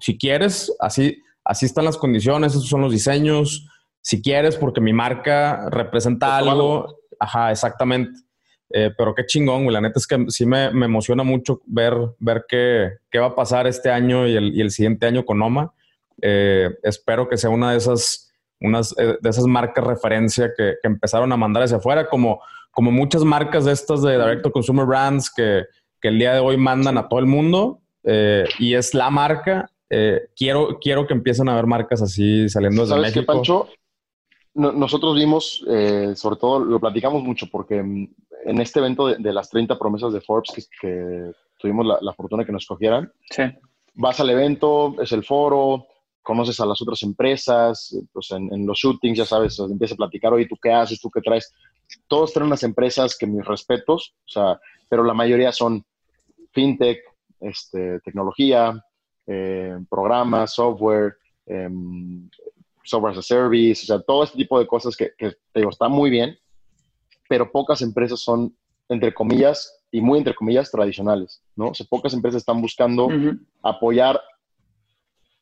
Si 0.00 0.18
quieres, 0.18 0.74
así, 0.80 1.22
así 1.44 1.64
están 1.66 1.86
las 1.86 1.96
condiciones, 1.96 2.52
esos 2.52 2.68
son 2.68 2.82
los 2.82 2.92
diseños. 2.92 3.66
Si 4.02 4.20
quieres, 4.22 4.56
porque 4.56 4.80
mi 4.80 4.92
marca 4.92 5.68
representa 5.70 6.36
algo. 6.36 6.98
Ajá, 7.18 7.50
exactamente. 7.50 8.26
Eh, 8.70 8.90
pero 8.96 9.14
qué 9.14 9.24
chingón, 9.24 9.64
güey. 9.64 9.74
La 9.74 9.80
neta 9.80 9.98
es 9.98 10.06
que 10.06 10.26
sí 10.28 10.44
me, 10.44 10.66
emociona 10.66 11.22
mucho 11.22 11.60
ver, 11.66 11.94
ver 12.18 12.44
qué, 12.48 12.92
qué, 13.10 13.18
va 13.18 13.26
a 13.26 13.34
pasar 13.34 13.66
este 13.66 13.90
año 13.90 14.26
y 14.26 14.36
el, 14.36 14.54
y 14.54 14.60
el 14.60 14.70
siguiente 14.70 15.06
año 15.06 15.24
con 15.24 15.40
Oma. 15.40 15.72
Eh, 16.20 16.70
espero 16.82 17.28
que 17.28 17.36
sea 17.36 17.50
una 17.50 17.72
de 17.72 17.78
esas, 17.78 18.32
unas, 18.60 18.94
eh, 18.98 19.18
de 19.20 19.30
esas 19.30 19.46
marcas 19.46 19.84
referencia 19.84 20.50
que, 20.56 20.74
que, 20.82 20.88
empezaron 20.88 21.32
a 21.32 21.36
mandar 21.36 21.62
hacia 21.62 21.76
afuera, 21.76 22.08
como, 22.08 22.40
como 22.70 22.90
muchas 22.90 23.22
marcas 23.22 23.64
de 23.64 23.72
estas 23.72 24.02
de 24.02 24.12
Direct 24.12 24.42
to 24.42 24.50
Consumer 24.50 24.86
Brands 24.86 25.30
que, 25.30 25.64
que 26.00 26.08
el 26.08 26.18
día 26.18 26.34
de 26.34 26.40
hoy 26.40 26.56
mandan 26.56 26.98
a 26.98 27.08
todo 27.08 27.20
el 27.20 27.26
mundo 27.26 27.80
y 28.58 28.74
es 28.74 28.94
la 28.94 29.10
marca. 29.10 29.68
quiero, 30.36 30.78
quiero 30.80 31.08
que 31.08 31.14
empiecen 31.14 31.48
a 31.48 31.54
haber 31.54 31.66
marcas 31.66 32.00
así 32.02 32.48
saliendo 32.48 32.82
desde 32.82 32.94
¿Sabes 32.94 33.08
México. 33.08 33.20
Qué, 33.20 33.26
Pancho? 33.26 33.68
Nosotros 34.56 35.14
vimos, 35.14 35.64
sobre 36.14 36.36
todo 36.36 36.58
lo 36.58 36.80
platicamos 36.80 37.22
mucho 37.22 37.46
porque 37.50 37.82
mm, 37.82 38.08
en 38.46 38.60
este 38.60 38.78
evento 38.78 39.08
de, 39.08 39.32
las 39.32 39.50
30 39.50 39.78
promesas 39.78 40.12
de 40.12 40.20
Forbes 40.20 40.68
que, 40.80 41.32
tuvimos 41.58 41.86
la, 42.00 42.12
fortuna 42.12 42.44
que 42.44 42.52
nos 42.52 42.66
cogieran, 42.66 43.12
sí. 43.30 43.42
vas 43.94 44.20
al 44.20 44.30
evento, 44.30 44.94
es 45.00 45.10
el 45.12 45.24
foro, 45.24 45.86
conoces 46.22 46.60
a 46.60 46.66
las 46.66 46.80
otras 46.80 47.02
empresas, 47.02 47.96
pues 48.12 48.30
en, 48.30 48.66
los 48.66 48.78
shootings, 48.78 49.18
ya 49.18 49.24
sabes, 49.24 49.58
empieza 49.58 49.94
a 49.94 49.98
platicar, 49.98 50.32
oye, 50.32 50.46
¿tú 50.46 50.56
qué 50.60 50.72
haces? 50.72 51.00
¿Tú 51.00 51.10
qué 51.10 51.20
traes? 51.20 51.52
Todos 52.08 52.32
traen 52.32 52.48
unas 52.48 52.62
empresas 52.62 53.16
que 53.16 53.26
mis 53.26 53.44
respetos, 53.44 54.14
o 54.26 54.28
sea, 54.28 54.60
pero 54.88 55.02
la 55.02 55.14
mayoría 55.14 55.52
son 55.52 55.84
fintech, 56.52 56.98
este, 57.40 58.00
tecnología, 58.00 58.84
eh, 59.26 59.78
programas, 59.88 60.54
software, 60.54 61.16
em, 61.46 62.28
software 62.86 63.12
as 63.12 63.18
a 63.18 63.22
service, 63.22 63.82
o 63.82 63.86
sea, 63.86 64.00
todo 64.00 64.24
este 64.24 64.38
tipo 64.38 64.58
de 64.58 64.66
cosas 64.66 64.96
que, 64.96 65.12
que 65.18 65.30
te 65.30 65.60
digo, 65.60 65.70
está 65.70 65.88
muy 65.88 66.10
bien, 66.10 66.38
pero 67.28 67.50
pocas 67.50 67.82
empresas 67.82 68.20
son, 68.20 68.56
entre 68.88 69.12
comillas, 69.12 69.76
y 69.90 70.00
muy 70.00 70.18
entre 70.18 70.34
comillas, 70.34 70.70
tradicionales, 70.70 71.42
¿no? 71.54 71.68
O 71.68 71.74
sea, 71.74 71.86
pocas 71.88 72.12
empresas 72.12 72.40
están 72.40 72.60
buscando 72.60 73.08
apoyar 73.62 74.20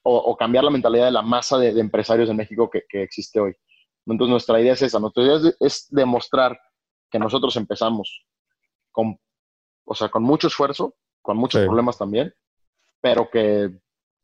o, 0.02 0.36
cambiar 0.36 0.64
la 0.64 0.70
mentalidad 0.70 1.06
de 1.06 1.10
la 1.10 1.22
masa 1.22 1.58
de, 1.58 1.80
empresarios 1.80 2.28
en 2.28 2.36
México 2.36 2.70
que, 2.70 2.84
existe 3.02 3.40
hoy. 3.40 3.54
Entonces, 4.06 4.30
nuestra 4.30 4.60
idea 4.60 4.74
es 4.74 4.82
esa, 4.82 5.00
nuestra 5.00 5.22
idea 5.22 5.52
es, 5.60 5.88
demostrar 5.90 6.58
que 7.10 7.18
nosotros 7.18 7.56
empezamos 7.56 8.24
con, 8.92 9.18
o 9.84 9.94
sea, 9.94 10.10
con 10.10 10.22
mucho 10.22 10.48
esfuerzo, 10.48 10.94
con 11.22 11.38
muchos 11.38 11.64
problemas 11.64 11.96
también, 11.96 12.34
pero 13.00 13.30
que 13.30 13.70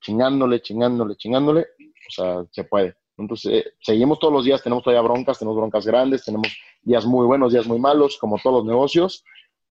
chingándole, 0.01 0.61
chingándole, 0.61 1.17
chingándole, 1.17 1.63
o 1.63 2.11
sea, 2.11 2.45
se 2.53 2.65
puede. 2.65 2.95
Entonces, 3.21 3.53
eh, 3.53 3.73
seguimos 3.81 4.19
todos 4.19 4.33
los 4.33 4.45
días, 4.45 4.63
tenemos 4.63 4.83
todavía 4.83 5.03
broncas, 5.03 5.39
tenemos 5.39 5.57
broncas 5.57 5.87
grandes, 5.87 6.25
tenemos 6.25 6.49
días 6.83 7.05
muy 7.05 7.27
buenos, 7.27 7.53
días 7.53 7.67
muy 7.67 7.79
malos, 7.79 8.17
como 8.19 8.39
todos 8.39 8.57
los 8.57 8.67
negocios, 8.67 9.25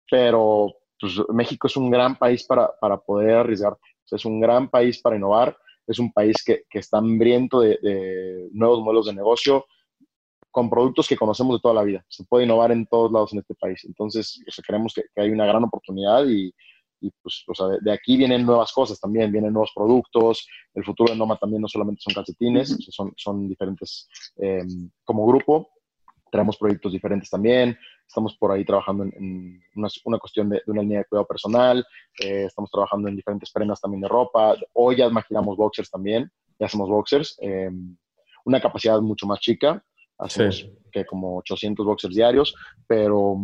pero 0.09 0.73
pues, 0.99 1.15
México 1.29 1.67
es 1.67 1.75
un 1.75 1.89
gran 1.89 2.17
país 2.17 2.43
para, 2.45 2.71
para 2.79 2.97
poder 2.97 3.37
arriesgar. 3.37 3.77
es 4.09 4.25
un 4.25 4.39
gran 4.39 4.69
país 4.69 5.01
para 5.01 5.15
innovar, 5.15 5.57
es 5.87 5.99
un 5.99 6.11
país 6.11 6.35
que, 6.45 6.63
que 6.69 6.79
está 6.79 6.99
hambriento 6.99 7.61
de, 7.61 8.49
nuevos 8.51 8.81
modelos 8.81 9.07
de 9.07 9.13
negocio 9.13 9.65
con 10.51 10.69
productos 10.69 11.07
que 11.07 11.17
conocemos 11.17 11.57
de 11.57 11.61
toda 11.61 11.75
la 11.75 11.83
vida. 11.83 12.03
Se 12.07 12.23
puede 12.23 12.45
innovar 12.45 12.71
en 12.71 12.85
todos 12.87 13.11
lados 13.11 13.33
en 13.33 13.39
este 13.39 13.55
país. 13.55 13.83
Entonces, 13.85 14.41
creemos 14.65 14.93
que, 14.93 15.03
que 15.13 15.21
hay 15.21 15.29
una 15.29 15.45
gran 15.45 15.63
oportunidad 15.63 16.25
y, 16.27 16.53
y 17.01 17.11
pues, 17.21 17.43
o 17.47 17.53
sea, 17.53 17.67
de, 17.79 17.91
aquí 17.91 18.17
vienen 18.17 18.45
nuevas 18.45 18.71
cosas 18.71 18.99
también, 18.99 19.31
vienen 19.31 19.53
nuevos 19.53 19.71
productos, 19.75 20.47
el 20.73 20.83
futuro 20.83 21.11
de 21.11 21.17
Noma 21.17 21.37
también 21.37 21.61
no 21.61 21.67
solamente 21.67 22.01
son 22.01 22.13
calcetines, 22.13 22.77
son, 22.89 23.13
son 23.15 23.47
diferentes 23.47 24.07
eh, 24.37 24.63
como 25.03 25.25
grupo, 25.27 25.69
traemos 26.31 26.57
proyectos 26.57 26.91
diferentes 26.91 27.29
también, 27.29 27.77
estamos 28.07 28.35
por 28.37 28.51
ahí 28.51 28.65
trabajando 28.65 29.03
en, 29.03 29.61
una, 29.75 29.87
una, 30.05 30.19
cuestión 30.19 30.49
de, 30.49 30.61
una 30.67 30.81
línea 30.81 30.99
de 30.99 31.05
cuidado 31.05 31.27
personal, 31.27 31.85
eh, 32.21 32.45
estamos 32.45 32.69
trabajando 32.71 33.07
en 33.07 33.15
diferentes 33.15 33.51
prendas 33.51 33.81
también 33.81 34.01
de 34.01 34.07
ropa, 34.07 34.55
hoy 34.73 34.97
ya 34.97 35.05
imaginamos 35.05 35.57
boxers 35.57 35.89
también, 35.89 36.31
ya 36.59 36.65
hacemos 36.65 36.89
boxers, 36.89 37.37
eh, 37.41 37.69
una 38.45 38.61
capacidad 38.61 38.99
mucho 39.01 39.25
más 39.25 39.39
chica, 39.39 39.83
hacemos 40.19 40.69
que 40.91 41.05
como 41.05 41.37
800 41.37 41.85
boxers 41.85 42.15
diarios, 42.15 42.55
pero, 42.87 43.37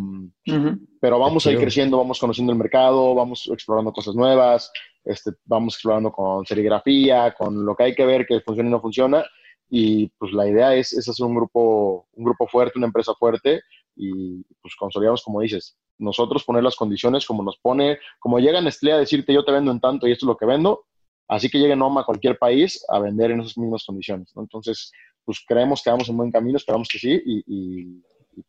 pero 0.99 1.19
vamos 1.19 1.45
a 1.45 1.51
ir 1.51 1.59
creciendo, 1.59 1.97
vamos 1.97 2.19
conociendo 2.19 2.51
el 2.51 2.57
mercado, 2.57 3.13
vamos 3.13 3.47
explorando 3.51 3.93
cosas 3.93 4.15
nuevas, 4.15 4.71
este, 5.03 5.31
vamos 5.45 5.75
explorando 5.75 6.11
con 6.11 6.45
serigrafía, 6.45 7.33
con 7.37 7.65
lo 7.65 7.75
que 7.75 7.83
hay 7.83 7.95
que 7.95 8.05
ver 8.05 8.25
que 8.25 8.41
funciona 8.41 8.69
y 8.69 8.71
no 8.71 8.81
funciona, 8.81 9.23
y 9.69 10.07
pues 10.17 10.31
la 10.33 10.47
idea 10.47 10.75
es, 10.75 10.93
es 10.93 11.07
hacer 11.07 11.25
un 11.25 11.35
grupo, 11.35 12.07
un 12.13 12.25
grupo 12.25 12.47
fuerte, 12.47 12.77
una 12.77 12.87
empresa 12.87 13.13
fuerte, 13.13 13.61
y 13.95 14.43
pues 14.61 14.75
consolidamos, 14.75 15.23
como 15.23 15.41
dices, 15.41 15.77
nosotros 15.97 16.43
poner 16.43 16.63
las 16.63 16.75
condiciones 16.75 17.25
como 17.25 17.43
nos 17.43 17.57
pone, 17.57 17.99
como 18.19 18.39
llega 18.39 18.61
Nestlé 18.61 18.91
a 18.91 18.97
decirte 18.97 19.33
yo 19.33 19.45
te 19.45 19.51
vendo 19.51 19.71
en 19.71 19.79
tanto 19.79 20.07
y 20.07 20.11
esto 20.11 20.25
es 20.25 20.27
lo 20.27 20.37
que 20.37 20.45
vendo, 20.45 20.85
así 21.27 21.49
que 21.49 21.59
llegue 21.59 21.75
Noma 21.75 22.01
a 22.01 22.05
cualquier 22.05 22.37
país 22.37 22.83
a 22.89 22.99
vender 22.99 23.31
en 23.31 23.41
esas 23.41 23.57
mismas 23.57 23.85
condiciones. 23.85 24.31
Entonces, 24.35 24.91
pues 25.25 25.43
creemos 25.47 25.81
que 25.81 25.89
vamos 25.89 26.09
en 26.09 26.17
buen 26.17 26.31
camino, 26.31 26.57
esperamos 26.57 26.87
que 26.87 26.99
sí, 26.99 27.21
y, 27.25 28.01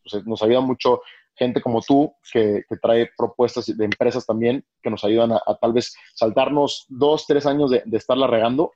pues, 0.03 0.27
nos 0.27 0.43
ayuda 0.43 0.61
mucho 0.61 1.01
gente 1.35 1.61
como 1.61 1.81
tú 1.83 2.13
que, 2.33 2.63
trae 2.81 3.11
propuestas 3.17 3.67
de 3.67 3.85
empresas 3.85 4.25
también 4.25 4.65
que 4.83 4.91
nos 4.91 5.05
ayudan 5.05 5.33
a, 5.33 5.41
tal 5.61 5.73
vez 5.73 5.95
saltarnos 6.15 6.87
dos, 6.89 7.27
tres 7.27 7.47
años 7.47 7.71
de, 7.71 7.83
estarla 7.93 8.27
regando, 8.27 8.73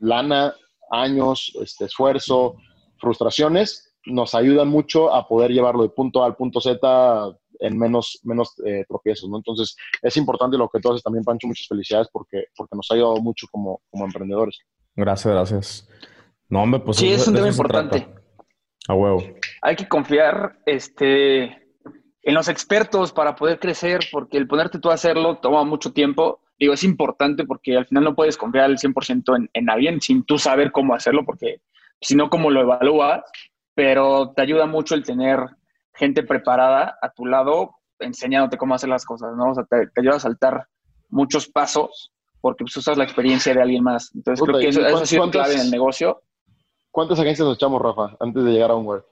lana, 0.00 0.54
años, 0.90 1.52
este, 1.60 1.86
esfuerzo, 1.86 2.56
frustraciones, 2.98 3.94
nos 4.06 4.34
ayudan 4.34 4.68
mucho 4.68 5.12
a 5.14 5.26
poder 5.26 5.50
llevarlo 5.50 5.82
de 5.82 5.88
punto 5.88 6.22
A 6.22 6.26
al 6.26 6.36
punto 6.36 6.60
Z 6.60 7.36
en 7.60 7.78
menos, 7.78 8.18
menos 8.24 8.52
eh, 8.64 8.84
tropiezos, 8.88 9.28
¿no? 9.30 9.36
Entonces, 9.36 9.76
es 10.02 10.16
importante 10.16 10.58
lo 10.58 10.68
que 10.68 10.80
tú 10.80 10.90
haces 10.90 11.02
también, 11.02 11.24
Pancho, 11.24 11.46
muchas 11.46 11.66
felicidades 11.66 12.08
porque, 12.12 12.46
porque 12.56 12.76
nos 12.76 12.90
ha 12.90 12.94
ayudado 12.94 13.16
mucho 13.16 13.46
como, 13.50 13.80
como 13.90 14.04
emprendedores. 14.04 14.58
Gracias, 14.96 15.32
gracias. 15.32 15.88
No, 16.54 16.62
hombre, 16.62 16.78
pues... 16.78 16.98
Sí, 16.98 17.12
es 17.12 17.26
un 17.26 17.34
tema 17.34 17.48
importante. 17.48 18.06
A 18.86 18.94
huevo. 18.94 19.20
Hay 19.60 19.74
que 19.74 19.88
confiar 19.88 20.60
este, 20.66 21.42
en 21.42 22.32
los 22.32 22.46
expertos 22.46 23.12
para 23.12 23.34
poder 23.34 23.58
crecer, 23.58 24.02
porque 24.12 24.36
el 24.36 24.46
ponerte 24.46 24.78
tú 24.78 24.88
a 24.88 24.94
hacerlo 24.94 25.38
toma 25.38 25.64
mucho 25.64 25.92
tiempo. 25.92 26.42
Digo, 26.56 26.74
es 26.74 26.84
importante 26.84 27.44
porque 27.44 27.76
al 27.76 27.86
final 27.86 28.04
no 28.04 28.14
puedes 28.14 28.36
confiar 28.36 28.66
al 28.66 28.78
100% 28.78 29.36
en, 29.36 29.50
en 29.52 29.68
alguien 29.68 30.00
sin 30.00 30.22
tú 30.22 30.38
saber 30.38 30.70
cómo 30.70 30.94
hacerlo, 30.94 31.24
porque 31.26 31.60
si 32.00 32.14
no, 32.14 32.30
¿cómo 32.30 32.52
lo 32.52 32.60
evalúas? 32.60 33.24
Pero 33.74 34.32
te 34.36 34.42
ayuda 34.42 34.66
mucho 34.66 34.94
el 34.94 35.02
tener 35.02 35.40
gente 35.92 36.22
preparada 36.22 36.96
a 37.02 37.10
tu 37.10 37.26
lado 37.26 37.74
enseñándote 37.98 38.58
cómo 38.58 38.76
hacer 38.76 38.90
las 38.90 39.04
cosas, 39.04 39.34
¿no? 39.36 39.50
O 39.50 39.54
sea, 39.56 39.64
te, 39.64 40.00
ayuda 40.00 40.18
a 40.18 40.20
saltar 40.20 40.68
muchos 41.08 41.48
pasos 41.48 42.12
porque 42.40 42.62
pues, 42.62 42.76
usas 42.76 42.96
la 42.96 43.02
experiencia 43.02 43.52
de 43.52 43.60
alguien 43.60 43.82
más. 43.82 44.14
Entonces 44.14 44.40
creo 44.46 44.60
que 44.60 44.68
eso, 44.68 44.86
eso 44.86 44.98
ha 44.98 45.06
sido 45.06 45.28
clave 45.32 45.54
en 45.54 45.62
el 45.62 45.70
negocio. 45.72 46.22
¿Cuántas 46.94 47.18
agencias 47.18 47.44
nos 47.44 47.56
echamos, 47.56 47.82
Rafa, 47.82 48.16
antes 48.20 48.44
de 48.44 48.52
llegar 48.52 48.70
a 48.70 48.76
un 48.76 48.86
Word? 48.86 49.02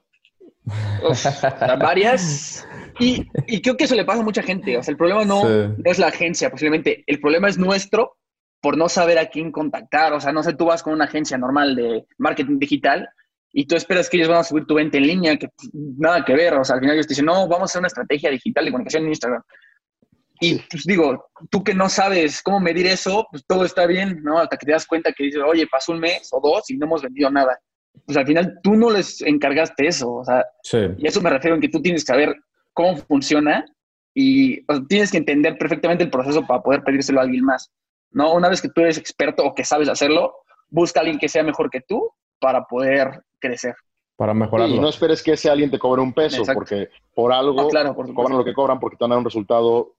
varias. 1.81 2.65
Y, 3.01 3.27
creo 3.61 3.77
que 3.77 3.85
eso 3.85 3.97
le 3.97 4.05
pasa 4.05 4.21
a 4.21 4.25
mucha 4.25 4.45
gente. 4.45 4.79
O 4.79 4.85
sea, 4.85 4.93
el 4.93 4.97
problema 4.97 5.25
no, 5.25 5.43
no 5.43 5.91
es 5.91 5.99
la 5.99 6.07
agencia, 6.07 6.49
posiblemente. 6.49 7.03
El 7.09 7.21
problema 7.21 7.49
es 7.49 7.59
nuestro 7.59 8.19
por 8.61 8.77
no 8.79 8.89
saber 8.89 9.19
a 9.19 9.27
quién 9.27 9.51
contactar. 9.51 10.13
O 10.13 10.21
sea, 10.21 10.31
no 10.31 10.45
sé, 10.45 10.53
tú 10.53 10.67
vas 10.67 10.85
con 10.85 10.93
una 10.93 11.07
agencia 11.07 11.37
normal 11.37 11.75
de 11.75 12.07
marketing 12.19 12.61
digital 12.61 13.09
y 13.53 13.67
tú 13.67 13.75
esperas 13.75 14.09
que 14.09 14.19
ellos 14.19 14.29
van 14.29 14.39
a 14.39 14.45
subir 14.45 14.65
tu 14.65 14.77
venta 14.77 14.99
en 14.99 15.09
línea, 15.09 15.37
que 15.37 15.49
nada 15.73 16.25
que 16.25 16.37
ver. 16.37 16.55
O 16.55 16.63
sea, 16.63 16.75
al 16.75 16.81
final 16.81 16.95
ellos 16.95 17.09
te 17.09 17.15
dicen, 17.15 17.27
no, 17.27 17.49
vamos 17.49 17.63
a 17.63 17.65
hacer 17.65 17.81
una 17.81 17.89
estrategia 17.89 18.31
digital 18.31 18.65
de 18.65 18.71
comunicación 18.71 19.03
en 19.03 19.09
Instagram. 19.09 19.43
Y 20.41 20.61
pues 20.71 20.85
digo, 20.85 21.31
tú 21.51 21.65
que 21.65 21.75
no 21.75 21.89
sabes 21.89 22.43
cómo 22.43 22.61
medir 22.61 22.87
eso, 22.87 23.27
pues 23.29 23.45
todo 23.45 23.65
está 23.65 23.87
bien, 23.87 24.23
¿no? 24.23 24.39
Hasta 24.39 24.57
que 24.57 24.67
te 24.67 24.73
das 24.73 24.87
cuenta 24.87 25.13
que 25.13 25.25
dices, 25.25 25.43
oye, 25.45 25.67
pasó 25.67 25.91
un 25.91 25.99
mes 25.99 26.29
o 26.31 26.41
dos 26.41 26.71
y 26.71 26.77
no 26.77 26.87
hemos 26.87 27.03
vendido 27.03 27.29
nada. 27.29 27.59
Pues 28.07 28.17
al 28.17 28.27
final 28.27 28.59
tú 28.63 28.75
no 28.75 28.91
les 28.91 29.21
encargaste 29.23 29.87
eso, 29.87 30.13
o 30.13 30.25
sea, 30.25 30.45
y 30.99 31.07
eso 31.07 31.21
me 31.21 31.31
refiero 31.31 31.55
en 31.55 31.61
que 31.61 31.69
tú 31.69 31.81
tienes 31.81 32.03
que 32.03 32.13
saber 32.13 32.35
cómo 32.73 32.97
funciona 32.97 33.65
y 34.15 34.65
tienes 34.89 35.11
que 35.11 35.19
entender 35.19 35.57
perfectamente 35.57 36.05
el 36.05 36.11
proceso 36.11 36.47
para 36.47 36.63
poder 36.63 36.83
pedírselo 36.83 37.21
a 37.21 37.23
alguien 37.23 37.45
más, 37.45 37.71
¿no? 38.11 38.35
Una 38.35 38.49
vez 38.49 38.61
que 38.61 38.69
tú 38.69 38.81
eres 38.81 38.99
experto 38.99 39.45
o 39.45 39.55
que 39.55 39.65
sabes 39.65 39.89
hacerlo, 39.89 40.35
busca 40.69 41.01
a 41.01 41.03
alguien 41.03 41.19
que 41.19 41.29
sea 41.29 41.43
mejor 41.43 41.71
que 41.71 41.81
tú 41.81 42.11
para 42.41 42.65
poder 42.65 43.23
crecer. 43.39 43.75
Para 44.17 44.35
mejorarlo. 44.35 44.75
y 44.75 44.79
no 44.79 44.89
esperes 44.89 45.23
que 45.23 45.33
ese 45.33 45.51
alguien 45.51 45.71
te 45.71 45.79
cobre 45.79 46.03
un 46.03 46.13
peso, 46.13 46.43
porque 46.53 46.89
por 47.15 47.33
algo 47.33 47.61
ah, 47.61 47.95
cobran 48.15 48.37
lo 48.37 48.45
que 48.45 48.53
cobran 48.53 48.79
porque 48.79 48.97
te 48.97 49.05
van 49.05 49.13
a 49.13 49.15
dar 49.15 49.19
un 49.21 49.25
resultado 49.25 49.95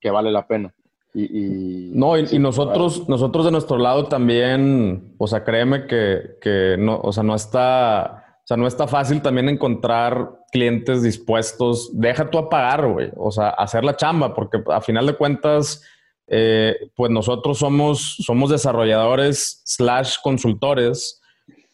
que 0.00 0.10
vale 0.10 0.30
la 0.30 0.46
pena. 0.46 0.74
Y, 1.16 1.92
no, 1.94 2.18
y, 2.18 2.38
nosotros, 2.40 3.08
nosotros 3.08 3.44
de 3.44 3.52
nuestro 3.52 3.78
lado 3.78 4.06
también, 4.06 5.14
o 5.16 5.28
sea, 5.28 5.44
créeme 5.44 5.86
que, 5.86 6.76
no, 6.78 6.98
o 6.98 7.12
sea, 7.12 7.22
no 7.22 7.36
está, 7.36 8.38
o 8.42 8.46
sea, 8.46 8.56
no 8.56 8.66
está 8.66 8.88
fácil 8.88 9.22
también 9.22 9.48
encontrar 9.48 10.40
clientes 10.50 11.04
dispuestos, 11.04 11.90
deja 11.94 12.30
tú 12.30 12.38
a 12.38 12.48
pagar, 12.50 12.88
güey, 12.88 13.12
o 13.16 13.30
sea, 13.30 13.50
hacer 13.50 13.84
la 13.84 13.96
chamba, 13.96 14.34
porque 14.34 14.60
a 14.66 14.80
final 14.80 15.06
de 15.06 15.14
cuentas, 15.14 15.82
eh, 16.26 16.76
pues 16.96 17.12
nosotros 17.12 17.58
somos, 17.58 18.16
somos 18.18 18.50
desarrolladores 18.50 19.62
slash 19.64 20.16
consultores 20.20 21.20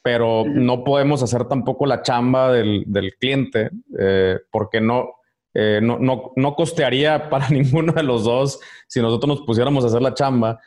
pero 0.02 0.44
no 0.46 0.82
podemos 0.82 1.22
hacer 1.22 1.44
tampoco 1.46 1.86
la 1.86 2.02
chamba 2.02 2.52
del, 2.52 2.86
cliente 3.18 3.70
eh, 3.98 4.38
porque 4.50 4.80
no, 4.80 5.10
eh, 5.54 5.80
no, 5.82 5.98
no, 5.98 6.32
no, 6.36 6.54
costearía 6.54 7.28
para 7.30 7.48
ninguno 7.48 7.92
de 7.92 8.02
los 8.02 8.24
dos 8.24 8.60
si 8.86 9.00
nosotros 9.00 9.28
nos 9.28 9.46
pusiéramos 9.46 9.84
a 9.84 9.88
hacer 9.88 10.02
la 10.02 10.14
chamba. 10.14 10.60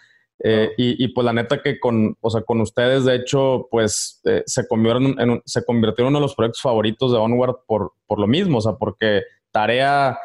Eh, 0.46 0.72
y, 0.78 1.08
pues 1.10 1.24
la 1.24 1.32
neta 1.32 1.62
que 1.62 1.80
con, 1.80 2.18
o 2.20 2.30
sea, 2.30 2.42
con 2.42 2.60
ustedes, 2.60 3.06
de 3.06 3.16
hecho, 3.16 3.68
pues 3.72 4.22
se, 4.46 4.68
convirtieron 4.68 5.18
en, 5.18 5.42
se 5.46 5.64
convirtió 5.64 6.04
en 6.04 6.10
uno 6.10 6.18
de 6.18 6.24
los 6.24 6.36
proyectos 6.36 6.62
favoritos 6.62 7.14
de 7.14 7.18
Onward 7.18 7.60
por, 7.66 7.94
por 8.06 8.20
lo 8.20 8.28
mismo, 8.28 8.58
o 8.58 8.62
sea, 8.62 8.74
porque 8.74 9.22
tarea, 9.52 10.20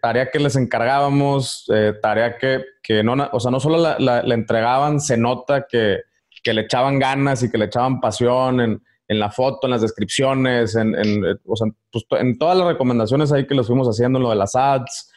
tarea 0.00 0.30
que 0.30 0.38
les 0.38 0.56
encargábamos, 0.56 1.66
tarea 2.00 2.38
que, 2.38 2.64
que, 2.82 3.02
no, 3.02 3.28
o 3.32 3.40
sea, 3.40 3.50
no 3.50 3.60
solo 3.60 3.76
la, 3.76 3.98
la 3.98 4.34
entregaban, 4.34 4.98
se 4.98 5.18
nota 5.18 5.66
que, 5.68 5.98
que 6.42 6.54
le 6.54 6.62
echaban 6.62 6.98
ganas 6.98 7.42
y 7.42 7.50
que 7.50 7.58
le 7.58 7.66
echaban 7.66 8.00
pasión 8.00 8.60
en, 8.60 8.82
la 9.18 9.30
foto, 9.30 9.66
en 9.66 9.72
las 9.72 9.82
descripciones, 9.82 10.76
en, 10.76 10.92
pues, 11.44 11.60
en, 12.20 12.38
todas 12.38 12.56
las 12.56 12.66
recomendaciones 12.66 13.32
ahí 13.32 13.46
que 13.46 13.54
los 13.54 13.66
fuimos 13.66 13.88
haciendo, 13.88 14.18
en 14.18 14.22
lo 14.22 14.30
de 14.30 14.36
las 14.36 14.54
ads. 14.54 15.12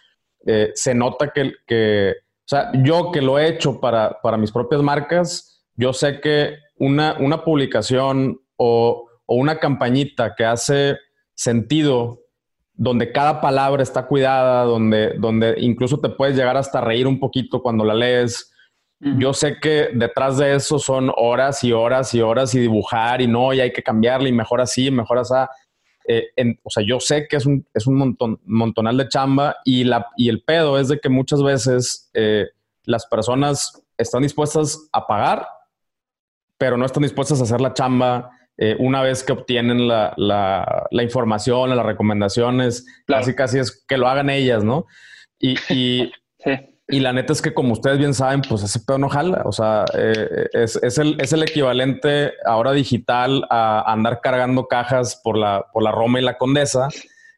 Eh, 0.45 0.71
se 0.73 0.95
nota 0.95 1.31
que, 1.31 2.11
o 2.11 2.47
sea, 2.47 2.71
yo 2.83 3.11
que 3.11 3.21
lo 3.21 3.37
he 3.37 3.47
hecho 3.47 3.79
para, 3.79 4.19
mis 4.37 4.51
propias 4.51 4.81
marcas, 4.81 5.63
yo 5.75 5.93
sé 5.93 6.19
que 6.19 6.57
una, 6.77 7.15
una 7.19 7.43
publicación 7.43 8.39
o, 8.57 9.07
o 9.25 9.35
una 9.35 9.59
campañita 9.59 10.33
que 10.35 10.45
hace 10.45 10.97
sentido 11.35 12.23
donde 12.73 13.11
cada 13.11 13.39
palabra 13.39 13.83
está 13.83 14.07
cuidada, 14.07 14.63
donde, 14.63 15.13
donde 15.19 15.55
incluso 15.59 15.99
te 15.99 16.09
puedes 16.09 16.35
llegar 16.35 16.57
hasta 16.57 16.81
reír 16.81 17.07
un 17.07 17.19
poquito 17.19 17.61
cuando 17.61 17.85
la 17.85 17.93
lees, 17.93 18.52
yo 19.17 19.33
sé 19.33 19.59
que 19.59 19.89
detrás 19.93 20.37
de 20.37 20.55
eso 20.55 20.79
son 20.79 21.11
horas 21.15 21.63
y 21.63 21.71
horas 21.73 22.13
y 22.13 22.21
horas 22.21 22.55
y 22.55 22.59
dibujar 22.59 23.21
y 23.21 23.27
no, 23.27 23.53
y 23.53 23.59
hay 23.59 23.73
que 23.73 23.83
cambiarle 23.83 24.29
y 24.29 24.33
mejor 24.33 24.61
así, 24.61 24.89
mejor 24.91 25.19
así. 25.19 25.33
Eh, 26.07 26.29
o 26.63 26.69
sea, 26.69 26.83
yo 26.85 26.99
sé 26.99 27.27
que 27.27 27.37
es 27.37 27.45
un, 27.45 27.65
es 27.73 27.87
un 27.87 27.95
montón, 27.95 28.39
montonal 28.45 28.97
de 28.97 29.07
chamba 29.07 29.57
y, 29.63 29.83
la, 29.83 30.07
y 30.17 30.29
el 30.29 30.43
pedo 30.43 30.79
es 30.79 30.87
de 30.89 30.99
que 30.99 31.09
muchas 31.09 31.41
veces 31.41 32.09
eh, 32.13 32.47
las 32.83 33.05
personas 33.05 33.83
están 33.97 34.23
dispuestas 34.23 34.89
a 34.91 35.07
pagar, 35.07 35.47
pero 36.57 36.77
no 36.77 36.85
están 36.85 37.03
dispuestas 37.03 37.39
a 37.39 37.43
hacer 37.43 37.61
la 37.61 37.73
chamba 37.73 38.31
eh, 38.57 38.75
una 38.79 39.01
vez 39.01 39.23
que 39.23 39.33
obtienen 39.33 39.87
la, 39.87 40.13
la, 40.17 40.87
la 40.91 41.03
información, 41.03 41.75
las 41.75 41.85
recomendaciones. 41.85 42.85
Casi 43.07 43.35
casi 43.35 43.59
es 43.59 43.83
que 43.87 43.97
lo 43.97 44.07
hagan 44.07 44.29
ellas, 44.29 44.63
¿no? 44.63 44.85
Y, 45.39 45.55
y 45.73 46.11
sí. 46.39 46.72
Y 46.87 46.99
la 46.99 47.13
neta 47.13 47.31
es 47.31 47.41
que, 47.41 47.53
como 47.53 47.73
ustedes 47.73 47.97
bien 47.97 48.13
saben, 48.13 48.41
pues 48.41 48.61
ese 48.63 48.79
pedo 48.81 48.97
no 48.97 49.09
jala. 49.09 49.43
O 49.45 49.51
sea, 49.51 49.85
eh, 49.97 50.47
es, 50.51 50.75
es, 50.77 50.97
el, 50.97 51.19
es, 51.19 51.31
el, 51.31 51.43
equivalente 51.43 52.33
ahora 52.45 52.73
digital 52.73 53.45
a 53.49 53.91
andar 53.91 54.19
cargando 54.21 54.67
cajas 54.67 55.19
por 55.23 55.37
la, 55.37 55.65
por 55.71 55.81
la 55.81 55.91
Roma 55.91 56.19
y 56.19 56.23
la 56.23 56.37
Condesa. 56.37 56.89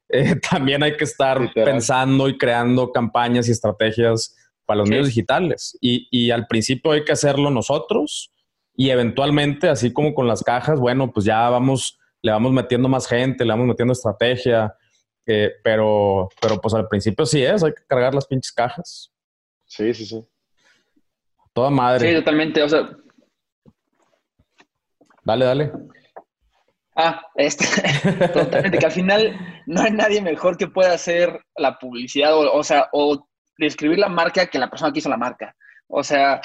Eh, 0.10 0.36
también 0.50 0.82
hay 0.82 0.98
que 0.98 1.04
estar 1.04 1.54
pensando 1.54 2.28
y 2.28 2.38
creando 2.38 2.92
campañas 2.92 3.48
y 3.48 3.52
estrategias 3.52 4.36
para 4.66 4.80
los 4.80 4.90
medios 4.90 5.08
digitales. 5.08 5.78
Y, 5.80 6.08
y, 6.10 6.32
al 6.32 6.48
principio 6.48 6.92
hay 6.92 7.04
que 7.04 7.12
hacerlo 7.12 7.52
nosotros 7.52 8.32
y 8.76 8.90
eventualmente, 8.90 9.70
así 9.70 9.94
como 9.94 10.14
con 10.16 10.28
las 10.28 10.44
cajas, 10.44 10.80
bueno, 10.80 11.12
pues 11.14 11.26
ya 11.26 11.50
vamos, 11.50 12.00
le 12.22 12.32
vamos 12.32 12.52
metiendo 12.52 12.90
más 12.90 13.08
gente, 13.08 13.46
le 13.46 13.52
vamos 13.52 13.68
metiendo 13.68 13.94
estrategia. 13.94 14.76
Eh, 15.28 15.54
pero, 15.64 16.30
pero 16.40 16.62
pues 16.62 16.74
al 16.76 16.88
principio 16.88 17.26
sí 17.26 17.44
es, 17.44 17.64
hay 17.64 17.74
que 17.74 17.84
cargar 17.88 18.14
las 18.14 18.28
pinches 18.28 18.52
cajas. 18.52 19.12
Sí, 19.66 19.94
sí, 19.94 20.06
sí. 20.06 20.26
Toda 21.54 21.70
madre. 21.70 22.10
Sí, 22.10 22.16
totalmente. 22.16 22.64
O 22.64 22.70
sea. 22.70 22.90
Dale, 25.24 25.46
dale. 25.46 25.72
Ah, 26.96 27.22
este, 27.36 27.66
totalmente, 28.34 28.78
que 28.78 28.86
al 28.86 28.92
final 28.92 29.64
no 29.66 29.82
hay 29.82 29.92
nadie 29.92 30.22
mejor 30.22 30.56
que 30.56 30.68
pueda 30.68 30.94
hacer 30.94 31.42
la 31.58 31.78
publicidad, 31.78 32.34
o, 32.38 32.64
sea, 32.64 32.88
o 32.94 33.28
describir 33.58 34.00
la 34.00 34.08
marca 34.08 34.46
que 34.46 34.60
la 34.60 34.70
persona 34.70 34.94
que 34.94 35.00
hizo 35.00 35.10
la 35.10 35.18
marca. 35.18 35.54
O 35.88 36.04
sea, 36.04 36.40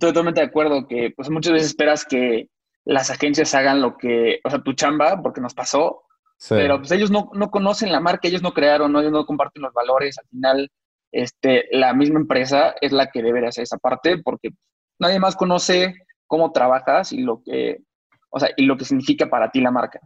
totalmente 0.00 0.40
de 0.40 0.46
acuerdo 0.48 0.88
que 0.88 1.12
pues 1.14 1.30
muchas 1.30 1.52
veces 1.52 1.68
esperas 1.68 2.04
que 2.04 2.48
las 2.84 3.10
agencias 3.10 3.54
hagan 3.54 3.80
lo 3.80 3.96
que, 3.96 4.40
o 4.42 4.50
sea, 4.50 4.60
tu 4.60 4.72
chamba, 4.72 5.22
porque 5.22 5.40
nos 5.40 5.54
pasó, 5.54 6.02
pero 6.48 6.78
pues 6.78 6.90
ellos 6.90 7.12
no, 7.12 7.30
no, 7.34 7.50
conocen 7.52 7.92
la 7.92 8.00
marca, 8.00 8.26
ellos 8.26 8.42
no 8.42 8.52
crearon, 8.52 8.90
¿no? 8.90 9.00
ellos 9.00 9.12
no 9.12 9.24
comparten 9.24 9.62
los 9.62 9.72
valores, 9.72 10.18
al 10.18 10.26
final 10.26 10.70
este, 11.12 11.66
la 11.70 11.92
misma 11.92 12.18
empresa 12.18 12.74
es 12.80 12.90
la 12.90 13.08
que 13.08 13.22
debe 13.22 13.46
hacer 13.46 13.62
esa 13.62 13.76
parte 13.76 14.18
porque 14.18 14.50
nadie 14.98 15.20
más 15.20 15.36
conoce 15.36 15.94
cómo 16.26 16.50
trabajas 16.52 17.12
y 17.12 17.20
lo 17.20 17.42
que, 17.44 17.78
o 18.30 18.40
sea, 18.40 18.50
y 18.56 18.64
lo 18.64 18.76
que 18.76 18.86
significa 18.86 19.28
para 19.28 19.50
ti 19.50 19.60
la 19.60 19.70
marca. 19.70 20.00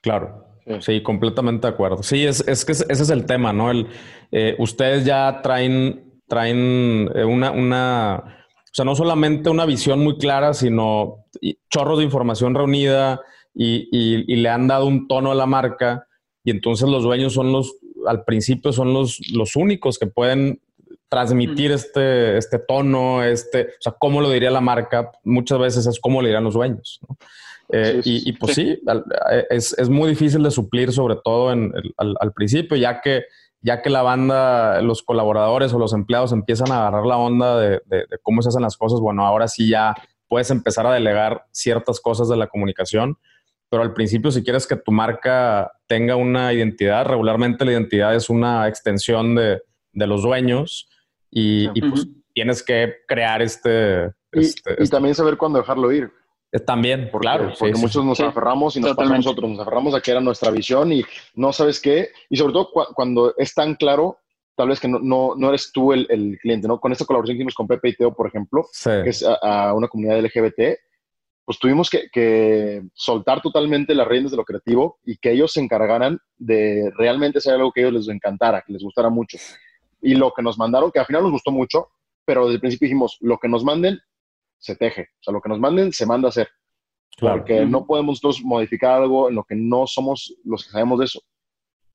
Claro. 0.00 0.46
Sí, 0.80 1.02
completamente 1.02 1.66
de 1.66 1.72
acuerdo. 1.72 2.02
Sí, 2.02 2.26
es, 2.26 2.46
es 2.46 2.64
que 2.64 2.72
ese 2.72 2.84
es 2.90 3.10
el 3.10 3.24
tema, 3.24 3.54
¿no? 3.54 3.70
El, 3.70 3.88
eh, 4.30 4.54
ustedes 4.58 5.04
ya 5.04 5.40
traen, 5.42 6.20
traen 6.26 7.10
eh, 7.14 7.24
una, 7.24 7.50
una, 7.52 8.16
o 8.16 8.70
sea, 8.72 8.84
no 8.84 8.94
solamente 8.94 9.48
una 9.48 9.64
visión 9.64 10.00
muy 10.00 10.18
clara, 10.18 10.52
sino 10.52 11.24
chorros 11.70 11.98
de 11.98 12.04
información 12.04 12.54
reunida 12.54 13.20
y, 13.54 13.88
y, 13.90 14.30
y 14.30 14.36
le 14.36 14.50
han 14.50 14.68
dado 14.68 14.84
un 14.84 15.08
tono 15.08 15.32
a 15.32 15.34
la 15.34 15.46
marca 15.46 16.06
y 16.44 16.50
entonces 16.50 16.88
los 16.88 17.02
dueños 17.02 17.32
son 17.32 17.50
los, 17.50 17.78
al 18.06 18.24
principio 18.24 18.72
son 18.72 18.92
los, 18.92 19.20
los 19.32 19.56
únicos 19.56 19.98
que 19.98 20.06
pueden 20.06 20.60
transmitir 21.08 21.72
este, 21.72 22.36
este 22.36 22.58
tono, 22.58 23.24
este, 23.24 23.62
o 23.62 23.80
sea, 23.80 23.94
cómo 23.98 24.20
lo 24.20 24.30
diría 24.30 24.50
la 24.50 24.60
marca, 24.60 25.10
muchas 25.24 25.58
veces 25.58 25.86
es 25.86 25.98
cómo 26.00 26.20
le 26.20 26.28
dirán 26.28 26.44
los 26.44 26.54
dueños. 26.54 27.00
Eh, 27.70 28.00
y, 28.04 28.32
pues 28.32 28.54
sí, 28.54 28.80
es, 29.50 29.88
muy 29.90 30.10
difícil 30.10 30.42
de 30.42 30.50
suplir, 30.50 30.92
sobre 30.92 31.16
todo 31.22 31.52
en, 31.52 31.72
al, 31.96 32.32
principio, 32.32 32.76
ya 32.76 33.00
que, 33.00 33.24
ya 33.60 33.82
que 33.82 33.90
la 33.90 34.02
banda, 34.02 34.80
los 34.80 35.02
colaboradores 35.02 35.72
o 35.74 35.78
los 35.78 35.92
empleados 35.92 36.32
empiezan 36.32 36.72
a 36.72 36.78
agarrar 36.78 37.04
la 37.04 37.18
onda 37.18 37.58
de, 37.58 37.80
de, 37.86 38.06
cómo 38.22 38.40
se 38.40 38.48
hacen 38.48 38.62
las 38.62 38.76
cosas, 38.76 39.00
bueno, 39.00 39.26
ahora 39.26 39.48
sí 39.48 39.68
ya 39.68 39.94
puedes 40.28 40.50
empezar 40.50 40.86
a 40.86 40.94
delegar 40.94 41.44
ciertas 41.52 42.00
cosas 42.00 42.28
de 42.28 42.36
la 42.36 42.46
comunicación, 42.46 43.18
pero 43.70 43.82
al 43.82 43.92
principio 43.92 44.30
si 44.30 44.42
quieres 44.42 44.66
que 44.66 44.76
tu 44.76 44.92
marca 44.92 45.72
tenga 45.86 46.16
una 46.16 46.52
identidad, 46.52 47.06
regularmente 47.06 47.64
la 47.64 47.72
identidad 47.72 48.14
es 48.14 48.30
una 48.30 48.68
extensión 48.68 49.34
de, 49.34 49.60
de 49.92 50.06
los 50.06 50.22
dueños 50.22 50.88
y, 51.30 51.68
pues 51.80 52.08
tienes 52.32 52.62
que 52.62 52.94
crear 53.06 53.42
este... 53.42 54.12
Y, 54.32 54.40
este, 54.40 54.76
y 54.78 54.88
también 54.88 55.14
saber 55.14 55.36
cuándo 55.36 55.58
dejarlo 55.58 55.90
ir. 55.90 56.10
Eh, 56.52 56.60
también, 56.60 57.10
claro. 57.20 57.52
Porque 57.58 57.74
muchos 57.74 58.04
nos 58.04 58.20
aferramos 58.20 58.76
y 58.76 58.80
nos 58.80 58.94
pasa 58.94 59.12
a 59.12 59.16
nosotros, 59.16 59.50
nos 59.50 59.60
aferramos 59.60 59.94
a 59.94 60.00
que 60.00 60.10
era 60.10 60.20
nuestra 60.20 60.50
visión 60.50 60.92
y 60.92 61.04
no 61.34 61.52
sabes 61.52 61.80
qué. 61.80 62.10
Y 62.30 62.36
sobre 62.36 62.52
todo 62.52 62.70
cuando 62.94 63.34
es 63.36 63.54
tan 63.54 63.74
claro, 63.74 64.18
tal 64.56 64.68
vez 64.68 64.80
que 64.80 64.88
no, 64.88 64.98
no, 64.98 65.34
no 65.36 65.48
eres 65.50 65.70
tú 65.72 65.92
el, 65.92 66.06
el, 66.10 66.38
cliente, 66.40 66.66
¿no? 66.66 66.80
Con 66.80 66.92
esta 66.92 67.04
colaboración 67.04 67.36
que 67.36 67.40
hicimos 67.42 67.54
con 67.54 67.68
Pepe 67.68 67.90
y 67.90 67.96
Teo, 67.96 68.14
por 68.14 68.26
ejemplo, 68.26 68.66
que 68.82 69.10
es 69.10 69.24
a, 69.24 69.74
una 69.74 69.88
comunidad 69.88 70.20
LGBT, 70.20 70.78
pues 71.48 71.58
tuvimos 71.58 71.88
que, 71.88 72.10
que, 72.12 72.82
soltar 72.92 73.40
totalmente 73.40 73.94
las 73.94 74.06
riendas 74.06 74.32
de 74.32 74.36
lo 74.36 74.44
creativo 74.44 74.98
y 75.02 75.16
que 75.16 75.32
ellos 75.32 75.50
se 75.50 75.60
encargaran 75.60 76.18
de 76.36 76.92
realmente 76.98 77.40
ser 77.40 77.54
algo 77.54 77.72
que 77.72 77.80
a 77.80 77.84
ellos 77.84 78.06
les 78.06 78.14
encantara, 78.14 78.62
que 78.66 78.74
les 78.74 78.82
gustara 78.82 79.08
mucho 79.08 79.38
y 80.02 80.14
lo 80.14 80.32
que 80.32 80.42
nos 80.42 80.58
mandaron, 80.58 80.90
que 80.90 81.00
al 81.00 81.06
final 81.06 81.22
nos 81.22 81.32
gustó 81.32 81.50
mucho, 81.50 81.88
pero 82.26 82.44
desde 82.44 82.56
el 82.56 82.60
principio 82.60 82.86
dijimos, 82.86 83.16
lo 83.20 83.38
que 83.38 83.48
nos 83.48 83.64
manden, 83.64 83.98
se 84.58 84.76
teje. 84.76 85.08
O 85.20 85.22
sea, 85.22 85.32
lo 85.32 85.40
que 85.40 85.48
nos 85.48 85.58
manden, 85.58 85.90
se 85.90 86.04
manda 86.04 86.28
a 86.28 86.30
hacer. 86.30 86.48
Porque 87.18 87.64
no 87.64 87.86
podemos 87.86 88.22
nosotros 88.22 88.44
modificar 88.44 89.00
algo 89.02 89.28
en 89.28 89.34
lo 89.34 89.44
que 89.44 89.56
no 89.56 89.86
somos 89.86 90.36
los 90.44 90.64
que 90.64 90.70
sabemos 90.70 90.98
de 90.98 91.06
eso. 91.06 91.22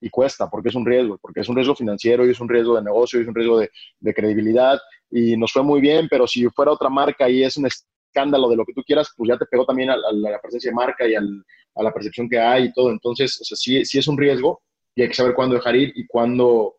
Y 0.02 0.10
cuesta, 0.10 0.50
porque 0.50 0.70
es 0.70 0.76
un 0.76 0.86
riesgo, 0.86 1.18
porque 1.22 1.42
es 1.42 1.48
un 1.48 1.56
riesgo 1.56 1.76
financiero 1.76 2.26
y 2.26 2.32
es 2.32 2.40
un 2.42 2.50
riesgo 2.50 2.76
de 2.76 2.84
negocio 2.84 3.20
y 3.20 3.22
es 3.22 3.28
un 3.28 3.36
riesgo 3.36 3.60
de, 3.60 3.70
de 4.00 4.14
credibilidad. 4.14 4.80
Y 5.10 5.38
nos 5.38 5.54
fue 5.54 5.64
muy 5.64 5.80
bien, 5.80 6.08
pero 6.10 6.28
si 6.28 6.50
fuera 6.50 6.72
otra 6.72 6.90
marca 6.90 7.30
y 7.30 7.44
es 7.44 7.56
un 7.56 7.68
escándalo 8.14 8.50
de 8.50 8.56
lo 8.56 8.66
que 8.66 8.74
tú 8.74 8.84
quieras, 8.84 9.12
pues 9.18 9.30
ya 9.30 9.38
te 9.38 9.46
pegó 9.46 9.66
también 9.66 9.90
a, 9.90 9.98
la 9.98 10.40
presencia 10.40 10.70
de 10.70 10.76
marca 10.76 11.08
y 11.08 11.16
al, 11.16 11.44
a 11.76 11.84
la 11.84 11.94
percepción 11.94 12.30
que 12.30 12.40
hay 12.40 12.66
y 12.66 12.74
todo. 12.74 12.92
Entonces, 12.92 13.40
o 13.42 13.44
sea, 13.44 13.58
sí, 13.58 13.84
sí 13.86 13.98
es 13.98 14.08
un 14.08 14.18
riesgo 14.18 14.62
y 14.96 15.02
hay 15.02 15.08
que 15.08 15.16
saber 15.16 15.34
cuándo 15.34 15.56
dejar 15.56 15.76
ir 15.76 15.92
y 15.96 16.06
cuándo 16.06 16.76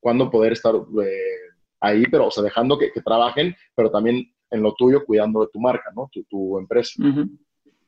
cuándo 0.00 0.30
poder 0.30 0.52
estar 0.52 0.74
eh, 0.74 1.38
ahí, 1.80 2.04
pero, 2.10 2.26
o 2.26 2.30
sea, 2.30 2.42
dejando 2.42 2.78
que, 2.78 2.90
trabajen, 3.04 3.54
pero 3.74 3.90
también 3.90 4.32
en 4.50 4.62
lo 4.62 4.74
tuyo, 4.74 5.04
cuidando 5.04 5.40
de 5.40 5.48
tu 5.52 5.60
marca, 5.60 5.90
¿no? 5.94 6.10
Tu, 6.28 6.58
empresa. 6.58 7.02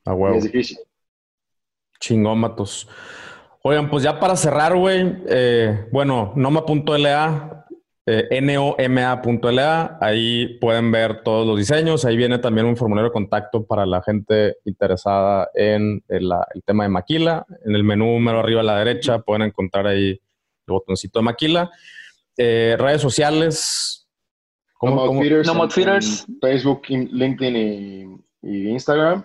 Huevo. 0.07 0.35
es 0.35 0.45
difícil. 0.45 0.79
Chingón, 1.99 2.39
Matos. 2.39 2.89
Oigan, 3.63 3.91
pues 3.91 4.03
ya 4.03 4.19
para 4.19 4.37
cerrar, 4.37 4.75
güey, 4.75 5.23
eh, 5.29 5.87
bueno, 5.93 6.33
noma.la, 6.35 7.60
eh, 8.07 8.41
noma.la, 8.41 9.99
ahí 10.01 10.59
pueden 10.59 10.91
ver 10.91 11.23
todos 11.23 11.47
los 11.47 11.59
diseños, 11.59 12.05
ahí 12.05 12.17
viene 12.17 12.39
también 12.39 12.67
un 12.67 12.77
formulario 12.77 13.11
de 13.11 13.13
contacto 13.13 13.65
para 13.67 13.87
la 13.87 14.03
gente 14.03 14.57
interesada 14.65 15.49
en 15.55 16.03
el, 16.09 16.31
el 16.55 16.63
tema 16.65 16.85
de 16.85 16.91
Maquila. 16.91 17.47
En 17.65 17.75
el 17.75 17.85
menú 17.85 18.07
número 18.07 18.41
arriba 18.41 18.61
a 18.61 18.65
la 18.65 18.79
derecha 18.79 19.21
pueden 19.21 19.43
encontrar 19.43 19.87
ahí 19.87 20.11
el 20.11 20.21
botoncito 20.67 21.19
de 21.19 21.25
Maquila. 21.25 21.71
Eh, 22.37 22.77
redes 22.79 23.03
sociales. 23.03 24.09
como 24.79 25.07
Facebook, 26.41 26.83
LinkedIn 26.89 28.25
y, 28.43 28.69
Instagram. 28.71 29.25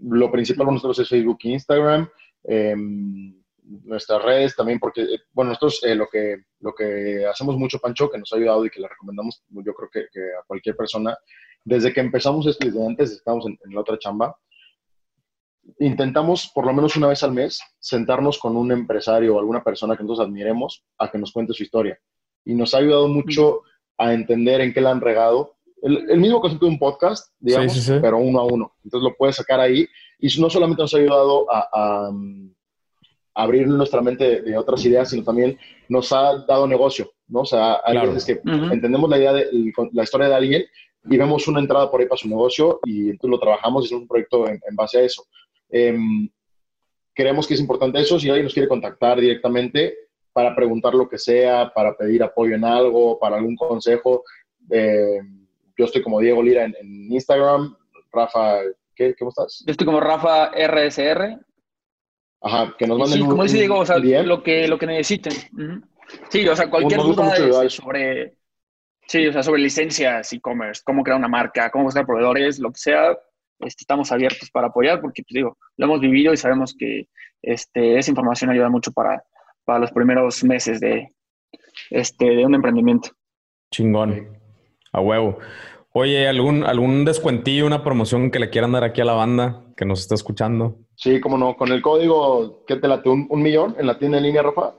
Lo 0.00 0.30
principal 0.30 0.66
para 0.66 0.74
nosotros 0.74 0.98
es 1.00 1.08
Facebook 1.08 1.38
e 1.42 1.48
Instagram. 1.48 2.08
Em, 2.44 3.41
nuestras 3.84 4.22
redes 4.22 4.56
también, 4.56 4.78
porque, 4.78 5.02
eh, 5.02 5.20
bueno, 5.32 5.50
nosotros 5.50 5.82
eh, 5.84 5.94
lo, 5.94 6.08
que, 6.08 6.44
lo 6.60 6.74
que 6.74 7.26
hacemos 7.26 7.56
mucho, 7.56 7.78
Pancho, 7.78 8.10
que 8.10 8.18
nos 8.18 8.32
ha 8.32 8.36
ayudado 8.36 8.64
y 8.64 8.70
que 8.70 8.80
le 8.80 8.88
recomendamos, 8.88 9.42
yo 9.48 9.74
creo 9.74 9.88
que, 9.90 10.00
a 10.00 10.44
cualquier 10.46 10.76
persona, 10.76 11.16
desde 11.64 11.92
que 11.92 12.00
empezamos 12.00 12.46
esto, 12.46 12.66
desde 12.66 12.86
antes 12.86 13.12
estamos 13.12 13.46
en, 13.46 13.58
en, 13.64 13.74
la 13.74 13.80
otra 13.80 13.98
chamba, 13.98 14.36
intentamos 15.78 16.50
por 16.54 16.66
lo 16.66 16.72
menos 16.72 16.96
una 16.96 17.08
vez 17.08 17.22
al 17.22 17.32
mes 17.32 17.60
sentarnos 17.78 18.38
con 18.38 18.56
un 18.56 18.72
empresario 18.72 19.36
o 19.36 19.38
alguna 19.38 19.62
persona 19.62 19.96
que 19.96 20.02
nosotros 20.02 20.26
admiremos 20.26 20.84
a 20.98 21.10
que 21.10 21.18
nos 21.18 21.32
cuente 21.32 21.52
su 21.52 21.62
historia 21.62 21.98
y 22.44 22.54
nos 22.54 22.74
ha 22.74 22.78
ayudado 22.78 23.08
mucho 23.08 23.62
a 23.98 24.12
entender 24.12 24.60
en 24.60 24.72
qué 24.72 24.80
la 24.80 24.90
han 24.90 25.00
regado. 25.00 25.56
El, 25.82 26.20
mismo 26.20 26.40
concepto 26.40 26.66
de 26.66 26.72
un 26.72 26.78
podcast, 26.78 27.32
digamos, 27.40 27.90
pero 28.00 28.18
uno 28.18 28.40
a 28.40 28.44
uno. 28.44 28.72
Entonces 28.84 29.08
lo 29.08 29.16
puedes 29.16 29.36
sacar 29.36 29.58
ahí 29.58 29.86
y 30.18 30.40
no 30.40 30.48
solamente 30.48 30.82
nos 30.82 30.94
ha 30.94 30.98
ayudado 30.98 31.46
a, 31.50 32.10
mm, 32.12 32.54
abrir 33.34 33.66
nuestra 33.66 34.02
mente 34.02 34.42
de, 34.42 34.56
otras 34.56 34.84
ideas, 34.84 35.10
sino 35.10 35.24
también 35.24 35.58
nos 35.88 36.12
ha 36.12 36.44
dado 36.46 36.66
negocio, 36.66 37.10
¿no? 37.28 37.40
O 37.40 37.46
sea, 37.46 37.80
hay 37.84 37.98
veces 38.06 38.24
que 38.24 38.40
entendemos 38.44 39.08
la 39.08 39.18
idea 39.18 39.32
de 39.32 39.48
la 39.92 40.02
historia 40.02 40.28
de 40.28 40.34
alguien 40.34 40.64
y 41.04 41.16
vemos 41.16 41.48
una 41.48 41.60
entrada 41.60 41.90
por 41.90 42.00
ahí 42.00 42.06
para 42.06 42.18
su 42.18 42.28
negocio 42.28 42.80
y 42.84 43.10
entonces 43.10 43.30
lo 43.30 43.40
trabajamos 43.40 43.84
y 43.84 43.86
es 43.86 44.00
un 44.00 44.06
proyecto 44.06 44.46
en, 44.48 44.60
base 44.74 44.98
a 44.98 45.02
eso. 45.02 45.24
Em, 45.70 46.28
creemos 47.14 47.46
que 47.46 47.54
es 47.54 47.60
importante 47.60 48.00
eso. 48.00 48.18
Si 48.20 48.28
alguien 48.28 48.44
nos 48.44 48.54
quiere 48.54 48.68
contactar 48.68 49.20
directamente, 49.20 49.94
para 50.32 50.54
preguntar 50.54 50.94
lo 50.94 51.08
que 51.08 51.18
sea, 51.18 51.72
para 51.74 51.94
pedir 51.94 52.22
apoyo 52.22 52.54
en 52.54 52.64
algo, 52.64 53.18
para 53.18 53.36
algún 53.36 53.56
consejo. 53.56 54.24
Eh, 54.70 55.20
yo 55.76 55.84
estoy 55.84 56.02
como 56.02 56.20
Diego 56.20 56.42
Lira 56.42 56.64
en, 56.64 57.12
Instagram. 57.12 57.76
Rafa, 58.12 58.60
¿qué, 58.94 59.14
¿cómo 59.18 59.30
estás? 59.30 59.62
Yo 59.66 59.72
estoy 59.72 59.86
como 59.86 60.00
Rafa 60.00 60.50
RSR. 60.50 61.38
Ajá, 62.42 62.74
que 62.76 62.86
nos 62.86 62.98
manden 62.98 63.18
sí, 63.18 63.24
como 63.24 63.42
dice 63.44 63.58
Diego, 63.58 63.78
o 63.78 63.86
sea, 63.86 63.98
lo 63.98 64.42
que, 64.42 64.66
lo 64.66 64.78
que 64.78 64.86
necesiten. 64.86 65.32
Sí, 66.28 66.46
o 66.48 66.56
sea, 66.56 66.68
cualquier 66.68 67.00
duda 67.00 67.68
sobre, 67.68 68.34
sí, 69.06 69.26
o 69.28 69.32
sea, 69.32 69.42
sobre 69.42 69.62
licencias, 69.62 70.32
e-commerce, 70.32 70.82
cómo 70.84 71.02
crear 71.02 71.18
una 71.18 71.28
marca, 71.28 71.70
cómo 71.70 71.84
buscar 71.84 72.04
proveedores, 72.04 72.58
lo 72.58 72.70
que 72.70 72.78
sea, 72.78 73.12
este, 73.60 73.82
estamos 73.82 74.10
abiertos 74.10 74.50
para 74.50 74.68
apoyar 74.68 75.00
porque, 75.00 75.22
pues, 75.22 75.34
digo, 75.34 75.56
lo 75.76 75.86
hemos 75.86 76.00
vivido 76.00 76.32
y 76.32 76.36
sabemos 76.36 76.74
que 76.76 77.08
este, 77.42 77.98
esa 77.98 78.10
información 78.10 78.50
ayuda 78.50 78.68
mucho 78.68 78.92
para, 78.92 79.22
para 79.64 79.78
los 79.78 79.92
primeros 79.92 80.42
meses 80.42 80.80
de, 80.80 81.08
este, 81.90 82.24
de 82.24 82.44
un 82.44 82.54
emprendimiento. 82.54 83.10
Chingón. 83.70 84.38
A 84.92 85.00
huevo. 85.00 85.38
Oye, 85.94 86.26
¿algún, 86.26 86.64
¿algún 86.64 87.04
descuentillo, 87.04 87.66
una 87.66 87.84
promoción 87.84 88.30
que 88.30 88.38
le 88.38 88.48
quieran 88.48 88.72
dar 88.72 88.84
aquí 88.84 89.00
a 89.02 89.04
la 89.04 89.12
banda 89.12 89.62
que 89.76 89.84
nos 89.84 90.00
está 90.00 90.14
escuchando? 90.14 90.78
Sí, 90.96 91.20
cómo 91.20 91.36
no. 91.36 91.54
Con 91.56 91.70
el 91.70 91.82
código, 91.82 92.64
¿qué 92.66 92.76
te 92.76 92.88
late? 92.88 93.10
¿Un, 93.10 93.42
millón 93.42 93.76
en 93.78 93.86
la 93.86 93.98
tienda 93.98 94.18
en 94.18 94.24
línea, 94.24 94.42
Rafa? 94.42 94.74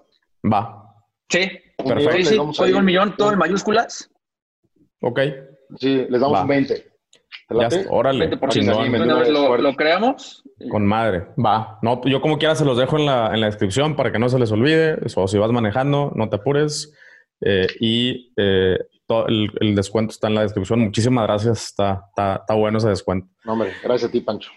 Va. 0.52 0.84
Sí. 1.30 1.52
Perfecto. 1.78 2.52
Sí, 2.52 2.58
código 2.58 2.80
un 2.80 2.86
millón, 2.86 3.16
todo 3.16 3.32
en 3.32 3.40
mayúsculas. 3.40 4.10
Ok. 5.02 5.20
Sí, 5.78 6.06
les 6.10 6.22
damos 6.22 6.42
un 6.42 6.48
20. 6.48 6.94
Ya, 7.50 7.70
órale, 7.90 8.32
chingón. 8.50 9.08
Lo, 9.08 9.58
lo, 9.58 9.76
creamos. 9.76 10.44
Con 10.72 10.86
madre, 10.86 11.28
va. 11.44 11.78
No, 11.82 12.02
yo 12.06 12.22
como 12.22 12.38
quiera 12.38 12.56
se 12.56 12.66
los 12.66 12.78
dejo 12.78 12.98
en 12.98 13.06
la, 13.06 13.32
en 13.34 13.42
la 13.42 13.48
descripción 13.48 13.96
para 13.96 14.12
que 14.12 14.20
no 14.20 14.30
se 14.30 14.40
les 14.40 14.52
olvide. 14.52 14.98
O 15.16 15.28
si 15.28 15.38
vas 15.38 15.52
manejando, 15.52 16.12
no 16.16 16.30
te 16.30 16.38
apures. 16.38 16.94
Eh, 17.42 17.68
y 17.80 18.34
eh, 18.38 18.80
todo 19.14 19.28
el, 19.28 19.76
descuento 19.76 20.12
está 20.12 20.28
en 20.28 20.36
la 20.36 20.42
descripción. 20.42 20.80
Muchísimas 20.80 21.26
gracias. 21.26 21.66
Está, 21.66 22.06
está, 22.10 22.54
bueno 22.56 22.78
ese 22.78 22.90
descuento. 22.90 23.28
No, 23.44 23.54
hombre, 23.54 23.72
gracias 23.84 24.10
a 24.10 24.12
ti, 24.12 24.22
Pancho. 24.22 24.52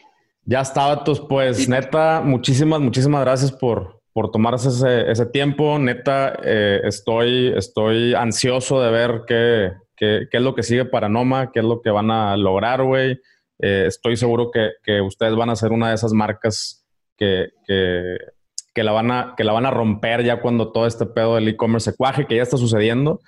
Ya 0.45 0.61
está, 0.61 1.03
pues 1.29 1.69
neta, 1.69 2.21
muchísimas, 2.25 2.81
muchísimas 2.81 3.21
gracias 3.23 3.51
por, 3.51 4.01
por 4.13 4.31
tomarse 4.31 4.69
ese, 4.69 5.11
ese 5.11 5.27
tiempo. 5.27 5.79
Neta, 5.79 6.39
eh, 6.45 6.81
estoy, 6.85 7.53
estoy 7.57 8.15
ansioso 8.15 8.81
de 8.81 8.91
ver 8.93 9.23
qué, 9.27 9.73
qué, 9.97 10.29
es 10.31 10.43
lo 10.43 10.55
que 10.55 10.63
sigue 10.63 10.85
para 10.85 11.09
Noma, 11.09 11.51
qué 11.53 11.61
es 11.61 11.65
lo 11.65 11.81
que 11.81 11.91
van 11.91 12.11
a 12.11 12.37
lograr, 12.37 12.83
güey. 12.85 13.21
Eh, 13.59 13.85
estoy 13.89 14.17
seguro 14.17 14.51
que, 14.51 15.01
ustedes 15.01 15.35
van 15.35 15.51
a 15.51 15.57
ser 15.57 15.73
una 15.73 15.89
de 15.89 15.95
esas 15.95 16.13
marcas 16.13 16.87
que, 17.17 17.49
que, 17.67 18.83
la 18.83 18.93
van 18.93 19.11
a, 19.11 19.35
que 19.37 19.45
la 19.45 19.53
van 19.53 19.67
a 19.67 19.71
romper 19.71 20.23
ya 20.23 20.41
cuando 20.41 20.71
todo 20.71 20.87
este 20.87 21.07
pedo 21.07 21.35
del 21.35 21.49
e-commerce 21.49 21.91
se 21.91 21.97
cuaje, 21.97 22.27
que 22.27 22.37
ya 22.37 22.43
está 22.43 22.57
sucediendo. 22.57 23.21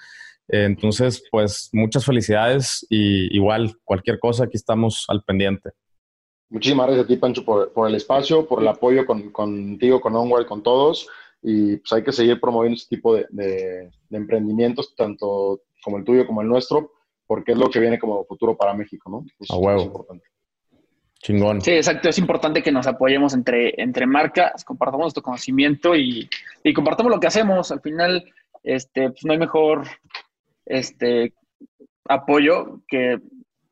Entonces, 0.48 1.22
pues 1.30 1.68
muchas 1.72 2.04
felicidades 2.04 2.86
y 2.88 3.34
igual 3.36 3.76
cualquier 3.84 4.18
cosa, 4.18 4.44
aquí 4.44 4.56
estamos 4.56 5.04
al 5.08 5.22
pendiente. 5.22 5.70
Muchísimas 6.50 6.86
gracias 6.86 7.04
a 7.04 7.08
ti, 7.08 7.16
Pancho, 7.16 7.44
por, 7.44 7.88
el 7.88 7.94
espacio, 7.94 8.46
por 8.46 8.62
el 8.62 8.68
apoyo 8.68 9.04
con, 9.04 9.30
contigo, 9.30 10.00
con 10.00 10.16
Onward, 10.16 10.46
con 10.46 10.62
todos. 10.62 11.06
Y 11.42 11.76
pues 11.76 11.92
hay 11.92 12.02
que 12.02 12.12
seguir 12.12 12.40
promoviendo 12.40 12.76
este 12.76 12.96
tipo 12.96 13.14
de, 13.14 13.26
de 13.30 13.90
emprendimientos, 14.10 14.94
tanto 14.96 15.60
como 15.84 15.98
el 15.98 16.04
tuyo, 16.04 16.26
como 16.26 16.40
el 16.40 16.48
nuestro, 16.48 16.92
porque 17.26 17.52
es 17.52 17.58
lo 17.58 17.68
que 17.68 17.80
viene 17.80 17.98
como 17.98 18.24
futuro 18.24 18.56
para 18.56 18.74
México, 18.74 19.10
¿no? 19.10 19.24
a 19.50 19.58
huevo. 19.58 20.06
Chingón. 21.20 21.60
Sí, 21.60 21.72
exacto. 21.72 22.08
Es 22.08 22.18
importante 22.18 22.62
que 22.62 22.72
nos 22.72 22.86
apoyemos 22.86 23.34
entre, 23.34 23.74
entre 23.80 24.06
marcas, 24.06 24.64
compartamos 24.64 25.04
nuestro 25.04 25.22
conocimiento 25.22 25.94
y, 25.94 26.28
y 26.62 26.72
compartamos 26.72 27.12
lo 27.12 27.20
que 27.20 27.26
hacemos. 27.26 27.70
Al 27.70 27.80
final, 27.80 28.24
este, 28.62 29.10
pues 29.10 29.24
no 29.24 29.32
hay 29.32 29.38
mejor 29.38 29.82
este, 30.68 31.34
apoyo 32.08 32.80
que, 32.86 33.18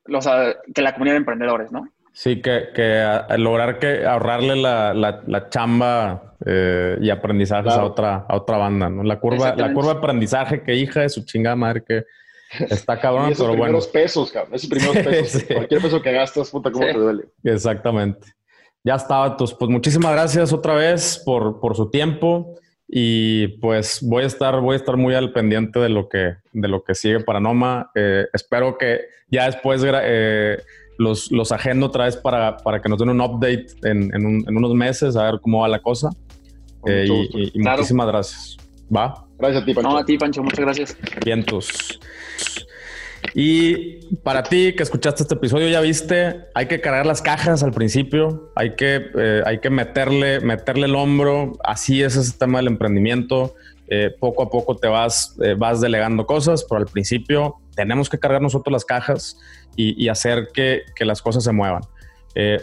los, 0.04 0.26
que 0.74 0.82
la 0.82 0.92
comunidad 0.92 1.14
de 1.14 1.18
emprendedores, 1.18 1.72
¿no? 1.72 1.88
Sí, 2.12 2.40
que, 2.40 2.68
que 2.74 3.04
lograr 3.36 3.78
que 3.78 4.06
ahorrarle 4.06 4.56
la, 4.56 4.94
la, 4.94 5.48
chamba 5.50 6.34
eh, 6.46 6.96
y 6.98 7.10
aprendizajes 7.10 7.74
a 7.74 7.84
otra 7.84 8.24
a 8.26 8.36
otra 8.36 8.56
banda, 8.56 8.88
¿no? 8.88 9.02
La 9.02 9.20
curva 9.20 9.54
la 9.54 9.74
curva 9.74 9.92
de 9.92 9.98
aprendizaje 9.98 10.62
que 10.62 10.74
hija 10.74 11.02
de 11.02 11.10
su 11.10 11.26
chingada 11.26 11.56
madre 11.56 11.84
que 11.86 12.04
está 12.70 12.98
cabrón, 12.98 13.26
esos 13.32 13.46
pero 13.46 13.52
primeros 13.52 13.86
pesos, 13.88 14.32
cabrón, 14.32 14.54
esos 14.54 14.70
primeros 14.70 14.96
pesos, 14.96 15.44
cualquier 15.54 15.82
peso 15.82 16.00
que 16.00 16.12
gastas, 16.12 16.50
puta, 16.50 16.70
cómo 16.70 16.86
te 16.86 16.94
duele. 16.94 17.24
Exactamente. 17.44 18.28
Ya 18.82 18.94
estaba, 18.94 19.36
pues, 19.36 19.52
pues 19.52 19.70
muchísimas 19.70 20.12
gracias 20.12 20.54
otra 20.54 20.74
vez 20.74 21.20
por, 21.22 21.60
por 21.60 21.76
su 21.76 21.90
tiempo 21.90 22.54
y 22.88 23.48
pues 23.58 24.00
voy 24.02 24.24
a 24.24 24.26
estar 24.26 24.60
voy 24.60 24.74
a 24.74 24.76
estar 24.76 24.96
muy 24.96 25.14
al 25.14 25.32
pendiente 25.32 25.80
de 25.80 25.88
lo 25.88 26.08
que 26.08 26.36
de 26.52 26.68
lo 26.68 26.84
que 26.84 26.94
sigue 26.94 27.20
para 27.20 27.40
Noma. 27.40 27.90
Eh, 27.94 28.26
espero 28.32 28.78
que 28.78 29.00
ya 29.30 29.46
después 29.46 29.82
eh, 29.84 30.58
los, 30.98 31.30
los 31.32 31.52
agendo 31.52 31.86
otra 31.86 32.04
vez 32.04 32.16
para, 32.16 32.56
para, 32.58 32.80
que 32.80 32.88
nos 32.88 32.98
den 32.98 33.10
un 33.10 33.20
update 33.20 33.66
en, 33.82 34.14
en, 34.14 34.56
unos 34.56 34.74
meses, 34.74 35.16
a 35.16 35.24
ver 35.24 35.40
cómo 35.40 35.60
va 35.60 35.68
la 35.68 35.80
cosa. 35.80 36.10
Eh, 36.86 37.06
y, 37.34 37.58
muchísimas 37.58 38.06
gracias. 38.06 38.56
¿Va? 38.94 39.26
Gracias 39.38 39.62
a 39.62 39.66
ti, 39.66 39.74
Pancho. 39.74 39.90
No, 39.90 39.98
a 39.98 40.04
ti, 40.04 40.16
Pancho. 40.16 40.42
Muchas 40.42 40.60
gracias. 40.60 40.96
Vientos. 41.24 41.98
Y 43.34 44.16
para 44.22 44.42
ti 44.42 44.74
que 44.74 44.82
escuchaste 44.82 45.22
este 45.22 45.34
episodio, 45.34 45.68
ya 45.68 45.80
viste, 45.80 46.46
hay 46.54 46.66
que 46.66 46.80
cargar 46.80 47.06
las 47.06 47.22
cajas 47.22 47.62
al 47.62 47.72
principio, 47.72 48.52
hay 48.54 48.74
que, 48.76 49.10
eh, 49.18 49.42
hay 49.44 49.58
que 49.60 49.70
meterle, 49.70 50.40
meterle 50.40 50.86
el 50.86 50.94
hombro. 50.94 51.52
Así 51.64 52.02
es 52.02 52.16
ese 52.16 52.38
tema 52.38 52.58
del 52.58 52.68
emprendimiento. 52.68 53.54
Eh, 53.88 54.10
poco 54.18 54.42
a 54.42 54.50
poco 54.50 54.76
te 54.76 54.88
vas, 54.88 55.36
vas 55.58 55.80
delegando 55.80 56.26
cosas, 56.26 56.64
pero 56.68 56.80
al 56.80 56.86
principio 56.86 57.56
tenemos 57.76 58.08
que 58.08 58.18
cargar 58.18 58.42
nosotros 58.42 58.72
las 58.72 58.84
cajas 58.84 59.38
y, 59.76 60.08
hacer 60.08 60.48
que, 60.52 60.82
las 61.00 61.22
cosas 61.22 61.44
se 61.44 61.52
muevan. 61.52 61.82
Eh, 62.34 62.60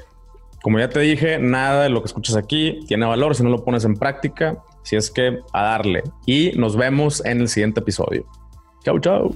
como 0.62 0.80
ya 0.80 0.90
te 0.90 1.00
dije, 1.00 1.38
nada 1.40 1.84
de 1.84 1.90
lo 1.90 2.02
que 2.02 2.08
escuchas 2.08 2.36
aquí 2.36 2.80
tiene 2.88 3.06
valor 3.06 3.36
si 3.36 3.44
no 3.44 3.50
lo 3.50 3.64
pones 3.64 3.86
en 3.86 3.96
práctica. 3.96 4.58
Si 4.84 4.98
es 4.98 5.12
que 5.12 5.40
a 5.54 5.64
darle. 5.64 6.04
Y 6.26 6.52
nos 6.58 6.76
vemos 6.76 7.24
en 7.26 7.42
el 7.42 7.48
siguiente 7.48 7.80
episodio. 7.80 8.26
Chau, 8.84 9.00
chau. 9.00 9.34